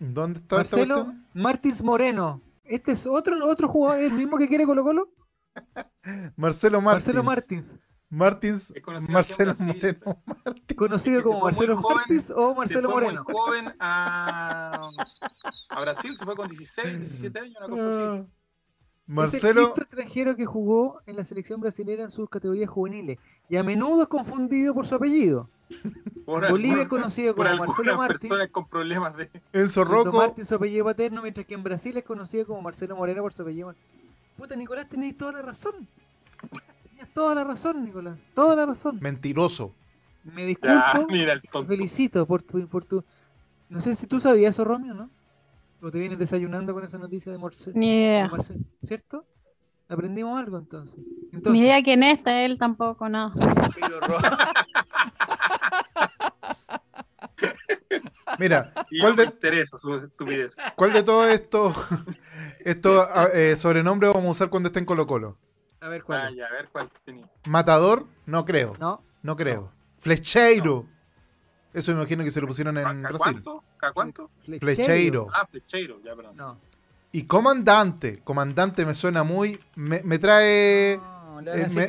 ¿Dónde 0.00 0.40
está 0.40 0.60
esta 0.62 0.76
Marcelo 0.76 0.94
cuestión? 0.96 1.26
Martins 1.34 1.82
Moreno. 1.82 2.42
¿Este 2.64 2.92
es 2.92 3.06
otro, 3.06 3.36
otro 3.46 3.68
jugador, 3.68 4.02
el 4.02 4.12
mismo 4.12 4.36
que 4.36 4.48
quiere 4.48 4.66
Colo 4.66 4.82
Colo? 4.84 5.08
Marcelo 6.36 6.80
Martins. 6.82 7.06
Marcelo 7.06 7.22
Martins. 7.22 7.78
Martins. 8.10 8.72
Marcelo. 9.08 9.54
Moreno 9.58 9.96
Martins. 10.44 10.76
Conocido 10.76 11.22
como 11.22 11.40
Marcelo 11.40 11.76
joven, 11.76 11.96
Martins 11.96 12.30
o 12.34 12.54
Marcelo 12.54 12.80
se 12.80 12.86
fue 12.86 13.02
Moreno. 13.02 13.24
muy 13.24 13.34
joven 13.34 13.74
a, 13.80 14.80
a 15.68 15.80
Brasil, 15.80 16.16
se 16.16 16.24
fue 16.24 16.34
con 16.34 16.48
16, 16.48 16.98
17 16.98 17.38
años, 17.38 17.56
una 17.58 17.68
cosa 17.68 17.86
así. 17.86 18.00
Ah. 18.00 18.26
Es 19.08 19.08
el 19.08 19.14
Marcelo. 19.14 19.74
extranjero 19.76 20.36
que 20.36 20.44
jugó 20.44 21.00
en 21.06 21.16
la 21.16 21.24
selección 21.24 21.60
brasileña 21.60 22.04
en 22.04 22.10
sus 22.10 22.28
categorías 22.28 22.68
juveniles 22.68 23.18
y 23.48 23.56
a 23.56 23.62
menudo 23.62 24.02
es 24.02 24.08
confundido 24.08 24.74
por 24.74 24.86
su 24.86 24.94
apellido. 24.94 25.48
Por, 26.26 26.50
Bolivia 26.50 26.82
es 26.82 26.88
conocido 26.88 27.34
como 27.34 27.48
Marcelo 27.56 27.96
Martins. 27.96 28.20
personas 28.20 28.50
con 28.50 28.68
problemas 28.68 29.16
de... 29.16 29.30
Enzo 29.54 29.84
Rocco. 29.84 30.16
Martins 30.18 30.48
su 30.48 30.54
apellido 30.54 30.84
paterno, 30.84 31.22
mientras 31.22 31.46
que 31.46 31.54
en 31.54 31.62
Brasil 31.62 31.96
es 31.96 32.04
conocido 32.04 32.46
como 32.46 32.60
Marcelo 32.60 32.96
Moreno 32.96 33.22
por 33.22 33.32
su 33.32 33.42
apellido. 33.42 33.74
Puta, 34.36 34.54
Nicolás, 34.56 34.88
tenéis 34.88 35.16
toda 35.16 35.32
la 35.32 35.42
razón. 35.42 35.88
Toda 37.18 37.34
la 37.34 37.42
razón, 37.42 37.82
Nicolás. 37.84 38.16
Toda 38.32 38.54
la 38.54 38.64
razón. 38.64 38.98
Mentiroso. 39.00 39.74
Me 40.22 40.42
Ya, 40.42 40.46
disculpo. 40.46 41.08
mira 41.12 41.32
el 41.32 41.42
Te 41.42 41.64
felicito 41.64 42.24
por 42.26 42.42
tu, 42.42 42.68
por 42.68 42.84
tu. 42.84 43.02
No 43.68 43.80
sé 43.80 43.96
si 43.96 44.06
tú 44.06 44.20
sabías 44.20 44.54
eso, 44.54 44.62
Romeo, 44.62 44.94
¿no? 44.94 45.10
O 45.82 45.90
te 45.90 45.98
vienes 45.98 46.16
desayunando 46.20 46.72
con 46.72 46.84
esa 46.84 46.96
noticia 46.96 47.32
de 47.32 47.38
Morce- 47.38 47.72
Ni 47.74 47.88
de 47.88 47.94
idea. 47.96 48.30
¿cierto? 48.84 49.24
Aprendimos 49.88 50.38
algo 50.38 50.58
entonces. 50.58 50.96
Ni 51.32 51.58
idea 51.60 51.82
quién 51.82 52.04
es, 52.04 52.18
está 52.18 52.40
él 52.44 52.56
tampoco, 52.56 53.08
pero 53.10 54.00
Ro- 54.00 54.18
Mira, 58.38 58.72
¿cuál 59.00 59.10
no 59.10 59.16
me 59.16 59.22
de, 59.24 59.24
interesa 59.24 59.76
su 59.76 59.92
estupidez. 59.96 60.56
cuál 60.76 60.92
de 60.92 61.02
todos 61.02 61.28
estos 61.30 61.74
estos 62.60 63.08
ah, 63.12 63.26
eh, 63.34 63.56
sobrenombres 63.56 64.12
vamos 64.12 64.28
a 64.28 64.30
usar 64.30 64.50
cuando 64.50 64.68
esté 64.68 64.78
en 64.78 64.84
Colo 64.84 65.08
Colo? 65.08 65.36
A 65.80 65.88
ver 65.88 66.02
cuál. 66.02 66.20
Ah, 66.20 66.30
es? 66.30 66.36
ya, 66.36 66.46
a 66.46 66.52
ver 66.52 66.68
cuál 66.72 66.90
tenía. 67.04 67.26
Matador, 67.48 68.06
no 68.26 68.44
creo. 68.44 68.72
No, 68.80 69.02
No 69.22 69.36
creo. 69.36 69.70
Flecheiro. 70.00 70.86
Eso 71.74 71.92
me 71.92 71.98
imagino 71.98 72.24
que 72.24 72.30
se 72.30 72.40
lo 72.40 72.46
pusieron 72.46 72.76
en 72.78 72.84
¿Ca 72.84 72.92
Brasil. 72.92 73.18
cuánto? 73.18 73.64
¿Ca 73.76 73.92
cuánto? 73.92 74.30
Flecheiro. 74.58 75.28
Ah, 75.34 75.46
Flecheiro, 75.46 76.00
ya, 76.02 76.14
perdón. 76.16 76.36
No. 76.36 76.58
Y 77.12 77.24
comandante. 77.24 78.20
Comandante 78.24 78.84
me 78.84 78.94
suena 78.94 79.22
muy. 79.22 79.58
Me, 79.76 80.02
me 80.02 80.18
trae. 80.18 80.98
No, 80.98 81.40
le 81.40 81.62
eh, 81.62 81.68
me-. 81.68 81.86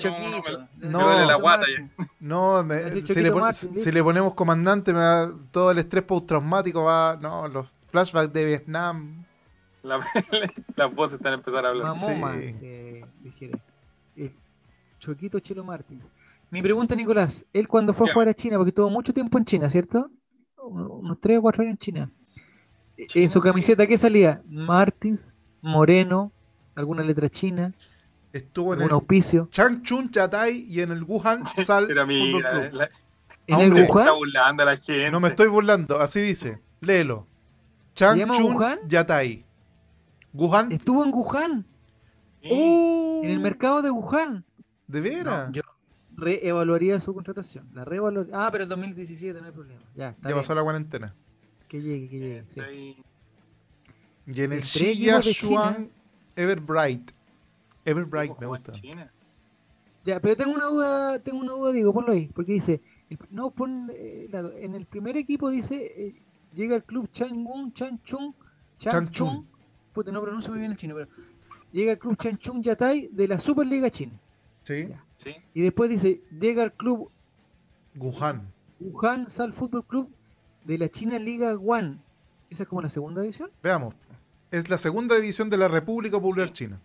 No, 0.90 1.20
Le 1.20 1.26
la 1.26 1.36
guata 1.36 1.66
Martins. 1.66 1.92
No, 2.20 2.64
me- 2.64 3.02
si, 3.02 3.22
le 3.22 3.32
pon- 3.32 3.42
Martin, 3.42 3.80
si 3.80 3.92
le 3.92 4.04
ponemos 4.04 4.34
comandante, 4.36 4.94
me 4.94 5.00
da 5.00 5.32
todo 5.52 5.72
el 5.72 5.80
estrés 5.80 6.04
postraumático. 6.04 6.84
Va. 6.84 7.18
No, 7.20 7.48
los 7.48 7.68
flashbacks 7.90 8.32
de 8.32 8.46
Vietnam. 8.46 9.26
La- 9.82 10.00
las 10.76 10.94
voces 10.94 11.16
están 11.18 11.34
empezando 11.34 11.68
a 11.68 11.72
hablar. 11.72 11.88
Mamoma, 11.96 12.34
Sí. 12.34 12.54
se 12.54 13.06
Choquito 15.00 15.40
Chelo 15.40 15.64
Martins. 15.64 16.04
Mi 16.52 16.62
pregunta, 16.62 16.96
Nicolás, 16.96 17.46
él 17.54 17.68
cuando 17.68 17.94
fue 17.94 18.10
a 18.10 18.14
jugar 18.14 18.28
a 18.30 18.34
China, 18.34 18.58
porque 18.58 18.70
estuvo 18.70 18.90
mucho 18.90 19.14
tiempo 19.14 19.38
en 19.38 19.46
China, 19.46 19.70
¿cierto? 19.70 20.10
Unos 20.62 21.20
tres 21.22 21.38
o 21.38 21.42
cuatro 21.42 21.62
años 21.64 21.74
en 21.74 21.78
China. 21.78 22.12
China, 23.08 23.24
En 23.24 23.30
su 23.30 23.40
sí. 23.42 23.48
camiseta, 23.48 23.88
¿qué 23.88 23.98
salía? 23.98 24.42
Martins, 24.48 25.34
Moreno, 25.62 26.32
alguna 26.76 27.04
letra 27.04 27.30
china, 27.30 27.74
Estuvo 28.32 28.74
en 28.74 28.82
algún 28.82 28.90
el 28.90 28.94
auspicio. 28.94 29.48
Changchun 29.52 30.12
Chatay 30.12 30.66
y 30.70 30.82
en 30.82 30.92
el 30.92 31.04
Wuhan 31.04 31.44
Sal 31.56 31.88
Pero 31.88 32.02
Fútbol 32.06 32.16
mira, 32.34 32.50
Club. 32.50 32.74
la, 32.74 32.90
En 33.48 33.60
el 33.60 33.74
Wuhan, 33.74 33.88
está 34.08 34.12
burlando 34.12 34.64
a 34.64 34.66
la 34.68 34.78
gente. 34.78 35.12
No 35.12 35.20
me 35.20 35.30
estoy 35.30 35.48
burlando, 35.48 36.00
así 36.00 36.20
dice. 36.22 36.60
Léelo. 36.82 37.26
Changchun 37.96 38.54
Wuhan? 38.54 38.80
Yatay. 38.88 39.46
Wuhan. 40.34 40.72
estuvo 40.72 41.04
en 41.04 41.12
Wuhan, 41.14 41.66
Sí. 42.42 42.50
¡Oh! 42.52 43.22
en 43.24 43.30
el 43.32 43.40
mercado 43.40 43.82
de 43.82 43.90
Wuhan. 43.92 44.46
¿De 44.90 45.02
veras? 45.02 45.48
No, 45.48 45.54
yo 45.54 45.62
reevaluaría 46.18 47.00
su 47.00 47.14
contratación. 47.14 47.70
La 47.74 47.86
reevaluaría. 47.86 48.34
Ah, 48.36 48.50
pero 48.52 48.64
el 48.66 48.70
2017 48.70 49.40
no 49.40 49.46
hay 49.46 49.52
problema. 49.54 49.82
Ya, 49.96 50.10
está 50.10 50.30
ya 50.30 50.36
pasó 50.36 50.54
la 50.54 50.64
cuarentena. 50.64 51.16
Que 51.70 51.82
llegue, 51.82 52.10
que 52.10 52.20
llegue. 52.20 52.44
sí. 52.54 53.04
Y 54.28 54.42
en 54.42 54.54
el 54.54 55.90
Everbright. 56.36 57.12
Everbright 57.86 58.38
me 58.40 58.46
gusta. 58.48 58.72
China. 58.74 59.12
Ya, 60.06 60.20
pero 60.20 60.36
tengo 60.36 60.54
una 60.54 60.66
duda, 60.66 61.20
tengo 61.20 61.40
una 61.40 61.52
duda, 61.54 61.72
digo, 61.72 61.94
ponlo 61.94 62.12
ahí, 62.14 62.28
porque 62.34 62.54
dice, 62.54 62.82
el- 63.10 63.20
no, 63.32 63.52
pon, 63.52 63.92
eh, 63.94 64.28
la- 64.32 64.52
en 64.58 64.74
el 64.76 64.86
primer 64.86 65.18
equipo 65.18 65.50
dice, 65.50 65.76
eh, 65.96 66.16
llega 66.54 66.76
el 66.76 66.84
club 66.84 67.10
Changwon, 67.12 67.74
Changchun, 67.74 68.34
Changchun. 68.80 69.08
Changchun, 69.08 69.48
puta, 69.94 70.12
no 70.12 70.22
pronuncio 70.22 70.52
muy 70.52 70.60
bien 70.60 70.72
el 70.72 70.78
chino, 70.78 70.96
pero 70.96 71.08
llega 71.72 71.92
el 71.94 72.00
club 72.00 72.16
Changchun 72.18 72.64
Yatai 72.64 73.10
de 73.12 73.28
la 73.28 73.40
Superliga 73.40 73.90
China, 73.92 74.14
Sí. 74.70 74.88
Ya. 74.88 75.04
Sí. 75.18 75.36
y 75.56 75.62
después 75.62 75.90
dice, 75.90 76.22
llega 76.40 76.64
el 76.64 76.72
club 76.74 77.10
Wuhan. 77.96 78.54
Wuhan 78.80 79.28
Sal 79.30 79.52
Fútbol 79.52 79.84
Club 79.84 80.10
de 80.64 80.78
la 80.78 80.90
China 80.90 81.18
Liga 81.18 81.56
One, 81.56 81.98
esa 82.52 82.64
es 82.64 82.70
como 82.70 82.82
la 82.84 82.90
segunda 82.90 83.22
división, 83.22 83.50
Veamos. 83.64 83.96
Es 84.52 84.70
la 84.70 84.78
segunda 84.78 85.16
división 85.16 85.50
de 85.50 85.58
la 85.58 85.68
República 85.68 86.20
Popular 86.20 86.50
Sí. 86.50 86.54
China. 86.54 86.80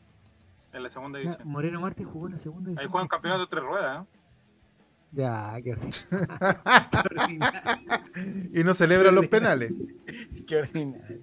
En 0.72 0.82
la 0.82 0.88
segunda 0.88 1.18
Ya, 1.18 1.24
división. 1.24 1.46
Moreno 1.48 1.80
Martín 1.82 2.06
jugó 2.08 2.26
en 2.26 2.32
la 2.32 2.38
segunda 2.38 2.70
Ahí 2.70 2.74
división. 2.74 2.90
juegan 2.90 3.08
campeonato 3.08 3.42
de 3.42 3.46
tres 3.48 3.62
ruedas. 3.62 4.02
¿eh? 4.02 4.06
Ya, 5.12 5.54
qué 5.62 5.72
ordinario. 5.72 6.00
y 8.52 8.64
no 8.64 8.74
celebran 8.74 9.14
los 9.14 9.28
penales. 9.28 9.72
Qué 10.46 10.56
ordinario. 10.56 11.20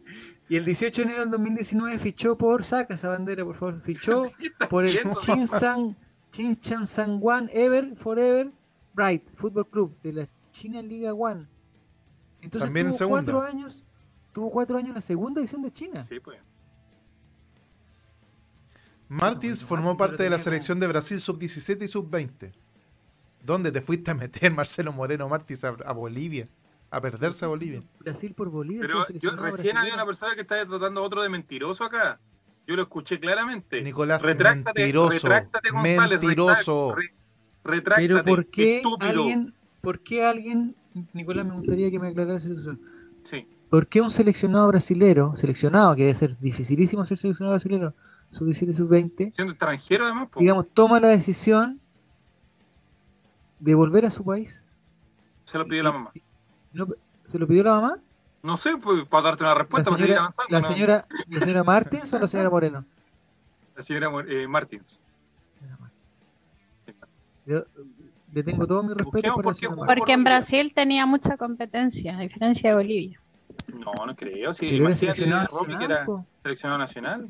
Y 0.48 0.56
el 0.58 0.66
18 0.66 1.02
de 1.02 1.06
enero 1.08 1.22
del 1.22 1.32
2019 1.32 2.00
fichó 2.00 2.38
por, 2.38 2.64
saca 2.64 2.94
esa 2.94 3.10
bandera 3.10 3.44
por 3.44 3.56
favor, 3.56 3.82
fichó 3.82 4.22
¿Qué 4.40 4.48
estás 4.48 4.68
por 4.70 4.86
el? 4.86 4.92
Chinsan, 5.22 5.96
Chinchan 6.32 6.88
Sangwan 6.88 7.50
Ever 7.54 7.96
Forever 7.96 8.52
Bright 8.94 9.30
Fútbol 9.36 9.68
Club 9.68 9.96
de 10.02 10.14
la 10.14 10.28
China 10.52 10.82
Liga 10.82 11.14
One. 11.14 11.48
Entonces 12.42 12.68
También 12.68 12.88
en 12.88 12.92
tuvo 12.92 12.98
segunda. 12.98 13.32
cuatro 13.32 13.48
años, 13.48 13.84
tuvo 14.32 14.52
cuatro 14.52 14.78
años 14.78 14.90
en 14.90 14.96
la 14.96 15.02
segunda 15.02 15.40
división 15.40 15.62
de 15.62 15.72
China. 15.72 16.02
Sí, 16.04 16.20
pues. 16.20 16.40
Martins 19.08 19.62
Bueno, 19.64 19.68
formó 19.68 19.98
parte 19.98 20.24
de 20.24 20.30
la 20.30 20.40
selección 20.40 20.80
de 20.80 20.88
Brasil 20.88 21.20
sub-17 21.20 21.84
y 21.84 21.88
sub-20. 21.88 22.54
¿Dónde 23.44 23.72
te 23.72 23.82
fuiste 23.82 24.12
a 24.12 24.14
meter, 24.14 24.52
Marcelo 24.54 24.94
Moreno 24.94 25.28
Martins, 25.28 25.64
a, 25.64 25.70
a 25.86 25.94
Bolivia? 25.94 26.48
A 26.90 27.00
perderse 27.00 27.46
a 27.46 27.48
Bolivia. 27.48 27.82
Brasil 28.00 28.34
por 28.34 28.50
Bolivia. 28.50 28.82
Pero 28.82 29.08
yo 29.20 29.32
recién 29.36 29.78
había 29.78 29.94
una 29.94 30.06
persona 30.06 30.36
que 30.36 30.42
estaba 30.42 30.66
tratando 30.66 31.02
a 31.02 31.04
otro 31.04 31.22
de 31.22 31.30
mentiroso 31.30 31.86
acá. 31.86 32.20
Yo 32.68 32.76
lo 32.76 32.84
escuché 32.84 33.20
claramente. 33.20 33.82
Nicolás, 33.82 34.22
retráctate, 34.22 34.82
mentiroso. 34.82 35.28
retráctate, 35.28 35.70
González. 35.72 36.20
mentiroso. 36.22 36.96
retrá- 36.96 36.96
re- 36.96 37.14
retráctate, 37.64 38.08
Pero 38.08 38.24
¿por 38.26 38.46
qué 38.48 38.78
estúpido. 38.78 39.10
alguien, 39.10 39.54
por 39.82 40.00
qué 40.00 40.26
alguien, 40.26 40.76
Nicolás, 41.14 41.48
me 41.48 41.54
gustaría 41.56 41.90
que 41.92 42.00
me 42.00 42.10
aclarara 42.10 42.38
esa 42.38 42.48
situación. 42.50 42.80
Sí. 43.24 43.48
¿Por 43.70 43.88
qué 43.88 44.02
un 44.02 44.12
seleccionado 44.12 44.68
brasilero, 44.68 45.36
seleccionado, 45.38 45.96
que 45.96 46.02
debe 46.04 46.14
ser 46.14 46.38
dificilísimo 46.40 47.06
ser 47.06 47.18
seleccionado 47.18 47.56
brasilero, 47.56 47.94
sub-17, 48.32 48.74
sub-20, 48.74 49.32
Siendo 49.34 49.52
extranjero 49.54 50.06
además, 50.06 50.30
po. 50.30 50.40
digamos, 50.40 50.68
toma 50.74 51.00
la 51.00 51.08
decisión 51.10 51.80
de 53.60 53.76
volver 53.76 54.06
a 54.06 54.12
su 54.12 54.24
país? 54.24 54.68
se 55.46 55.58
lo 55.58 55.66
pidió 55.68 55.84
la 55.84 55.92
mamá. 55.92 56.12
¿No- 56.72 56.88
¿Se 57.28 57.38
lo 57.38 57.46
pidió 57.48 57.64
la 57.64 57.74
mamá? 57.74 57.98
No 58.44 58.58
sé, 58.58 58.78
pues, 58.78 59.06
para 59.08 59.24
darte 59.26 59.44
una 59.44 59.54
¿La 59.54 59.60
respuesta, 59.60 59.90
para 59.92 59.98
seguir 59.98 60.08
señora, 60.10 60.22
avanzando. 60.22 60.52
la 60.52 60.62
¿no? 60.62 60.68
señora, 60.68 61.06
la 61.30 61.40
señora 61.40 61.64
Martins 61.64 62.14
o 62.14 62.20
la 62.20 62.28
señora 62.28 62.50
Moreno? 62.50 62.86
La 63.76 63.82
señora 63.84 64.10
eh, 64.28 64.48
Martins. 64.48 65.00
Yo- 67.46 67.66
Le 68.34 68.44
tengo 68.44 68.66
todo 68.66 68.82
mi 68.84 68.94
respeto 68.94 69.34
por 69.34 69.44
por 69.44 69.46
la 69.46 69.52
qué 69.52 69.56
señora 69.60 69.74
jugó. 69.76 69.86
Martins. 69.86 70.00
Porque 70.00 70.14
en 70.14 70.24
Brasil 70.24 70.72
tenía 70.74 71.06
mucha 71.06 71.38
competencia, 71.38 72.18
a 72.18 72.22
diferencia 72.22 72.70
de 72.70 72.76
Bolivia. 72.78 73.20
No, 73.68 73.92
no 74.06 74.16
creo. 74.16 74.54
Sí, 74.54 74.68
era 74.68 74.76
imagínate, 74.78 74.96
seleccionado 74.98 75.48
Rocky 75.48 75.66
que 75.66 75.72
nacional, 75.74 75.92
era 76.08 76.26
seleccionado 76.44 76.78
nacional. 76.80 77.30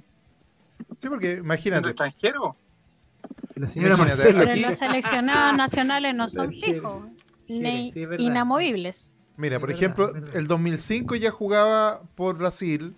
Sí, 0.99 1.09
porque 1.09 1.28
¿Siendo 1.28 1.45
imagínate, 1.45 1.88
extranjero? 1.89 2.55
La 3.55 3.68
señora 3.68 3.95
Imagínate, 3.95 4.16
Marcelo. 4.18 4.39
Pero 4.39 4.51
Aquí- 4.51 4.62
los 4.62 4.78
seleccionados 4.78 5.57
nacionales 5.57 6.16
no 6.16 6.28
son 6.28 6.51
fijos, 6.51 7.03
ni 7.47 7.91
sí, 7.91 8.05
inamovibles. 8.20 9.12
Mira, 9.42 9.60
por 9.60 9.72
ejemplo, 9.72 10.10
el 10.34 10.48
2005 10.48 11.16
ya 11.16 11.32
jugaba 11.32 12.02
por 12.16 12.38
Brasil 12.38 12.96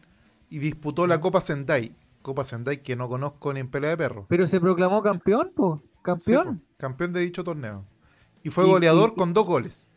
y 0.50 0.60
disputó 0.60 1.08
la 1.08 1.20
Copa 1.20 1.42
Sendai. 1.42 1.96
Copa 2.22 2.44
Sendai 2.44 2.84
que 2.84 2.96
no 2.96 3.10
conozco 3.10 3.52
ni 3.54 3.60
en 3.62 3.70
pelea 3.70 3.90
de 3.92 3.98
perro. 3.98 4.26
Pero 4.30 4.48
se 4.48 4.60
proclamó 4.60 5.02
campeón, 5.02 5.52
po. 5.56 5.82
Sí, 5.84 5.90
Campeón. 6.04 6.60
po, 6.60 6.66
campeón 6.78 7.14
de 7.14 7.22
dicho 7.22 7.44
torneo. 7.44 7.86
Y 8.44 8.50
fue 8.50 8.66
goleador 8.66 9.14
y- 9.14 9.18
con 9.18 9.34
dos 9.34 9.46
goles. 9.46 9.90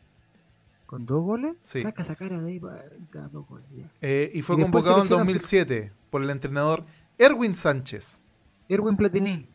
Con 0.86 1.04
dos 1.04 1.22
goles. 1.22 1.56
Sí. 1.62 1.82
Saca 1.82 2.02
esa 2.02 2.14
cara 2.14 2.40
de 2.40 2.48
ahí 2.48 2.60
para 2.60 2.84
dos 3.32 3.46
goles. 3.48 3.66
Eh, 4.00 4.30
y 4.32 4.42
fue 4.42 4.56
Y 4.56 4.62
convocado 4.62 5.02
en 5.02 5.08
selecciona- 5.08 5.18
2007 5.18 5.92
por 6.10 6.22
el 6.22 6.30
entrenador 6.30 6.84
Erwin 7.18 7.54
Sánchez 7.56 8.20
Erwin 8.68 8.96
Platini. 8.96 9.48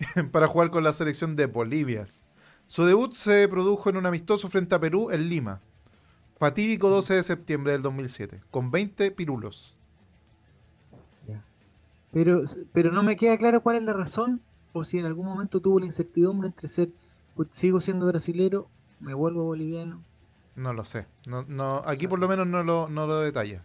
para 0.32 0.48
jugar 0.48 0.70
con 0.70 0.82
la 0.84 0.92
selección 0.92 1.36
de 1.36 1.46
Bolivia. 1.46 2.04
Su 2.66 2.84
debut 2.84 3.12
se 3.14 3.46
produjo 3.48 3.88
en 3.90 3.96
un 3.96 4.06
amistoso 4.06 4.48
frente 4.48 4.74
a 4.74 4.80
Perú 4.80 5.10
en 5.10 5.28
Lima. 5.28 5.60
Fatídico 6.38 6.90
12 6.90 7.14
de 7.14 7.22
septiembre 7.22 7.72
del 7.72 7.82
2007, 7.82 8.42
con 8.50 8.70
20 8.70 9.10
pirulos. 9.12 9.74
Pero, 12.12 12.44
pero 12.72 12.92
no 12.92 13.02
me 13.02 13.16
queda 13.16 13.36
claro 13.36 13.60
cuál 13.62 13.76
es 13.76 13.82
la 13.82 13.92
razón 13.92 14.40
o 14.72 14.84
si 14.84 14.98
en 14.98 15.04
algún 15.04 15.26
momento 15.26 15.60
tuvo 15.60 15.80
la 15.80 15.86
incertidumbre 15.86 16.48
entre 16.48 16.68
ser, 16.68 16.88
pues, 17.34 17.48
sigo 17.52 17.78
siendo 17.80 18.06
brasilero, 18.06 18.68
me 19.00 19.12
vuelvo 19.12 19.44
boliviano. 19.44 20.00
No 20.54 20.72
lo 20.72 20.84
sé. 20.84 21.06
No, 21.26 21.42
no, 21.46 21.82
aquí 21.84 22.06
por 22.08 22.18
lo 22.18 22.26
menos 22.28 22.46
no 22.46 22.62
lo, 22.62 22.88
no 22.88 23.06
lo 23.06 23.20
detalla. 23.20 23.62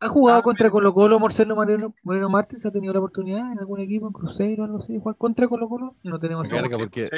¿Ha 0.00 0.08
jugado 0.08 0.40
Ah, 0.40 0.42
contra 0.42 0.70
Colo 0.70 0.92
Colo 0.92 1.18
Marcelo 1.18 1.54
Moreno, 1.54 1.94
Moreno 2.02 2.28
Martins? 2.28 2.66
¿Ha 2.66 2.70
tenido 2.70 2.92
la 2.92 2.98
oportunidad 2.98 3.52
en 3.52 3.58
algún 3.58 3.80
equipo, 3.80 4.06
en 4.08 4.12
Cruzeiro 4.12 4.62
o 4.62 4.66
algo 4.66 4.78
así, 4.78 4.92
de 4.92 4.98
jugar 4.98 5.16
contra 5.16 5.48
Colo 5.48 5.66
Colo? 5.68 5.94
No 6.02 6.18
tenemos 6.18 6.46
idea. 6.46 6.62
porque- 6.78 7.08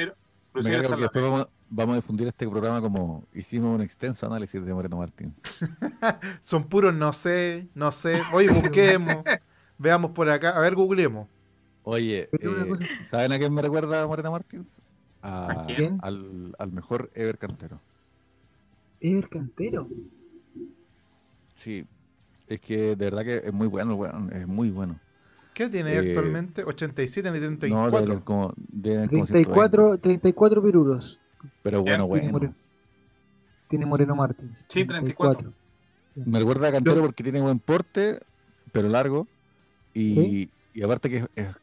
Me 0.63 0.71
después 0.71 1.25
vamos, 1.25 1.49
vamos 1.69 1.93
a 1.95 1.97
difundir 1.97 2.29
este 2.29 2.49
programa 2.49 2.81
como 2.81 3.25
hicimos 3.35 3.75
un 3.75 3.83
extenso 3.83 4.27
análisis 4.27 4.65
de 4.65 4.73
Moreno 4.73 4.97
Martins. 4.97 5.43
Son 6.43 6.65
puros 6.65 6.95
no 6.95 7.13
sé, 7.13 7.69
no 7.75 7.93
sé. 7.93 8.21
Oye, 8.33 8.49
busquemos. 8.49 9.25
veamos 9.79 10.13
por 10.13 10.29
acá. 10.29 10.51
A 10.57 10.61
ver, 10.61 10.75
googleemos. 10.75 11.29
Oye, 11.83 12.29
eh, 12.33 12.73
¿saben 13.09 13.33
a 13.33 13.39
quién 13.39 13.53
me 13.53 13.63
recuerda 13.63 14.07
Moreno 14.07 14.33
Martins? 14.33 14.81
A- 15.23 15.51
¿A 15.53 15.67
quién? 15.67 15.99
Al, 16.03 16.55
al 16.59 16.73
mejor 16.73 17.11
Ever 17.15 17.39
Cantero. 17.39 17.81
Ever 19.01 19.29
Cantero. 19.29 19.89
Sí, 21.55 21.87
es 22.47 22.61
que 22.61 22.97
de 22.97 22.97
verdad 22.97 23.25
que 23.25 23.37
es 23.45 23.53
muy 23.53 23.67
bueno, 23.67 23.95
weón, 23.95 24.33
es 24.33 24.47
muy 24.47 24.71
bueno. 24.71 24.99
¿Qué 25.57 25.71
tiene 25.71 25.95
Eh, 25.95 25.99
actualmente? 26.01 26.65
87 26.65 27.31
ni 27.31 27.41
No, 27.41 27.49
34. 27.49 28.05
deben 28.07 28.21
como, 28.21 28.53
deben 28.59 29.09
como 29.09 29.25
34, 29.25 29.99
34 29.99 30.63
pirulos. 30.63 31.19
120, 31.41 31.57
pero 31.63 31.83
bueno, 31.83 31.91
Ya, 31.91 31.97
Tiene, 31.97 32.09
bueno. 32.09 32.33
Moreno, 32.33 32.55
tiene 33.67 33.87
Moreno 33.87 34.15
Martins. 34.15 34.67
Sí, 34.69 34.85
34. 34.85 35.55
Me 36.15 36.39
recuerda 36.41 36.69
a 36.69 36.73
Cantero 36.73 37.01
porque 37.01 37.23
tiene 37.23 37.41
buen 37.41 37.59
porte, 37.59 38.21
pero 38.71 38.91
largo. 38.91 39.27
Y, 39.95 40.15
Sí. 40.15 40.51
y 40.75 40.83
aparte 40.83 41.09
que 41.09 41.17
es, 41.17 41.27
es- 41.37 41.57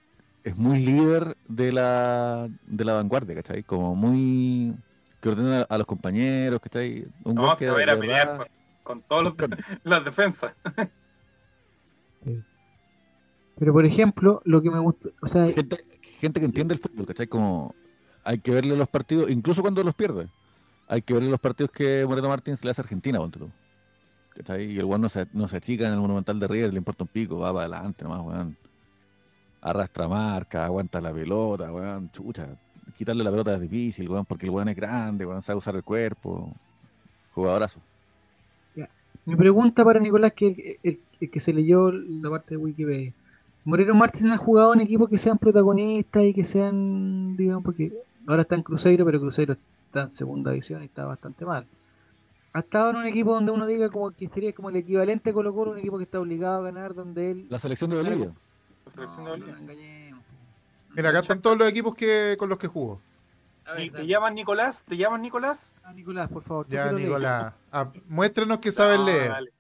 es 0.44 0.58
muy 0.58 0.80
líder 0.80 1.38
de 1.48 1.72
la, 1.72 2.50
de 2.66 2.86
la 2.86 2.94
vanguardia, 2.94 3.36
¿cachai? 3.36 3.64
Como 3.64 3.96
muy... 3.96 4.76
que 5.22 5.30
ordena 5.30 5.62
a, 5.62 5.76
a 5.76 5.78
los 5.78 5.86
compañeros, 5.86 6.60
¿cachai? 6.60 7.06
Un 7.26 7.36
No, 7.36 7.56
se 7.56 7.70
va 7.70 7.78
a 7.78 7.84
ir 7.84 7.90
a 7.92 8.00
pelear 8.00 8.38
con, 8.38 8.48
con 8.84 9.02
todas 9.04 9.36
las 9.84 10.04
defensas. 10.04 10.54
Pero 13.64 13.72
por 13.72 13.86
ejemplo, 13.86 14.42
lo 14.44 14.62
que 14.62 14.70
me 14.70 14.80
gusta, 14.80 15.08
o 15.22 15.28
sea, 15.28 15.48
gente, 15.48 15.86
gente 16.20 16.42
que 16.42 16.46
entiende 16.46 16.74
el 16.74 16.82
fútbol, 16.82 17.06
¿cachai? 17.06 17.28
Como 17.28 17.74
hay 18.26 18.40
que 18.40 18.52
verle 18.52 18.76
los 18.76 18.90
partidos, 18.90 19.32
incluso 19.32 19.62
cuando 19.62 19.82
los 19.86 19.96
pierde, 19.96 20.28
hay 20.90 21.02
que 21.02 21.14
verle 21.14 21.30
los 21.30 21.40
partidos 21.40 21.72
que 21.72 22.06
Moreno 22.06 22.28
Martins 22.28 22.62
le 22.66 22.72
hace 22.72 22.82
a 22.82 22.84
Argentina, 22.84 23.20
ponte 23.20 23.40
tú. 23.40 23.50
¿Cachai? 24.36 24.66
Y 24.70 24.80
el 24.80 24.84
weón 24.84 25.00
no 25.00 25.08
se, 25.08 25.28
no 25.32 25.48
se 25.48 25.56
achica 25.56 25.88
en 25.88 25.94
el 25.94 26.00
Monumental 26.02 26.38
de 26.42 26.48
River, 26.50 26.74
le 26.74 26.78
importa 26.80 27.06
un 27.06 27.08
pico, 27.08 27.40
va 27.40 27.54
para 27.54 27.68
adelante 27.68 28.04
nomás, 28.04 28.22
weón. 28.26 28.58
Arrastra 29.62 30.10
marca, 30.10 30.66
aguanta 30.66 31.00
la 31.00 31.14
pelota, 31.14 31.72
weón, 31.72 32.12
chucha. 32.12 32.50
Quitarle 32.98 33.24
la 33.24 33.32
pelota 33.32 33.56
es 33.56 33.62
difícil, 33.62 34.10
weón, 34.10 34.26
porque 34.26 34.46
el 34.48 34.50
weón 34.52 34.68
es 34.68 34.76
grande, 34.76 35.26
weón, 35.26 35.42
sabe 35.42 35.58
usar 35.60 35.78
el 35.78 35.84
cuerpo. 35.84 36.52
Jugadorazo. 37.34 37.80
mi 39.26 39.38
pregunta 39.38 39.86
para 39.86 40.02
Nicolás, 40.02 40.34
que 40.36 40.48
el, 40.48 40.92
el- 40.92 41.00
el 41.22 41.30
que 41.32 41.40
se 41.40 41.54
leyó 41.54 41.90
la 41.94 42.30
parte 42.30 42.56
de 42.56 42.58
Wikipedia. 42.58 43.14
Moreno 43.66 43.94
Martins 43.94 44.32
ha 44.32 44.38
jugado 44.38 44.74
en 44.74 44.82
equipos 44.82 45.10
que 45.10 45.18
sean 45.18 45.38
protagonistas 45.38 46.24
y 46.24 46.34
que 46.34 46.44
sean, 46.44 47.36
digamos, 47.38 47.64
porque 47.64 47.94
ahora 48.28 48.42
está 48.42 48.56
en 48.56 48.64
Cruzeiro, 48.64 49.06
pero 49.06 49.20
Cruzeiro 49.20 49.54
está 49.54 50.02
en 50.02 50.10
segunda 50.10 50.52
división 50.52 50.82
y 50.82 50.86
está 50.86 51.06
bastante 51.06 51.46
mal. 51.46 51.66
Ha 52.52 52.60
estado 52.60 52.92
en 52.92 52.98
un 52.98 53.06
equipo 53.06 53.34
donde 53.34 53.52
uno 53.52 53.66
diga 53.66 53.90
como 53.90 54.12
que 54.12 54.28
sería 54.28 54.54
como 54.54 54.70
el 54.70 54.76
equivalente 54.76 55.30
a 55.30 55.34
Colo 55.34 55.54
Colo, 55.54 55.72
un 55.72 55.80
equipo 55.80 55.98
que 55.98 56.04
está 56.04 56.20
obligado 56.20 56.60
a 56.60 56.64
ganar, 56.64 56.94
donde 56.94 57.32
él... 57.32 57.48
La 57.50 57.58
selección 57.58 57.90
de 57.90 57.98
Bolivia. 57.98 58.32
La 58.86 58.92
selección 58.92 59.26
de 59.26 59.32
no 59.32 59.46
Bolivia. 59.46 60.18
Mira, 60.96 61.10
acá 61.10 61.20
están 61.20 61.42
todos 61.42 61.58
los 61.58 61.68
equipos 61.68 61.96
que, 61.96 62.36
con 62.38 62.50
los 62.50 62.60
que 62.60 62.68
jugó. 62.68 63.02
A 63.66 63.74
ver, 63.74 63.86
¿Y 63.86 63.90
¿Te 63.90 64.06
llaman 64.06 64.36
Nicolás? 64.36 64.84
¿Te 64.84 64.98
llaman 64.98 65.22
Nicolás? 65.22 65.76
Ah, 65.84 65.94
Nicolás, 65.94 66.30
por 66.30 66.44
favor. 66.44 66.68
Ya. 66.68 66.92
Nicolás. 66.92 67.54
Ah, 67.72 67.90
muéstranos 68.08 68.60
que 68.60 68.72
sabes 68.72 69.00
No, 69.00 69.06
leer. 69.06 69.30
Dale, 69.30 69.52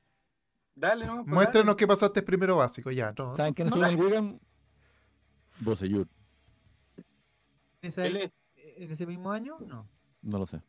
dale 0.76 1.06
no, 1.06 1.24
pues 1.24 1.28
Muéstranos 1.28 1.68
dale. 1.68 1.78
que 1.78 1.88
pasaste 1.88 2.22
primero 2.24 2.58
básico. 2.58 2.92
Ya, 2.92 3.14
no. 3.18 3.36
¿Saben 3.36 3.54
quién 3.54 3.68
No, 3.70 3.76
estuvo 3.76 3.88
en 3.90 4.00
Wigan? 4.00 4.40
Boseyur. 5.60 6.08
¿En 7.82 7.90
esa- 7.90 8.06
Él 8.06 8.18
es- 8.18 8.32
¿En 8.78 8.92
ese 8.92 9.06
mismo 9.06 9.32
año? 9.32 9.58
No. 9.68 9.88
No 10.22 10.40
lo 10.40 10.46
sé. 10.48 10.62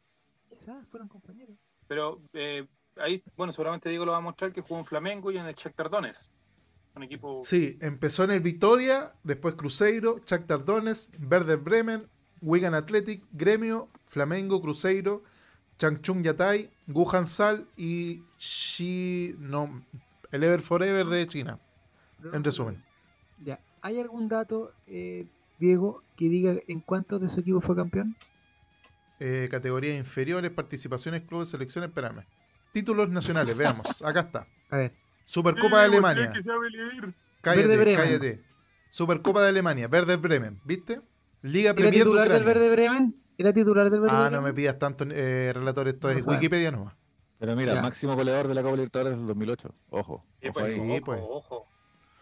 Quizás 0.50 0.86
fueron 0.88 1.08
compañeros. 1.08 1.56
Pero 1.86 2.20
eh, 2.32 2.66
ahí, 2.96 3.22
bueno, 3.36 3.52
seguramente 3.52 3.88
Diego 3.88 4.04
lo 4.04 4.12
va 4.12 4.18
a 4.18 4.20
mostrar 4.20 4.52
que 4.52 4.60
jugó 4.60 4.78
en 4.80 4.84
Flamengo 4.86 5.30
y 5.30 5.38
en 5.38 5.46
el 5.46 5.54
Shakhtar 5.54 5.88
Donetsk. 5.90 6.32
Un 6.96 7.02
equipo 7.02 7.40
Sí, 7.42 7.76
empezó 7.80 8.24
en 8.24 8.32
el 8.32 8.40
Victoria, 8.40 9.12
después 9.24 9.54
Cruzeiro, 9.54 10.20
Shakhtar 10.24 10.64
Donetsk, 10.64 11.10
Werder 11.30 11.58
Bremen, 11.58 12.08
Wigan 12.40 12.74
Athletic, 12.74 13.24
Gremio, 13.32 13.88
Flamengo, 14.06 14.60
Cruzeiro, 14.60 15.22
Changchun 15.84 16.22
Yatai, 16.22 16.70
Wuhan 16.88 17.26
Sal 17.26 17.66
y 17.76 18.22
Shi... 18.38 19.34
no, 19.38 19.84
el 20.32 20.42
Ever 20.42 20.60
Forever 20.60 21.06
de 21.06 21.28
China. 21.28 21.58
En 22.32 22.42
resumen. 22.42 22.82
Ya. 23.44 23.60
¿Hay 23.82 24.00
algún 24.00 24.26
dato, 24.26 24.72
eh, 24.86 25.26
Diego, 25.58 26.02
que 26.16 26.30
diga 26.30 26.54
en 26.68 26.80
cuántos 26.80 27.20
de 27.20 27.28
su 27.28 27.40
equipo 27.40 27.60
fue 27.60 27.76
campeón? 27.76 28.16
Eh, 29.20 29.48
categorías 29.50 29.98
inferiores, 29.98 30.50
participaciones, 30.52 31.20
clubes, 31.20 31.50
selecciones, 31.50 31.90
espérame. 31.90 32.24
Títulos 32.72 33.10
nacionales, 33.10 33.54
veamos. 33.54 34.00
Acá 34.00 34.20
está. 34.20 34.46
A 34.70 34.78
ver. 34.78 34.92
Supercopa 35.26 35.80
de 35.80 35.84
Alemania. 35.84 36.32
Cállate, 37.42 37.94
cállate. 37.94 38.40
Supercopa 38.88 39.42
de 39.42 39.50
Alemania, 39.50 39.86
Werder 39.92 40.16
Bremen, 40.16 40.58
¿viste? 40.64 41.02
Liga 41.42 41.70
¿Era 41.70 41.74
Premier 41.74 41.92
de 41.92 42.00
titular 42.04 42.28
del 42.28 42.40
Ucrania. 42.40 42.54
Verde 42.54 42.70
Bremen? 42.70 43.23
¿Era 43.36 43.52
titular 43.52 43.90
del 43.90 44.00
Verde 44.00 44.14
Ah, 44.16 44.30
no 44.30 44.40
me 44.42 44.52
pidas 44.52 44.78
tanto 44.78 45.04
eh, 45.10 45.52
relator, 45.52 45.88
esto 45.88 46.08
No 46.08 46.12
es 46.18 46.24
sabe. 46.24 46.36
Wikipedia 46.36 46.70
nomás. 46.70 46.94
Pero 47.38 47.56
mira, 47.56 47.74
Ya. 47.74 47.82
máximo 47.82 48.14
goleador 48.14 48.46
de 48.48 48.54
la 48.54 48.62
Copa 48.62 48.76
Libertadores 48.76 49.16
del 49.16 49.26
2008. 49.26 49.74
Ojo. 49.90 50.24
Sí, 50.40 50.48
ojo 50.48 50.52
pues, 50.60 50.64
ahí. 50.66 50.74
Sí, 50.74 50.80
ojo, 50.80 51.04
pues. 51.04 51.20
ojo, 51.22 51.66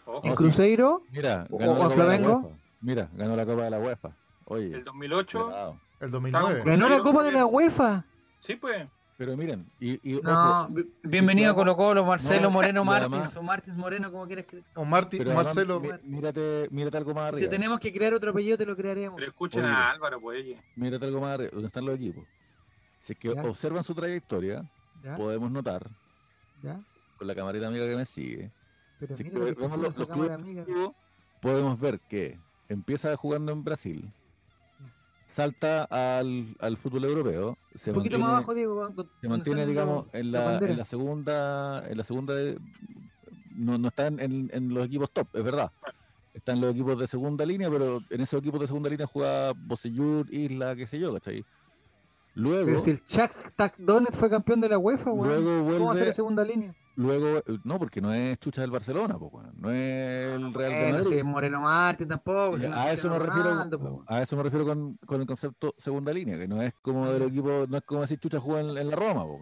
ojo. 0.07 0.27
¿En. 0.27 0.35
Cruzeiro? 0.35 1.03
Mira, 1.11 1.47
¿O- 1.51 1.59
ganó 1.59 1.73
o 1.73 1.75
la 1.77 1.81
Copa 1.85 1.95
de 1.95 1.97
la 1.99 2.05
Flamengo? 2.17 2.37
UEFA. 2.39 2.57
Mira, 2.81 3.09
ganó 3.13 3.37
la 3.37 3.47
Copa 3.47 3.63
de 3.65 3.71
la 3.71 3.79
UEFA. 3.79 4.17
Oye, 4.47 4.75
El 4.75 4.85
2008, 4.85 5.45
cuidado. 5.45 5.81
El 6.01 6.11
2009. 6.11 6.59
Estamos- 6.59 6.79
¿Ganó 6.81 6.89
la 6.97 7.01
Copa 7.03 7.23
de 7.25 7.33
la 7.33 7.47
UEFA? 7.47 8.05
sí, 8.41 8.57
pues. 8.57 8.89
Pero 9.19 9.37
miren, 9.37 9.67
y, 9.79 10.01
y 10.17 10.21
No, 10.23 10.63
ojo, 10.65 10.69
bi- 10.73 10.91
bienvenido 11.03 11.53
a 11.53 11.55
Colo 11.55 11.77
Colo, 11.77 12.05
Marcelo 12.05 12.43
No, 12.43 12.51
Moreno 12.51 12.85
Martins 12.85 13.13
además- 13.13 13.37
o 13.37 13.43
Martins 13.43 13.77
Moreno, 13.77 14.11
como 14.11 14.27
quieras 14.27 14.47
que... 14.47 14.63
O 14.75 14.85
Marti- 14.85 15.19
pero 15.19 15.31
además, 15.31 15.47
Marcelo. 15.47 15.83
mírate, 16.03 16.69
mírate 16.71 16.97
algo 16.97 17.15
más 17.15 17.31
Si 17.31 17.37
arriba. 17.37 17.51
tenemos 17.51 17.79
que 17.79 17.93
crear 17.93 18.15
otro 18.15 18.31
apellido, 18.31 18.57
te 18.59 18.67
lo 18.67 18.75
crearemos. 18.75 19.17
Pero 19.17 19.29
escuchen 19.31 19.65
Oye. 19.65 19.73
a 19.73 19.91
Álvaro, 19.91 20.21
pues. 20.21 20.41
oye. 20.41 20.59
Mírate 20.77 21.05
algo 21.05 21.21
más 21.21 21.35
arriba, 21.35 21.51
donde 21.53 21.67
están 21.69 21.85
los 21.85 21.95
equipos. 21.97 22.25
Si 23.01 23.13
es 23.13 23.19
que 23.19 23.35
Ya. 23.35 23.43
observan 23.45 23.85
su 23.85 23.95
trayectoria, 23.95 24.65
¿Ya? 25.05 25.15
podemos 25.17 25.51
notar, 25.51 25.89
¿Ya? 26.63 26.81
con 27.19 27.27
la 27.27 27.35
camarita 27.35 27.69
amiga 27.69 27.87
que 27.87 27.97
me 27.97 28.07
sigue, 28.07 28.51
Pero 28.99 29.15
si 29.15 29.25
mira 29.25 29.35
que 29.35 29.39
lo 29.41 29.47
que 29.47 29.55
vemos 29.63 29.79
los, 29.79 29.97
los 29.99 30.09
clubes 30.09 30.31
amiga. 30.33 30.65
podemos 31.41 31.79
ver 31.79 32.01
que 32.01 32.39
empieza 32.69 33.15
jugando 33.17 33.53
en 33.53 33.63
Brasil, 33.63 34.11
salta 35.33 35.85
al, 35.85 36.55
al 36.61 36.77
fútbol 36.77 37.05
europeo, 37.05 37.57
se 37.75 37.91
Un 37.91 37.97
poquito 37.97 38.19
mantiene, 38.19 38.25
más 38.25 38.29
abajo, 38.39 38.55
Diego. 38.55 38.77
cuando- 38.77 39.09
se 39.21 39.29
mantiene 39.29 39.67
digamos, 39.67 40.07
en 40.13 40.33
la 40.33 40.59
en 40.59 40.77
la 40.77 40.85
segunda, 40.85 41.85
en 41.89 41.99
la 41.99 42.05
segunda 42.05 42.35
de- 42.35 42.59
no, 43.55 43.79
no 43.79 43.89
está 43.89 44.07
en, 44.09 44.21
en- 44.21 44.51
en 44.53 44.75
los 44.75 44.87
equipos 44.87 45.11
top, 45.11 45.29
es 45.35 45.43
verdad. 45.45 45.71
están 46.35 46.61
los 46.63 46.71
equipos 46.73 46.99
de 46.99 47.07
segunda 47.07 47.45
línea, 47.45 47.69
pero 47.71 48.01
en 48.09 48.21
esos 48.23 48.41
equipos 48.41 48.59
de 48.61 48.67
segunda 48.67 48.89
línea 48.89 49.07
juega 49.07 49.53
Bosellur, 49.55 50.27
Isla, 50.33 50.75
qué 50.75 50.87
sé 50.87 50.99
yo, 50.99 51.13
¿cachai? 51.13 51.45
Luego, 52.35 52.65
Pero 52.65 52.79
si 52.79 52.91
el 52.93 53.03
Shakhtar 53.07 53.75
Donetsk 53.77 54.15
fue 54.15 54.31
campeón 54.31 54.59
de 54.63 54.71
la 54.71 54.79
UEFA, 54.79 55.11
luego 55.11 55.19
¿Cómo 55.19 55.65
va 55.65 55.69
a 55.69 55.77
ser 55.77 55.85
vuelve, 55.85 56.05
de 56.07 56.13
segunda 56.15 56.43
línea? 56.45 56.75
Luego, 56.97 57.39
eh, 57.39 57.59
no, 57.65 57.79
porque 57.79 58.01
no 58.01 58.13
es 58.13 58.39
chucha 58.39 58.61
del 58.63 58.71
Barcelona, 58.71 59.19
po, 59.19 59.43
no 59.57 59.71
es 59.71 60.35
el 60.37 60.53
Real 60.55 60.73
de 60.73 60.93
Madrid. 60.93 61.09
si 61.09 61.15
es 61.17 61.25
Moreno 61.25 61.61
Martín 61.61 62.09
tampoco. 62.09 62.57
Ya, 62.59 62.83
a 62.83 62.93
es 62.93 62.99
eso 63.01 63.19
refiero, 63.19 64.03
a 64.07 64.23
eso 64.23 64.37
me 64.37 64.43
refiero 64.43 64.65
con, 64.67 64.97
con 65.07 65.21
el 65.21 65.27
concepto 65.27 65.75
segunda 65.79 66.13
línea, 66.13 66.39
que 66.39 66.47
no 66.49 66.61
es 66.63 66.75
como 66.83 67.11
del 67.11 67.23
equipo, 67.25 67.67
no 67.69 67.77
es 67.77 67.83
como 67.85 68.01
decir 68.03 68.19
chucha 68.19 68.39
juega 68.41 68.61
en, 68.61 68.77
en 68.79 68.89
la 68.91 68.97
Roma, 68.97 69.25
po. 69.25 69.41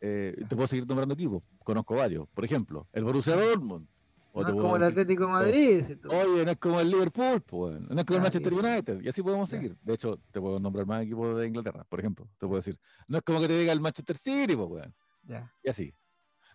Eh, 0.00 0.44
te 0.48 0.54
puedo 0.54 0.68
seguir 0.68 0.86
nombrando 0.86 1.14
equipos, 1.14 1.42
conozco 1.64 1.96
varios, 1.96 2.28
por 2.28 2.44
ejemplo, 2.44 2.86
el 2.92 3.02
Borussia 3.04 3.34
Dortmund. 3.34 3.88
o 4.32 4.42
No 4.42 4.48
es 4.48 4.54
como 4.54 4.76
el 4.76 4.82
Atlético 4.82 5.22
de 5.26 5.32
Madrid. 5.32 5.82
si 5.86 5.96
tú- 5.96 6.10
Oye, 6.10 6.44
no 6.44 6.50
es 6.50 6.58
como 6.58 6.78
el 6.80 6.90
Liverpool, 6.90 7.40
po, 7.40 7.64
weón, 7.68 7.86
no 7.88 7.98
es 8.00 8.04
como 8.04 8.16
el 8.16 8.20
Ah, 8.20 8.24
Manchester 8.24 8.52
sí. 8.52 8.58
United, 8.58 9.00
y 9.00 9.08
así 9.08 9.22
podemos 9.22 9.48
seguir. 9.48 9.74
De 9.82 9.94
hecho, 9.94 10.20
te 10.30 10.38
puedo 10.40 10.60
nombrar 10.60 10.84
más 10.86 11.02
equipos 11.02 11.38
de 11.38 11.46
Inglaterra, 11.46 11.84
por 11.88 11.98
ejemplo, 11.98 12.26
te 12.38 12.46
puedo 12.46 12.56
decir. 12.56 12.78
No 13.08 13.16
es 13.16 13.24
como 13.24 13.40
que 13.40 13.48
te 13.48 13.58
diga 13.58 13.72
el 13.72 13.80
Manchester 13.80 14.18
City, 14.18 14.54
weón, 14.54 14.94
Ya. 15.26 15.52
y 15.62 15.70
así. 15.70 15.94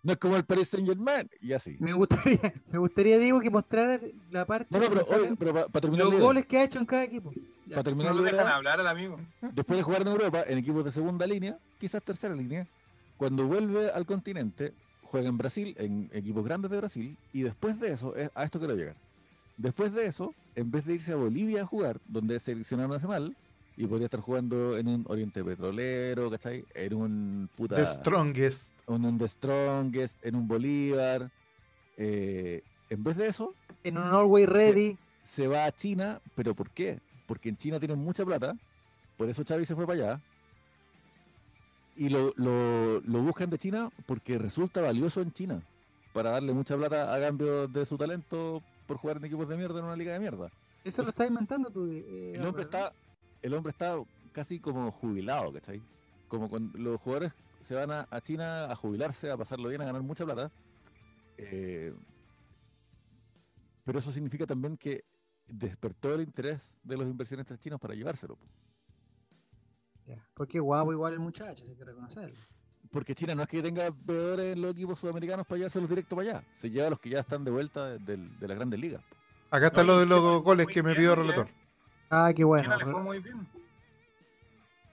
No 0.04 0.12
es 0.12 0.18
como 0.18 0.36
el 0.36 0.44
Paris 0.44 0.68
Saint 0.68 0.88
Germain, 0.88 1.28
y 1.40 1.52
así. 1.52 1.76
Me 1.78 1.92
gustaría, 1.92 2.40
me 2.72 2.78
gustaría, 2.78 3.18
Diego, 3.18 3.38
que 3.40 3.50
mostrara 3.50 4.00
la 4.30 4.44
parte 4.44 4.66
No, 4.70 4.80
no, 4.80 4.88
pero, 4.88 5.00
oye, 5.02 5.10
salen 5.10 5.36
pero 5.36 5.52
para 5.52 5.80
terminar 5.80 6.06
los 6.08 6.20
goles 6.20 6.46
que 6.46 6.58
ha 6.58 6.64
hecho 6.64 6.78
en 6.80 6.86
cada 6.86 7.04
equipo. 7.04 7.32
Ya. 7.66 7.76
para 7.76 7.84
terminar 7.84 8.12
No 8.12 8.18
lo 8.18 8.24
dejan 8.24 8.46
hablar 8.48 8.80
al 8.80 8.88
amigo. 8.88 9.20
después 9.52 9.76
de 9.78 9.82
jugar 9.84 10.02
en 10.02 10.08
Europa, 10.08 10.42
en 10.46 10.58
equipos 10.58 10.84
de 10.84 10.90
segunda 10.92 11.24
línea, 11.26 11.56
quizás 11.78 12.02
tercera 12.02 12.34
línea, 12.34 12.66
cuando 13.16 13.46
vuelve 13.46 13.90
al 13.90 14.04
continente, 14.04 14.72
juega 15.04 15.28
en 15.28 15.38
Brasil, 15.38 15.74
en 15.78 16.10
equipos 16.12 16.44
grandes 16.44 16.70
de 16.72 16.78
Brasil, 16.78 17.16
y 17.32 17.42
después 17.42 17.78
de 17.78 17.92
eso, 17.92 18.16
es- 18.16 18.30
a 18.34 18.42
esto 18.44 18.58
quiero 18.58 18.74
llegar. 18.74 18.96
Después 19.56 19.92
de 19.92 20.06
eso, 20.06 20.34
en 20.56 20.70
vez 20.72 20.84
de 20.84 20.94
irse 20.94 21.12
a 21.12 21.16
Bolivia 21.16 21.62
a 21.62 21.66
jugar, 21.66 22.00
donde 22.06 22.36
es 22.36 22.42
seleccionado 22.42 22.88
nacional, 22.88 23.36
y 23.76 23.86
podría 23.86 24.06
estar 24.06 24.20
jugando 24.20 24.76
en 24.76 24.86
un 24.88 25.04
Oriente 25.08 25.42
Petrolero, 25.42 26.30
¿cachai? 26.30 26.64
En 26.74 26.94
un 26.94 27.48
puta. 27.56 27.76
The 27.76 27.86
Strongest. 27.86 28.74
en 28.88 29.04
un 29.04 29.18
The 29.18 29.28
Strongest, 29.28 30.24
en 30.24 30.36
un 30.36 30.46
Bolívar. 30.48 31.30
eh, 31.96 32.62
en 32.90 33.02
vez 33.04 33.16
de 33.16 33.26
eso, 33.28 33.54
En 33.84 33.96
un 33.98 34.10
Norway 34.10 34.44
Ready. 34.46 34.96
se 35.22 35.46
va 35.48 35.64
a 35.64 35.72
China, 35.72 36.20
pero 36.34 36.54
¿por 36.54 36.68
qué? 36.70 37.00
Porque 37.26 37.48
en 37.48 37.56
China 37.56 37.78
tienen 37.78 37.98
mucha 37.98 38.24
plata, 38.24 38.54
por 39.16 39.28
eso 39.28 39.42
Xavi 39.46 39.64
se 39.64 39.74
fue 39.74 39.86
para 39.86 39.98
allá, 40.12 40.20
y 41.96 42.08
lo, 42.08 42.32
lo, 42.36 43.00
lo 43.00 43.18
buscan 43.22 43.50
de 43.50 43.58
China 43.58 43.90
porque 44.06 44.38
resulta 44.38 44.80
valioso 44.80 45.20
en 45.20 45.32
China, 45.32 45.62
para 46.12 46.30
darle 46.32 46.52
mucha 46.52 46.76
plata 46.76 47.14
a 47.14 47.20
cambio 47.20 47.68
de 47.68 47.86
su 47.86 47.96
talento 47.96 48.62
por 48.86 48.96
jugar 48.98 49.18
en 49.18 49.24
equipos 49.24 49.48
de 49.48 49.56
mierda 49.56 49.78
en 49.78 49.84
una 49.86 49.96
liga 49.96 50.12
de 50.12 50.18
mierda. 50.18 50.50
Eso 50.84 51.02
lo 51.02 51.10
estás 51.10 51.28
inventando 51.28 51.70
tú. 51.70 51.86
eh, 51.90 52.32
El 52.34 52.44
hombre 52.44 52.64
está, 52.64 52.92
el 53.42 53.54
hombre 53.54 53.70
está 53.70 53.96
casi 54.32 54.58
como 54.60 54.90
jubilado, 54.92 55.52
¿cachai? 55.52 55.82
Como 56.28 56.48
cuando 56.48 56.78
los 56.78 57.00
jugadores 57.00 57.34
se 57.66 57.74
van 57.74 57.90
a, 57.90 58.06
a 58.10 58.20
China 58.20 58.64
a 58.70 58.76
jubilarse, 58.76 59.30
a 59.30 59.36
pasarlo 59.36 59.68
bien, 59.68 59.82
a 59.82 59.84
ganar 59.84 60.02
mucha 60.02 60.24
plata. 60.24 60.50
eh, 61.36 61.92
pero 63.84 63.98
eso 63.98 64.12
significa 64.12 64.46
también 64.46 64.76
que 64.76 65.04
despertó 65.48 66.14
el 66.14 66.20
interés 66.22 66.74
de 66.84 66.96
los 66.96 67.06
inversionistas 67.06 67.58
chinos 67.58 67.80
para 67.80 67.94
llevárselo. 67.94 68.38
Ya. 70.06 70.24
Porque 70.34 70.60
guapo 70.60 70.92
igual 70.92 71.12
el 71.14 71.18
muchacho, 71.20 71.64
hay 71.64 71.74
que 71.74 71.84
reconocerlo. 71.84 72.36
Porque 72.90 73.14
China 73.14 73.34
no 73.34 73.42
es 73.42 73.48
que 73.48 73.62
tenga 73.62 73.90
veedores 73.90 74.52
en 74.54 74.62
los 74.62 74.72
equipos 74.72 74.98
sudamericanos 74.98 75.46
para 75.46 75.58
llevárselos 75.58 75.88
directo 75.88 76.14
para 76.14 76.30
allá. 76.30 76.44
Se 76.54 76.70
lleva 76.70 76.86
a 76.88 76.90
los 76.90 76.98
que 77.00 77.10
ya 77.10 77.20
están 77.20 77.42
de 77.44 77.50
vuelta 77.50 77.86
de, 77.86 77.98
del- 77.98 78.38
de 78.38 78.48
las 78.48 78.56
grandes 78.56 78.78
ligas. 78.78 79.02
Acá 79.50 79.66
están 79.68 79.86
No, 79.86 79.94
los 79.94 80.02
y 80.04 80.08
de 80.08 80.14
los 80.14 80.42
goles 80.42 80.66
que 80.66 80.82
me 80.82 80.94
pidió 80.94 81.12
el 81.14 81.18
relator. 81.20 81.48
Ah, 82.14 82.30
qué 82.36 82.44
bueno. 82.44 82.64
China 82.64 82.76
le 82.76 82.84
fue 82.84 83.02
muy 83.02 83.18
bien. 83.20 83.46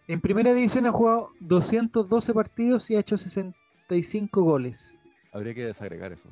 En 0.08 0.22
primera 0.22 0.54
división 0.54 0.86
ha 0.86 0.92
jugado 0.92 1.32
212 1.42 2.34
partidos 2.34 2.90
y 2.90 2.96
ha 2.96 3.02
hecho 3.02 3.18
65 3.18 4.42
goles. 4.42 4.98
Habría 5.34 5.54
que 5.54 5.66
desagregar 5.66 6.14
eso. 6.14 6.30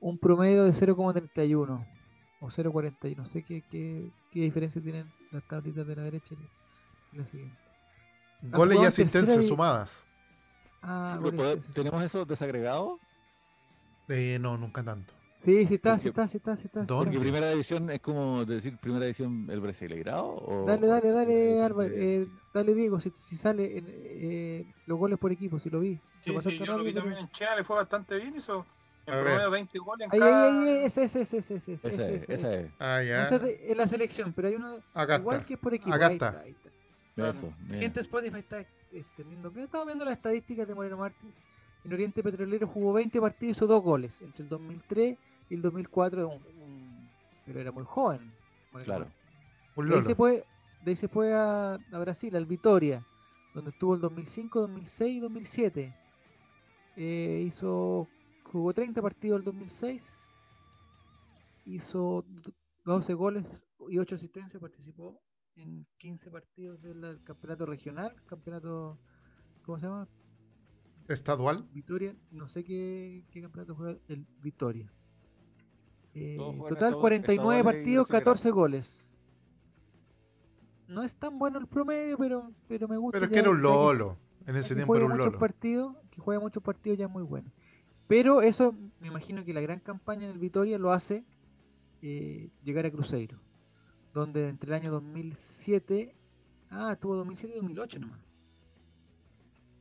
Un 0.00 0.18
promedio 0.18 0.64
de 0.64 0.72
0,31 0.72 1.86
o 2.40 2.46
0,41. 2.48 3.16
No 3.16 3.26
sé 3.26 3.44
qué, 3.44 3.62
qué, 3.70 4.10
qué 4.32 4.40
diferencia 4.40 4.82
tienen 4.82 5.06
las 5.30 5.46
tablitas 5.46 5.86
de 5.86 5.94
la 5.96 6.02
derecha 6.02 6.34
y 7.12 7.16
la 7.16 7.24
siguiente. 7.24 7.56
Goles 8.42 8.78
y 8.82 8.84
asistencias 8.84 9.46
sumadas. 9.46 10.08
Ah, 10.82 11.18
Sí. 11.22 11.72
¿Tenemos 11.72 12.02
eso 12.02 12.24
desagregado? 12.24 12.98
Eh, 14.08 14.36
no, 14.40 14.58
nunca 14.58 14.82
tanto. 14.82 15.14
Sí, 15.44 15.66
sí 15.66 15.74
está, 15.74 15.98
sí 15.98 16.08
está, 16.08 16.26
sí 16.28 16.36
está, 16.38 16.56
sí 16.56 16.66
está. 16.66 16.82
¿Dónde? 16.84 17.04
Porque 17.12 17.20
primera 17.20 17.50
división 17.50 17.90
es 17.90 18.00
como 18.00 18.44
decir 18.44 18.78
primera 18.78 19.04
división 19.04 19.46
el 19.50 19.60
Brasileirao 19.60 20.36
o 20.38 20.64
Dale, 20.66 20.86
dale, 20.86 21.10
dale, 21.10 21.62
Álvaro. 21.62 21.90
eh, 21.92 22.26
dale, 22.52 22.74
Diego, 22.74 22.98
si, 23.00 23.10
si 23.14 23.36
sale 23.36 23.78
en, 23.78 23.84
eh, 23.88 24.66
los 24.86 24.98
goles 24.98 25.18
por 25.18 25.30
equipo, 25.32 25.58
si 25.58 25.68
lo 25.70 25.80
vi. 25.80 25.98
Sí, 26.20 26.32
Lo 26.32 26.40
sí, 26.40 26.58
yo 26.58 26.78
lo 26.78 26.82
vi 26.84 26.94
también 26.94 27.18
en 27.18 27.28
China, 27.28 27.56
le 27.56 27.64
fue 27.64 27.76
bastante 27.76 28.16
bien, 28.16 28.34
hizo 28.36 28.64
en 29.06 29.12
A 29.12 29.16
ver. 29.16 29.24
promedio 29.26 29.50
20 29.50 29.78
goles 29.80 30.06
en 30.06 30.12
Ahí, 30.14 30.18
cada... 30.18 30.44
ahí, 30.62 30.68
ahí, 30.78 30.84
ese, 30.86 31.02
ese, 31.02 31.20
ese, 31.20 31.36
ese, 31.38 31.54
ese, 31.56 31.72
ese, 31.74 31.88
Esa 31.88 32.08
es, 32.08 32.22
ese, 32.22 32.34
esa 32.34 32.48
ese. 32.54 32.60
es. 32.66 32.72
Ah, 32.78 33.02
ya. 33.02 33.22
Ese 33.24 33.34
es 33.36 33.42
de- 33.42 33.72
en 33.72 33.76
la 33.76 33.86
selección, 33.86 34.32
pero 34.32 34.48
hay 34.48 34.54
uno 34.54 34.78
Acá 34.94 35.16
igual 35.16 35.36
está. 35.36 35.46
que 35.46 35.54
es 35.54 35.60
por 35.60 35.74
equipo. 35.74 35.94
Acá 35.94 36.06
ahí 36.06 36.12
está. 36.14 36.40
ahí 36.42 36.50
está. 37.16 37.28
Eso. 37.28 37.52
Gente 37.68 37.90
de 37.94 38.00
Spotify 38.00 38.38
está 38.38 38.64
extendiendo. 38.92 39.52
Estamos 39.56 39.86
viendo 39.86 40.04
las 40.06 40.14
estadísticas 40.16 40.66
de 40.66 40.74
Moreno 40.74 40.96
Martins. 40.96 41.34
En 41.84 41.92
Oriente 41.92 42.22
Petrolero 42.22 42.66
jugó 42.66 42.94
20 42.94 43.20
partidos 43.20 43.48
y 43.48 43.50
hizo 43.58 43.66
dos 43.66 43.82
goles 43.82 44.22
entre 44.22 44.42
el 44.42 44.48
2003 44.48 45.18
y 45.50 45.54
el 45.54 45.62
2004. 45.62 46.28
un- 46.28 46.62
un- 46.62 47.08
pero 47.46 47.60
era 47.60 47.72
muy 47.72 47.84
joven. 47.84 48.32
Moreno 48.72 48.84
Claro. 48.84 49.12
Un 49.76 49.88
De 49.88 49.96
ahí 49.96 50.02
se 50.02 50.14
fue, 50.14 50.44
de 50.84 50.90
ahí 50.90 50.96
se 50.96 51.08
fue 51.08 51.34
a, 51.34 51.74
a 51.74 51.98
Brasil, 51.98 52.34
al 52.36 52.46
Vitoria, 52.46 53.04
donde 53.54 53.70
estuvo 53.70 53.94
el 53.94 54.00
2005, 54.00 54.60
2006 54.60 55.16
y 55.16 55.20
2007. 55.20 55.94
Eh, 56.96 57.44
hizo, 57.46 58.08
jugó 58.44 58.72
30 58.72 59.02
partidos 59.02 59.38
el 59.40 59.44
2006, 59.44 60.20
hizo 61.64 62.24
d- 62.28 62.52
12 62.84 63.14
goles 63.14 63.44
y 63.88 63.98
8 63.98 64.14
asistencias, 64.14 64.60
participó 64.60 65.20
en 65.56 65.86
15 65.98 66.30
partidos 66.30 66.80
del 66.82 67.20
campeonato 67.24 67.66
regional, 67.66 68.14
campeonato, 68.26 68.98
¿cómo 69.64 69.78
se 69.78 69.86
llama? 69.86 70.08
Estadual. 71.08 71.68
Vitoria, 71.72 72.14
no 72.30 72.48
sé 72.48 72.64
qué, 72.64 73.24
qué 73.30 73.42
campeonato 73.42 73.74
juega 73.74 73.98
el 74.08 74.26
Vitoria. 74.40 74.90
Eh, 76.14 76.36
total 76.38 76.92
estadu- 76.94 77.00
49 77.00 77.34
estaduales 77.34 77.60
y 77.60 77.64
partidos, 77.64 78.08
Brasileirao. 78.08 78.32
14 78.34 78.50
goles. 78.50 79.14
No 80.86 81.02
es 81.02 81.14
tan 81.16 81.38
bueno 81.38 81.58
el 81.58 81.66
promedio, 81.66 82.16
pero, 82.18 82.52
pero 82.68 82.86
me 82.88 82.96
gusta. 82.96 83.16
Pero 83.18 83.26
es 83.26 83.32
que 83.32 83.38
era 83.38 83.50
un 83.50 83.56
que- 83.56 83.62
lolo. 83.62 84.16
En 84.46 84.56
ese 84.56 84.70
que 84.70 84.74
tiempo 84.76 84.94
era 84.96 85.06
un 85.06 85.12
muchos 85.12 85.26
lolo. 85.26 85.38
partidos, 85.38 85.96
que 86.10 86.20
juegue 86.20 86.40
muchos 86.40 86.62
partidos 86.62 86.98
ya 86.98 87.06
es 87.06 87.10
muy 87.10 87.22
bueno. 87.22 87.50
Pero 88.06 88.42
eso, 88.42 88.74
me 89.00 89.08
imagino 89.08 89.44
que 89.44 89.54
la 89.54 89.62
gran 89.62 89.80
campaña 89.80 90.24
en 90.26 90.32
el 90.32 90.38
Vitoria 90.38 90.78
lo 90.78 90.92
hace 90.92 91.24
eh, 92.02 92.50
llegar 92.62 92.84
a 92.84 92.90
Cruzeiro, 92.90 93.38
donde 94.12 94.48
entre 94.50 94.68
el 94.68 94.74
año 94.74 94.90
2007, 94.92 96.14
ah, 96.70 96.94
tuvo 97.00 97.16
2007 97.16 97.54
y 97.54 97.56
2008 97.56 97.98
nomás. 98.00 98.20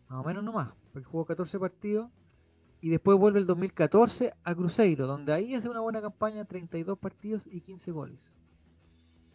Más 0.07 0.19
o 0.19 0.27
menos 0.27 0.41
nomás, 0.43 0.69
porque 0.93 1.05
jugó 1.05 1.25
14 1.25 1.59
partidos 1.59 2.09
y 2.83 2.89
después 2.89 3.17
vuelve 3.17 3.39
el 3.39 3.45
2014 3.47 4.33
a 4.43 4.53
Cruzeiro, 4.55 5.07
donde 5.07 5.31
ahí 5.31 5.55
hace 5.55 5.69
una 5.69 5.79
buena 5.79 6.01
campaña, 6.01 6.43
32 6.43 6.97
partidos 6.99 7.47
y 7.47 7.61
15 7.61 7.91
goles. 7.91 8.37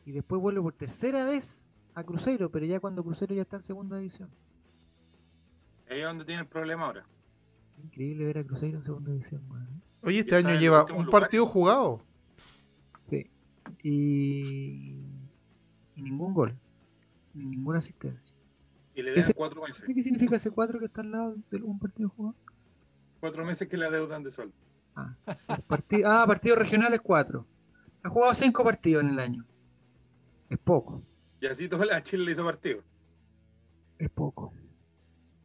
Y 0.05 0.13
después 0.13 0.39
vuelve 0.43 0.61
por 0.61 0.75
tercera 0.75 1.25
vez 1.25 1.65
a 1.95 2.05
Cruzeiro, 2.05 2.51
pero 2.51 2.67
ya 2.67 2.79
cuando 2.79 3.03
Cruzeiro 3.03 3.35
ya 3.35 3.41
está 3.43 3.57
en 3.57 3.63
segunda 3.65 3.97
división. 3.97 4.29
Ahí 5.89 6.01
es 6.01 6.05
donde 6.05 6.27
tiene 6.27 6.43
el 6.43 6.47
problema 6.47 6.85
ahora. 6.85 7.07
Increíble 7.83 8.27
ver 8.27 8.37
a 8.39 8.45
Cruzeiro 8.45 8.77
en 8.79 8.85
segunda 8.85 9.13
división, 9.13 9.43
weón. 9.51 9.83
Oye, 10.03 10.19
este 10.19 10.37
año 10.37 10.55
lleva 10.61 10.85
un 10.85 11.07
lugar. 11.07 11.23
partido 11.23 11.47
jugado. 11.47 12.03
Sí. 13.03 13.31
Y, 13.83 14.95
y 15.97 16.03
ningún 16.03 16.35
gol. 16.35 16.55
Ni 17.33 17.47
ninguna 17.47 17.79
asistencia. 17.79 18.35
Y 18.95 19.01
le 19.03 19.13
dan 19.13 19.21
Ese- 19.21 19.33
cuatro 19.33 19.63
meses. 19.63 19.83
¿Qué 19.87 20.03
significa 20.03 20.37
ese 20.37 20.51
4 20.51 20.79
que 20.79 20.85
está 20.87 21.01
al 21.01 21.11
lado 21.13 21.37
de 21.51 21.63
un 21.63 21.79
partido 21.79 22.11
jugado? 22.11 22.35
Cuatro 23.21 23.45
meses 23.45 23.69
que 23.69 23.77
le 23.77 23.87
adeudan 23.87 24.23
de 24.23 24.31
sueldo. 24.31 24.55
Ah, 24.95 25.15
parti- 25.67 26.03
ah, 26.05 26.25
partidos 26.27 26.59
regionales 26.59 27.01
4. 27.03 27.47
Ha 28.03 28.09
jugado 28.09 28.35
5 28.35 28.65
partidos 28.65 29.03
en 29.05 29.11
el 29.11 29.19
año. 29.19 29.45
Es 30.49 30.59
poco, 30.59 31.03
Y 31.41 31.47
así 31.47 31.69
toda 31.69 31.85
la 31.85 32.03
Chile 32.03 32.25
le 32.25 32.33
hizo 32.33 32.45
partido. 32.45 32.83
es 33.99 34.11
poco. 34.11 34.53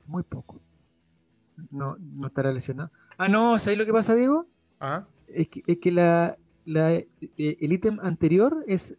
Muy 0.06 0.24
poco. 0.24 0.62
No, 1.72 1.98
no 2.00 2.28
estará 2.28 2.52
lesionado. 2.52 2.92
Ah, 3.18 3.28
no, 3.28 3.58
¿sabes 3.60 3.78
lo 3.78 3.86
que 3.86 3.94
pasa, 3.94 4.14
Diego? 4.16 4.48
Ah, 4.80 5.06
Es 5.28 5.48
que, 5.50 5.64
es 5.66 5.78
que 5.80 5.92
la, 5.92 6.38
la- 6.66 6.94
eh, 6.94 7.08
el 7.38 7.74
ítem 7.74 8.00
anterior 8.02 8.64
es 8.68 8.96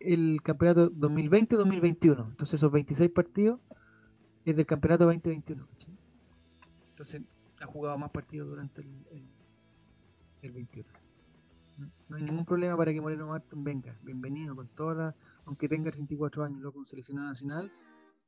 el 0.00 0.40
campeonato 0.42 0.90
2020-2021. 0.90 2.26
Entonces 2.30 2.54
esos 2.54 2.70
26 2.72 3.10
partidos 3.10 3.60
es 4.44 4.54
del 4.56 4.66
campeonato 4.66 5.04
2021. 5.04 5.66
¿cachai? 5.66 5.94
Entonces 6.90 7.22
ha 7.64 7.66
jugado 7.66 7.96
más 7.98 8.10
partidos 8.10 8.48
durante 8.48 8.82
el, 8.82 8.88
el, 9.10 9.26
el 10.42 10.52
21. 10.52 10.88
No 12.08 12.16
hay 12.16 12.22
ningún 12.22 12.44
problema 12.44 12.76
para 12.76 12.92
que 12.92 13.00
Moreno 13.00 13.26
Martín 13.26 13.64
venga. 13.64 13.96
Bienvenido 14.02 14.54
con 14.54 14.68
todas 14.68 14.96
las. 14.96 15.14
Aunque 15.46 15.68
tenga 15.68 15.90
34 15.90 16.44
años, 16.44 16.60
loco, 16.60 16.78
un 16.78 16.86
seleccionado 16.86 17.28
nacional. 17.28 17.72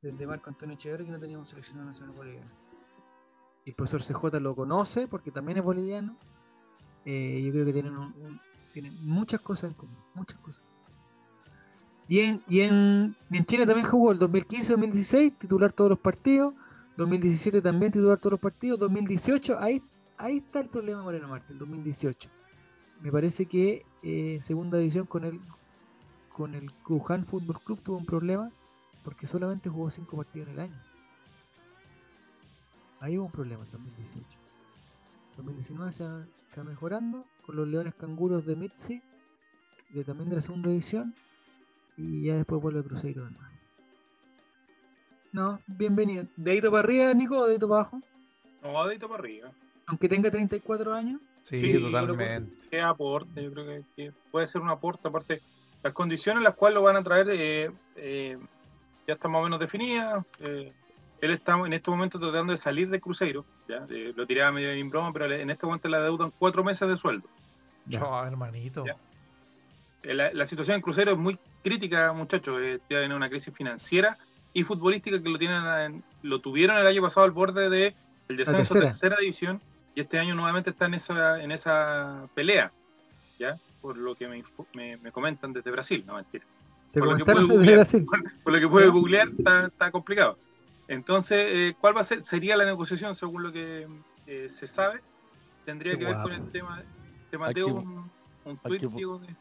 Desde 0.01 0.27
Marco 0.27 0.49
Antonio 0.49 0.75
Echeverri 0.75 1.05
que 1.05 1.11
no 1.11 1.19
teníamos 1.19 1.45
un 1.45 1.49
seleccionado 1.49 1.87
nacional 1.87 2.15
boliviano. 2.15 2.51
Y 3.65 3.69
el 3.69 3.75
profesor 3.75 4.01
CJ 4.03 4.39
lo 4.39 4.55
conoce 4.55 5.07
porque 5.07 5.31
también 5.31 5.59
es 5.59 5.63
boliviano. 5.63 6.17
Eh, 7.05 7.41
yo 7.45 7.51
creo 7.51 7.65
que 7.65 7.73
tienen, 7.73 7.95
un- 7.95 8.39
muchas 9.01 9.39
cosas 9.41 9.69
en 9.71 9.75
común. 9.75 9.97
Muchas 10.15 10.39
cosas. 10.39 10.63
Y 12.07 12.19
en, 12.21 12.41
y 12.47 12.61
en, 12.61 13.15
en 13.31 13.45
Chile 13.45 13.65
también 13.65 13.87
jugó 13.87 14.11
el 14.11 14.19
2015-2016, 14.19 15.37
titular 15.37 15.73
todos 15.73 15.91
los 15.91 15.99
partidos. 15.99 16.53
2017 16.97 17.61
también 17.61 17.91
titular 17.91 18.17
todos 18.17 18.31
los 18.33 18.39
partidos. 18.39 18.79
2018, 18.79 19.57
ahí, 19.59 19.81
ahí 20.17 20.37
está 20.37 20.59
el 20.59 20.69
problema 20.69 21.03
Moreno 21.03 21.27
Martín, 21.27 21.57
2018. 21.57 22.29
Me 23.01 23.11
parece 23.11 23.45
que 23.45 23.85
eh, 24.03 24.39
segunda 24.41 24.77
división 24.77 25.05
con 25.05 25.23
el 25.23 25.39
con 26.37 26.53
el 26.53 26.71
Wuhan 26.87 27.25
Fútbol 27.25 27.59
Club 27.61 27.81
tuvo 27.81 27.97
un 27.97 28.05
problema 28.05 28.51
porque 29.03 29.25
solamente 29.25 29.69
jugó 29.69 29.89
cinco 29.89 30.17
partidos 30.17 30.47
en 30.49 30.53
el 30.53 30.59
año. 30.59 30.81
Ahí 32.99 33.17
hubo 33.17 33.25
un 33.25 33.31
problema 33.31 33.63
en 33.63 33.71
2018. 33.71 34.25
2019 35.37 35.91
se 35.91 36.03
va, 36.03 36.63
mejorando 36.63 37.25
con 37.45 37.55
los 37.55 37.67
Leones 37.67 37.95
Canguros 37.95 38.45
de 38.45 38.55
Mitzi, 38.55 39.01
de, 39.89 40.03
también 40.03 40.29
de 40.29 40.35
la 40.35 40.41
segunda 40.41 40.69
división, 40.69 41.15
y 41.95 42.23
ya 42.23 42.35
después 42.35 42.61
vuelve 42.61 42.83
Cruzeiro 42.83 43.25
de 43.25 43.31
nuevo. 43.31 43.56
No, 45.37 45.59
bienvenido. 45.67 46.25
¿Dedito 46.35 46.71
para 46.71 46.81
arriba, 46.83 47.13
Nico, 47.13 47.37
o 47.37 47.45
dedito 47.45 47.69
para 47.69 47.81
abajo? 47.81 48.01
No, 48.63 48.87
dedito 48.87 49.07
para 49.07 49.19
arriba. 49.19 49.51
Aunque 49.85 50.09
tenga 50.09 50.31
34 50.31 50.91
años. 50.95 51.21
Sí, 51.43 51.61
Sí, 51.61 51.79
totalmente. 51.79 52.51
¿Qué 52.71 52.81
aporte? 52.81 53.43
Yo 53.43 53.51
creo 53.53 53.65
que, 53.67 53.83
que 53.95 54.11
puede 54.31 54.47
ser 54.47 54.61
un 54.61 54.69
aporte. 54.71 55.07
Aparte, 55.07 55.39
las 55.83 55.93
condiciones 55.93 56.39
en 56.39 56.43
las 56.45 56.55
cuales 56.55 56.73
lo 56.73 56.81
van 56.81 56.95
a 56.95 57.03
traer 57.03 57.27
eh, 57.29 57.71
eh, 57.97 58.35
ya 59.05 59.13
están 59.13 59.29
más 59.31 59.41
o 59.41 59.43
menos 59.43 59.59
definidas. 59.59 60.25
eh, 60.39 60.73
él 61.21 61.31
está 61.31 61.55
en 61.63 61.73
este 61.73 61.91
momento 61.91 62.19
tratando 62.19 62.53
de 62.53 62.57
salir 62.57 62.89
de 62.89 62.99
Cruzeiro. 62.99 63.45
¿ya? 63.69 63.85
Eh, 63.91 64.13
lo 64.15 64.25
tiraba 64.25 64.51
medio 64.53 64.71
en 64.71 64.89
broma, 64.89 65.13
pero 65.13 65.31
en 65.31 65.51
este 65.51 65.67
momento 65.67 65.87
le 65.87 65.97
adeudan 65.97 66.33
cuatro 66.39 66.63
meses 66.63 66.89
de 66.89 66.97
sueldo. 66.97 67.27
Ya. 67.85 67.99
Chao, 67.99 68.25
hermanito. 68.25 68.85
Ya. 68.87 68.95
Eh, 70.01 70.15
La, 70.15 70.33
la 70.33 70.47
situación 70.47 70.77
en 70.77 70.81
Cruzeiro 70.81 71.11
es 71.11 71.17
muy 71.19 71.37
crítica, 71.63 72.11
muchachos. 72.11 72.59
Eh, 72.59 72.79
tiene 72.87 73.15
una 73.15 73.29
crisis 73.29 73.53
financiera 73.53 74.17
y 74.59 74.63
futbolística 74.63 75.21
que 75.21 75.29
lo 75.29 75.37
tienen 75.37 75.63
en- 75.65 76.03
lo 76.23 76.39
tuvieron 76.39 76.77
el 76.77 76.87
año 76.87 77.01
pasado 77.01 77.25
al 77.25 77.31
borde 77.31 77.69
de 77.69 77.95
el 78.27 78.37
descenso 78.37 78.73
tercera. 78.73 78.87
tercera 78.87 79.15
división 79.19 79.61
y 79.95 80.01
este 80.01 80.17
año 80.19 80.33
nuevamente 80.35 80.69
está 80.71 80.85
en 80.85 80.95
esa 80.95 81.41
en 81.43 81.51
esa 81.51 82.27
pelea, 82.33 82.71
¿ya? 83.39 83.57
Por 83.81 83.97
lo 83.97 84.15
que 84.15 84.27
me, 84.27 84.43
me, 84.73 84.97
me 84.97 85.11
comentan 85.11 85.53
desde 85.53 85.69
Brasil, 85.71 86.03
no 86.07 86.15
mentira. 86.15 86.45
Te 86.91 86.99
Por 86.99 87.09
lo 87.09 87.23
que 87.25 87.33
googlear. 87.33 87.75
Brasil. 87.75 88.05
Por 88.43 88.53
lo 88.53 88.59
que 88.59 88.67
puede 88.67 88.87
googlear 88.87 89.27
está, 89.37 89.67
está 89.67 89.91
complicado. 89.91 90.37
Entonces, 90.87 91.37
eh, 91.49 91.75
¿cuál 91.79 91.95
va 91.95 92.01
a 92.01 92.03
ser? 92.03 92.23
Sería 92.23 92.55
la 92.57 92.65
negociación 92.65 93.13
según 93.13 93.43
lo 93.43 93.51
que 93.51 93.87
eh, 94.25 94.47
se 94.49 94.65
sabe. 94.67 95.01
Tendría 95.65 95.93
Qué 95.93 95.99
que 95.99 96.05
ver 96.05 96.13
con 96.15 96.23
guapo. 96.31 96.43
el 96.45 96.51
tema. 96.51 96.81
Te 97.29 97.35
Hay 97.35 97.39
mateo 97.39 97.65
que- 97.67 97.71
un, 97.73 97.87
un 98.45 98.59
hay 98.63 98.69
tweet, 98.69 98.79
que- 98.79 98.87
Diego, 98.87 99.19
de- 99.19 99.35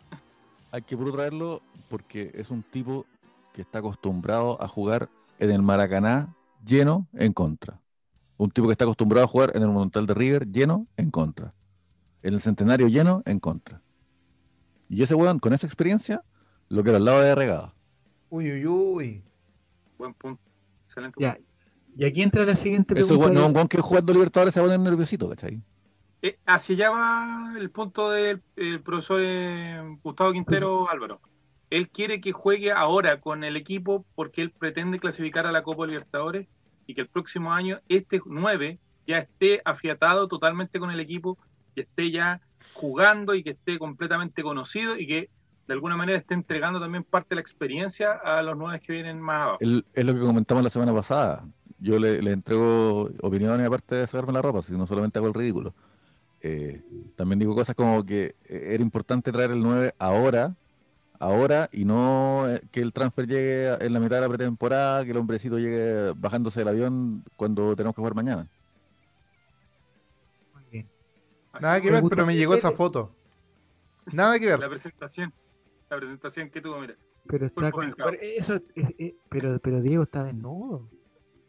Hay 0.73 0.83
que 0.83 0.97
traerlo 0.97 1.63
porque 1.89 2.33
es 2.35 2.51
un 2.51 2.63
tipo 2.65 3.07
que 3.57 3.63
está 3.63 3.79
acostumbrado 3.79 4.63
a 4.63 4.69
jugar 4.69 5.09
en 5.39 5.51
el 5.51 5.63
Maracaná 5.63 6.37
lleno 6.63 7.09
en 7.15 7.33
contra. 7.33 7.81
Un 8.37 8.51
tipo 8.51 8.67
que 8.69 8.73
está 8.73 8.85
acostumbrado 8.85 9.25
a 9.25 9.29
jugar 9.29 9.53
en 9.55 9.63
el 9.63 9.69
Monumental 9.69 10.07
de 10.07 10.13
River 10.13 10.47
lleno 10.53 10.87
en 10.99 11.11
contra. 11.11 11.55
En 12.23 12.35
el 12.35 12.43
Centenario 12.43 12.87
lleno 12.89 13.23
en 13.25 13.41
contra. 13.41 13.81
Y 14.91 15.03
ese 15.03 15.15
weón, 15.15 15.39
con 15.39 15.55
esa 15.55 15.67
experiencia, 15.67 16.23
lo 16.69 16.83
que 16.83 16.91
era 16.91 16.99
al 16.99 17.07
lado 17.07 17.23
de 17.23 17.35
regada. 17.35 17.73
Uy, 18.29 18.53
uy, 18.53 18.67
uy. 18.67 19.23
Buen 19.97 20.13
punto. 20.13 20.43
Excelente. 20.85 21.17
Ya. 21.19 21.37
punto. 21.37 21.49
Y 21.97 22.05
aquí 22.05 22.23
entra 22.23 22.45
la 22.45 22.57
siguiente 22.57 22.93
Ese 22.93 23.09
pregunta. 23.09 23.25
weón, 23.31 23.35
no 23.41 23.47
un 23.47 23.55
weón 23.57 23.69
que 23.69 23.81
jugando 23.81 24.13
Libertadores 24.13 24.53
se 24.53 24.61
va 24.61 24.67
a 24.67 24.69
poner 24.69 24.81
nerviosito, 24.81 25.31
¿cachai? 25.31 25.63
Eh, 26.21 26.39
hacia 26.45 26.75
allá 26.75 26.91
va 26.91 27.55
el 27.59 27.71
punto 27.71 28.11
del 28.11 28.43
el 28.57 28.83
profesor 28.83 29.21
eh, 29.23 29.99
Gustavo 30.03 30.33
Quintero 30.33 30.91
Álvaro. 30.91 31.23
Él 31.71 31.89
quiere 31.89 32.21
que 32.21 32.33
juegue 32.33 32.71
ahora 32.73 33.21
con 33.21 33.43
el 33.45 33.57
equipo 33.57 34.05
porque 34.15 34.43
él 34.43 34.51
pretende 34.51 34.99
clasificar 35.01 35.47
a 35.47 35.53
la 35.53 35.63
Copa 35.63 35.87
Libertadores 35.87 36.47
y 36.87 36.95
que 36.95 37.01
el 37.01 37.09
próximo 37.09 37.53
año 37.53 37.81
este 37.89 38.21
9 38.25 38.79
ya 39.07 39.19
esté 39.19 39.63
afiatado 39.65 40.29
totalmente 40.29 40.79
con 40.79 40.91
el 40.91 41.01
equipo, 41.01 41.39
que 41.75 41.83
esté 41.83 42.11
ya 42.11 42.41
jugando 42.75 43.35
y 43.35 43.43
que 43.43 43.51
esté 43.51 43.79
completamente 43.79 44.43
conocido 44.43 44.97
y 44.99 45.07
que 45.07 45.31
de 45.67 45.75
alguna 45.75 45.97
manera 45.97 46.17
esté 46.19 46.35
entregando 46.35 46.79
también 46.81 47.03
parte 47.03 47.31
de 47.31 47.35
la 47.37 47.41
experiencia 47.41 48.13
a 48.13 48.41
los 48.43 48.57
nueve 48.57 48.81
que 48.81 48.93
vienen 48.93 49.21
más 49.21 49.43
abajo. 49.43 49.59
El- 49.61 49.85
es 49.95 50.05
lo 50.05 50.15
que 50.15 50.21
comentamos 50.21 50.63
la 50.63 50.71
semana 50.71 50.95
pasada. 50.95 51.45
Yo 51.79 51.99
le, 51.99 52.23
le 52.23 52.31
entrego 52.33 53.11
opiniones 53.23 53.67
aparte 53.67 53.97
de 53.97 54.07
sacarme 54.07 54.33
la 54.33 54.43
ropa, 54.43 54.63
si 54.63 54.73
no 54.77 54.87
solamente 54.87 55.19
hago 55.19 55.29
el 55.29 55.35
ridículo. 55.35 55.75
Eh, 56.41 56.83
también 57.17 57.39
digo 57.41 57.55
cosas 57.55 57.75
como 57.75 58.05
que 58.07 58.37
eh, 58.49 58.69
era 58.75 58.83
importante 58.83 59.33
traer 59.33 59.51
el 59.51 59.63
9 59.63 59.95
ahora, 59.99 60.55
ahora, 61.21 61.69
y 61.73 61.85
no 61.85 62.49
eh, 62.49 62.61
que 62.71 62.81
el 62.81 62.93
transfer 62.93 63.27
llegue 63.27 63.85
en 63.85 63.93
la 63.93 64.01
mitad 64.01 64.17
de 64.17 64.23
la 64.23 64.29
pretemporada, 64.29 65.05
que 65.05 65.11
el 65.11 65.17
hombrecito 65.17 65.59
llegue 65.59 66.13
bajándose 66.17 66.61
del 66.61 66.69
avión 66.69 67.25
cuando 67.37 67.75
tenemos 67.77 67.95
que 67.95 68.01
jugar 68.01 68.15
mañana. 68.15 68.47
Muy 70.55 70.65
bien. 70.71 70.89
Así 71.53 71.63
Nada 71.63 71.81
que 71.81 71.91
ver, 71.91 72.05
pero 72.09 72.27
me 72.27 72.37
llegó 72.37 72.55
esa 72.55 72.73
foto. 72.73 73.15
Nada 74.13 74.39
que 74.39 74.47
La 74.47 74.57
ver. 74.57 74.71
presentación, 74.71 75.33
la 75.91 75.97
presentación 75.97 76.51
que 76.51 76.61
tuvo, 76.61 76.79
mira. 76.79 76.97
Pero 77.27 77.47
está 77.47 77.71
con. 77.73 77.93
eso, 78.21 78.55
es- 78.55 78.63
es- 78.99 79.15
pero, 79.29 79.59
pero 79.59 79.81
Diego 79.81 80.05
está 80.05 80.23
desnudo. 80.25 80.89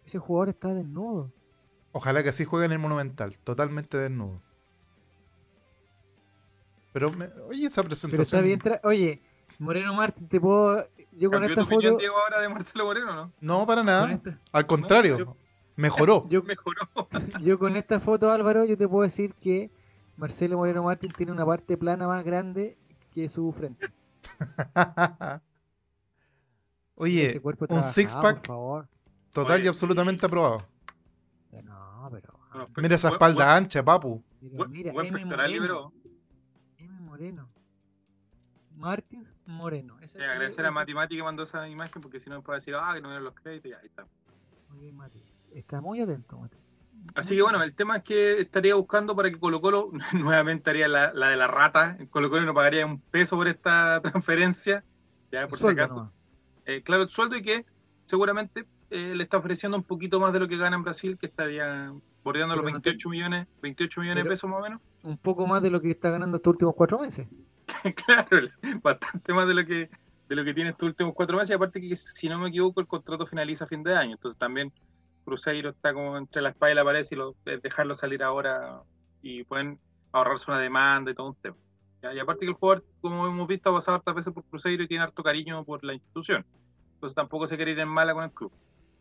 Ese 0.06 0.18
jugador 0.20 0.50
está 0.50 0.74
desnudo. 0.74 1.32
Ojalá 1.92 2.24
que 2.24 2.30
así 2.30 2.46
juegue 2.46 2.66
en 2.66 2.72
el 2.72 2.80
Monumental, 2.80 3.38
totalmente 3.40 3.98
desnudo. 3.98 4.42
Pero, 6.94 7.12
me- 7.12 7.30
oye, 7.48 7.68
esa 7.68 7.84
Pero 7.84 7.94
está 7.94 8.08
presentación. 8.10 8.44
bien. 8.44 8.62
Oye, 8.84 9.22
Moreno 9.60 9.94
Martín, 9.94 10.28
te 10.28 10.40
puedo. 10.40 10.88
Yo 11.14 11.30
con 11.32 11.40
¿Cambió 11.40 11.50
esta 11.50 11.62
tu 11.62 11.66
opinión, 11.66 11.94
foto. 11.94 12.00
Diego, 12.00 12.16
ahora 12.18 12.42
de 12.42 12.50
Marcelo 12.50 12.86
Moreno, 12.86 13.16
no? 13.16 13.32
No, 13.42 13.66
para 13.66 13.84
nada. 13.84 14.12
esta- 14.12 14.40
Al 14.52 14.68
contrario, 14.68 15.18
yo- 15.18 15.36
mejoró. 15.76 16.26
yo, 16.30 16.44
Mejoró. 16.44 16.88
yo 17.42 17.58
con 17.58 17.76
esta 17.76 18.00
foto, 18.00 18.30
Álvaro, 18.32 18.66
yo 18.66 18.78
te 18.78 18.88
puedo 18.88 19.04
decir 19.04 19.34
que 19.36 19.72
Marcelo 20.16 20.58
Moreno 20.58 20.84
Martín 20.84 21.12
tiene 21.12 21.32
una 21.32 21.46
parte 21.46 21.76
plana 21.78 22.08
más 22.08 22.24
grande 22.24 22.78
que 23.14 23.30
su 23.30 23.52
frente. 23.52 23.88
Oye, 26.96 27.40
un 27.70 27.84
six 27.84 28.16
pack 28.16 28.48
total 29.32 29.64
y 29.64 29.68
absolutamente 29.68 30.26
aprobado. 30.26 30.66
No, 31.64 32.10
pero. 32.12 32.34
No, 32.54 32.68
Mira 32.78 32.96
esa 32.96 33.10
espalda 33.10 33.46
buen- 33.46 33.58
ancha, 33.66 33.84
papu. 33.84 34.24
Mira, 34.42 34.58
Buen, 34.58 34.72
mira, 34.72 34.92
buen 34.94 35.08
M. 35.08 35.26
Moreno. 35.26 35.94
M. 36.78 37.00
Moreno. 37.02 37.50
Martins 38.76 39.34
Moreno. 39.48 39.98
Ese 40.02 40.20
Eh, 40.20 40.24
es- 40.24 40.30
agradecer 40.30 40.66
a 40.66 40.72
Mati 40.72 40.94
Mati 40.94 41.16
que 41.18 41.24
mandó 41.24 41.44
esa 41.44 41.68
imagen 41.68 42.02
porque 42.02 42.20
si 42.20 42.30
no 42.30 42.36
me 42.38 42.42
puede 42.42 42.60
decir, 42.60 42.76
ah, 42.76 42.92
que 42.94 43.02
no 43.02 43.08
vieron 43.10 43.24
los 43.24 43.34
créditos 43.34 43.72
y 43.72 43.74
ahí 43.74 43.86
está. 43.86 44.06
Muy 44.70 44.80
bien, 44.80 44.96
Mati. 44.96 45.24
Está 45.54 45.82
muy 45.82 46.02
atento, 46.02 46.38
Mati. 46.38 46.58
Así 47.16 47.36
que 47.36 47.42
bueno, 47.42 47.64
el 47.64 47.74
tema 47.74 47.98
es 47.98 48.04
que 48.04 48.42
estaría 48.42 48.76
buscando 48.76 49.16
para 49.16 49.30
que 49.32 49.40
Colo 49.40 49.62
Colo 49.62 49.90
nuevamente 50.14 50.70
haría 50.70 50.88
la, 50.88 51.14
la 51.14 51.30
de 51.30 51.38
la 51.38 51.48
rata. 51.48 51.98
Colo 52.10 52.30
Colo 52.30 52.46
no 52.46 52.54
pagaría 52.54 52.86
un 52.86 53.00
peso 53.00 53.36
por 53.38 53.48
esta 53.48 54.02
transferencia, 54.26 54.84
ya 55.32 55.48
por 55.48 55.58
si 55.58 55.68
acaso. 55.68 56.12
Eh, 56.66 56.82
claro, 56.84 57.04
el 57.04 57.10
sueldo 57.10 57.38
y 57.38 57.42
que 57.42 57.66
seguramente 58.06 58.66
eh, 58.90 59.14
le 59.16 59.24
está 59.24 59.38
ofreciendo 59.38 59.78
un 59.78 59.84
poquito 59.84 60.20
más 60.20 60.34
de 60.34 60.40
lo 60.40 60.48
que 60.48 60.58
gana 60.58 60.76
en 60.76 60.84
Brasil, 60.84 61.18
que 61.18 61.28
estaría 61.28 61.94
bordeando 62.24 62.56
los 62.56 62.64
Pero 62.66 62.76
no 62.76 62.82
te- 62.82 62.90
28 62.90 63.10
millones, 63.10 63.48
28 63.62 64.02
millones 64.02 64.24
de 64.26 64.30
pesos 64.30 64.50
más 64.50 64.60
o 64.60 64.64
menos. 64.64 64.82
Un 65.04 65.18
poco 65.18 65.48
más 65.48 65.62
de 65.62 65.70
lo 65.70 65.80
que 65.82 65.92
está 65.92 66.10
ganando 66.10 66.38
estos 66.38 66.52
últimos 66.52 66.76
cuatro 66.76 67.00
meses. 67.00 67.28
claro, 68.06 68.48
bastante 68.82 69.34
más 69.34 69.48
de 69.48 69.54
lo 69.54 69.66
que 69.66 69.90
de 70.28 70.36
lo 70.36 70.44
que 70.44 70.54
tiene 70.54 70.72
estos 70.72 70.88
últimos 70.88 71.14
cuatro 71.14 71.38
meses. 71.38 71.52
Y 71.52 71.54
aparte 71.54 71.82
que, 71.82 71.96
si 71.96 72.28
no 72.28 72.40
me 72.40 72.50
equivoco, 72.50 72.82
el 72.82 72.88
contrato 72.88 73.26
finaliza 73.26 73.66
a 73.66 73.68
fin 73.68 73.84
de 73.84 73.96
año. 73.96 74.14
Entonces 74.14 74.38
también 74.38 74.72
Cruzeiro 75.24 75.70
está 75.70 75.94
como 75.94 76.18
entre 76.18 76.42
la 76.42 76.50
espada 76.50 76.72
y 76.72 76.76
la 76.76 76.84
pared 76.84 77.06
y 77.10 77.16
lo, 77.16 77.36
de 77.46 77.58
dejarlo 77.58 77.96
salir 77.96 78.24
ahora 78.24 78.82
y 79.22 79.44
pueden 79.44 79.80
ahorrarse 80.12 80.50
una 80.52 80.60
demanda 80.60 81.12
y 81.12 81.16
todo 81.16 81.28
un 81.28 81.36
tema. 81.36 81.56
Y 82.14 82.20
aparte 82.20 82.46
que 82.46 82.52
el 82.52 82.54
jugador, 82.54 82.86
como 83.02 83.28
hemos 83.28 83.48
visto, 83.48 83.70
ha 83.70 83.74
pasado 83.74 83.98
hartas 83.98 84.16
veces 84.16 84.34
por 84.34 84.44
Cruzeiro 84.46 84.84
y 84.84 84.88
tiene 84.88 85.04
harto 85.04 85.24
cariño 85.24 85.64
por 85.66 85.84
la 85.84 85.94
institución. 85.94 86.46
Entonces 86.94 87.16
tampoco 87.16 87.48
se 87.48 87.58
quiere 87.58 87.72
ir 87.72 87.80
en 87.80 87.90
mala 87.90 88.14
con 88.14 88.24
el 88.24 88.32
club. 88.32 88.52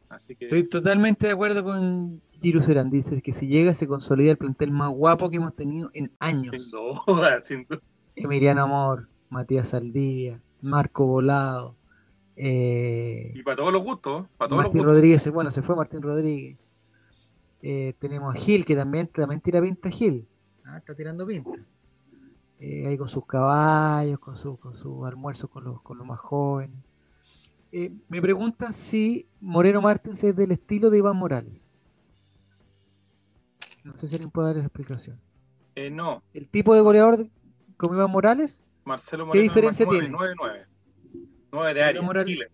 Así 0.09 0.35
que 0.35 0.47
Estoy 0.47 0.65
totalmente 0.65 1.27
de 1.27 1.33
acuerdo 1.33 1.63
con 1.63 2.21
Giro 2.41 2.63
Serán. 2.63 2.91
Dice 2.91 3.21
que 3.23 3.33
si 3.33 3.47
llega 3.47 3.75
se 3.75 3.87
consolida 3.87 4.31
el 4.31 4.39
plantel 4.39 4.71
más 4.71 4.91
guapo 4.91 5.31
que 5.31 5.37
hemos 5.37 5.55
tenido 5.55 5.91
en 5.95 6.13
años. 6.19 6.55
sin 6.63 6.71
duda, 6.71 7.41
sin 7.41 7.67
duda. 7.69 7.83
Emiliano 8.17 8.63
Amor, 8.65 9.09
Matías 9.31 9.69
Saldivia, 9.69 10.41
Marco 10.63 11.07
Volado, 11.07 11.77
eh, 12.37 13.33
Y 13.35 13.43
para 13.43 13.57
todos 13.57 13.73
los 13.73 13.83
gustos, 13.83 14.27
para 14.37 14.49
todos 14.49 14.63
los 14.63 14.67
Martín 14.67 14.81
gustos. 14.81 14.95
Rodríguez. 14.95 15.31
Bueno, 15.33 15.51
se 15.51 15.63
fue 15.63 15.77
Martín 15.77 16.03
Rodríguez. 16.03 16.59
Eh, 17.63 17.95
tenemos 17.99 18.35
a 18.35 18.39
Gil, 18.39 18.65
que 18.65 18.77
también, 18.77 19.09
también 19.09 19.41
tira 19.41 19.61
pinta 19.63 19.89
Gil. 19.91 20.27
Ah, 20.65 20.79
está 20.79 20.95
tirando 20.95 21.27
pinta. 21.27 21.51
eh, 22.59 22.87
ahí 22.87 22.97
con 22.99 23.09
sus 23.09 23.27
caballos, 23.27 24.19
con 24.19 24.37
sus 24.37 24.59
con 24.59 24.75
sus 24.75 25.05
almuerzos 25.07 25.49
con 25.51 25.65
los, 25.65 25.81
con 25.83 25.99
los 25.99 26.07
más 26.07 26.19
jóvenes. 26.21 26.77
Eh, 27.73 27.93
me 28.09 28.23
preguntan 28.23 28.73
si 28.73 29.27
Moreno 29.41 29.83
Martins 29.83 30.23
es 30.25 30.35
del 30.35 30.53
estilo 30.53 30.89
de 30.91 30.99
Iván 30.99 31.17
Morales. 31.17 31.71
No 33.85 33.97
sé 33.97 34.09
si 34.09 34.15
alguien 34.15 34.31
puede 34.31 34.49
dar 34.49 34.57
esa 34.57 34.67
explicación. 34.67 35.19
Eh, 35.75 35.91
no, 35.91 36.23
El 36.35 36.49
tipo 36.49 36.75
de 36.75 36.81
goleador 36.81 37.27
como 37.77 37.95
Iván 37.95 38.11
Morales, 38.11 38.63
Marcelo 38.85 39.25
¿Qué 39.25 39.29
Moreno. 39.29 39.43
diferencia 39.43 39.83
es 39.85 39.89
más 39.89 39.99
tiene? 39.99 40.09
9, 40.17 40.35
9, 40.39 40.67
9 41.53 41.75
de 41.75 41.83
área. 41.83 42.03
Morales- 42.03 42.33
Chile. 42.33 42.49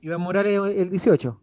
Iván 0.00 0.20
Morales 0.20 0.52
es 0.52 0.76
el 0.78 0.90
18. 0.90 1.40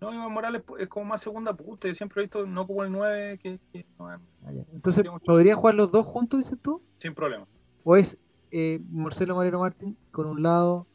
No, 0.00 0.12
Iván 0.12 0.32
Morales 0.32 0.62
es 0.78 0.88
como 0.88 1.06
más 1.06 1.20
segunda 1.22 1.54
punta. 1.54 1.88
Yo 1.88 1.94
siempre 1.94 2.20
he 2.20 2.24
visto 2.24 2.46
no 2.46 2.66
como 2.66 2.82
el 2.84 2.92
9, 2.92 3.38
que, 3.42 3.58
que 3.72 3.86
no, 3.98 4.08
Ah, 4.08 4.18
ya. 4.52 4.62
Entonces, 4.72 5.02
Podríamos- 5.04 5.22
¿podrían 5.22 5.56
jugar 5.58 5.74
los 5.74 5.90
dos 5.90 6.06
juntos, 6.06 6.40
dices 6.40 6.58
tú? 6.62 6.82
sin 6.98 7.14
problema. 7.14 7.46
¿O 7.84 7.96
es 7.96 8.18
eh, 8.50 8.80
Marcelo 8.90 9.34
Moreno 9.34 9.60
Martín 9.60 9.96
con 10.12 10.26
un 10.26 10.42
lado 10.42 10.86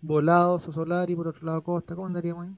volado, 0.00 0.58
Sosolari, 0.58 1.14
por 1.16 1.28
otro 1.28 1.44
lado 1.46 1.62
Costa? 1.62 1.94
¿Cómo 1.94 2.06
andaríamos 2.06 2.46
ahí? 2.46 2.54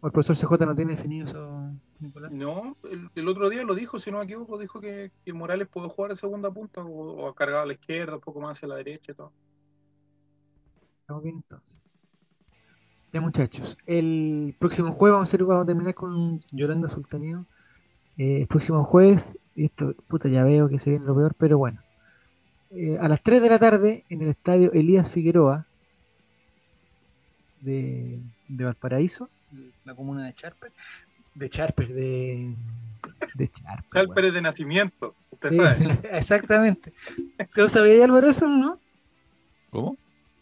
¿O 0.00 0.06
el 0.06 0.12
profesor 0.12 0.36
CJ 0.36 0.66
no 0.66 0.74
tiene 0.74 0.94
definido 0.94 1.26
eso, 1.26 1.72
Nicolás? 2.00 2.30
No, 2.30 2.76
el, 2.90 3.08
el 3.14 3.28
otro 3.28 3.48
día 3.48 3.64
lo 3.64 3.74
dijo, 3.74 3.98
si 3.98 4.10
no 4.10 4.18
me 4.18 4.24
equivoco, 4.24 4.58
dijo 4.58 4.80
que, 4.80 5.10
que 5.24 5.32
Morales 5.32 5.68
puede 5.68 5.88
jugar 5.88 6.10
de 6.10 6.16
segunda 6.16 6.50
punta 6.50 6.82
o, 6.82 7.28
o 7.28 7.34
cargado 7.34 7.62
a 7.62 7.66
la 7.66 7.72
izquierda, 7.72 8.16
un 8.16 8.20
poco 8.20 8.40
más 8.40 8.58
hacia 8.58 8.68
la 8.68 8.76
derecha 8.76 9.12
y 9.12 9.14
todo. 9.14 9.32
Estamos 11.00 11.22
bien 11.22 11.36
entonces. 11.36 11.78
Ya 13.12 13.20
muchachos, 13.20 13.78
el 13.86 14.54
próximo 14.58 14.92
jueves 14.92 15.14
vamos 15.14 15.28
a, 15.28 15.30
hacer, 15.30 15.44
vamos 15.44 15.62
a 15.62 15.66
terminar 15.66 15.94
con 15.94 16.40
Yolanda 16.50 16.88
Sultaneo. 16.88 17.46
Eh, 18.18 18.42
el 18.42 18.46
próximo 18.46 18.84
jueves, 18.84 19.38
y 19.54 19.66
esto, 19.66 19.94
puta, 20.08 20.28
ya 20.28 20.44
veo 20.44 20.68
que 20.68 20.78
se 20.78 20.90
viene 20.90 21.06
lo 21.06 21.14
peor, 21.14 21.34
pero 21.38 21.56
bueno. 21.56 21.80
Eh, 22.72 22.98
a 23.00 23.08
las 23.08 23.22
3 23.22 23.40
de 23.40 23.48
la 23.48 23.58
tarde 23.58 24.04
en 24.10 24.22
el 24.22 24.28
estadio 24.28 24.72
Elías 24.72 25.10
Figueroa 25.10 25.66
de, 27.60 28.20
de 28.48 28.64
Valparaíso, 28.64 29.30
la 29.84 29.94
comuna 29.94 30.24
de 30.26 30.34
Charper. 30.34 30.72
De 31.34 31.48
Charper, 31.50 31.88
de, 31.92 32.54
de 33.34 33.48
Charper. 33.50 33.84
Charper 33.92 34.24
es 34.26 34.32
de 34.34 34.40
nacimiento, 34.42 35.14
usted 35.30 35.50
Sí, 35.50 35.56
sabe. 35.56 35.76
exactamente. 36.12 36.92
¿Tú 37.54 37.68
sabías, 37.68 38.02
Álvaro, 38.04 38.30
eso 38.30 38.48
no? 38.48 38.80
¿Cómo? 39.70 39.96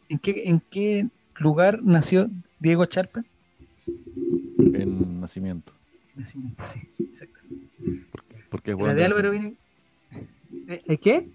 ¿En 0.09 0.19
qué, 0.19 0.43
¿En 0.47 0.61
qué 0.61 1.09
lugar 1.37 1.83
nació 1.83 2.29
Diego 2.61 2.85
Charper? 2.87 3.25
En 4.57 5.21
nacimiento. 5.21 5.73
Nacimiento, 6.15 6.63
sí, 6.73 6.81
exacto. 7.01 7.41
Porque 8.51 8.71
es 8.71 8.77
La 8.77 8.83
hueón 8.85 8.97
de 8.97 9.01
de 9.01 9.05
Álvaro 9.05 9.33
nacimiento. 9.33 9.59
viene. 10.13 10.75
¿Eh, 10.75 10.83
¿eh, 10.87 10.99
¿Qué? 10.99 11.29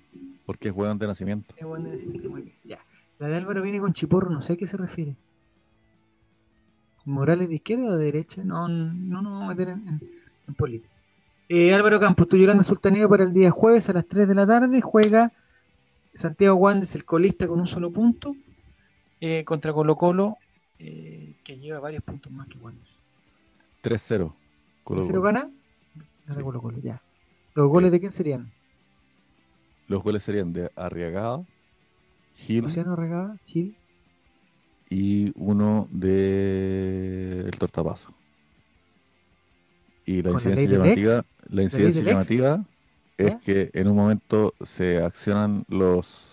Porque 0.46 0.70
es 0.70 0.74
hueón 0.74 0.98
de 0.98 1.08
nacimiento. 1.08 1.54
Bueno, 1.62 1.86
de 1.90 1.92
nacimiento, 1.96 2.30
muy 2.30 2.42
bien, 2.44 2.56
ya. 2.64 2.80
La 3.20 3.28
de 3.28 3.36
Álvaro 3.36 3.62
viene 3.62 3.80
con 3.80 3.92
chiporro, 3.94 4.30
no 4.30 4.42
sé 4.42 4.54
a 4.54 4.58
qué 4.58 4.68
se 4.68 4.78
refiere. 4.78 5.16
¿Morales 7.10 7.50
de 7.50 7.56
izquierda 7.56 7.86
o 7.88 7.98
de 7.98 8.06
derecha? 8.06 8.44
No, 8.44 8.68
no 8.68 9.22
nos 9.22 9.32
vamos 9.34 9.46
a 9.46 9.48
meter 9.56 9.70
en, 9.70 9.88
en, 9.88 10.00
en 10.48 10.54
política. 10.54 10.94
Eh, 11.48 11.74
Álvaro 11.74 12.00
Campos, 12.00 12.28
tú 12.28 12.38
Yolanda 12.38 12.64
Sultaneo 12.64 13.10
para 13.10 13.24
el 13.24 13.34
día 13.34 13.50
jueves 13.50 13.90
a 13.90 13.94
las 13.94 14.06
3 14.08 14.28
de 14.28 14.36
la 14.36 14.46
tarde. 14.46 14.82
Juega 14.82 15.32
Santiago 16.14 16.56
Wanderers, 16.56 16.94
el 16.96 17.06
colista 17.06 17.48
con 17.48 17.60
un 17.60 17.68
solo 17.68 17.92
punto, 17.92 18.36
eh, 19.20 19.44
contra 19.46 19.74
Colo 19.74 19.96
Colo, 19.96 20.38
eh, 20.78 21.34
que 21.44 21.58
lleva 21.58 21.80
varios 21.80 22.04
puntos 22.04 22.32
más 22.32 22.48
que 22.48 22.58
Wanderers. 22.60 22.98
3-0. 23.82 24.34
Colo 24.84 25.02
¿Cero 25.02 25.22
Colo. 25.22 25.22
gana? 25.24 25.50
Gana 26.28 26.42
Colo 26.44 26.62
Colo, 26.62 26.80
ya. 26.80 27.02
¿Los 27.56 27.68
goles 27.70 27.92
de 27.92 28.00
quién 28.00 28.12
serían? 28.12 28.52
Los 29.88 30.04
goles 30.04 30.22
serían 30.22 30.54
de 30.54 30.70
Arriagada, 30.76 31.44
Gil 32.36 32.62
Luciano 32.62 32.96
Regada, 32.96 33.38
Gil. 33.46 33.76
Y 34.90 35.32
uno 35.36 35.88
de 35.92 37.42
el 37.46 37.52
Tortapaso. 37.60 38.14
Y 40.06 40.22
la 40.22 40.32
¿Con 40.32 40.44
la 40.44 40.50
incidencia 40.50 40.78
llamativa, 40.78 41.26
la 41.50 41.64
incidencia 41.64 42.04
llamativa 42.04 42.66
es 43.18 43.32
¿Ya? 43.32 43.40
que 43.40 43.70
en 43.74 43.88
un 43.88 43.96
momento 43.96 44.54
se 44.62 45.02
accionan 45.02 45.66
los 45.68 46.30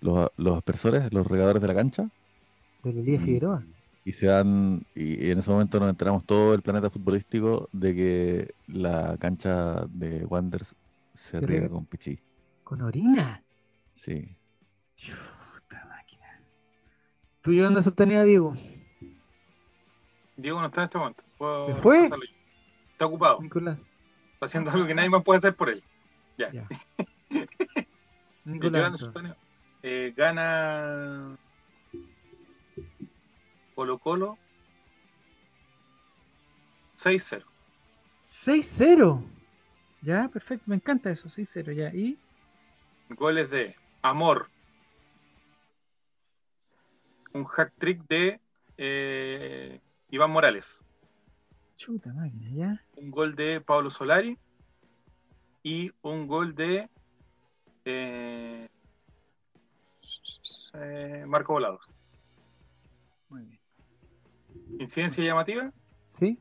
los, 0.00 0.30
los 0.36 0.56
aspersores, 0.56 1.12
los 1.12 1.26
regadores 1.26 1.60
de 1.60 1.68
la 1.68 1.74
cancha, 1.74 2.08
De 2.82 2.90
Elías 2.90 3.22
Figueroa. 3.22 3.64
y 4.04 4.12
se 4.12 4.26
dan, 4.26 4.86
y, 4.94 5.30
en 5.30 5.38
ese 5.38 5.50
momento 5.50 5.78
nos 5.78 5.90
enteramos 5.90 6.24
todo 6.24 6.54
el 6.54 6.62
planeta 6.62 6.90
futbolístico 6.90 7.68
de 7.72 7.94
que 7.94 8.54
la 8.66 9.16
cancha 9.18 9.86
de 9.86 10.24
Wanderers 10.24 10.74
se 11.14 11.40
riega. 11.40 11.68
con 11.68 11.84
pichí. 11.84 12.18
Con 12.64 12.82
orina. 12.82 13.42
Sí. 13.94 14.36
¿Tú 17.42 17.52
llevando 17.52 17.80
a 17.80 17.82
Sultanía, 17.82 18.24
Diego? 18.24 18.56
Diego 20.36 20.60
no 20.60 20.66
está 20.68 20.82
en 20.82 20.84
este 20.86 20.98
momento. 20.98 21.24
Puedo 21.38 21.66
¿Se 21.66 21.74
fue? 21.82 22.02
pasarlo. 22.04 22.24
Está 22.92 23.06
ocupado, 23.06 23.40
Nicolás. 23.40 23.78
está 24.34 24.46
haciendo 24.46 24.70
algo 24.70 24.86
que 24.86 24.94
nadie 24.94 25.08
más 25.10 25.22
puede 25.22 25.38
hacer 25.38 25.54
por 25.54 25.68
él. 25.70 25.82
Ya. 26.38 26.50
Y 26.52 27.46
Nicolás. 28.44 29.10
Eh, 29.82 30.12
gana 30.14 31.36
Colo 33.74 33.98
Colo 33.98 34.36
6-0. 36.98 37.42
6-0. 38.22 39.24
Ya, 40.02 40.28
perfecto. 40.28 40.64
Me 40.66 40.76
encanta 40.76 41.10
eso. 41.10 41.28
6-0, 41.28 41.72
ya. 41.72 41.94
¿Y? 41.94 42.18
Goles 43.10 43.48
de 43.50 43.74
Amor. 44.02 44.50
Un 47.32 47.44
hack 47.44 47.72
trick 47.78 48.06
de 48.08 48.40
eh, 48.76 49.80
Iván 50.10 50.30
Morales. 50.30 50.84
Chuta 51.76 52.12
máquina, 52.12 52.50
ya. 52.50 52.84
Un 52.96 53.10
gol 53.10 53.34
de 53.34 53.60
Pablo 53.60 53.90
Solari. 53.90 54.38
Y 55.62 55.92
un 56.02 56.26
gol 56.26 56.54
de 56.54 56.88
eh, 57.84 58.68
eh, 60.74 61.24
Marco 61.26 61.52
Volados. 61.52 61.88
Muy 63.28 63.44
bien. 63.44 63.60
Incidencia 64.78 65.24
llamativa. 65.24 65.72
¿Sí? 66.18 66.38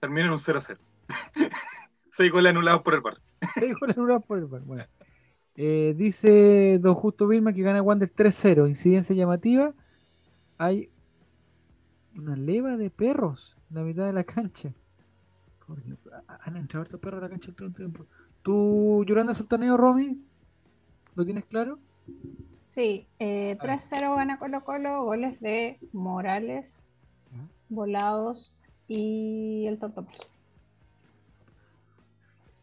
Termina 0.00 0.26
en 0.26 0.32
un 0.32 0.38
0-0. 0.38 0.78
Seis 2.10 2.32
goles 2.32 2.50
anulados 2.50 2.82
por 2.82 2.94
el 2.94 3.00
bar. 3.00 3.18
Se 3.54 3.66
dijo 3.66 3.86
la 3.86 3.94
nula 3.94 4.20
por 4.20 4.38
el 4.38 4.46
bar. 4.46 4.62
Bueno. 4.62 4.84
Eh, 5.54 5.94
dice 5.96 6.78
Don 6.80 6.94
Justo 6.94 7.26
Vilma 7.26 7.52
que 7.52 7.62
gana 7.62 7.82
Wander 7.82 8.12
3-0. 8.12 8.68
Incidencia 8.68 9.14
llamativa. 9.14 9.74
Hay 10.58 10.90
una 12.16 12.36
leva 12.36 12.76
de 12.76 12.90
perros 12.90 13.56
en 13.70 13.76
la 13.76 13.82
mitad 13.82 14.06
de 14.06 14.12
la 14.12 14.24
cancha. 14.24 14.72
Por 15.66 15.82
Dios, 15.82 15.98
Han 16.44 16.56
entrado 16.56 16.84
estos 16.84 17.00
perros 17.00 17.18
a 17.18 17.24
la 17.24 17.30
cancha 17.30 17.52
todo 17.52 17.68
el 17.68 17.74
tiempo. 17.74 18.06
¿Tú, 18.42 19.04
Yolanda 19.06 19.34
Sultaneo, 19.34 19.76
Romy? 19.76 20.22
¿Lo 21.14 21.24
tienes 21.24 21.44
claro? 21.46 21.78
Sí, 22.70 23.06
eh, 23.18 23.56
A 23.58 23.66
ver. 23.66 23.78
3-0 23.78 24.16
gana 24.16 24.38
Colo 24.38 24.64
Colo, 24.64 25.04
goles 25.04 25.40
de 25.40 25.78
Morales. 25.92 26.94
Volados 27.68 28.62
y 28.86 29.66
el 29.66 29.78
Tortopaso. 29.78 30.22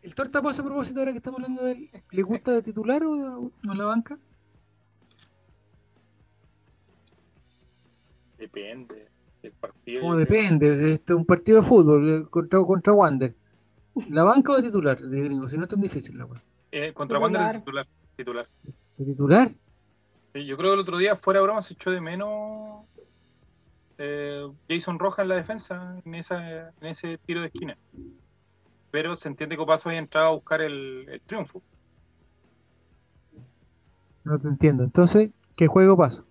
¿El 0.02 0.16
tortapaso 0.16 0.62
a 0.62 0.66
propósito 0.66 1.00
ahora 1.00 1.12
que 1.12 1.18
estamos 1.18 1.40
hablando 1.40 1.64
de 1.64 1.72
él, 1.72 1.90
¿le 2.12 2.22
gusta 2.24 2.52
de 2.52 2.62
titular 2.62 3.04
o, 3.04 3.12
o 3.12 3.52
en 3.72 3.78
la 3.78 3.86
banca? 3.86 4.18
Depende 8.44 9.08
del 9.42 9.54
partido. 9.54 10.02
Creo. 10.02 10.16
depende, 10.18 10.78
de 10.78 10.94
este, 10.96 11.14
un 11.14 11.26
partido 11.26 11.62
de 11.62 11.64
fútbol 11.64 12.10
eh, 12.10 12.26
contra, 12.30 12.60
contra 12.62 12.92
Wander. 12.92 13.34
¿La 14.10 14.24
banca 14.24 14.52
o 14.52 14.58
de 14.58 14.64
titular? 14.64 15.00
De 15.00 15.22
gringo, 15.22 15.48
si 15.48 15.56
no 15.56 15.64
es 15.64 15.70
tan 15.70 15.80
difícil 15.80 16.18
la. 16.18 16.28
Eh, 16.72 16.92
contra 16.94 17.20
Titular. 17.20 17.22
Wander 17.22 17.60
titular. 17.62 17.88
titular. 18.18 18.50
¿De 18.98 19.06
titular? 19.06 19.52
Sí, 20.34 20.46
yo 20.46 20.58
creo 20.58 20.72
que 20.72 20.74
el 20.74 20.80
otro 20.82 20.98
día, 20.98 21.16
fuera 21.16 21.40
de 21.40 21.44
broma, 21.46 21.62
se 21.62 21.76
echó 21.76 21.90
de 21.92 22.02
menos 22.02 22.84
eh, 23.98 24.46
Jason 24.68 25.00
Rojas 25.00 25.24
en 25.24 25.30
la 25.30 25.36
defensa 25.36 26.02
en, 26.04 26.16
esa, 26.16 26.70
en 26.70 26.88
ese 26.88 27.18
tiro 27.20 27.40
de 27.40 27.48
esquina. 27.48 27.78
Pero 28.92 29.16
se 29.16 29.30
entiende 29.30 29.56
que 29.56 29.62
Opaso 29.62 29.88
había 29.88 30.00
entrado 30.00 30.28
a 30.28 30.32
buscar 30.32 30.62
el, 30.62 31.06
el 31.08 31.22
triunfo. 31.22 31.62
No 34.26 34.38
te 34.38 34.50
entiendo. 34.50 34.84
Entonces, 34.84 35.30
¿qué 35.56 35.68
juego 35.68 35.96
paso? 35.96 36.26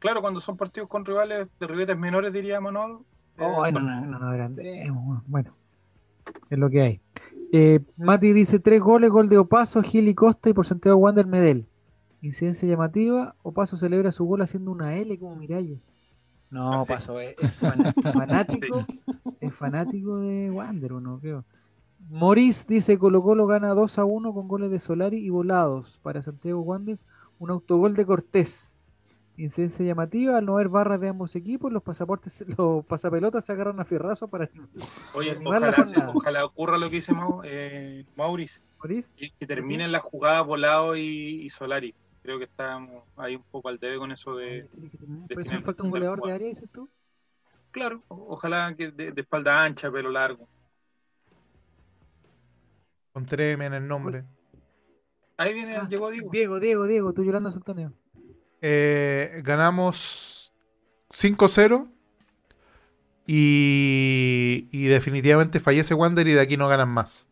Claro, 0.00 0.20
cuando 0.20 0.40
son 0.40 0.56
partidos 0.56 0.88
con 0.88 1.04
rivales 1.04 1.46
de 1.60 1.66
ribetes 1.66 1.96
menores, 1.96 2.32
diría 2.32 2.60
Manuel. 2.60 2.98
eh, 3.38 3.44
Ay, 3.62 3.72
no, 3.72 3.80
no, 3.80 4.00
no, 4.06 4.18
no 4.18 4.26
agrandemos, 4.28 5.04
weón. 5.06 5.22
Bueno, 5.26 5.54
es 6.50 6.58
lo 6.58 6.68
que 6.70 6.80
hay. 6.82 7.00
Eh, 7.52 7.80
Mati 7.96 8.32
dice 8.32 8.58
tres 8.60 8.80
goles, 8.80 9.10
gol 9.10 9.28
de 9.28 9.38
Opaso, 9.38 9.82
Gil 9.82 10.08
y 10.08 10.14
Costa 10.14 10.48
y 10.50 10.52
por 10.52 10.66
Santiago 10.66 10.96
Wander 10.98 11.26
Medel. 11.26 11.66
Incidencia 12.22 12.68
llamativa, 12.68 13.34
Opaso 13.42 13.76
celebra 13.76 14.12
su 14.12 14.24
gol 14.24 14.42
haciendo 14.42 14.70
una 14.70 14.96
L 14.96 15.18
como 15.18 15.36
Miralles. 15.36 15.90
No, 16.50 16.72
Ah, 16.74 16.80
sí. 16.80 16.92
Opaso 16.92 17.20
es, 17.20 17.34
es 17.40 17.60
fan- 17.60 17.94
fanático, 18.12 18.86
es 19.40 19.54
fanático 19.54 20.18
de 20.18 20.50
Wander, 20.50 20.94
¿o 20.94 21.00
no? 21.00 21.18
Creo. 21.20 21.44
Moris 22.08 22.66
dice 22.66 22.98
Colo 22.98 23.22
Colo 23.22 23.46
gana 23.46 23.68
2 23.74 23.98
a 23.98 24.04
1 24.04 24.32
con 24.32 24.48
goles 24.48 24.70
de 24.70 24.80
Solari 24.80 25.18
y 25.18 25.28
volados 25.30 26.00
para 26.02 26.22
Santiago 26.22 26.60
Wander. 26.62 26.98
Un 27.38 27.50
autogol 27.50 27.94
de 27.94 28.04
Cortés. 28.06 28.74
Incidencia 29.42 29.86
llamativa, 29.86 30.36
al 30.36 30.44
no 30.44 30.54
haber 30.54 30.68
barras 30.68 31.00
de 31.00 31.08
ambos 31.08 31.34
equipos, 31.34 31.72
los 31.72 31.82
pasaportes, 31.82 32.44
los 32.58 32.84
pasapelotas 32.84 33.44
se 33.44 33.52
agarran 33.52 33.80
a 33.80 33.84
fierrazo 33.84 34.28
para 34.28 34.50
Oye, 35.14 35.38
ojalá, 35.44 35.82
ojalá 36.14 36.44
ocurra 36.44 36.76
lo 36.78 36.90
que 36.90 36.96
dice 36.96 37.14
Mau, 37.14 37.40
eh, 37.44 38.04
Maurice, 38.16 38.60
que, 39.16 39.30
que 39.38 39.46
terminen 39.46 39.92
las 39.92 40.02
jugadas 40.02 40.46
Volado 40.46 40.94
y, 40.96 41.42
y 41.42 41.48
Solari. 41.50 41.94
Creo 42.22 42.38
que 42.38 42.44
estamos 42.44 43.04
ahí 43.16 43.36
un 43.36 43.42
poco 43.50 43.70
al 43.70 43.78
debe 43.78 43.96
con 43.98 44.12
eso 44.12 44.36
de... 44.36 44.68
Por 45.28 45.40
eso 45.40 45.52
me 45.54 45.60
falta 45.62 45.82
un 45.84 45.90
goleador 45.90 46.20
de 46.20 46.32
área, 46.32 46.48
dices 46.48 46.68
tú. 46.70 46.90
Claro, 47.70 48.02
o- 48.08 48.34
ojalá 48.34 48.74
que 48.76 48.90
de, 48.90 49.12
de 49.12 49.20
espalda 49.22 49.64
ancha, 49.64 49.90
pelo 49.90 50.10
largo. 50.10 50.46
Con 53.12 53.24
Treme 53.24 53.66
en 53.66 53.74
el 53.74 53.88
nombre. 53.88 54.24
Ahí 55.38 55.54
viene, 55.54 55.76
Ah, 55.76 55.86
llegó 55.88 56.10
Diego. 56.10 56.28
Diego, 56.30 56.60
Diego, 56.60 56.86
Diego, 56.86 57.12
tú 57.14 57.24
Yolanda 57.24 57.50
Sultaneo. 57.50 57.94
Eh, 58.62 59.40
ganamos 59.44 60.52
5-0. 61.12 61.88
Y, 63.26 64.66
y 64.72 64.84
definitivamente 64.86 65.60
fallece 65.60 65.94
Wander 65.94 66.26
y 66.26 66.32
de 66.32 66.40
aquí 66.40 66.56
no 66.56 66.66
ganan 66.68 66.88
más. 66.88 67.28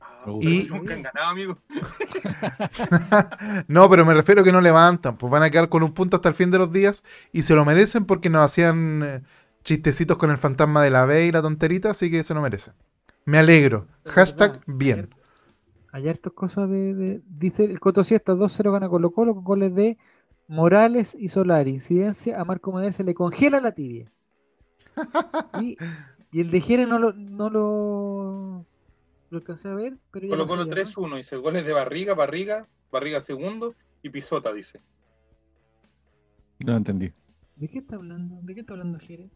Ah, 0.00 0.24
si 0.42 0.64
nunca 0.68 0.94
han 0.94 1.02
ganado, 1.02 1.28
amigo. 1.30 1.58
No, 3.68 3.88
pero 3.88 4.04
me 4.04 4.14
refiero 4.14 4.40
a 4.40 4.44
que 4.44 4.52
no 4.52 4.60
levantan, 4.60 5.16
pues 5.16 5.30
van 5.30 5.42
a 5.42 5.50
quedar 5.50 5.68
con 5.68 5.82
un 5.82 5.94
punto 5.94 6.16
hasta 6.16 6.28
el 6.28 6.34
fin 6.34 6.50
de 6.50 6.58
los 6.58 6.72
días 6.72 7.02
y 7.32 7.42
se 7.42 7.54
lo 7.54 7.64
merecen 7.64 8.04
porque 8.04 8.28
nos 8.30 8.42
hacían 8.42 9.02
eh, 9.04 9.22
chistecitos 9.64 10.16
con 10.16 10.30
el 10.30 10.38
fantasma 10.38 10.82
de 10.82 10.90
la 10.90 11.06
B 11.06 11.26
y 11.26 11.32
la 11.32 11.42
tonterita, 11.42 11.90
así 11.90 12.10
que 12.10 12.22
se 12.24 12.34
lo 12.34 12.42
merecen. 12.42 12.74
Me 13.24 13.38
alegro. 13.38 13.86
Hashtag 14.04 14.60
bien. 14.66 15.14
Hay 15.92 16.08
hartas 16.08 16.32
cosas 16.34 16.68
de, 16.68 16.94
de- 16.94 17.22
Dice 17.26 17.64
el 17.64 17.80
Coto 17.80 18.04
Siesta 18.04 18.34
2-0 18.34 18.70
gana 18.72 18.88
Colo 18.88 19.10
Colo 19.12 19.34
con 19.34 19.44
goles 19.44 19.74
de 19.74 19.96
Morales 20.48 21.16
y 21.18 21.28
Solari. 21.28 21.70
Incidencia 21.70 22.40
a 22.40 22.44
Marco 22.44 22.72
Madero 22.72 22.92
se 22.92 23.04
le 23.04 23.14
congela 23.14 23.60
la 23.60 23.72
tibia. 23.72 24.12
Y, 25.60 25.76
y 26.32 26.40
el 26.40 26.50
de 26.50 26.60
Jere 26.60 26.86
no 26.86 26.98
lo, 26.98 27.12
no 27.12 27.50
lo, 27.50 28.66
lo 29.30 29.38
alcancé 29.38 29.68
a 29.68 29.74
ver, 29.74 29.96
pero 30.10 30.28
Colo 30.28 30.46
¿no? 30.46 30.66
3-1, 30.66 31.16
dice 31.16 31.36
goles 31.36 31.64
de 31.64 31.72
Barriga, 31.72 32.14
Barriga, 32.14 32.66
Barriga 32.90 33.20
segundo 33.20 33.74
y 34.02 34.10
Pisota, 34.10 34.52
dice. 34.52 34.80
No 36.60 36.76
entendí. 36.76 37.12
¿De 37.56 37.68
qué 37.68 37.78
está 37.78 37.96
hablando? 37.96 38.38
¿De 38.42 38.54
qué 38.54 38.60
está 38.60 38.74
hablando 38.74 38.98
Jere? 38.98 39.30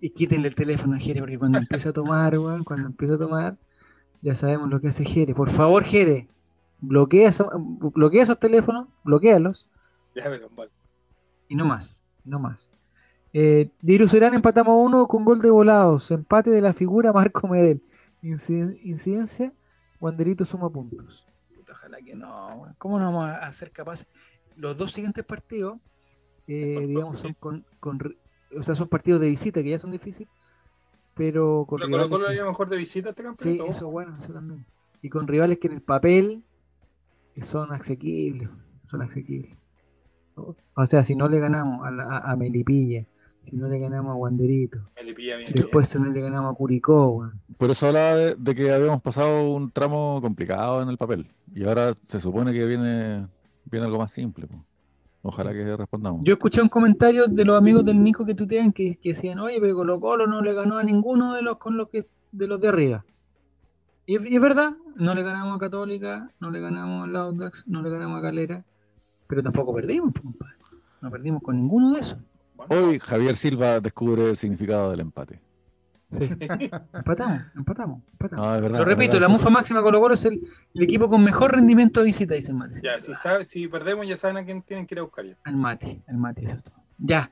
Y 0.00 0.10
quítenle 0.10 0.48
el 0.48 0.54
teléfono 0.54 0.96
a 0.96 0.98
Jere, 0.98 1.20
porque 1.20 1.38
cuando 1.38 1.58
empieza 1.58 1.90
a 1.90 1.92
tomar, 1.92 2.38
weón, 2.38 2.64
cuando 2.64 2.86
empieza 2.86 3.14
a 3.14 3.18
tomar, 3.18 3.58
ya 4.22 4.34
sabemos 4.34 4.68
lo 4.70 4.80
que 4.80 4.88
hace 4.88 5.04
Jere. 5.04 5.34
Por 5.34 5.50
favor, 5.50 5.84
Jere, 5.84 6.28
bloquea, 6.80 7.30
bloquea 7.58 8.22
esos 8.22 8.38
teléfonos, 8.38 8.88
bloquealos, 9.04 9.68
Ya 10.14 10.28
verán, 10.28 10.48
vale. 10.56 10.70
y 11.48 11.54
no 11.56 11.64
más, 11.64 12.02
no 12.24 12.38
más. 12.38 12.68
Eh, 13.32 13.70
Serán 14.08 14.34
empatamos 14.34 14.74
uno 14.76 15.06
con 15.06 15.24
gol 15.24 15.40
de 15.40 15.50
volados, 15.50 16.10
empate 16.10 16.50
de 16.50 16.60
la 16.60 16.72
figura 16.72 17.12
Marco 17.12 17.46
Medel. 17.48 17.80
Inciden- 18.22 18.78
incidencia, 18.82 19.52
Wanderito 20.00 20.44
suma 20.44 20.68
puntos. 20.68 21.26
Puta, 21.54 21.72
ojalá 21.72 21.98
que 22.02 22.14
no. 22.14 22.74
¿Cómo 22.78 22.98
no 22.98 23.06
vamos 23.06 23.28
a 23.30 23.52
ser 23.52 23.70
capaces? 23.70 24.06
Los 24.56 24.76
dos 24.76 24.92
siguientes 24.92 25.24
partidos, 25.24 25.78
eh, 26.48 26.84
digamos, 26.88 27.20
son 27.20 27.30
sí. 27.30 27.36
con, 27.38 27.64
con 27.78 27.98
o 28.58 28.62
sea, 28.64 28.74
son 28.74 28.88
partidos 28.88 29.20
de 29.20 29.28
visita 29.28 29.62
que 29.62 29.70
ya 29.70 29.78
son 29.78 29.92
difíciles, 29.92 30.28
pero 31.14 31.64
con 31.68 31.78
Colo 31.78 32.08
Colo 32.08 32.26
que- 32.28 32.42
mejor 32.42 32.68
de 32.68 32.76
visita 32.76 33.10
este 33.10 33.22
Sí, 33.22 33.26
campeonato. 33.28 33.66
eso 33.70 33.86
es 33.86 33.92
bueno, 33.92 34.16
eso 34.20 34.32
también. 34.32 34.66
Y 35.02 35.08
con 35.08 35.28
rivales 35.28 35.58
que 35.58 35.68
en 35.68 35.74
el 35.74 35.82
papel 35.82 36.42
son 37.42 37.72
asequibles, 37.72 38.48
son 38.90 39.02
asequibles. 39.02 39.56
O 40.74 40.86
sea, 40.86 41.04
si 41.04 41.14
no 41.14 41.28
le 41.28 41.38
ganamos 41.38 41.86
a, 41.86 41.90
la- 41.90 42.04
a- 42.04 42.32
a 42.32 42.36
Melipilla, 42.36 43.04
si 43.42 43.56
no 43.56 43.68
le 43.68 43.78
ganamos 43.78 44.12
a 44.12 44.14
Wanderito, 44.14 44.78
si 45.42 45.54
después 45.54 45.88
si 45.88 45.98
no 45.98 46.06
le 46.06 46.20
ganamos 46.20 46.52
a 46.52 46.56
Curicó, 46.56 47.08
weón. 47.10 47.40
Por 47.58 47.70
eso 47.70 47.86
hablaba 47.88 48.14
de, 48.16 48.34
de 48.36 48.54
que 48.54 48.72
habíamos 48.72 49.00
pasado 49.02 49.50
un 49.50 49.70
tramo 49.70 50.18
complicado 50.22 50.82
en 50.82 50.88
el 50.88 50.96
papel. 50.98 51.26
Y 51.54 51.64
ahora 51.64 51.94
se 52.04 52.20
supone 52.20 52.52
que 52.52 52.64
viene, 52.66 53.26
viene 53.70 53.86
algo 53.86 53.98
más 53.98 54.12
simple. 54.12 54.46
Ojalá 55.22 55.52
que 55.52 55.76
respondamos. 55.76 56.22
Yo 56.24 56.32
escuché 56.34 56.62
un 56.62 56.68
comentario 56.68 57.26
de 57.28 57.44
los 57.44 57.58
amigos 57.58 57.84
del 57.84 58.02
Nico 58.02 58.24
que 58.24 58.34
tutean 58.34 58.72
que, 58.72 58.96
que 58.96 59.10
decían, 59.10 59.38
oye, 59.38 59.58
pero 59.60 59.74
Colo 59.74 60.00
Colo 60.00 60.26
no 60.26 60.40
le 60.42 60.54
ganó 60.54 60.78
a 60.78 60.82
ninguno 60.82 61.34
de 61.34 61.42
los 61.42 61.58
con 61.58 61.76
los 61.76 61.88
que 61.88 62.06
de 62.32 62.46
los 62.46 62.60
de 62.60 62.68
arriba. 62.68 63.04
Y 64.06 64.16
es, 64.16 64.24
y 64.24 64.34
es 64.36 64.40
verdad, 64.40 64.72
no 64.96 65.14
le 65.14 65.22
ganamos 65.22 65.56
a 65.56 65.58
Católica, 65.58 66.30
no 66.40 66.50
le 66.50 66.60
ganamos 66.60 67.04
al 67.08 67.16
Audax, 67.16 67.64
no 67.68 67.82
le 67.82 67.90
ganamos 67.90 68.18
a 68.18 68.22
Calera, 68.22 68.64
pero 69.30 69.44
tampoco 69.44 69.72
perdimos, 69.72 70.12
compadre. 70.20 70.56
No 71.00 71.08
perdimos 71.08 71.40
con 71.40 71.56
ninguno 71.56 71.92
de 71.94 72.00
esos. 72.00 72.18
Hoy 72.68 72.98
Javier 72.98 73.36
Silva 73.36 73.78
descubre 73.78 74.28
el 74.28 74.36
significado 74.36 74.90
del 74.90 75.00
empate. 75.00 75.40
Sí. 76.10 76.28
empatamos, 76.92 77.42
empatamos, 77.54 78.02
empatamos. 78.10 78.44
No, 78.44 78.56
es 78.56 78.62
verdad, 78.62 78.78
Lo 78.80 78.84
repito, 78.84 79.12
verdad. 79.12 79.28
la 79.28 79.32
mufa 79.32 79.48
máxima 79.48 79.82
Colo 79.82 80.00
Colo 80.00 80.14
es 80.14 80.24
el, 80.24 80.42
el 80.74 80.82
equipo 80.82 81.08
con 81.08 81.22
mejor 81.22 81.52
rendimiento 81.52 82.00
de 82.00 82.06
visita, 82.06 82.34
dice 82.34 82.50
el 82.50 82.56
Mati. 82.56 82.80
Ya, 82.82 82.98
si, 82.98 83.14
sabe, 83.14 83.44
si 83.44 83.68
perdemos, 83.68 84.08
ya 84.08 84.16
saben 84.16 84.36
a 84.36 84.44
quién 84.44 84.62
tienen 84.62 84.84
que 84.84 84.96
ir 84.96 84.98
a 84.98 85.02
buscar 85.02 85.24
ya. 85.24 85.36
El 85.46 85.56
Mati, 85.56 86.02
el 86.08 86.16
Mati, 86.18 86.44
eso 86.46 86.56
es 86.56 86.64
todo. 86.64 86.82
Ya. 86.98 87.30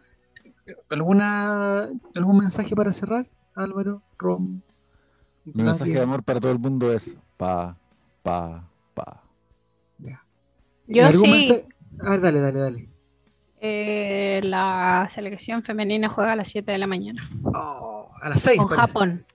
¿Alguna, 0.90 1.88
¿Algún 2.14 2.38
mensaje 2.38 2.76
para 2.76 2.92
cerrar, 2.92 3.28
Álvaro, 3.56 4.02
Rom? 4.18 4.60
Mi 5.44 5.64
mensaje 5.64 5.90
de 5.90 6.00
amor 6.00 6.22
para 6.22 6.38
todo 6.38 6.52
el 6.52 6.60
mundo 6.60 6.92
es 6.92 7.18
pa, 7.36 7.76
pa, 8.22 8.70
pa. 8.94 9.24
Yo 10.88 11.06
¿Algún 11.06 11.24
sí. 11.26 11.30
mensaje? 11.30 11.66
A 12.00 12.10
ver, 12.10 12.20
dale, 12.20 12.40
dale, 12.40 12.58
dale. 12.58 12.88
Eh, 13.60 14.40
la 14.44 15.08
selección 15.10 15.62
femenina 15.62 16.08
juega 16.08 16.32
a 16.32 16.36
las 16.36 16.48
7 16.48 16.70
de 16.70 16.78
la 16.78 16.86
mañana. 16.86 17.22
Oh, 17.44 18.10
a 18.20 18.28
las 18.28 18.40
6. 18.40 18.58
Con 18.58 18.68
Japón. 18.68 19.26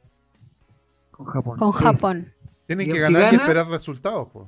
Con 1.11 1.25
Japón. 1.25 1.57
Con 1.57 1.71
Japón. 1.71 2.33
Tienen 2.67 2.87
que 2.87 2.93
si 2.95 2.99
ganar 2.99 3.33
y 3.33 3.35
esperar 3.37 3.67
resultados, 3.67 4.29
pues. 4.31 4.47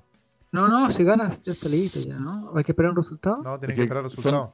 No, 0.52 0.70
no, 0.70 0.90
si 0.92 1.04
ganas, 1.04 1.42
ya 1.42 1.52
está 1.52 1.68
listo 1.68 2.00
ya, 2.08 2.18
¿no? 2.18 2.54
Hay 2.56 2.64
que 2.64 2.72
esperar 2.72 2.92
un 2.92 2.98
resultado. 2.98 3.38
No, 3.44 3.60
tienen 3.60 3.72
Es 3.72 3.76
que 3.76 3.76
que 3.76 3.82
esperar 3.84 4.04
son- 4.10 4.16
resultados. 4.18 4.50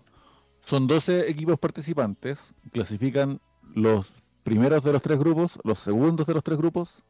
Son 0.59 0.87
12 0.87 1.29
equipos 1.29 1.59
participantes. 1.59 2.55
Clasifican 2.71 3.39
los 3.75 4.15
primeros 4.43 4.83
de 4.83 4.93
los 4.93 5.03
tres 5.03 5.19
grupos, 5.19 5.59
los 5.63 5.77
segundos 5.79 6.25
de 6.25 6.33
los 6.33 6.43
tres 6.43 6.57
grupos 6.57 7.03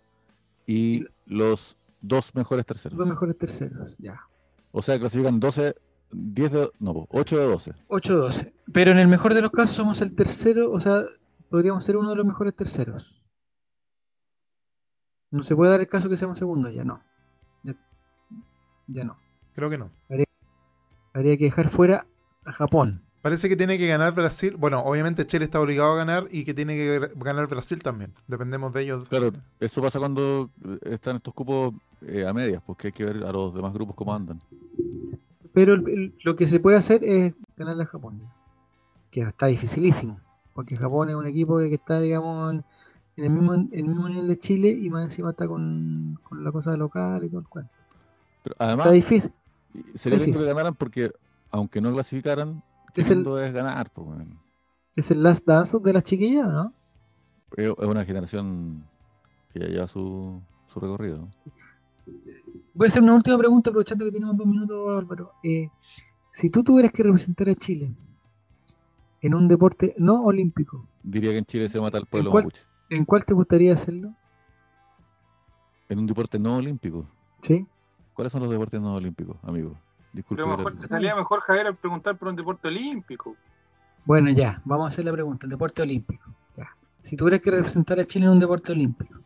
y 0.68 1.06
los 1.26 1.78
dos 2.02 2.36
mejores 2.36 2.66
terceros. 2.66 2.98
Los 2.98 3.08
mejores 3.08 3.38
terceros, 3.38 3.96
ya. 3.98 4.20
O 4.72 4.82
sea, 4.82 5.00
clasifican 5.00 5.40
12, 5.40 5.76
10 6.12 6.52
de, 6.52 6.72
no, 6.80 7.08
8 7.10 7.38
de 7.38 7.46
12. 7.46 7.74
8-12. 7.88 8.54
Pero 8.74 8.92
en 8.92 9.00
el 9.00 9.08
mejor 9.08 9.34
de 9.34 9.42
los 9.42 9.52
casos 9.52 9.76
somos 9.76 10.02
el 10.02 10.16
tercero, 10.16 10.72
o 10.72 10.80
sea, 10.80 11.04
podríamos 11.50 11.84
ser 11.84 11.98
uno 11.98 12.10
de 12.10 12.16
los 12.16 12.26
mejores 12.26 12.56
terceros. 12.56 13.22
No 15.30 15.44
se 15.44 15.56
puede 15.56 15.72
dar 15.72 15.80
el 15.80 15.88
caso 15.88 16.10
que 16.10 16.18
seamos 16.18 16.38
segundos, 16.38 16.74
ya 16.74 16.84
no. 16.84 17.02
Ya, 17.64 17.76
ya 18.88 19.04
no. 19.04 19.18
Creo 19.56 19.70
que 19.70 19.78
no. 19.78 19.92
Habría 21.14 21.38
que 21.38 21.46
dejar 21.46 21.70
fuera 21.70 22.06
a 22.46 22.52
Japón. 22.52 23.02
Parece 23.22 23.48
que 23.50 23.56
tiene 23.56 23.78
que 23.78 23.88
ganar 23.88 24.14
Brasil. 24.16 24.56
Bueno, 24.58 24.80
obviamente 24.80 25.28
Chile 25.28 25.46
está 25.46 25.62
obligado 25.62 25.94
a 25.94 25.98
ganar 25.98 26.28
y 26.32 26.44
que 26.44 26.56
tiene 26.56 26.76
que 26.76 27.12
ganar 27.18 27.48
Brasil 27.48 27.82
también. 27.84 28.14
Dependemos 28.28 28.74
de 28.74 28.82
ellos. 28.82 29.08
Claro, 29.08 29.32
eso 29.60 29.82
pasa 29.82 30.00
cuando 30.00 30.50
eh, 30.66 30.94
están 30.94 31.18
estos 31.18 31.34
cupos 31.34 31.76
eh, 32.02 32.26
a 32.26 32.34
medias, 32.34 32.64
porque 32.66 32.88
hay 32.88 32.94
que 32.94 33.06
ver 33.06 33.24
a 33.24 33.32
los 33.32 33.54
demás 33.54 33.74
grupos 33.74 33.96
cómo 33.96 34.14
andan. 34.14 34.42
Pero 35.54 35.74
el- 35.74 35.88
el- 35.90 36.16
lo 36.24 36.36
que 36.36 36.48
se 36.48 36.60
puede 36.60 36.78
hacer 36.78 37.04
es 37.04 37.34
ganarle 37.58 37.84
a 37.84 37.88
Japón. 37.88 38.22
Que 39.10 39.22
está 39.22 39.48
dificilísimo. 39.48 40.20
Porque 40.54 40.78
Japón 40.78 41.10
es 41.10 41.16
un 41.16 41.28
equipo 41.28 41.58
que 41.58 41.74
está, 41.76 42.00
digamos, 42.00 42.54
en, 42.54 42.64
en 43.18 43.24
el, 43.26 43.30
mismo, 43.30 43.54
en 43.54 43.70
el 43.72 43.84
mismo 43.86 44.08
nivel 44.10 44.28
de 44.28 44.38
Chile 44.38 44.70
y 44.70 44.90
más 44.90 45.04
encima 45.06 45.32
está 45.32 45.48
con, 45.48 46.20
con 46.24 46.44
la 46.44 46.52
cosa 46.52 46.76
local 46.78 47.24
y 47.24 47.30
todo 47.30 47.42
el 47.42 47.48
cuento. 47.48 47.72
Pero 48.44 48.56
además, 48.60 48.86
Está 48.88 48.94
difícil. 48.96 49.32
sería 49.96 50.20
lindo 50.20 50.40
que 50.40 50.46
ganaran 50.46 50.76
porque, 50.76 51.12
aunque 51.52 51.82
no 51.82 51.92
clasificaran, 51.94 52.64
Es 52.96 53.10
el- 53.10 53.26
es 53.40 53.54
ganar. 53.54 53.90
pues. 53.92 54.08
Es 54.96 55.12
el 55.12 55.24
last 55.24 55.46
dance 55.46 55.78
de 55.80 55.94
las 55.94 56.04
chiquillas, 56.04 56.48
¿no? 56.48 56.74
Es 57.56 57.70
es 57.78 57.88
una 57.88 58.04
generación 58.06 58.86
que 59.54 59.60
ya 59.60 59.68
lleva 59.68 59.88
su, 59.88 60.42
su 60.68 60.80
recorrido. 60.80 61.28
Voy 62.74 62.86
a 62.86 62.88
hacer 62.88 63.04
una 63.04 63.16
última 63.16 63.38
pregunta, 63.38 63.70
aprovechando 63.70 64.06
que 64.06 64.12
tenemos 64.12 64.38
dos 64.38 64.48
minutos, 64.48 64.98
Álvaro. 64.98 65.34
Eh, 65.44 65.70
si 66.32 66.50
tú 66.50 66.64
tuvieras 66.64 66.92
que 66.94 67.04
representar 67.04 67.50
a 67.50 67.56
Chile 67.56 67.92
en 69.22 69.36
un 69.36 69.48
deporte 69.48 69.94
no 69.98 70.24
olímpico, 70.24 70.88
Diría 71.04 71.32
que 71.32 71.40
en 71.40 71.46
Chile 71.46 71.68
se 71.68 71.82
mata 71.82 71.98
al 71.98 72.06
pueblo 72.06 72.30
cuál? 72.32 72.44
mapuche. 72.46 72.64
¿en 72.90 73.06
cuál 73.06 73.26
te 73.26 73.34
gustaría 73.34 73.74
hacerlo? 73.74 74.14
En 75.90 76.00
un 76.00 76.06
deporte 76.08 76.38
no 76.40 76.58
olímpico. 76.58 77.08
¿Sí? 77.42 77.66
¿Cuáles 78.14 78.32
son 78.32 78.44
los 78.44 78.52
deportes 78.52 78.80
no 78.80 78.94
olímpicos, 78.96 79.36
amigo? 79.44 79.76
Disculpe. 80.14 80.44
Pero 80.44 80.56
mejor, 80.56 80.72
pero- 80.74 80.82
te 80.82 80.88
salía 80.88 81.16
mejor, 81.16 81.40
Javier, 81.42 81.68
al 81.68 81.76
preguntar 81.76 82.18
por 82.18 82.28
un 82.28 82.36
deporte 82.36 82.68
olímpico. 82.68 83.36
Bueno, 84.06 84.30
ya, 84.30 84.62
vamos 84.66 84.86
a 84.86 84.90
hacer 84.90 85.06
la 85.06 85.12
pregunta. 85.12 85.46
El 85.46 85.52
deporte 85.52 85.82
olímpico. 85.82 86.30
Ya. 86.58 86.70
Si 87.02 87.16
tuvieras 87.18 87.42
que 87.42 87.52
representar 87.52 88.00
a 88.00 88.06
Chile 88.06 88.26
en 88.26 88.32
un 88.32 88.40
deporte 88.40 88.72
olímpico, 88.72 89.20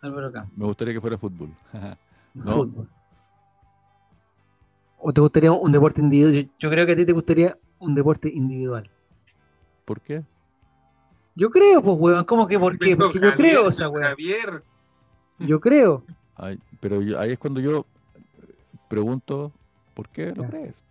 Álvaro 0.00 0.32
Campo. 0.32 0.52
Me 0.56 0.64
gustaría 0.66 0.94
que 0.94 1.00
fuera 1.00 1.16
fútbol. 1.16 1.50
No. 2.34 2.52
Fútbol. 2.52 2.88
¿O 4.98 5.12
te 5.12 5.20
gustaría 5.20 5.52
un 5.52 5.70
deporte 5.72 6.00
individual? 6.00 6.34
Yo, 6.34 6.50
yo 6.58 6.70
creo 6.70 6.86
que 6.86 6.92
a 6.92 6.96
ti 6.96 7.04
te 7.06 7.12
gustaría 7.12 7.56
un 7.78 7.94
deporte 7.94 8.28
individual. 8.28 8.90
¿Por 9.84 10.00
qué? 10.00 10.24
Yo 11.36 11.50
creo, 11.50 11.82
pues, 11.82 11.96
weón. 11.98 12.24
¿Cómo 12.24 12.46
que 12.46 12.58
por 12.58 12.78
qué? 12.78 12.96
Porque 12.96 13.18
yo 13.20 13.34
creo 13.34 13.62
don 13.64 13.72
esa 13.72 13.88
weón. 13.88 14.06
Javier, 14.08 14.62
Yo 15.38 15.60
creo. 15.60 16.04
Ay, 16.36 16.58
pero 16.80 17.02
yo- 17.02 17.18
ahí 17.20 17.32
es 17.32 17.38
cuando 17.38 17.60
yo 17.60 17.84
pregunto, 18.88 19.52
¿por 19.94 20.08
qué 20.08 20.32
lo 20.34 20.44
crees? 20.46 20.82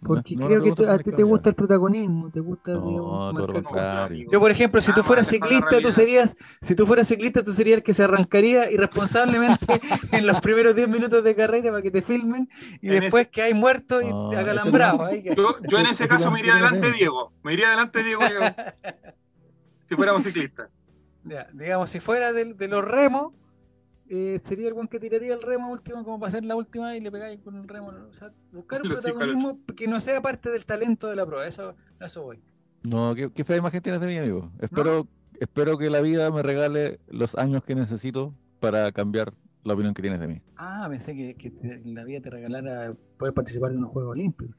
No- 0.00 0.08
Porque 0.08 0.36
no 0.36 0.46
creo 0.46 0.58
que 0.58 0.70
pregunta 0.72 0.84
te- 0.84 0.90
a 0.90 0.98
ti 1.04 1.10
te 1.12 1.22
gusta 1.22 1.48
el 1.48 1.54
protagonismo, 1.54 2.30
te 2.30 2.40
gusta 2.40 2.72
No, 2.72 2.80
digamos, 2.88 3.34
todo 3.34 3.46
lo 3.46 3.52
contrario. 3.54 4.28
Yo, 4.30 4.38
por 4.40 4.50
ejemplo, 4.50 4.80
si 4.82 4.92
tú 4.92 5.02
fueras 5.02 5.26
ciclista, 5.26 5.80
tú 5.80 5.90
serías, 5.92 6.36
si 6.60 6.74
tú 6.74 6.86
fueras 6.86 7.08
ciclista, 7.08 7.42
tú 7.42 7.52
serías 7.52 7.78
el 7.78 7.82
que 7.82 7.94
se 7.94 8.04
arrancaría 8.04 8.70
irresponsablemente 8.70 9.66
en 10.12 10.26
los 10.26 10.40
primeros 10.42 10.76
10 10.76 10.88
minutos 10.88 11.24
de 11.24 11.34
carrera 11.34 11.70
para 11.70 11.82
que 11.82 11.90
te 11.90 12.02
filmen 12.02 12.48
y 12.82 12.88
En 12.90 13.00
después 13.00 13.28
que 13.28 13.42
hay 13.42 13.54
muerto 13.54 14.02
y 14.02 14.10
No, 14.10 14.28
te 14.28 14.36
ese 14.36 14.42
acalambrado. 14.44 14.98
no- 14.98 15.08
que- 15.10 15.34
yo, 15.34 15.56
yo 15.62 15.78
en 15.78 15.86
Ese- 15.86 16.04
ese 16.04 16.04
ese 16.04 16.08
caso 16.14 16.30
me 16.30 16.40
iría 16.40 16.56
ese 16.58 16.68
tengo. 16.78 16.92
Diego. 16.96 17.32
Me 17.42 17.54
iría 17.54 17.68
adelante 17.68 18.02
Diego 18.02 18.22
yo- 18.22 18.28
si 19.88 19.94
fuéramos 19.94 20.22
ciclistas. 20.24 20.68
Ya, 21.24 21.48
digamos, 21.52 21.90
si 21.90 22.00
fuera 22.00 22.32
de, 22.32 22.54
de 22.54 22.68
los 22.68 22.84
remos, 22.84 23.32
eh, 24.08 24.40
sería 24.44 24.68
el 24.68 24.74
buen 24.74 24.88
que 24.88 24.98
tiraría 25.00 25.34
el 25.34 25.42
remo 25.42 25.70
último 25.70 26.04
como 26.04 26.18
para 26.20 26.28
hacer 26.28 26.44
la 26.44 26.56
última 26.56 26.96
y 26.96 27.00
le 27.00 27.10
pegáis 27.10 27.40
con 27.40 27.56
el 27.56 27.68
remo. 27.68 27.92
O 28.08 28.12
sea, 28.12 28.30
buscar 28.52 28.82
un 28.82 28.88
Los 28.90 29.02
protagonismo 29.02 29.58
que 29.76 29.88
no 29.88 30.00
sea 30.00 30.20
parte 30.20 30.50
del 30.50 30.64
talento 30.64 31.08
de 31.08 31.16
la 31.16 31.26
prueba. 31.26 31.46
Eso, 31.46 31.74
eso 32.00 32.22
voy. 32.22 32.40
No, 32.82 33.14
¿qué, 33.14 33.30
qué 33.32 33.44
fea 33.44 33.56
imagen 33.56 33.82
tienes 33.82 34.00
de 34.00 34.06
mí, 34.06 34.16
amigo? 34.18 34.50
Espero, 34.60 35.08
espero 35.40 35.76
que 35.78 35.90
la 35.90 36.00
vida 36.00 36.30
me 36.30 36.42
regale 36.42 37.00
los 37.08 37.34
años 37.36 37.64
que 37.64 37.74
necesito 37.74 38.32
para 38.60 38.92
cambiar 38.92 39.32
la 39.64 39.74
opinión 39.74 39.92
que 39.94 40.02
tienes 40.02 40.20
de 40.20 40.28
mí. 40.28 40.40
Ah, 40.56 40.86
pensé 40.88 41.14
que, 41.16 41.34
que 41.34 41.50
te- 41.50 41.82
la 41.84 42.04
vida 42.04 42.20
te 42.20 42.30
regalara 42.30 42.94
poder 43.18 43.34
participar 43.34 43.72
en 43.72 43.78
unos 43.78 43.90
Juegos 43.90 44.12
Olímpicos. 44.12 44.54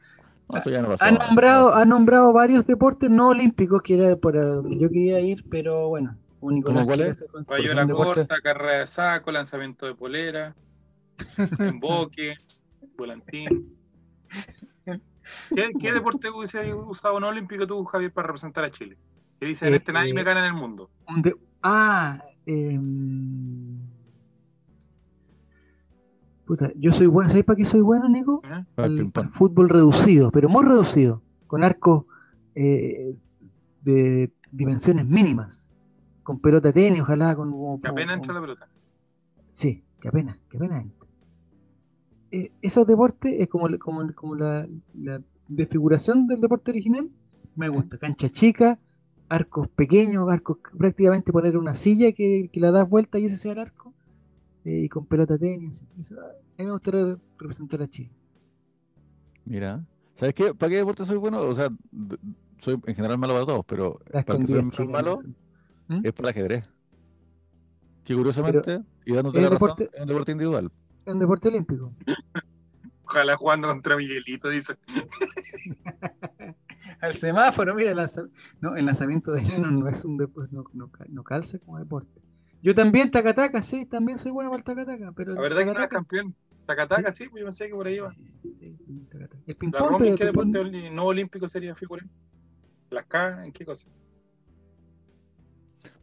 No, 0.52 0.60
eso 0.60 0.70
ya 0.70 0.82
no 0.82 0.90
pasó. 0.90 1.04
Ha 1.06 1.12
nombrado, 1.12 1.70
no 1.72 1.76
ha 1.76 1.86
nombrado 1.86 2.34
varios 2.34 2.68
deportes 2.68 3.10
no 3.10 3.30
olímpicos 3.30 3.82
que 3.82 3.98
era 3.98 4.16
por 4.16 4.34
donde 4.34 4.78
yo 4.78 4.90
quería 4.90 5.20
ir, 5.22 5.44
pero 5.50 5.90
bueno, 5.90 6.18
un 6.40 6.54
Nicolás 6.56 6.84
¿Cómo 6.84 6.88
cuál 6.88 7.00
es? 7.02 7.12
hacer 7.14 7.28
con- 7.28 7.46
Rayo 7.46 7.64
porque 7.64 7.76
la 7.76 7.82
un 7.84 7.88
deporte- 7.88 8.14
corta, 8.28 8.42
carrera 8.42 8.80
de 8.80 8.88
saco, 8.88 9.32
lanzamiento 9.32 9.86
de 9.86 9.96
polera, 9.96 10.56
emboque, 11.60 12.36
volantín. 12.98 13.76
¿Qué, 15.54 15.72
qué 15.80 15.92
deporte 15.92 16.30
hubiese 16.30 16.74
usado 16.74 17.20
no 17.20 17.28
olímpico 17.28 17.68
tú, 17.68 17.84
Javier, 17.86 18.12
para 18.14 18.28
representar 18.28 18.64
a 18.64 18.72
Chile? 18.72 18.98
Que 19.40 19.46
dice, 19.48 19.68
en 19.68 19.74
Eh, 19.74 19.78
este 19.78 19.92
nadie 19.92 20.12
eh, 20.12 20.14
me 20.14 20.24
gana 20.24 20.40
en 20.40 20.46
el 20.46 20.54
mundo. 20.54 20.90
un 21.08 21.22
de- 21.22 21.36
ah, 21.64 22.24
em, 22.46 23.78
puta, 26.46 26.72
yo 26.76 26.94
soy 26.94 27.08
bueno, 27.08 27.30
¿sabes 27.30 27.44
para 27.46 27.58
qué 27.58 27.66
soy 27.66 27.82
bueno, 27.82 28.08
Nico? 28.08 28.42
¿eh? 28.46 28.48
Ah, 28.52 28.66
Al, 28.78 28.96
ping-pong. 28.96 29.26
al 29.26 29.32
fútbol 29.34 29.70
reducido, 29.70 30.32
pero 30.32 30.48
muy 30.50 30.64
reducido, 30.64 31.22
con 31.46 31.64
arcos 31.64 32.06
eh, 32.56 33.14
de 33.84 34.32
dimensiones 34.52 35.06
mínimas, 35.08 35.67
con 36.28 36.40
pelota 36.40 36.74
tenis, 36.74 37.02
ojalá 37.02 37.36
con... 37.38 37.80
Que 37.82 37.88
apenas 37.88 38.18
entra 38.18 38.34
la 38.34 38.42
pelota. 38.42 38.68
Sí, 39.54 39.72
que 40.02 40.08
apenas, 40.10 40.38
que 40.50 40.58
apenas 40.58 40.84
entra. 40.84 41.08
Eh, 42.32 42.52
esos 42.62 42.86
deportes 42.86 43.34
es 43.40 43.48
como, 43.48 43.70
la- 43.70 43.78
como, 43.78 44.14
como 44.14 44.36
la, 44.36 44.68
la 44.94 45.22
desfiguración 45.48 46.28
del 46.28 46.42
deporte 46.42 46.72
original. 46.72 47.10
Me 47.56 47.70
gusta. 47.70 47.98
Cancha 47.98 48.28
chica, 48.30 48.78
arcos 49.30 49.70
pequeños, 49.70 50.30
arcos 50.30 50.58
prácticamente 50.78 51.32
poner 51.32 51.58
una 51.58 51.76
silla 51.76 52.12
que, 52.12 52.50
que 52.52 52.60
la 52.60 52.72
das 52.72 52.90
vuelta 52.90 53.20
y 53.20 53.26
ese 53.26 53.38
sea 53.38 53.54
el 53.54 53.60
arco. 53.60 53.94
eh, 54.66 54.82
y 54.86 54.90
con 54.90 55.06
pelota 55.06 55.38
tenis. 55.38 55.86
Eso, 55.98 56.16
a 56.20 56.34
mí 56.58 56.66
me 56.66 56.72
gustaría 56.72 57.18
representar 57.40 57.82
a 57.84 57.88
Chile. 57.88 58.12
Mira, 59.46 59.82
¿sabes 60.14 60.36
qué? 60.36 60.54
¿Para 60.54 60.70
qué 60.72 60.76
deporte 60.78 61.06
soy 61.06 61.18
bueno? 61.18 61.40
O 61.40 61.56
sea, 61.56 61.70
soy 62.60 62.78
en 62.86 62.96
general 62.96 63.18
malo 63.18 63.34
para 63.34 63.46
todos, 63.46 63.66
pero 63.66 64.00
para 64.26 64.40
que 64.40 64.48
soy 64.48 64.88
malo. 64.88 65.20
¿Mm? 65.88 66.02
es 66.04 66.14
para 66.14 66.30
el 66.30 66.36
ajedrez. 66.36 66.66
Que 68.04 68.16
curiosamente, 68.16 68.82
y 69.06 69.14
dándote 69.14 69.38
¿es 69.38 69.44
la 69.44 69.50
razón, 69.50 69.68
deporte? 69.76 69.90
es 69.94 70.02
un 70.02 70.08
deporte 70.08 70.32
individual. 70.32 70.72
Es 71.06 71.14
un 71.14 71.20
deporte 71.20 71.48
olímpico. 71.50 71.94
Ojalá 73.04 73.36
jugando 73.38 73.68
contra 73.68 73.96
Miguelito, 73.98 74.50
dice. 74.50 74.76
Al 77.02 77.14
semáforo, 77.14 77.76
mira, 77.76 77.92
el, 77.92 77.98
lanza- 77.98 78.30
no, 78.62 78.76
el 78.76 78.86
lanzamiento 78.86 79.32
de 79.32 79.42
Lennon 79.42 79.80
no 79.80 79.88
es 79.90 80.04
un 80.06 80.18
deporte, 80.18 80.56
no, 80.56 80.64
no, 80.74 80.90
no 81.10 81.24
calza 81.24 81.60
como 81.60 81.80
deporte. 81.80 82.22
Yo 82.62 82.74
también, 82.74 83.12
tacataca, 83.12 83.62
sí, 83.62 83.86
también 83.86 84.18
soy 84.20 84.32
bueno 84.32 84.50
para 84.50 84.60
el 84.60 84.64
tacataca, 84.66 85.12
pero 85.12 85.34
La 85.34 85.42
verdad 85.42 85.60
que 85.60 85.66
no 85.66 85.72
es 85.72 85.78
tacataca- 85.78 85.90
campeón. 85.90 86.36
Tacataca, 86.66 87.12
sí, 87.12 87.28
pues 87.30 87.42
yo 87.42 87.48
pensé 87.48 87.68
que 87.68 87.74
por 87.76 87.88
ahí 87.88 87.96
iba. 87.96 88.12
Sí, 88.12 88.32
sí, 88.44 88.52
sí. 88.56 88.76
El 89.46 89.56
ping-pong, 89.56 89.90
Romy, 89.92 90.08
¿en 90.10 90.16
pero 90.16 90.18
qué 90.18 90.26
deporte 90.26 90.92
no 90.92 91.06
olímpico 91.06 91.48
sería 91.48 91.76
figura? 91.76 92.06
¿Las 92.90 93.06
K? 93.06 93.46
¿En 93.46 93.52
qué 93.54 93.66
cosa? 93.66 93.88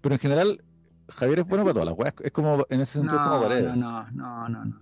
Pero 0.05 0.17
en 0.17 0.19
general, 0.19 0.63
Javier 1.09 1.39
es 1.39 1.47
bueno 1.47 1.65
para 1.65 1.73
todas 1.73 1.87
las 1.87 1.99
weas. 1.99 2.15
Es 2.23 2.31
como, 2.31 2.67
en 2.69 2.81
ese 2.83 2.93
sentido, 2.99 3.17
es 3.17 3.23
como 3.23 3.41
paredes. 3.41 3.75
no, 3.75 4.11
no, 4.11 4.49
no, 4.51 4.51
no, 4.51 4.65
no, 4.67 4.79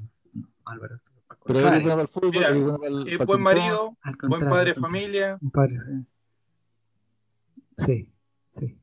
Álvaro. 0.65 0.99
Pero 1.47 1.61
él 1.61 1.65
es 1.67 1.71
bueno 1.73 1.89
para 1.91 2.03
el 2.03 2.09
fútbol, 2.09 2.31
Mira, 2.33 2.49
él 2.49 2.57
es 2.57 2.63
bueno 2.63 2.79
para 2.79 2.91
el, 2.91 2.99
Es 2.99 3.05
para 3.05 3.23
el 3.23 3.27
buen 3.27 3.41
marido, 3.41 3.97
buen 4.29 4.41
padre 4.41 4.71
de 4.71 4.75
familia. 4.75 5.39
Un 5.41 5.51
padre, 5.53 5.79
sí. 5.87 6.07
Sí, 7.87 8.13
sí. 8.55 8.79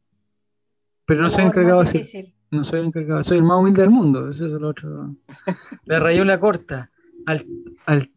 Pero 1.03 1.23
no 1.23 1.29
soy 1.29 1.43
encargado 1.43 1.83
difícil. 1.83 2.33
no 2.51 2.63
soy 2.63 2.85
encargado, 2.85 3.21
soy 3.25 3.39
el 3.39 3.43
más 3.43 3.59
humilde 3.59 3.81
del 3.81 3.91
mundo, 3.91 4.29
eso 4.29 4.47
es 4.47 4.53
el 4.53 4.63
otro. 4.63 5.13
La 5.83 5.99
rayola 5.99 6.39
corta, 6.39 6.89
al, 7.25 7.45
al 7.85 8.13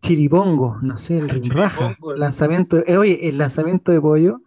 chiripongo, 0.00 0.78
no 0.80 0.96
sé, 0.96 1.18
el 1.18 1.28
rimraja, 1.28 1.88
chiripongo. 1.88 2.16
lanzamiento, 2.16 2.78
eh, 2.86 2.96
oye, 2.96 3.28
el 3.28 3.36
lanzamiento 3.36 3.92
de 3.92 4.00
pollo, 4.00 4.40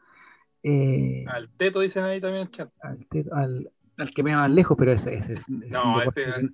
eh, 0.67 1.23
Al 1.27 1.49
teto 1.49 1.79
dicen 1.79 2.03
ahí 2.03 2.19
también 2.19 2.43
el 2.43 2.51
chat. 2.51 2.69
al, 2.81 3.05
te- 3.07 3.25
al- 3.31 3.71
al 3.97 4.11
que 4.11 4.23
me 4.23 4.33
va 4.33 4.41
más 4.41 4.51
lejos, 4.51 4.75
pero 4.77 4.91
ese, 4.91 5.13
ese 5.13 5.33
es, 5.33 5.39
es 5.41 5.47
un 5.47 5.59
No, 5.69 5.97
deporte 5.99 6.21
ese- 6.23 6.31
que, 6.41 6.49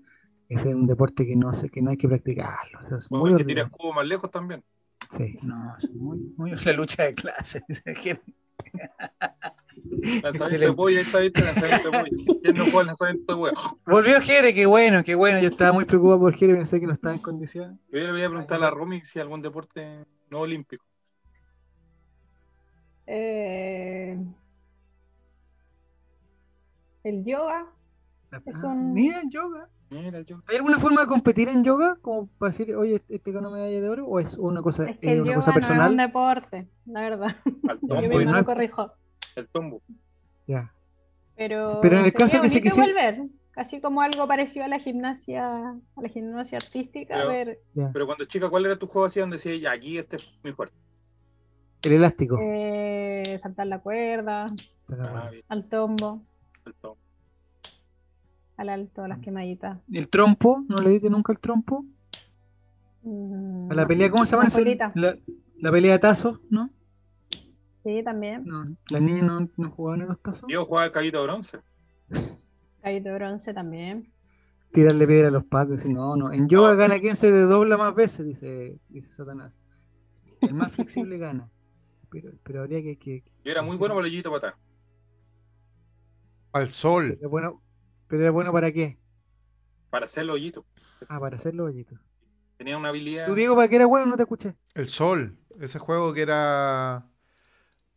ese 0.50 0.70
es 0.70 0.76
un 0.76 0.86
deporte 0.88 1.26
que 1.26 1.36
no 1.36 1.54
sé, 1.54 1.70
que 1.70 1.82
no 1.82 1.92
hay 1.92 1.98
que 1.98 2.08
practicarlo. 2.08 2.82
eso 2.86 2.98
es 2.98 3.10
muy 3.10 3.32
el 3.32 3.38
que 3.38 3.46
tira 3.46 3.64
escudo 3.64 3.94
más 3.94 4.06
lejos 4.06 4.30
también. 4.30 4.64
Sí, 5.10 5.38
no, 5.44 5.76
es 5.78 5.90
muy, 5.92 6.18
muy 6.38 6.52
la 6.52 6.74
lucha 6.74 7.04
de 7.04 7.16
clases. 7.16 7.64
Lanzamiento 10.22 10.66
de 10.66 10.74
pollo, 10.74 10.98
ahí 10.98 11.04
está, 11.04 11.20
¿viste? 11.20 11.42
Lanzamiento 11.42 11.92
de 11.92 12.00
pollo. 12.00 12.40
¿Quién 12.42 12.56
no 12.56 12.66
juega 12.66 12.84
lanzamiento 12.84 13.34
de 13.34 13.40
pollo? 13.40 13.54
Volvió 13.86 14.22
Jere, 14.22 14.54
qué 14.54 14.66
bueno, 14.66 15.04
qué 15.04 15.16
bueno. 15.16 15.40
Yo 15.42 15.48
estaba 15.50 15.72
muy 15.74 15.86
preocupado 15.86 16.20
por 16.20 16.34
Jere, 16.34 16.56
pensé 16.56 16.80
que 16.80 16.86
no 16.88 16.94
estaba 16.94 17.16
en 17.16 17.22
condiciones. 17.22 17.78
Yo 17.92 18.00
le 18.00 18.12
voy 18.12 18.24
a 18.24 18.30
preguntar 18.30 18.58
a 18.58 18.62
la 18.62 18.70
Romy 18.72 19.02
si 19.02 19.20
algún 19.20 19.42
deporte 19.42 20.06
no 20.30 20.40
olímpico. 20.40 20.86
Eh, 23.14 24.18
el 27.04 27.26
yoga. 27.26 27.66
Es 28.46 28.64
un- 28.64 28.94
Mira 28.94 29.20
el 29.22 29.30
yoga. 29.30 29.68
Mira, 29.90 30.22
yo. 30.22 30.40
¿Hay 30.48 30.56
alguna 30.56 30.80
forma 30.80 31.02
de 31.02 31.08
competir 31.08 31.50
en 31.50 31.64
yoga? 31.66 31.98
Como 32.02 32.28
para 32.28 32.52
decir, 32.52 32.74
oye, 32.78 33.02
este 33.10 33.32
ganó 33.34 33.52
medalla 33.52 33.82
de 33.82 33.90
oro, 33.90 34.06
o 34.08 34.20
es 34.22 34.38
una 34.38 34.62
cosa, 34.62 34.90
Es 34.90 34.98
que 35.00 35.08
es 35.08 35.14
el 35.14 35.22
una 35.24 35.32
yoga 35.32 35.36
cosa 35.36 35.52
no 35.52 35.58
es 35.60 35.64
un 35.64 35.68
personal? 35.76 35.98
deporte, 35.98 36.68
la 36.86 37.02
verdad. 37.02 37.36
Al 37.68 37.80
Yo 37.82 37.88
tombo, 37.88 38.18
mismo 38.18 38.32
no 38.38 38.46
corrijo. 38.46 38.94
El 39.36 39.48
tombo. 39.50 39.82
Ya. 40.48 40.74
Pero, 41.36 41.80
Pero 41.82 42.00
en 42.00 42.06
el 42.06 42.14
caso 42.14 42.42
que 42.42 42.48
se 42.48 42.60
bonito 42.60 42.76
quisi- 42.76 42.86
volver, 42.88 43.22
casi 43.52 43.82
como 43.82 44.02
algo 44.02 44.26
parecido 44.30 44.64
a 44.64 44.70
la 44.70 44.80
gimnasia, 44.80 45.72
a 45.72 46.02
la 46.02 46.08
gimnasia 46.08 46.58
artística, 46.58 47.14
Pero- 47.16 47.30
a 47.30 47.34
ver. 47.34 47.60
Pero 47.92 48.06
cuando 48.06 48.24
chica, 48.24 48.50
¿cuál 48.50 48.66
era 48.68 48.78
tu 48.78 48.88
juego 48.88 49.08
así 49.08 49.20
donde 49.20 49.36
decías, 49.36 49.60
ya, 49.60 49.72
aquí 49.74 49.98
este 49.98 50.16
es 50.16 50.40
mi 50.42 50.54
fuerte? 50.54 50.76
El 51.84 51.94
elástico. 51.94 52.38
eh, 52.42 53.38
saltar 53.42 53.68
la 53.68 53.80
cuerda, 53.80 54.54
Ah, 55.00 55.32
al 55.48 55.66
tombo, 55.66 56.22
el 56.66 56.74
tombo. 56.76 56.98
al 58.58 58.70
alto, 58.70 59.04
a 59.04 59.08
las 59.08 59.20
quemaditas. 59.20 59.80
¿El 59.92 60.10
trompo? 60.10 60.64
¿No 60.68 60.78
le 60.78 60.90
diste 60.92 61.10
nunca 61.10 61.32
el 61.34 61.40
trompo? 61.40 61.86
Mm, 63.04 63.72
A 63.72 63.74
la 63.74 63.88
pelea, 63.88 64.12
¿cómo 64.12 64.26
se 64.26 64.36
llama? 64.36 64.48
Eso? 64.48 64.60
La, 64.96 65.18
la 65.60 65.72
pelea 65.72 65.94
de 65.94 66.00
tazos, 66.00 66.40
¿no? 66.50 66.70
Sí, 67.84 68.04
también. 68.04 68.44
No, 68.46 68.64
las 68.92 69.02
niñas 69.02 69.24
no, 69.24 69.50
no 69.58 69.72
jugaban 69.72 70.02
en 70.04 70.10
los 70.10 70.22
tazos. 70.22 70.44
Yo 70.48 70.66
jugaba 70.66 70.86
el 70.86 70.92
caballito 70.92 71.18
de 71.20 71.24
bronce. 71.24 71.60
Caído 72.84 73.06
de 73.12 73.16
bronce 73.16 73.54
también. 73.56 74.12
Tirarle 74.72 75.08
piedra 75.08 75.30
a 75.30 75.32
los 75.32 75.44
decir, 75.70 75.92
No, 75.92 76.16
no. 76.16 76.32
En 76.32 76.48
yoga 76.48 76.70
No, 76.70 76.76
sí. 76.76 76.80
gana 76.82 77.00
quien 77.00 77.16
se 77.16 77.32
desdobla 77.32 77.78
más 77.78 77.96
veces, 77.96 78.26
dice, 78.26 78.78
dice 78.90 79.12
Satanás. 79.16 79.60
El 80.42 80.54
más 80.54 80.72
flexible 80.72 81.18
gana. 81.18 81.50
Pero, 82.12 82.32
pero 82.44 82.62
habría 82.62 82.82
que. 82.82 82.98
que 82.98 83.24
Yo 83.44 83.52
era 83.52 83.62
muy 83.62 83.78
bueno 83.78 83.96
para 83.96 84.06
el 84.08 84.14
hoyito 84.14 84.30
para 84.30 84.50
atrás. 84.50 84.56
Al 86.54 86.70
sol. 86.70 87.16
pero, 87.18 87.30
bueno, 87.30 87.62
¿Pero 88.08 88.22
era 88.24 88.32
bueno 88.32 88.52
para 88.52 88.72
qué? 88.72 88.98
Para 89.90 90.06
hacer 90.06 90.24
el 90.24 90.30
hoyito. 90.32 90.66
Ah, 91.08 91.20
para 91.20 91.38
hacer 91.38 91.56
los 91.56 91.68
hoyitos. 91.70 91.98
Tenía 92.58 92.78
una 92.78 92.90
habilidad. 92.90 93.26
¿Tú, 93.28 93.34
Diego, 93.36 93.56
para 93.56 93.68
qué 93.68 93.78
era 93.78 93.86
bueno? 93.86 94.06
No 94.06 94.18
te 94.18 94.24
escuché. 94.24 94.56
El 94.76 94.88
sol. 94.88 95.38
Ese 95.60 95.80
juego 95.80 96.14
que 96.14 96.22
era. 96.22 97.08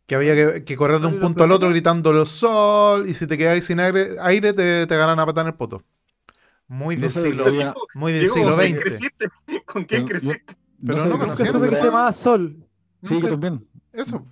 Que 0.07 0.15
había 0.15 0.33
que, 0.35 0.63
que 0.63 0.75
correr 0.77 0.99
de 0.99 1.07
un 1.07 1.13
los 1.15 1.21
punto 1.21 1.43
al 1.43 1.51
otro 1.51 1.69
gritándolo 1.69 2.25
sol. 2.25 3.07
Y 3.07 3.13
si 3.13 3.27
te 3.27 3.37
quedabas 3.37 3.63
sin 3.65 3.79
aire, 3.79 4.15
aire 4.21 4.53
te, 4.53 4.87
te 4.87 4.97
ganan 4.97 5.19
a 5.19 5.25
patar 5.25 5.43
en 5.43 5.47
el 5.49 5.55
poto. 5.55 5.83
Muy 6.67 6.95
No 6.95 7.01
del 7.01 7.11
siglo, 7.11 7.43
todavía- 7.43 7.73
muy 7.93 8.11
del 8.13 8.21
Diego, 8.21 8.33
siglo 8.35 8.55
¿con 8.55 8.59
quién 8.59 8.75
XX. 8.75 8.83
creciste? 8.83 9.25
¿Con 9.65 9.83
quién 9.85 10.07
creciste? 10.07 10.55
Pero 10.85 10.97
no 11.05 11.23
ese 11.33 11.45
supe 11.45 11.69
que 11.69 11.75
se 11.75 11.85
llamaba 11.85 12.11
Sol. 12.11 12.65
Sí, 13.03 13.21
yo 13.21 13.27
también. 13.29 13.67
Eso. 13.95 14.25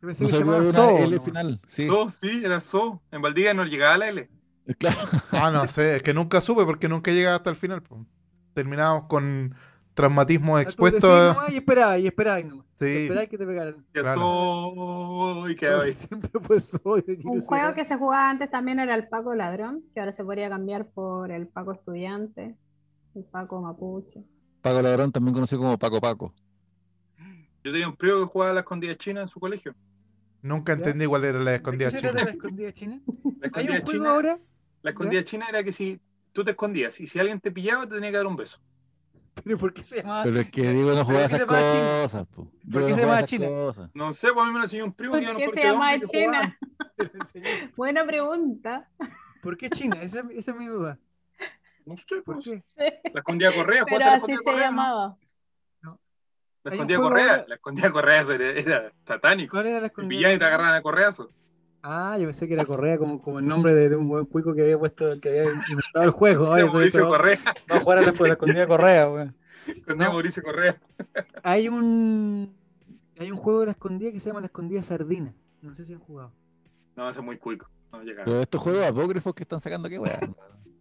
No 0.00 0.08
que 0.08 0.14
se 0.14 0.26
llamaba. 0.26 0.62
L 0.62 1.06
nomás. 1.10 1.24
final. 1.24 1.60
Sí, 1.66 1.86
So, 1.86 2.10
sí, 2.10 2.42
era 2.44 2.60
So. 2.60 3.00
En 3.10 3.22
Valdivia 3.22 3.54
no 3.54 3.64
llegaba 3.64 3.98
la 3.98 4.08
L. 4.08 4.28
claro. 4.78 4.96
Ah, 5.32 5.50
no 5.50 5.66
sé, 5.66 5.96
es 5.96 6.02
que 6.02 6.12
nunca 6.14 6.40
supe 6.40 6.64
porque 6.64 6.88
nunca 6.88 7.10
llegaba 7.10 7.36
hasta 7.36 7.50
el 7.50 7.56
final. 7.56 7.82
po. 7.82 8.04
Terminamos 8.54 9.04
con 9.04 9.54
traumatismo 9.94 10.56
Ah, 10.56 10.62
expuesto. 10.62 11.08
decís 11.08 11.36
nomás 11.36 11.50
y 11.52 11.56
esperaba, 11.56 11.98
y 11.98 12.06
esperaba, 12.06 12.40
y 12.40 12.44
nomás. 12.44 12.66
Sí. 12.74 12.84
Esperaba 12.86 13.26
que 13.26 13.38
te 13.38 13.46
pegaran. 13.46 13.76
Ya 13.94 14.02
Claro. 14.02 14.20
So. 14.20 15.48
Y 15.48 15.56
quedaba 15.56 15.82
ahí. 15.84 15.92
Siempre 15.96 16.30
fue 16.40 16.60
Sol. 16.60 17.04
de 17.06 17.16
Giro 17.16 17.30
Un 17.30 17.40
juego 17.42 17.74
que 17.74 17.84
se 17.84 17.96
jugaba 17.96 18.28
antes 18.30 18.50
también 18.50 18.78
era 18.80 18.94
el 18.94 19.08
Paco 19.08 19.34
Ladrón, 19.34 19.82
que 19.94 20.00
ahora 20.00 20.12
se 20.12 20.22
podría 20.24 20.48
cambiar 20.50 20.86
por 20.86 21.30
el 21.30 21.46
Paco 21.48 21.72
Estudiante, 21.72 22.54
el 23.14 23.24
Paco 23.24 23.60
Mapuche. 23.62 24.22
Paco 24.60 24.82
Ladrón, 24.82 25.12
también 25.12 25.34
conocido 25.34 25.60
como 25.62 25.78
Paco 25.78 26.00
Paco. 26.00 26.34
Yo 27.64 27.72
tenía 27.72 27.88
un 27.88 27.96
primo 27.96 28.20
que 28.20 28.26
jugaba 28.26 28.50
a 28.50 28.54
la 28.54 28.60
escondida 28.60 28.94
china 28.96 29.22
en 29.22 29.28
su 29.28 29.40
colegio. 29.40 29.74
Nunca 30.42 30.72
¿Ya? 30.72 30.76
entendí 30.76 31.06
cuál 31.06 31.24
era 31.24 31.38
la 31.40 31.52
¿De 31.52 31.56
escondida 31.56 31.90
qué 31.90 31.90
se 31.90 32.00
trata 32.00 32.18
china. 32.18 32.24
la 32.26 32.30
escondida 32.32 32.72
china? 32.72 33.00
La 33.40 33.50
Hay 33.54 33.66
escondida 33.66 33.74
un 33.76 33.80
juego 33.82 33.98
china, 33.98 34.10
ahora. 34.10 34.38
la 34.82 34.90
escondida 34.90 35.24
china 35.24 35.46
era 35.48 35.62
que 35.64 35.72
si 35.72 36.00
tú 36.32 36.44
te 36.44 36.50
escondías 36.50 37.00
y 37.00 37.06
si 37.06 37.18
alguien 37.18 37.40
te 37.40 37.50
pillaba, 37.50 37.86
te 37.86 37.94
tenía 37.94 38.10
que 38.10 38.16
dar 38.18 38.26
un 38.26 38.36
beso. 38.36 38.58
¿Pero 39.42 39.58
por 39.58 39.72
qué 39.74 39.82
se 39.82 39.96
llama? 40.02 40.22
Pero 40.22 40.40
es 40.40 40.50
que 40.50 40.62
Diego 40.70 40.92
no 40.94 41.04
jugaba 41.04 41.26
¿Por 41.28 41.36
esas 41.36 41.48
cosas. 41.48 42.26
po. 42.28 42.50
¿Por 42.70 42.82
qué 42.84 42.90
no 42.90 42.96
se 42.96 43.02
jugaba 43.02 43.02
llama 43.02 43.16
esas 43.18 43.30
China? 43.30 43.46
cosas. 43.48 43.90
No 43.94 44.12
sé, 44.12 44.28
pues 44.32 44.42
a 44.42 44.46
mí 44.46 44.52
me 44.52 44.58
lo 44.58 44.64
enseñó 44.64 44.84
un 44.84 44.92
primo 44.92 45.14
¿Por 45.14 45.20
que 45.22 45.30
un 45.30 45.36
qué 45.36 45.44
se 45.44 45.50
colegio 45.50 45.62
de 45.62 45.72
llama 45.72 45.92
hombres 45.92 46.10
que 46.10 46.24
jugaba. 46.24 46.58
China? 47.32 47.72
Buena 47.76 48.06
pregunta. 48.06 48.88
¿Por 49.42 49.56
qué 49.56 49.70
China? 49.70 50.02
Esa, 50.02 50.24
esa 50.30 50.50
es 50.52 50.56
mi 50.56 50.66
duda. 50.66 50.98
No 51.84 51.96
sé, 51.96 52.22
¿Por 52.22 52.36
pues. 52.36 52.44
qué? 52.44 52.62
La 53.12 53.20
escondida 53.20 53.52
correa, 53.52 53.84
Pero 53.84 54.04
así 54.06 54.36
se 54.36 54.42
correa. 54.44 54.70
¿no? 54.70 55.18
La 56.64 56.76
juego 56.84 57.02
correa, 57.02 57.44
la 57.46 57.54
escondida 57.56 57.90
correa 57.92 58.20
era, 58.22 58.50
era 58.50 58.92
satánico. 59.04 59.52
¿Cuál 59.52 59.66
era 59.66 59.76
la 59.76 59.80
Te 59.82 59.86
escondida? 59.88 60.18
pillaban 60.18 60.36
y 60.36 60.38
te 60.38 60.44
agarraban 60.46 60.74
a 60.74 60.82
correazo. 60.82 61.28
Ah, 61.86 62.16
yo 62.18 62.24
pensé 62.24 62.48
que 62.48 62.54
era 62.54 62.64
Correa 62.64 62.96
como, 62.96 63.20
como 63.20 63.40
el 63.40 63.46
nombre 63.46 63.74
de, 63.74 63.90
de 63.90 63.96
un 63.96 64.08
buen 64.08 64.24
cuico 64.24 64.54
que 64.54 64.62
había 64.62 64.78
puesto, 64.78 65.20
que 65.20 65.28
había 65.28 65.52
inventado 65.68 66.04
el 66.06 66.10
juego. 66.12 66.46
Mauricio 66.46 67.06
Correa. 67.06 67.38
No, 67.68 67.80
jugar 67.80 67.98
a 67.98 68.00
la, 68.00 68.12
la 68.18 68.28
escondida 68.32 68.66
Correa, 68.66 69.10
weón. 69.10 69.36
Escondida 69.66 70.06
No. 70.06 70.12
Mauricio 70.14 70.42
Correa. 70.42 70.80
Hay 71.42 71.68
un 71.68 72.56
hay 73.18 73.30
un 73.30 73.36
juego 73.36 73.60
de 73.60 73.66
la 73.66 73.72
escondida 73.72 74.10
que 74.12 74.18
se 74.18 74.30
llama 74.30 74.40
la 74.40 74.46
escondida 74.46 74.82
sardina. 74.82 75.34
No 75.60 75.74
sé 75.74 75.84
si 75.84 75.92
han 75.92 75.98
jugado. 76.00 76.32
No, 76.96 77.06
ese 77.10 77.20
es 77.20 77.24
muy 77.26 77.36
cuico. 77.36 77.68
No. 77.92 78.00
Pero 78.24 78.40
estos 78.40 78.62
juegos 78.62 78.82
apócrifos 78.86 79.34
que 79.34 79.42
están 79.42 79.60
sacando, 79.60 79.88
qué 79.90 79.98
weá. 79.98 80.18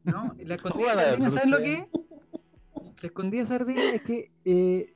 ¿No? 0.05 0.33
La 0.39 0.55
escondida 0.55 0.93
sardina, 0.93 1.31
¿saben 1.31 1.51
lo 1.51 1.57
que 1.57 1.73
es? 1.73 1.85
La 3.01 3.07
escondida 3.07 3.45
sardina 3.45 3.83
es 3.91 4.01
que, 4.03 4.31
eh, 4.45 4.93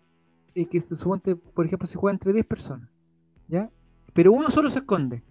es 0.61 0.67
que 0.69 0.81
se 0.81 0.95
suponte, 0.95 1.35
por 1.35 1.65
ejemplo, 1.65 1.87
se 1.87 1.97
juega 1.97 2.13
entre 2.13 2.33
10 2.33 2.45
personas. 2.45 2.89
¿Ya? 3.47 3.69
Pero 4.13 4.31
uno 4.31 4.49
solo 4.49 4.69
se 4.69 4.79
esconde. 4.79 5.23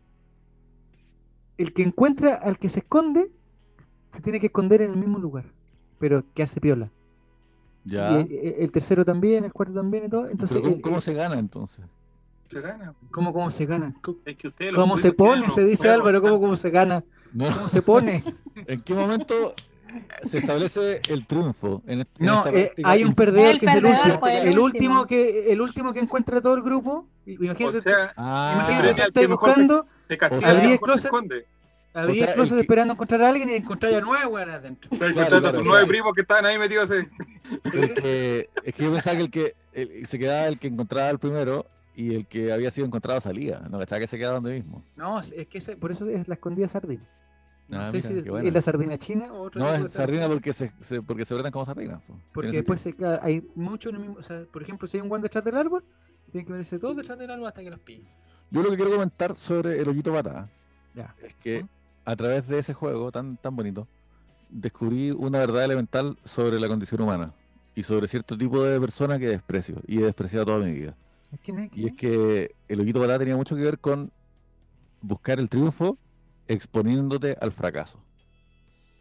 El 1.59 1.73
que 1.73 1.83
encuentra 1.83 2.35
al 2.35 2.59
que 2.59 2.69
se 2.69 2.81
esconde 2.81 3.31
se 4.13 4.21
tiene 4.21 4.41
que 4.41 4.47
esconder 4.47 4.83
en 4.83 4.91
el 4.93 4.97
mismo 4.97 5.19
lugar. 5.19 5.45
Pero 5.99 6.23
quedarse 6.35 6.61
piola. 6.61 6.91
Ya. 7.85 8.13
Y 8.13 8.15
el, 8.21 8.55
el- 8.61 8.73
tercero 8.73 9.05
también, 9.05 9.45
el 9.45 9.53
cuarto 9.53 9.75
también 9.75 10.07
y 10.07 10.09
todo. 10.09 10.29
Entonces, 10.29 10.57
Pero 10.57 10.65
¿cómo, 10.65 10.77
el- 10.77 10.83
cómo 10.83 10.97
el- 10.97 11.03
se 11.03 11.15
gana 11.15 11.39
entonces? 11.39 11.85
Se 12.49 12.61
gana. 12.61 12.95
¿cómo, 13.11 13.33
cómo 13.33 13.51
se 13.51 13.67
gana? 13.67 13.95
Es 14.25 14.37
que 14.37 14.53
¿Cómo 14.75 14.99
se 14.99 15.13
pone? 15.13 15.51
Se 15.51 15.65
dice 15.65 15.89
Álvaro, 15.91 16.21
¿cómo, 16.21 16.41
cómo 16.41 16.57
se 16.57 16.71
gana? 16.71 17.03
No, 17.33 17.47
¿Cómo 17.51 17.69
se 17.69 17.83
pone? 17.83 18.23
¿En 18.67 18.81
qué 18.83 18.95
momento 18.95 19.53
se 20.23 20.39
establece 20.39 21.01
el 21.09 21.27
triunfo? 21.27 21.83
En, 21.87 22.01
en 22.01 22.07
No, 22.19 22.39
esta 22.39 22.51
eh, 22.59 22.73
hay 22.85 23.05
un 23.05 23.15
perdedor 23.15 23.49
El 23.49 23.61
que 23.61 23.67
es 23.67 23.75
el 23.75 23.83
perdedor 23.83 24.07
último. 24.07 24.27
el 24.29 24.35
El 24.49 24.59
último 24.59 24.65
último. 25.01 25.07
que 25.07 25.53
el 25.53 25.61
último 25.61 25.93
que 25.93 26.01
encuentra 26.01 26.41
todo 26.41 26.55
el 26.55 26.63
grupo. 26.63 27.07
O 27.27 27.31
Imagínate, 27.31 27.81
sea, 27.81 28.13
Ah, 28.17 28.53
imagínate 28.69 29.13
que 29.13 29.21
se- 29.21 29.27
buscando, 29.27 29.87
se 30.09 30.17
sea, 30.17 30.51
abrí 30.51 30.67
el 30.67 30.73
se 30.73 30.79
closet. 30.79 31.11
abrí 31.13 32.13
o 32.13 32.15
sea, 32.15 32.29
el 32.29 32.35
closet 32.35 32.53
el 32.53 32.57
que- 32.59 32.63
esperando 32.63 32.93
encontrar 32.95 33.23
a 33.23 33.29
alguien 33.31 33.51
y 33.51 33.55
encontrar 33.55 33.95
a 33.95 34.01
nueve 34.01 34.27
weón 34.27 34.51
adentro. 34.51 34.91
Claro, 34.91 35.07
encontrando 35.13 35.37
a 35.49 35.51
claro, 35.51 35.59
tus 35.59 35.69
o 35.69 35.71
nueve 35.71 35.87
primos 35.89 36.13
que 36.15 36.21
estaban 36.23 36.47
ahí 36.47 36.59
metidos 36.59 36.91
así. 36.91 37.07
el 37.73 37.95
que- 37.95 38.51
es 38.65 38.75
que 38.75 38.83
yo 38.85 38.93
pensaba 38.93 39.17
que 39.17 39.23
el 39.25 39.31
que 39.31 39.55
el- 39.73 40.07
se 40.07 40.19
quedaba 40.19 40.47
el 40.47 40.59
que 40.59 40.69
encontraba 40.69 41.11
el 41.11 41.19
primero 41.19 41.67
y 41.95 42.15
el 42.15 42.27
que 42.27 42.53
había 42.53 42.71
sido 42.71 42.87
encontrado 42.87 43.21
salía. 43.21 43.61
No, 43.71 43.79
cachaba 43.79 44.01
que 44.01 44.07
se 44.07 44.19
quedaba 44.19 44.35
donde 44.37 44.53
mismo. 44.53 44.85
No, 44.97 45.19
es 45.19 45.33
es 45.33 45.47
que 45.49 45.59
ese- 45.59 45.77
por 45.77 45.91
eso 45.93 46.07
es 46.09 46.29
la 46.29 46.35
escondida 46.35 46.69
sardina. 46.69 47.03
No 47.69 47.81
Ah, 47.81 47.87
sé 47.91 47.97
mira, 47.97 48.09
si 48.41 48.47
es, 48.49 48.55
la 48.55 48.63
sardina 48.63 48.97
china 48.99 49.33
o 49.33 49.43
otro 49.43 49.61
No, 49.61 49.75
es 49.75 49.93
sardina 49.93 50.29
porque 50.29 50.53
se, 50.53 50.71
se- 50.81 51.03
porque 51.03 51.25
se 51.25 51.35
tratan 51.35 51.51
como 51.51 51.67
sardinas. 51.67 52.01
po. 52.03 52.17
Porque 52.33 52.53
después 52.53 52.81
se 52.81 52.95
hay 53.21 53.45
mucho 53.57 53.89
en 53.89 53.97
el 53.97 54.01
mismo. 54.03 54.17
O 54.19 54.23
sea, 54.23 54.45
por 54.53 54.63
ejemplo, 54.63 54.87
si 54.87 54.97
hay 54.97 55.03
un 55.03 55.09
guan 55.09 55.21
detrás 55.23 55.43
del 55.45 55.57
árbol, 55.57 55.85
tienen 56.31 56.47
que 56.47 56.53
verse 56.53 56.79
todos 56.79 56.97
detrás 56.97 57.19
del 57.19 57.31
árbol 57.31 57.49
hasta 57.49 57.63
que 57.63 57.71
los 57.71 57.81
pillen. 57.81 58.07
Yo 58.51 58.63
lo 58.63 58.71
que 58.71 58.77
quiero 58.77 58.93
comentar 58.93 59.35
sobre 59.35 59.81
el 59.81 59.89
hoyito 59.89 60.13
pata 60.13 60.49
Ya. 60.95 61.15
es 61.23 61.35
que 61.35 61.67
a 62.05 62.15
través 62.15 62.47
de 62.47 62.61
ese 62.61 62.73
juego 62.73 63.11
tan, 63.11 63.37
tan 63.37 63.57
bonito, 63.57 63.89
descubrí 64.49 65.11
una 65.11 65.39
verdad 65.41 65.65
elemental 65.65 66.17
sobre 66.25 66.61
la 66.61 66.69
condición 66.69 67.01
humana 67.01 67.33
y 67.75 67.83
sobre 67.83 68.07
cierto 68.07 68.39
tipo 68.39 68.63
de 68.63 68.79
persona 68.81 69.19
que 69.19 69.27
desprecio 69.27 69.83
y 69.89 69.99
he 70.01 70.05
despreciado 70.05 70.47
toda 70.47 70.65
mi 70.65 70.71
vida. 70.73 70.95
¿Quién 71.43 71.59
es? 71.59 71.71
Y 71.77 71.89
es 71.89 71.95
que 71.95 72.55
el 72.69 72.79
hoyito 72.81 73.01
pata 73.01 73.19
tenía 73.19 73.35
mucho 73.37 73.57
que 73.57 73.63
ver 73.63 73.81
con 73.81 74.13
buscar 75.03 75.41
el 75.41 75.49
triunfo 75.49 75.99
exponiéndote 76.49 77.37
al 77.41 77.53
fracaso. 77.53 78.01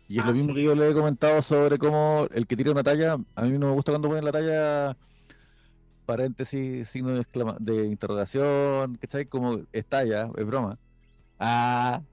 Y 0.07 0.19
es 0.19 0.25
Ah, 0.25 0.27
lo 0.27 0.33
mismo 0.33 0.49
sí. 0.49 0.55
que 0.55 0.63
yo 0.63 0.75
le 0.75 0.89
he 0.89 0.93
comentado 0.93 1.41
sobre 1.41 1.77
cómo 1.79 2.27
el 2.31 2.45
que 2.47 2.55
tira 2.55 2.71
una 2.71 2.83
talla, 2.83 3.17
a 3.35 3.41
mí 3.43 3.57
no 3.57 3.67
me 3.69 3.73
gusta 3.73 3.91
cuando 3.91 4.07
ponen 4.09 4.25
la 4.25 4.31
talla 4.31 4.97
paréntesis, 6.05 6.87
signo 6.87 7.11
de, 7.15 7.21
exclama- 7.21 7.57
de 7.59 7.85
interrogación, 7.85 8.95
¿cachai? 8.95 9.25
Como 9.27 9.61
estalla, 9.71 10.29
es 10.37 10.45
broma. 10.45 10.79
Ah, 11.39 12.03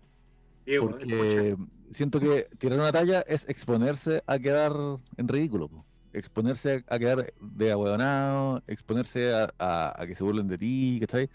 Diego, 0.65 0.99
porque 1.09 1.57
siento 1.91 2.21
que 2.21 2.49
tirar 2.59 2.79
una 2.79 2.93
talla 2.93 3.21
es 3.23 3.49
exponerse 3.49 4.23
a 4.27 4.39
quedar 4.39 4.73
en 5.17 5.29
ridículo, 5.29 5.69
po. 5.69 5.87
exponerse 6.13 6.85
a, 6.89 6.95
a 6.95 6.99
quedar 6.99 7.33
de 7.41 7.73
ahueonado, 7.73 8.63
exponerse 8.67 9.35
a, 9.35 9.55
a- 9.59 10.03
a 10.03 10.07
que 10.07 10.15
se 10.15 10.25
burlen 10.25 10.49
de 10.49 10.59
ti, 10.59 10.99
¿cachai? 11.01 11.31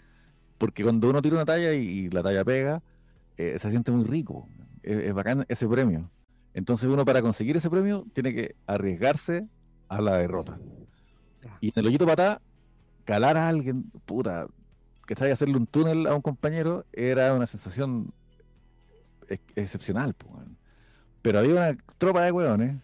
Porque 0.58 0.82
cuando 0.84 1.10
uno 1.10 1.22
tira 1.22 1.36
una 1.36 1.44
talla 1.46 1.74
y, 1.74 1.80
y 2.06 2.10
la 2.10 2.22
talla 2.22 2.44
pega, 2.44 2.82
eh, 3.38 3.58
se 3.58 3.70
siente 3.70 3.90
muy 3.90 4.04
rico, 4.04 4.48
es, 4.82 4.98
es 5.04 5.14
bacán 5.14 5.46
ese 5.48 5.66
premio. 5.66 6.10
Entonces 6.54 6.88
uno 6.88 7.04
para 7.04 7.22
conseguir 7.22 7.56
ese 7.56 7.70
premio 7.70 8.04
tiene 8.12 8.34
que 8.34 8.54
arriesgarse 8.66 9.46
a 9.88 10.00
la 10.00 10.16
derrota. 10.16 10.58
Y 11.60 11.68
en 11.68 11.72
el 11.76 11.86
hoyito 11.86 12.04
patá, 12.06 12.40
calar 13.04 13.36
a 13.36 13.48
alguien, 13.48 13.84
puta, 14.04 14.46
¿cachai? 15.06 15.30
Hacerle 15.30 15.56
un 15.56 15.66
túnel 15.66 16.06
a 16.06 16.14
un 16.14 16.20
compañero 16.20 16.84
era 16.92 17.32
una 17.34 17.46
sensación 17.46 18.12
ex- 19.28 19.40
excepcional, 19.56 20.14
po. 20.14 20.28
Pero 21.22 21.38
había 21.38 21.52
una 21.52 21.76
tropa 21.98 22.22
de 22.22 22.32
hueones, 22.32 22.76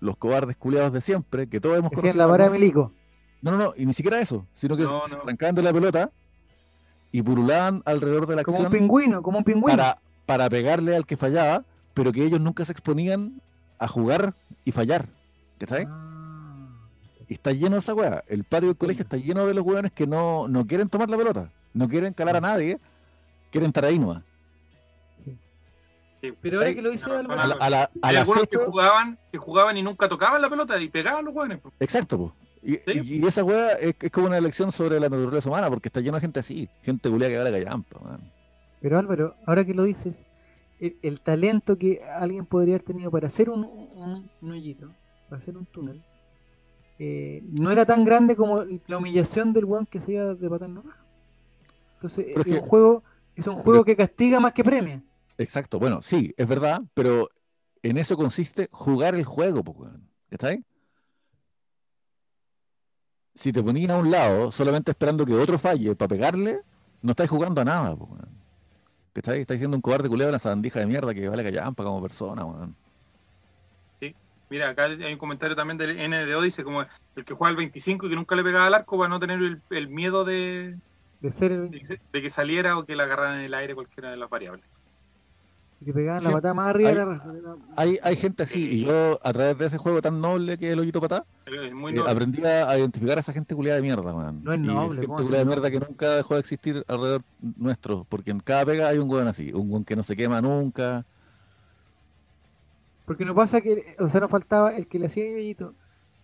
los 0.00 0.16
cobardes 0.16 0.56
culiados 0.56 0.92
de 0.92 1.00
siempre, 1.00 1.46
que 1.48 1.60
todos 1.60 1.78
hemos 1.78 1.90
conocido. 1.90 2.16
la 2.18 2.26
vara 2.26 2.44
de 2.44 2.50
Milico. 2.50 2.92
No, 3.42 3.50
no, 3.52 3.58
no, 3.58 3.72
y 3.76 3.86
ni 3.86 3.92
siquiera 3.94 4.20
eso, 4.20 4.46
sino 4.52 4.76
que 4.76 4.82
No, 4.82 5.06
se 5.06 5.16
no. 5.16 5.22
arrancaban 5.22 5.54
de 5.54 5.62
la 5.62 5.72
pelota 5.72 6.10
y 7.12 7.22
purulaban 7.22 7.82
alrededor 7.84 8.26
de 8.26 8.36
la 8.36 8.42
Como 8.44 8.58
un 8.58 8.66
acción 8.66 8.80
pingüino, 8.80 9.22
como 9.22 9.38
un 9.38 9.44
pingüino. 9.44 9.76
para, 9.76 9.98
para 10.26 10.48
pegarle 10.48 10.94
al 10.96 11.06
que 11.06 11.16
fallaba, 11.16 11.64
pero 11.94 12.12
que 12.12 12.24
ellos 12.24 12.40
nunca 12.40 12.64
se 12.64 12.72
exponían 12.72 13.40
a 13.78 13.88
jugar 13.88 14.34
y 14.64 14.72
fallar. 14.72 15.08
¿Cachai? 15.58 15.86
Ah. 15.88 16.68
Y 17.28 17.34
está 17.34 17.52
lleno 17.52 17.76
de 17.76 17.80
esa 17.80 17.94
weá. 17.94 18.24
El 18.28 18.44
patio 18.44 18.68
del 18.68 18.76
colegio 18.76 19.02
está 19.02 19.16
lleno 19.16 19.46
de 19.46 19.54
los 19.54 19.64
weones 19.64 19.92
que 19.92 20.06
no, 20.06 20.48
no 20.48 20.66
quieren 20.66 20.88
tomar 20.88 21.08
la 21.08 21.16
pelota, 21.16 21.50
no 21.74 21.88
quieren 21.88 22.12
calar 22.12 22.36
a 22.36 22.40
nadie, 22.40 22.78
quieren 23.50 23.68
estar 23.68 23.84
ahí 23.84 23.98
nomás. 23.98 24.22
Sí, 26.20 26.34
Pero 26.40 26.58
ahora 26.58 26.74
que 26.74 26.82
lo 26.82 26.90
razón, 26.90 27.30
A 27.30 27.46
la, 27.46 27.54
a 27.54 27.70
la, 27.70 27.82
a 27.82 27.90
Hay 28.02 28.14
la 28.14 28.20
algunos 28.20 28.46
que 28.46 28.58
jugaban, 28.58 29.18
que 29.32 29.38
jugaban 29.38 29.76
y 29.76 29.82
nunca 29.82 30.08
tocaban 30.08 30.42
la 30.42 30.50
pelota 30.50 30.78
y 30.78 30.88
pegaban 30.88 31.24
los 31.24 31.32
jóvenes. 31.32 31.60
Exacto, 31.78 32.18
po. 32.18 32.34
Y, 32.62 32.74
Sí. 32.86 33.00
y- 33.04 33.24
y 33.24 33.26
esa 33.26 33.42
weá 33.44 33.72
es, 33.74 33.94
es 34.00 34.10
como 34.10 34.26
una 34.26 34.40
lección 34.40 34.70
sobre 34.72 35.00
la 35.00 35.08
naturaleza 35.08 35.48
humana, 35.48 35.70
porque 35.70 35.88
está 35.88 36.00
lleno 36.00 36.16
de 36.16 36.20
gente 36.22 36.40
así, 36.40 36.68
gente 36.82 37.08
culia 37.10 37.28
que 37.28 37.38
vale 37.38 37.50
callampa, 37.52 37.98
weón. 38.00 38.32
pero 38.80 38.98
Álvaro, 38.98 39.34
ahora 39.46 39.64
que 39.64 39.74
lo 39.74 39.84
dices, 39.84 40.16
el, 40.78 40.98
el 41.02 41.20
talento 41.20 41.78
que 41.78 42.02
alguien 42.04 42.46
podría 42.46 42.74
haber 42.76 42.86
tenido 42.86 43.10
para 43.10 43.26
hacer 43.28 43.50
un, 43.50 43.64
un, 43.64 44.30
un 44.40 44.50
hoyito, 44.50 44.94
para 45.28 45.40
hacer 45.42 45.56
un 45.56 45.66
túnel, 45.66 46.02
eh, 46.98 47.42
no 47.50 47.70
era 47.70 47.86
tan 47.86 48.04
grande 48.04 48.36
como 48.36 48.64
la 48.86 48.98
humillación 48.98 49.52
del 49.52 49.64
weón 49.64 49.86
que 49.86 50.00
se 50.00 50.12
iba 50.12 50.34
de 50.34 50.50
patán 50.50 50.74
nomás. 50.74 50.96
Entonces, 51.96 52.26
Pero 52.26 52.40
es 52.42 52.46
es, 52.46 52.52
que- 52.52 52.58
un 52.60 52.66
juego, 52.68 53.04
es 53.36 53.46
un 53.46 53.56
juego 53.56 53.84
que 53.84 53.96
castiga 53.96 54.40
más 54.40 54.52
que 54.52 54.64
premia. 54.64 55.02
Exacto, 55.38 55.78
bueno, 55.78 56.02
sí, 56.02 56.34
es 56.36 56.46
verdad, 56.48 56.82
pero 56.94 57.30
en 57.82 57.96
eso 57.98 58.16
consiste 58.16 58.68
jugar 58.70 59.14
el 59.14 59.24
juego, 59.24 59.64
pues, 59.64 59.78
weón. 59.78 60.08
¿Cachai? 60.30 60.64
Si 63.40 63.52
te 63.54 63.62
ponían 63.62 63.90
a 63.92 63.96
un 63.96 64.10
lado 64.10 64.52
solamente 64.52 64.90
esperando 64.90 65.24
que 65.24 65.32
otro 65.32 65.58
falle 65.58 65.96
para 65.96 66.10
pegarle, 66.10 66.60
no 67.00 67.12
estáis 67.12 67.30
jugando 67.30 67.62
a 67.62 67.64
nada, 67.64 67.94
weón. 67.94 68.28
¿Cachai? 69.14 69.40
Estáis 69.40 69.60
siendo 69.60 69.78
un 69.78 69.80
cobarde 69.80 70.10
culiado, 70.10 70.28
una 70.28 70.38
sabandija 70.38 70.78
de 70.80 70.84
mierda 70.84 71.14
que 71.14 71.26
vale 71.26 71.42
callampa 71.42 71.82
como 71.82 72.02
persona, 72.02 72.44
weón. 72.44 72.76
Sí. 73.98 74.14
Mira, 74.50 74.68
acá 74.68 74.84
hay 74.84 75.10
un 75.14 75.18
comentario 75.18 75.56
también 75.56 75.78
del 75.78 75.96
NDO, 75.96 76.42
dice 76.42 76.62
como 76.64 76.82
el 77.16 77.24
que 77.24 77.32
juega 77.32 77.48
al 77.48 77.56
25 77.56 78.04
y 78.06 78.10
que 78.10 78.14
nunca 78.16 78.36
le 78.36 78.44
pegaba 78.44 78.66
al 78.66 78.74
arco 78.74 78.98
para 78.98 79.08
no 79.08 79.18
tener 79.18 79.38
el, 79.40 79.62
el 79.70 79.88
miedo 79.88 80.26
de, 80.26 80.76
De 81.22 81.32
ser 81.32 81.52
el 81.52 81.70
de 81.70 81.78
que 81.78 81.84
se- 81.86 82.00
de 82.12 82.20
que 82.20 82.28
saliera 82.28 82.76
o 82.76 82.84
que 82.84 82.94
la 82.94 83.04
agarraran 83.04 83.38
en 83.38 83.46
el 83.46 83.54
aire 83.54 83.74
cualquiera 83.74 84.10
de 84.10 84.18
las 84.18 84.28
variables. 84.28 84.66
Que 85.84 85.92
pegaban 85.94 86.20
Sí, 86.20 86.28
la 86.28 86.34
patada 86.34 86.52
más 86.54 86.66
arriba 86.68 86.90
hay- 86.90 86.94
de 86.94 87.00
la 87.00 87.06
raja. 87.06 87.28
de 87.32 87.40
la- 87.42 87.56
Hay, 87.76 87.98
hay 88.02 88.16
gente 88.16 88.42
así, 88.42 88.62
y 88.62 88.84
yo 88.84 89.18
a 89.22 89.32
través 89.32 89.56
de 89.56 89.66
ese 89.66 89.78
juego 89.78 90.02
tan 90.02 90.20
noble 90.20 90.58
que 90.58 90.66
es 90.68 90.72
el 90.74 90.78
hoyito 90.80 91.00
patá, 91.00 91.24
eh, 91.46 91.72
aprendí 92.06 92.44
a, 92.44 92.78
identificar 92.78 93.16
a 93.16 93.20
esa 93.20 93.32
gente 93.32 93.54
culiada 93.54 93.76
de 93.76 93.82
mierda, 93.82 94.14
weón. 94.14 94.44
No 94.44 94.52
es 94.52 94.58
Y 94.60 94.62
noble, 94.62 95.00
¿cómo 95.06 95.16
gente 95.16 95.22
culiada 95.28 95.38
de 95.38 95.44
mierda 95.48 95.70
que 95.70 95.80
nunca 95.80 96.16
dejó 96.16 96.34
de 96.34 96.40
existir 96.40 96.84
alrededor 96.86 97.22
nuestro, 97.56 98.04
porque 98.08 98.30
en 98.30 98.40
cada 98.40 98.66
pega 98.66 98.88
hay 98.88 98.98
un 98.98 99.08
weón 99.10 99.26
así, 99.28 99.52
un 99.54 99.70
weón 99.70 99.84
que 99.84 99.96
no 99.96 100.02
se 100.02 100.14
quema 100.16 100.42
nunca. 100.42 101.06
Porque 103.06 103.24
no 103.24 103.34
pasa 103.34 103.60
que, 103.60 103.96
o 103.98 104.08
sea, 104.08 104.20
nos 104.20 104.30
faltaba 104.30 104.70
el 104.76 104.86
que 104.86 104.98
le 104.98 105.06
hacía 105.06 105.28
yoyito 105.30 105.74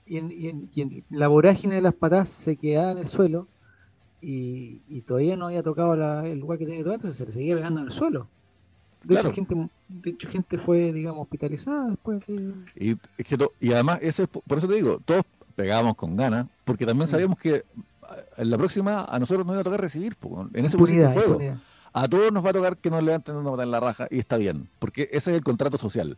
y 0.07 0.19
en, 0.19 0.31
y 0.31 0.49
en- 0.49 0.69
y 0.73 0.81
en 0.83 1.05
la 1.11 1.29
vorágine 1.29 1.75
de 1.77 1.81
las 1.83 1.95
patas 1.95 2.29
se 2.29 2.57
quedaba 2.57 2.93
en 2.93 2.99
el 2.99 3.09
suelo 3.09 3.49
y, 4.23 4.81
y 4.89 5.01
todavía 5.01 5.37
no 5.37 5.47
había 5.47 5.63
tocado 5.63 5.97
la- 5.97 6.27
el 6.27 6.39
lugar 6.39 6.59
que 6.59 6.65
tenía 6.65 6.79
que 6.81 6.85
tocar, 6.85 6.95
entonces 6.97 7.19
se 7.19 7.27
le 7.27 7.33
seguía 7.33 7.57
pegando 7.57 7.81
en 7.81 7.87
el 7.87 7.93
suelo. 7.93 8.29
De, 9.07 9.15
Claro. 9.15 9.29
hecho, 9.29 9.35
gente, 9.37 9.71
de 9.89 10.11
hecho, 10.11 10.29
gente 10.29 10.59
fue, 10.59 10.93
digamos, 10.93 11.23
hospitalizada 11.23 11.91
después. 11.91 12.27
de- 12.27 12.53
Y, 12.75 12.97
es 13.19 13.27
que 13.27 13.37
to- 13.39 13.53
y 13.61 13.73
además, 13.73 14.01
eso 14.03 14.25
es, 14.25 14.29
po- 14.29 14.41
por 14.41 14.59
eso 14.59 14.67
te 14.67 14.75
digo, 14.75 15.01
todos 15.05 15.23
pegábamos 15.55 15.95
con 15.97 16.17
ganas, 16.17 16.47
porque 16.65 16.85
también 16.85 17.09
Mm. 17.09 17.11
sabíamos 17.13 17.39
que 17.39 17.65
ah, 18.09 18.17
en 18.37 18.51
la 18.51 18.59
próxima 18.59 19.05
a 19.05 19.19
nosotros 19.19 19.45
nos 19.47 19.55
iba 19.55 19.61
a 19.61 19.65
tocar 19.65 19.81
recibir, 19.81 20.15
po, 20.17 20.49
en 20.55 20.65
ese 20.65 20.77
Impunidad, 20.77 21.13
juego. 21.13 21.29
impunidad. 21.33 21.57
A 21.93 22.07
todos 22.09 22.31
nos 22.33 22.45
va 22.45 22.51
a 22.51 22.53
tocar 22.53 22.77
que 22.77 22.91
nos 22.91 23.03
levanten 23.03 23.35
una 23.37 23.45
patada 23.51 23.63
en 23.65 23.71
la 23.71 23.81
raja 23.81 24.07
y 24.11 24.19
está 24.19 24.37
bien, 24.37 24.69
porque 24.79 25.03
ese 25.13 25.31
es 25.31 25.37
el 25.39 25.43
contrato 25.45 25.77
social. 25.79 26.17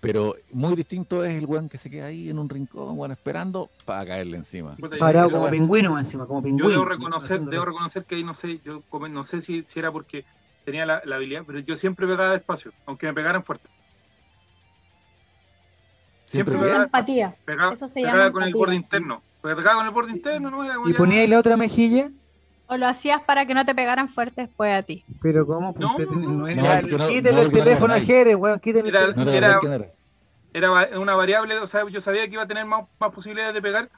Pero 0.00 0.34
muy 0.52 0.76
distinto 0.76 1.24
es 1.24 1.34
el 1.36 1.44
weón 1.46 1.68
que 1.68 1.76
se 1.78 1.90
queda 1.90 2.06
ahí 2.06 2.30
en 2.30 2.38
un 2.38 2.48
rincón, 2.48 2.96
weón, 2.98 3.10
esperando 3.12 3.68
para 3.84 4.06
caerle 4.06 4.36
encima. 4.36 4.76
Parado 5.00 5.30
como 5.30 5.48
pingüino 5.50 5.98
encima, 5.98 6.24
como 6.26 6.42
pingüino. 6.42 6.68
Yo 6.68 6.72
debo 6.72 6.84
reconocer, 6.84 7.40
debo 7.40 7.64
reconocer 7.64 8.04
que 8.04 8.14
ahí 8.14 8.22
no 8.24 8.32
sé, 8.34 8.60
yo 8.64 8.82
no 9.10 9.24
sé 9.24 9.40
si, 9.40 9.64
si 9.66 9.78
era 9.78 9.90
porque 9.90 10.24
tenía 10.68 10.84
la, 10.84 11.00
la 11.04 11.16
habilidad, 11.16 11.44
pero 11.46 11.60
yo 11.60 11.74
siempre 11.76 12.06
pegaba 12.06 12.32
despacio, 12.32 12.72
aunque 12.84 13.06
me 13.06 13.14
pegaran 13.14 13.42
fuerte. 13.42 13.70
Siempre 16.26 16.58
pegaba, 16.58 16.84
Empatía. 16.84 17.34
pegaba, 17.46 17.72
Eso 17.72 17.88
se 17.88 18.00
pegaba 18.02 18.18
llama 18.18 18.32
con 18.32 18.42
el 18.42 18.52
borde 18.52 18.74
interno. 18.74 19.22
Pegaba 19.40 19.74
con 19.76 19.86
el 19.86 19.92
borde 19.92 20.10
interno, 20.12 20.50
no 20.50 20.62
era 20.62 20.74
Y 20.84 20.92
ponía 20.92 21.20
ahí 21.22 21.26
la 21.26 21.38
otra 21.38 21.56
mejilla, 21.56 22.10
O 22.66 22.76
lo 22.76 22.86
hacías 22.86 23.22
para 23.22 23.46
que 23.46 23.54
no 23.54 23.64
te 23.64 23.74
pegaran 23.74 24.10
fuerte 24.10 24.42
después 24.42 24.70
a 24.78 24.82
ti. 24.82 25.04
pero 25.22 25.46
¿cómo? 25.46 25.74
No, 25.78 25.90
Usted 25.92 26.06
tiene- 26.06 26.22
no, 26.26 26.32
no, 26.32 26.36
no- 26.38 26.46
quítele 26.46 26.58
no, 26.58 26.72
el 26.74 27.46
porque 27.46 27.58
no 27.58 27.64
teléfono 27.64 27.94
a. 27.94 28.00
Jerez, 28.00 28.36
weón, 28.36 28.60
quítele 28.60 28.88
el 28.90 28.94
Era- 28.94 29.00
teléfono. 29.14 29.24
No 29.24 29.30
te 29.30 29.36
Era- 29.38 29.60
era. 30.52 30.82
era 30.90 30.98
una 31.00 31.14
variable, 31.14 31.56
o 31.58 31.66
sea, 31.66 31.88
yo 31.88 32.00
sabía 32.00 32.26
que 32.26 32.34
iba 32.34 32.42
a 32.42 32.46
tener 32.48 32.66
más, 32.66 32.84
más 33.00 33.10
posibilidades 33.10 33.54
de 33.54 33.62
pegar 33.62 33.88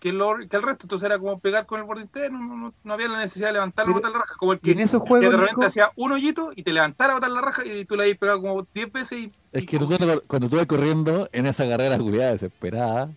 que, 0.00 0.12
lo- 0.12 0.38
que 0.48 0.56
el 0.56 0.62
resto, 0.62 0.84
entonces 0.86 1.06
era 1.06 1.18
como 1.18 1.38
pegar 1.38 1.66
con 1.66 1.78
el 1.78 1.86
borde 1.86 2.02
interno, 2.02 2.38
no, 2.40 2.56
no, 2.56 2.74
no 2.82 2.94
había 2.94 3.06
la 3.06 3.18
necesidad 3.18 3.48
de 3.48 3.52
levantarlo 3.52 3.92
Pero- 3.94 3.98
botar 4.00 4.10
la 4.12 4.18
raja, 4.24 4.34
como 4.38 4.52
el 4.54 4.58
que, 4.60 4.72
en 4.72 4.80
esos 4.80 5.02
que 5.02 5.08
juegos, 5.08 5.30
de 5.30 5.36
repente 5.36 5.54
Nico, 5.56 5.66
hacía 5.66 5.92
un 5.96 6.12
hoyito 6.12 6.52
y 6.56 6.62
te 6.62 6.72
levantara 6.72 7.12
a 7.12 7.16
botar 7.16 7.30
la 7.30 7.40
raja 7.42 7.64
y 7.66 7.84
tú 7.84 7.94
le 7.96 8.02
habías 8.04 8.18
pegado 8.18 8.40
como 8.40 8.66
10 8.74 8.90
veces 8.92 9.18
y, 9.18 9.32
Es 9.52 9.62
y 9.62 9.66
que 9.66 9.78
como- 9.78 9.90
tú, 9.90 9.98
te- 9.98 10.20
cuando 10.26 10.48
tú 10.48 10.56
vas 10.56 10.66
corriendo 10.66 11.28
en 11.32 11.46
esa 11.46 11.68
carrera 11.68 11.98
culiada 11.98 12.32
desesperada, 12.32 13.10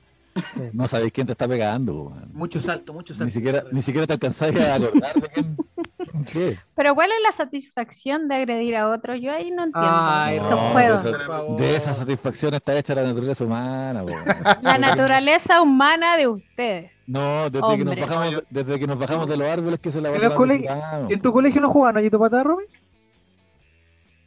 Sí. 0.55 0.63
no 0.73 0.87
sabéis 0.87 1.13
quién 1.13 1.27
te 1.27 1.33
está 1.33 1.47
pegando, 1.47 1.93
weón. 1.93 2.25
mucho 2.33 2.59
salto, 2.59 2.91
mucho 2.91 3.13
salto. 3.13 3.25
Ni 3.25 3.31
siquiera, 3.31 3.63
ni 3.71 3.81
siquiera 3.83 4.07
te 4.07 4.13
alcanzáis 4.13 4.59
a 4.59 4.75
acordar 4.75 5.13
de 5.21 5.29
quién. 5.29 5.57
¿Qué? 6.31 6.59
Pero 6.75 6.93
¿cuál 6.93 7.09
es 7.11 7.17
la 7.23 7.31
satisfacción 7.31 8.27
de 8.27 8.35
agredir 8.35 8.75
a 8.75 8.89
otro? 8.89 9.15
Yo 9.15 9.31
ahí 9.31 9.49
no 9.49 9.63
entiendo 9.63 9.89
Ay, 9.91 10.39
no, 10.39 10.57
juegos. 10.71 11.03
de 11.03 11.19
favor. 11.19 11.59
De 11.59 11.75
esa 11.75 11.93
satisfacción 11.93 12.53
está 12.53 12.77
hecha 12.77 12.93
la 12.93 13.03
naturaleza 13.03 13.43
humana, 13.43 14.03
weón. 14.03 14.23
La 14.61 14.77
naturaleza 14.77 15.61
humana 15.61 16.15
de 16.15 16.27
ustedes. 16.27 17.03
No, 17.07 17.49
desde 17.49 17.77
que, 17.77 17.85
nos 17.85 17.99
bajamos, 17.99 18.43
desde 18.49 18.79
que 18.79 18.87
nos 18.87 18.99
bajamos 18.99 19.29
de 19.29 19.37
los 19.37 19.47
árboles 19.47 19.79
que 19.79 19.91
se 19.91 20.01
la 20.01 20.09
En 20.09 21.11
¿En 21.11 21.21
tu 21.21 21.33
colegio 21.33 21.61
no 21.61 21.69
jugaban 21.69 21.97
Ayito 21.97 22.19
Patá, 22.19 22.43
Romy? 22.43 22.65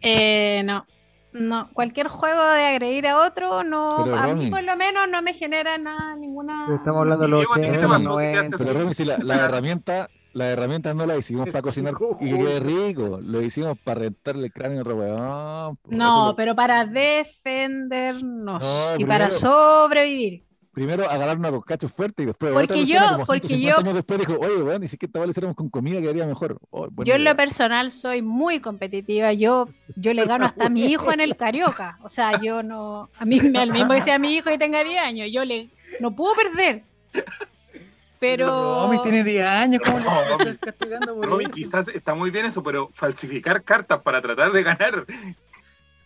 Eh, 0.00 0.62
no. 0.64 0.86
No, 1.32 1.68
cualquier 1.74 2.08
juego 2.08 2.42
de 2.42 2.64
agredir 2.64 3.06
a 3.06 3.18
otro, 3.18 3.62
no, 3.62 3.90
Pero, 4.04 4.16
a 4.16 4.22
Romy. 4.22 4.44
mí 4.46 4.50
por 4.50 4.64
lo 4.64 4.74
menos 4.76 5.06
no 5.08 5.20
me 5.20 5.34
genera 5.34 5.76
nada, 5.76 6.16
ninguna... 6.16 6.62
Pero 6.64 6.78
estamos 6.78 7.00
hablando 7.00 7.24
de 7.24 7.28
los 7.28 7.40
Diego, 7.40 7.52
¿a 7.52 7.56
ti 7.56 7.60
qué 7.62 7.68
80, 7.68 7.80
te 7.80 7.92
los 7.92 8.04
pasó? 8.04 8.16
¿Qué 8.16 8.24
te 8.24 8.36
90. 8.36 8.56
Pero 8.58 8.80
Romy, 8.80 8.94
si 8.94 9.04
la, 9.04 9.18
la 9.18 9.44
herramienta, 9.44 10.08
las 10.36 10.48
herramientas 10.48 10.94
no 10.94 11.06
las 11.06 11.18
hicimos 11.18 11.46
para 11.48 11.62
cocinar 11.62 11.94
y 12.20 12.30
que 12.30 12.36
quede 12.38 12.60
rico, 12.60 13.18
lo 13.22 13.40
hicimos 13.42 13.78
para 13.82 14.00
rentarle 14.02 14.46
el 14.46 14.52
cráneo 14.52 14.78
a 14.78 14.82
otro 14.82 14.96
weón. 14.96 15.78
No, 15.88 16.26
lo- 16.28 16.36
pero 16.36 16.54
para 16.54 16.84
defendernos 16.84 18.62
No, 18.64 19.00
y 19.00 19.04
para 19.04 19.28
primero- 19.28 19.30
sobrevivir. 19.30 20.42
Primero 20.72 21.08
agarrar 21.08 21.38
una 21.38 21.50
cachos 21.62 21.90
fuerte 21.90 22.22
y 22.22 22.26
después 22.26 22.52
Porque 22.52 22.84
yo- 22.84 22.98
como 23.12 23.24
porque 23.24 23.48
150 23.48 23.70
yo- 23.72 23.80
años 23.80 23.94
después 23.94 24.18
dijo, 24.18 24.34
oye, 24.38 24.62
weón, 24.62 24.84
y 24.84 24.88
si 24.88 24.98
que 24.98 25.06
esta 25.06 25.24
hiciéramos 25.26 25.56
con 25.56 25.70
comida 25.70 26.02
quedaría 26.02 26.26
mejor. 26.26 26.58
Oh, 26.68 26.88
Yo 27.02 27.14
en 27.14 27.22
idea. 27.22 27.32
lo 27.32 27.34
personal 27.36 27.90
soy 27.90 28.20
muy 28.20 28.60
competitiva. 28.60 29.32
Yo, 29.32 29.70
yo 29.96 30.12
le 30.12 30.26
gano 30.26 30.44
hasta 30.44 30.66
a 30.66 30.68
mi 30.68 30.84
hijo 30.84 31.10
en 31.12 31.20
el 31.20 31.34
carioca. 31.34 31.98
O 32.02 32.10
sea, 32.10 32.38
yo 32.42 32.62
no. 32.62 33.08
A 33.18 33.24
mí 33.24 33.40
me 33.40 33.58
al 33.58 33.72
mismo 33.72 33.94
que 33.94 34.02
sea 34.02 34.18
mi 34.18 34.34
hijo 34.34 34.50
y 34.50 34.58
tenga 34.58 34.84
10 34.84 35.00
años. 35.00 35.28
Yo 35.32 35.46
le 35.46 35.70
no 36.00 36.14
puedo 36.14 36.34
perder. 36.34 36.82
Pero. 38.18 38.80
Romy 38.82 39.02
tiene 39.02 39.24
10 39.24 39.47
años, 39.47 39.82
¿cómo 39.84 40.01
No, 40.01 40.38
le 40.38 40.59
castigando 40.59 41.14
por 41.14 41.26
Romy, 41.26 41.44
eso? 41.47 41.52
quizás 41.55 41.88
está 41.88 42.14
muy 42.14 42.30
bien 42.30 42.47
eso, 42.47 42.62
pero 42.62 42.90
falsificar 42.94 43.62
cartas 43.64 44.01
para 44.02 44.20
tratar 44.22 44.52
de 44.52 44.62
ganar. 44.62 45.06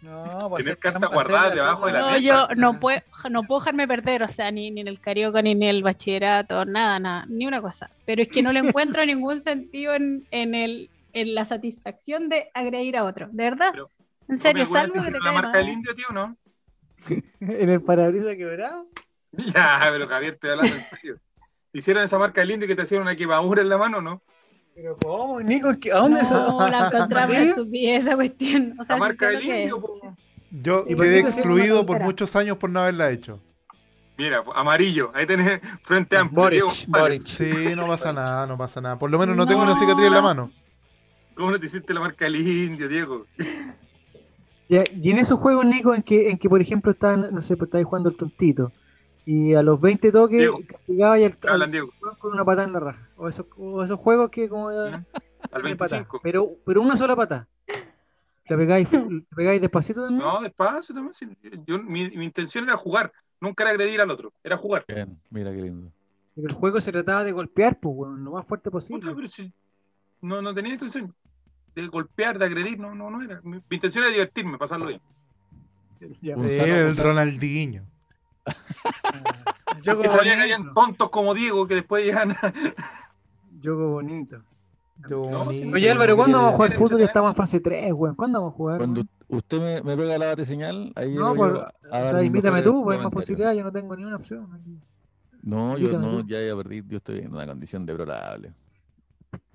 No, 0.00 0.48
pues 0.48 0.64
Tener 0.64 0.78
cartas 0.78 1.10
guardadas 1.10 1.54
debajo 1.54 1.86
de 1.86 1.92
la 1.92 2.02
No, 2.02 2.10
mesa. 2.12 2.18
yo 2.20 2.48
no 2.56 2.80
puedo, 2.80 3.00
no 3.30 3.44
puedo 3.44 3.60
dejarme 3.60 3.86
perder, 3.86 4.22
o 4.22 4.28
sea, 4.28 4.50
ni, 4.50 4.70
ni 4.70 4.80
en 4.80 4.88
el 4.88 4.98
carioca, 5.00 5.42
ni 5.42 5.50
en 5.52 5.62
el 5.62 5.82
bachillerato, 5.82 6.64
nada, 6.64 6.98
nada, 6.98 7.26
ni 7.28 7.46
una 7.46 7.60
cosa. 7.60 7.90
Pero 8.06 8.22
es 8.22 8.28
que 8.28 8.42
no 8.42 8.52
le 8.52 8.60
encuentro 8.60 9.04
ningún 9.06 9.42
sentido 9.42 9.94
en, 9.94 10.26
en, 10.30 10.54
el, 10.54 10.90
en 11.12 11.34
la 11.34 11.44
satisfacción 11.44 12.30
de 12.30 12.50
agredir 12.54 12.96
a 12.96 13.04
otro, 13.04 13.28
de 13.30 13.44
verdad. 13.44 13.72
Pero, 13.72 13.90
en 14.28 14.36
serio, 14.38 14.64
Romy, 14.64 14.78
¿alguna 14.78 15.00
salvo 15.00 15.02
que 15.02 15.10
te 15.12 15.20
la 15.20 15.32
marca 15.32 15.58
del 15.58 15.66
mal. 15.66 15.74
indio, 15.74 15.94
tío, 15.94 16.06
no? 16.12 16.36
En 17.40 17.68
el 17.70 17.82
parabrisas 17.82 18.36
quebrado. 18.36 18.86
Ya, 19.32 19.78
pero 19.92 20.08
Javier, 20.08 20.34
estoy 20.34 20.50
hablando 20.50 20.76
en 20.76 20.84
serio. 20.88 21.20
¿Te 21.72 21.78
¿Hicieron 21.78 22.02
esa 22.02 22.18
marca 22.18 22.40
del 22.40 22.50
indio 22.50 22.66
que 22.68 22.74
te 22.74 22.82
hicieron 22.82 23.06
una 23.06 23.16
quemadura 23.16 23.62
en 23.62 23.68
la 23.68 23.78
mano, 23.78 24.00
no? 24.00 24.22
Pero 24.74 24.96
¿cómo, 25.02 25.40
Nico? 25.40 25.72
¿Qué- 25.80 25.92
¿A 25.92 25.98
dónde 25.98 26.24
se 26.24 26.32
No, 26.34 26.68
la 26.68 26.88
encontramos 26.88 27.36
¿Sí? 27.36 27.42
estupidez 27.42 28.02
esa 28.02 28.14
cuestión. 28.16 28.76
O 28.80 28.84
sea, 28.84 28.96
La 28.96 29.00
marca 29.00 29.28
del 29.30 29.42
indio. 29.44 29.82
Yo 30.50 30.84
¿Y 30.88 30.96
por 30.96 31.04
quedé 31.04 31.20
excluido 31.20 31.86
por 31.86 32.00
muchos 32.00 32.34
años 32.34 32.56
por 32.56 32.70
no 32.70 32.80
haberla 32.80 33.10
hecho. 33.10 33.40
Mira, 34.18 34.42
amarillo. 34.54 35.12
Ahí 35.14 35.26
tenés 35.26 35.60
frente 35.82 36.16
amplio. 36.16 36.66
Boric. 36.66 36.86
Boric. 36.88 37.26
Sí, 37.26 37.74
no 37.76 37.86
pasa 37.86 38.12
nada, 38.12 38.46
no 38.46 38.58
pasa 38.58 38.80
nada. 38.80 38.98
Por 38.98 39.10
lo 39.10 39.18
menos 39.18 39.36
no 39.36 39.46
tengo 39.46 39.62
una 39.62 39.76
cicatriz 39.76 40.08
en 40.08 40.14
la 40.14 40.22
mano. 40.22 40.50
¿Cómo 41.34 41.52
no 41.52 41.60
te 41.60 41.66
hiciste 41.66 41.94
la 41.94 42.00
marca 42.00 42.24
del 42.24 42.36
indio, 42.36 42.88
Diego? 42.88 43.26
Y 44.68 45.10
en 45.10 45.18
esos 45.18 45.38
juegos, 45.38 45.64
Nico, 45.64 45.94
en 45.94 46.02
que, 46.02 46.30
en 46.30 46.38
que 46.38 46.48
por 46.48 46.60
ejemplo, 46.60 46.92
están, 46.92 47.32
no 47.32 47.42
sé, 47.42 47.56
pues 47.56 47.68
estáis 47.68 47.86
jugando 47.86 48.10
el 48.10 48.16
tontito. 48.16 48.72
Y 49.26 49.54
a 49.54 49.62
los 49.62 49.80
20 49.80 50.10
toques 50.12 50.38
Diego. 50.38 50.60
castigaba 50.66 51.18
y 51.18 51.24
al, 51.24 51.36
al- 51.42 51.48
Hablan, 51.50 51.70
Diego. 51.70 51.90
con 52.18 52.32
una 52.32 52.44
patada 52.44 52.66
en 52.66 52.72
la 52.72 52.80
raja. 52.80 53.08
O 53.16 53.28
esos, 53.28 53.46
o 53.56 53.82
esos 53.84 53.98
juegos 53.98 54.30
que 54.30 54.48
como 54.48 54.68
Al 54.70 54.90
de 54.92 55.76
patada. 55.76 55.98
25. 55.98 56.20
Pero, 56.22 56.50
pero 56.64 56.82
una 56.82 56.96
sola 56.96 57.14
patada. 57.14 57.46
¿Le 58.48 58.56
pegáis, 58.56 58.88
pegáis 59.36 59.60
despacito 59.60 60.02
también? 60.04 60.22
No, 60.26 60.40
despacio 60.40 60.94
también. 60.94 61.14
sí. 61.14 61.28
Yo, 61.66 61.78
mi, 61.82 62.10
mi 62.10 62.24
intención 62.24 62.64
era 62.64 62.76
jugar. 62.76 63.12
Nunca 63.40 63.62
era 63.64 63.70
agredir 63.70 64.00
al 64.00 64.10
otro. 64.10 64.32
Era 64.42 64.56
jugar. 64.56 64.84
Bien, 64.88 65.18
mira 65.30 65.50
qué 65.52 65.62
lindo. 65.62 65.90
El 66.36 66.52
juego 66.52 66.80
se 66.80 66.90
trataba 66.92 67.22
de 67.24 67.32
golpear, 67.32 67.78
pues, 67.78 67.96
lo 67.96 68.32
más 68.32 68.46
fuerte 68.46 68.70
Puta, 68.70 68.78
posible. 68.80 69.12
pero 69.14 69.28
si 69.28 69.52
no, 70.22 70.40
no 70.42 70.54
tenía 70.54 70.72
intención 70.74 71.14
de 71.74 71.86
golpear, 71.86 72.38
de 72.38 72.44
agredir. 72.46 72.78
No, 72.78 72.94
no, 72.94 73.10
no 73.10 73.22
era. 73.22 73.40
Mi, 73.42 73.56
mi 73.56 73.62
intención 73.76 74.04
era 74.04 74.12
divertirme, 74.12 74.58
pasarlo 74.58 74.86
bien. 74.86 75.00
Ya. 76.20 76.34
Sano- 76.36 76.44
el 76.76 76.96
Ronaldinho. 76.96 77.82
Yogo 79.82 80.02
Que 80.02 80.08
bonito. 80.08 80.72
tontos 80.74 81.10
como 81.10 81.34
Diego 81.34 81.66
que 81.66 81.74
después 81.76 82.04
llegan. 82.04 82.36
Yogo 83.60 83.92
bonito. 83.92 84.42
Yo 85.08 85.30
No, 85.30 85.44
bonito. 85.44 85.52
sí. 85.66 85.72
Oye 85.72 85.90
Álvaro, 85.90 86.16
¿cuándo 86.16 86.36
vamos 86.38 86.52
a 86.52 86.56
jugar 86.56 86.70
¿Quieres 86.70 86.88
fútbol? 86.90 87.02
Estamos 87.02 87.30
en 87.30 87.36
fase 87.36 87.60
3, 87.60 87.92
weón. 87.94 88.14
¿Cuándo 88.14 88.40
vamos 88.40 88.54
a 88.54 88.56
jugar? 88.56 88.78
Cuando 88.78 89.02
usted 89.28 89.60
me, 89.60 89.82
me 89.82 89.96
pega 89.96 90.18
la 90.18 90.26
bate 90.26 90.44
señal, 90.44 90.92
ahí 90.96 91.14
No, 91.14 91.34
pues, 91.34 91.52
invítame 92.22 92.62
tú, 92.62 92.82
pues 92.84 92.98
hay 92.98 93.04
más 93.04 93.12
posibilidades. 93.12 93.56
Yo 93.58 93.64
no 93.64 93.72
tengo 93.72 93.96
ni 93.96 94.04
una 94.04 94.16
opción. 94.16 94.48
aquí. 94.54 94.78
No, 95.42 95.72
yo 95.78 95.86
Invítame 95.86 96.06
no, 96.06 96.20
tú. 96.22 96.28
ya, 96.28 96.42
ya 96.42 96.54
perdí, 96.54 96.82
yo 96.86 96.98
estoy 96.98 97.18
en 97.20 97.32
una 97.32 97.46
condición 97.46 97.86
deplorable. 97.86 98.52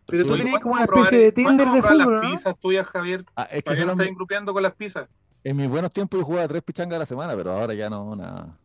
Pero 0.08 0.24
tú 0.24 0.30
Soy- 0.30 0.40
tenías 0.40 0.60
como 0.60 0.76
¿Cuándo 0.76 0.92
una 0.94 1.02
especie 1.04 1.26
de 1.26 1.32
Tinder 1.32 1.68
de 1.70 1.82
fútbol, 1.82 1.98
las 1.98 2.08
¿no? 2.08 2.22
pizzas 2.32 2.60
tuyas, 2.60 2.88
Javier? 2.88 3.26
Ah, 3.36 3.44
es 3.52 3.64
que 3.64 3.74
estás 3.74 3.96
mi- 3.96 4.04
engrupeando 4.06 4.54
con 4.54 4.64
las 4.64 4.74
pizzas. 4.74 5.08
en 5.44 5.56
mis 5.58 5.68
buenos 5.70 5.92
tiempos 5.92 6.20
yo 6.20 6.26
jugaba 6.26 6.48
tres 6.48 6.64
pichangas 6.64 6.96
a 6.96 7.00
la 7.00 7.06
semana, 7.06 7.36
pero 7.36 7.52
ahora 7.52 7.74
ya 7.76 7.88
no, 7.90 8.16
nada. 8.16 8.58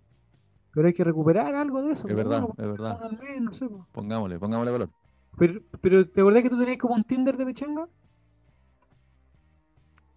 Pero 0.73 0.87
hay 0.87 0.95
que 0.95 1.05
recuperar 1.05 1.55
algo 1.55 1.83
de 1.83 1.93
eso. 1.93 2.07
Es 2.07 2.15
pues, 2.15 2.17
verdad, 2.17 2.45
es 2.57 2.67
verdad. 2.67 3.11
no 3.41 3.53
sé, 3.53 3.69
pues. 3.69 3.83
Pongámosle, 3.93 4.39
pongámosle 4.39 4.71
valor. 4.73 4.91
Pero, 5.39 5.61
pero 5.81 6.09
¿te 6.09 6.21
acordás 6.21 6.43
que 6.43 6.51
tú 6.51 6.59
tenías 6.59 6.79
como 6.79 6.95
un 6.95 7.05
Tinder 7.05 7.37
de 7.37 7.47
pichanga? 7.47 7.89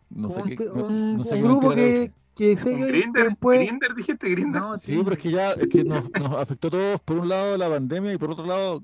No 0.10 0.30
sé 0.30 0.44
qué, 0.44 0.66
no, 0.66 0.86
un- 0.88 1.18
no 1.18 1.24
sé 1.24 1.36
un 1.36 1.42
qué 1.42 1.48
grupo 1.48 1.70
que, 1.72 2.12
que 2.36 2.58
sé 2.58 2.70
¿Un 2.72 2.78
que 2.80 2.86
Grinder? 2.88 3.26
después- 3.30 3.68
¿Grinder 3.68 3.94
dijiste 3.96 4.30
Grinder? 4.30 4.62
No, 4.62 4.78
Sí, 4.78 5.00
pero 5.04 5.14
es 5.14 5.18
que 5.18 5.32
ya 5.32 5.52
es 5.54 5.68
que 5.68 5.84
nos, 5.84 6.10
nos 6.12 6.34
afectó 6.34 6.68
a 6.68 6.72
todos, 6.72 7.02
por 7.02 7.18
un 7.18 7.30
lado, 7.30 7.58
la 7.58 7.70
pandemia 7.70 8.14
y 8.14 8.18
por 8.18 8.30
otro 8.32 8.46
lado, 8.46 8.84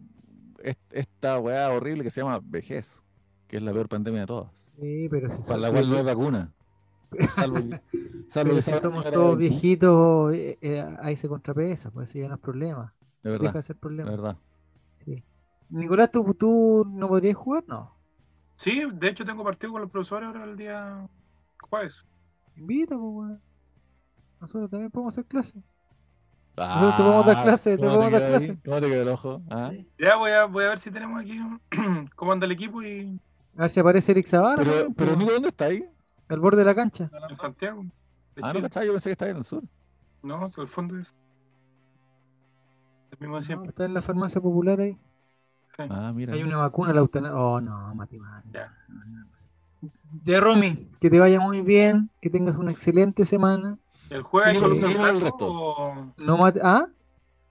es- 0.64 0.78
esta 0.92 1.40
weá 1.40 1.70
horrible 1.72 2.04
que 2.04 2.10
se 2.10 2.22
llama 2.22 2.40
vejez, 2.44 3.04
que 3.48 3.58
es 3.58 3.64
la 3.64 3.72
peor 3.72 3.88
pandemia 3.88 4.22
de 4.22 4.28
todas, 4.28 4.52
Sí, 4.80 5.08
pero 5.10 5.30
si 5.30 5.44
para 5.44 5.60
la 5.60 5.72
cual 5.72 5.90
no 5.90 5.98
hay 5.98 6.04
vacuna. 6.04 6.52
Salvo 7.36 7.56
que, 7.56 7.82
salvo 8.30 8.50
pero 8.52 8.56
que 8.56 8.62
si 8.62 8.74
somos 8.74 9.12
todos 9.12 9.38
viejitos, 9.38 10.34
eh, 10.34 10.58
eh, 10.62 10.98
ahí 11.02 11.18
se 11.18 11.28
contrapesa, 11.28 11.92
pues 11.92 12.14
ya 12.14 12.28
no 12.28 12.36
es 12.36 12.42
problema. 12.42 12.94
De 13.24 13.32
Deja 13.32 13.44
verdad, 13.44 13.54
de 13.60 13.64
ser 13.64 13.76
de 13.76 13.80
problema. 13.80 14.10
verdad. 14.12 14.38
Sí. 15.06 15.24
Nicolás, 15.70 16.12
¿tú, 16.12 16.34
¿tú 16.34 16.86
no 16.90 17.08
podrías 17.08 17.36
jugar? 17.36 17.64
No. 17.68 17.96
Sí, 18.56 18.84
de 18.94 19.08
hecho 19.10 19.26
tengo 19.26 19.44
partido 19.44 19.74
con 19.74 19.82
los 19.82 19.92
profesores 19.92 20.28
ahora 20.28 20.44
el 20.44 20.58
día 20.58 21.08
jueves. 21.62 22.06
Invita, 22.56 22.96
pues, 22.96 23.02
weón. 23.02 23.42
Nosotros 24.42 24.70
también 24.70 24.92
podemos 24.92 25.14
hacer 25.14 25.26
clases. 25.26 25.64
Nosotros 26.58 26.98
te 26.98 27.04
podemos 27.04 27.26
dar 27.26 27.44
clase, 27.44 27.78
te 27.78 27.78
¿cómo 27.78 27.96
podemos 27.96 28.12
dar 28.20 28.30
clase. 28.30 28.58
¿Cómo 28.66 28.82
te 28.82 28.88
quedó 28.90 29.02
el 29.02 29.08
ojo? 29.08 29.42
¿Ah? 29.50 29.70
Sí. 29.72 29.88
Ya 29.98 30.16
voy 30.18 30.32
a, 30.32 30.46
voy 30.46 30.66
a 30.66 30.70
ver 30.70 30.78
si 30.80 30.92
tenemos 30.92 31.22
aquí 31.22 31.40
cómo 32.16 32.32
anda 32.34 32.46
el 32.46 32.52
equipo 32.52 32.82
y 32.84 33.20
A 33.58 33.62
ver 33.64 33.72
si 33.72 33.80
aparece 33.80 34.12
Eric 34.12 34.28
Zavala. 34.28 34.58
Pero, 34.58 34.72
pero 34.96 35.12
pues, 35.12 35.18
Nico, 35.18 35.32
¿dónde 35.32 35.50
está 35.50 35.66
ahí? 35.66 35.86
Al 36.30 36.40
borde 36.40 36.58
de 36.60 36.66
la 36.66 36.76
cancha. 36.76 37.10
en 37.30 37.36
Santiago. 37.36 37.84
de 38.36 38.42
Ah, 38.44 38.54
no, 38.54 38.62
cachai, 38.62 38.86
yo 38.88 38.94
pensé 38.94 39.10
que 39.10 39.14
estaba 39.14 39.32
en 39.32 39.38
el 39.38 39.44
sur. 39.46 39.64
No, 40.24 40.52
el 40.58 40.68
fondo 40.68 40.98
es 40.98 41.16
el 43.12 43.18
mismo 43.20 43.36
de 43.36 43.40
No, 43.40 43.42
siempre. 43.42 43.70
está 43.70 43.86
en 43.86 43.94
la 43.94 44.02
farmacia 44.02 44.40
popular 44.42 44.80
ahí. 44.80 44.94
Sí. 45.78 45.84
Ah, 45.90 46.12
mira. 46.14 46.34
Hay 46.34 46.44
una 46.44 46.58
vacuna, 46.58 46.94
la 46.94 47.00
eutanasia. 47.00 47.38
Oh, 47.38 47.60
no, 47.62 47.94
Mati. 47.96 48.20
Ya. 48.52 48.74
Ya, 50.24 50.40
Romy, 50.42 50.90
que 51.00 51.10
te 51.10 51.20
vaya 51.20 51.40
muy 51.40 51.62
bien, 51.62 52.10
que 52.22 52.30
tengas 52.30 52.56
una 52.58 52.72
excelente 52.72 53.24
semana. 53.26 53.78
¿El 54.10 54.24
jueves 54.24 54.56
hay 54.56 54.60
columna 54.62 54.88
en 54.90 54.98
blanco? 54.98 55.20
resto. 55.26 55.46
o- 55.48 56.14
No 56.18 56.38
mate- 56.38 56.60
¿Ah? 56.64 56.88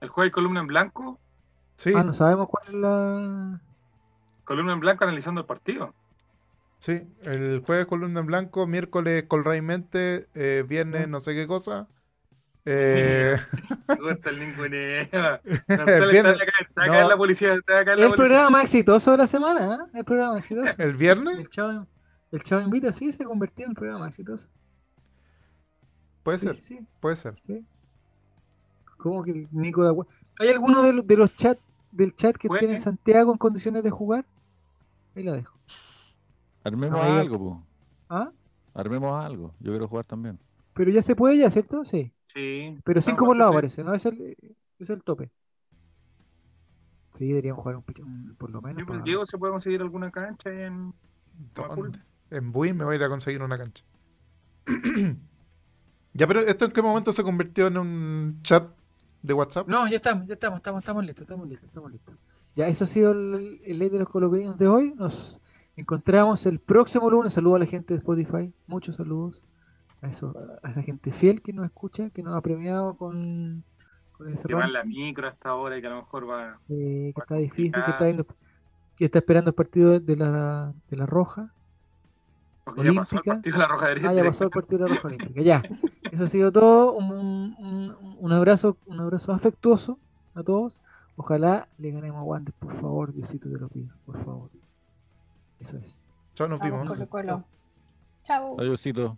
¿El 0.01 0.09
jueves 0.09 0.27
hay 0.29 0.31
columna 0.31 0.59
en 0.59 0.67
blanco? 0.67 1.19
Sí, 1.75 1.93
Ah, 1.95 2.03
no 2.03 2.13
sabemos 2.13 2.47
cuál 2.49 2.67
es 2.67 2.73
la. 2.73 3.61
Columna 4.43 4.73
en 4.73 4.79
blanco 4.81 5.03
analizando 5.05 5.41
el 5.41 5.47
partido. 5.47 5.93
Sí. 6.79 7.03
El 7.21 7.61
jueves 7.65 7.85
columna 7.85 8.19
en 8.21 8.25
blanco, 8.25 8.65
miércoles 8.65 9.23
Colraimente, 9.27 10.27
eh, 10.33 10.63
viernes 10.67 11.01
Ya. 11.01 11.07
no 11.07 11.19
sé 11.19 11.35
qué 11.35 11.45
cosa. 11.47 11.87
Eh, 12.65 13.35
Me 13.87 13.95
gusta 13.95 14.29
el 14.29 14.39
ninguneo. 14.41 15.01
Está 15.67 17.07
la 17.07 17.17
policía, 17.17 17.53
está 17.55 17.79
acá 17.79 17.93
en 17.93 17.99
la 17.99 18.05
El 18.05 18.11
policía. 18.11 18.15
programa 18.15 18.49
más 18.51 18.63
exitoso 18.65 19.11
de 19.11 19.17
la 19.17 19.27
semana, 19.27 19.75
¿eh? 19.93 19.97
El 19.99 20.05
programa 20.05 20.33
más 20.33 20.41
exitoso. 20.41 20.71
el 20.77 20.93
viernes, 20.93 21.39
El 21.39 21.49
chavo, 21.49 21.87
el 22.31 22.43
chavo 22.43 22.61
invita, 22.61 22.91
sí, 22.91 23.11
se 23.11 23.23
convirtió 23.23 23.65
en 23.65 23.71
el 23.71 23.75
programa 23.75 23.99
más 24.01 24.09
exitoso. 24.09 24.47
puede 26.21 26.37
Sí, 26.37 26.47
ser, 26.47 26.55
sí, 26.57 26.61
sí, 26.61 26.87
puede 26.99 27.15
ser. 27.15 27.35
sí. 27.41 27.65
¿Cómo 28.97 29.23
que 29.23 29.31
el 29.31 29.47
Nico 29.51 29.81
de 29.81 29.87
Agua- 29.89 30.07
¿Hay 30.39 30.49
alguno 30.49 30.83
de 30.83 30.93
los, 30.93 31.07
de 31.07 31.15
los 31.17 31.33
chats 31.33 31.61
del 31.91 32.15
chat 32.15 32.35
que 32.35 32.49
en 32.61 32.79
Santiago 32.79 33.31
en 33.31 33.37
condiciones 33.39 33.81
de 33.83 33.89
jugar? 33.89 34.25
Ahí 35.15 35.23
la 35.23 35.33
dejo. 35.33 35.57
Armemos 36.63 36.99
Ahí- 36.99 37.19
algo, 37.19 37.37
po. 37.39 37.63
¿Ah? 38.09 38.31
Armemos 38.73 39.23
algo. 39.23 39.53
Yo 39.59 39.71
quiero 39.71 39.87
jugar 39.87 40.05
también. 40.05 40.39
Pero 40.73 40.91
ya 40.91 41.01
se 41.01 41.15
puede 41.15 41.37
ya, 41.37 41.49
¿cierto? 41.51 41.83
Sí. 41.85 42.11
Sí. 42.33 42.77
Pero 42.83 42.99
No, 42.99 43.01
5 43.01 43.23
va 43.23 43.27
por 43.27 43.37
lado 43.37 43.53
parece, 43.53 43.83
¿no? 43.83 43.93
Es 43.93 44.05
el, 44.05 44.35
es 44.79 44.89
el 44.89 45.01
tope. 45.03 45.31
Sí, 47.17 47.27
deberíamos 47.27 47.61
jugar 47.63 47.77
un, 47.77 47.83
un- 48.05 48.35
por 48.37 48.49
lo 48.51 48.61
menos. 48.61 48.79
Yo 48.79 48.85
con 48.85 48.97
para- 48.97 49.03
Diego 49.03 49.25
se 49.25 49.37
puede 49.37 49.51
conseguir 49.51 49.81
alguna 49.81 50.11
cancha 50.11 50.49
ahí 50.49 50.61
en. 50.61 50.93
¿Dónde? 51.55 51.99
En 52.31 52.51
Buin 52.51 52.77
me 52.77 52.85
voy 52.85 52.93
a 52.93 52.97
ir 52.97 53.03
a 53.03 53.09
conseguir 53.09 53.41
una 53.41 53.57
cancha. 53.57 53.83
ya, 56.13 56.27
pero 56.27 56.41
¿esto 56.41 56.65
en 56.65 56.71
qué 56.71 56.81
momento 56.81 57.11
se 57.11 57.23
convirtió 57.23 57.67
en 57.67 57.77
un 57.77 58.39
chat 58.43 58.69
de 59.23 59.33
WhatsApp? 59.33 59.67
No, 59.67 59.87
ya 59.87 59.97
estamos, 59.97 60.27
ya 60.27 60.33
estamos, 60.35 60.57
estamos, 60.57 60.79
estamos 60.81 61.05
listos, 61.05 61.23
estamos 61.23 61.47
listos, 61.47 61.67
estamos 61.67 61.91
listos. 61.91 62.15
Ya, 62.55 62.67
eso 62.67 62.83
ha 62.83 62.87
sido 62.87 63.11
el, 63.11 63.61
el 63.65 63.79
ley 63.79 63.89
de 63.89 63.99
los 63.99 64.09
colombianos 64.09 64.57
de 64.57 64.67
hoy. 64.67 64.93
Nos 64.95 65.39
encontramos 65.79 66.45
el 66.45 66.59
próximo 66.59 67.09
lunes. 67.09 67.33
Saludos 67.33 67.57
a 67.57 67.59
la 67.59 67.65
gente 67.65 67.93
de 67.93 67.99
Spotify, 67.99 68.53
muchos 68.67 68.95
saludos 68.95 69.41
a 70.01 70.07
eso, 70.07 70.33
a 70.63 70.69
esa 70.71 70.81
gente 70.83 71.11
fiel 71.11 71.41
que 71.41 71.53
nos 71.53 71.65
escucha, 71.65 72.09
que 72.09 72.23
nos 72.23 72.35
ha 72.35 72.41
premiado 72.41 72.95
con, 72.95 73.63
con 74.13 74.31
ese 74.33 74.47
Que 74.47 74.53
va 74.53 74.65
en 74.65 74.73
la 74.73 74.83
micro 74.83 75.27
hasta 75.27 75.49
ahora 75.49 75.77
y 75.77 75.81
que 75.81 75.87
a 75.87 75.91
lo 75.91 75.97
mejor 75.97 76.29
va. 76.29 76.59
eh, 76.69 77.11
que 77.15 77.21
está 77.21 77.35
difícil, 77.35 77.63
que 77.73 77.79
está, 77.79 77.85
complicado. 77.97 78.05
viendo- 78.05 78.35
que 78.95 79.05
está 79.05 79.19
esperando 79.19 79.49
el 79.49 79.55
partido 79.55 79.99
de 79.99 80.15
la, 80.17 80.73
de 80.89 80.97
la 80.97 81.05
Roja. 81.05 81.53
Porque 82.65 82.83
ya 82.83 82.99
pasó 82.99 83.15
el 83.15 83.19
Olímpica. 83.21 83.33
partido 83.35 83.53
de 83.53 83.59
la 83.59 83.67
Roja 83.67 83.87
Derecha. 83.87 84.09
Ah, 84.09 84.13
ya 84.13 84.23
pasó 84.25 84.43
el 84.43 84.49
partido 84.49 84.83
de 84.83 84.89
la 84.89 84.95
Roja 84.95 85.07
Olímpica. 85.07 85.41
Ya. 85.41 85.63
Eso 86.11 86.23
ha 86.25 86.27
sido 86.27 86.51
todo. 86.51 86.93
Un, 86.93 87.11
un- 87.11 87.55
un- 87.59 88.17
un 88.19 88.31
abrazo, 88.33 88.77
un 88.85 88.99
abrazo 88.99 89.31
afectuoso 89.31 89.97
a 90.35 90.43
todos. 90.43 90.79
Ojalá 91.15 91.67
le 91.77 91.91
ganemos 91.91 92.19
a 92.19 92.23
Wander, 92.23 92.53
por 92.53 92.73
favor, 92.75 93.13
Diosito 93.13 93.49
te 93.49 93.57
lo 93.57 93.67
pido, 93.69 93.93
por 94.05 94.17
favor. 94.23 94.49
Eso 95.59 95.77
es. 95.77 96.03
Chao, 96.35 96.47
nos 96.47 96.59
Vamos, 96.59 96.81
vimos. 96.81 96.93
Colo 96.93 97.09
Colo. 97.09 97.43
Chao. 98.23 98.59
Adiósito. 98.59 99.17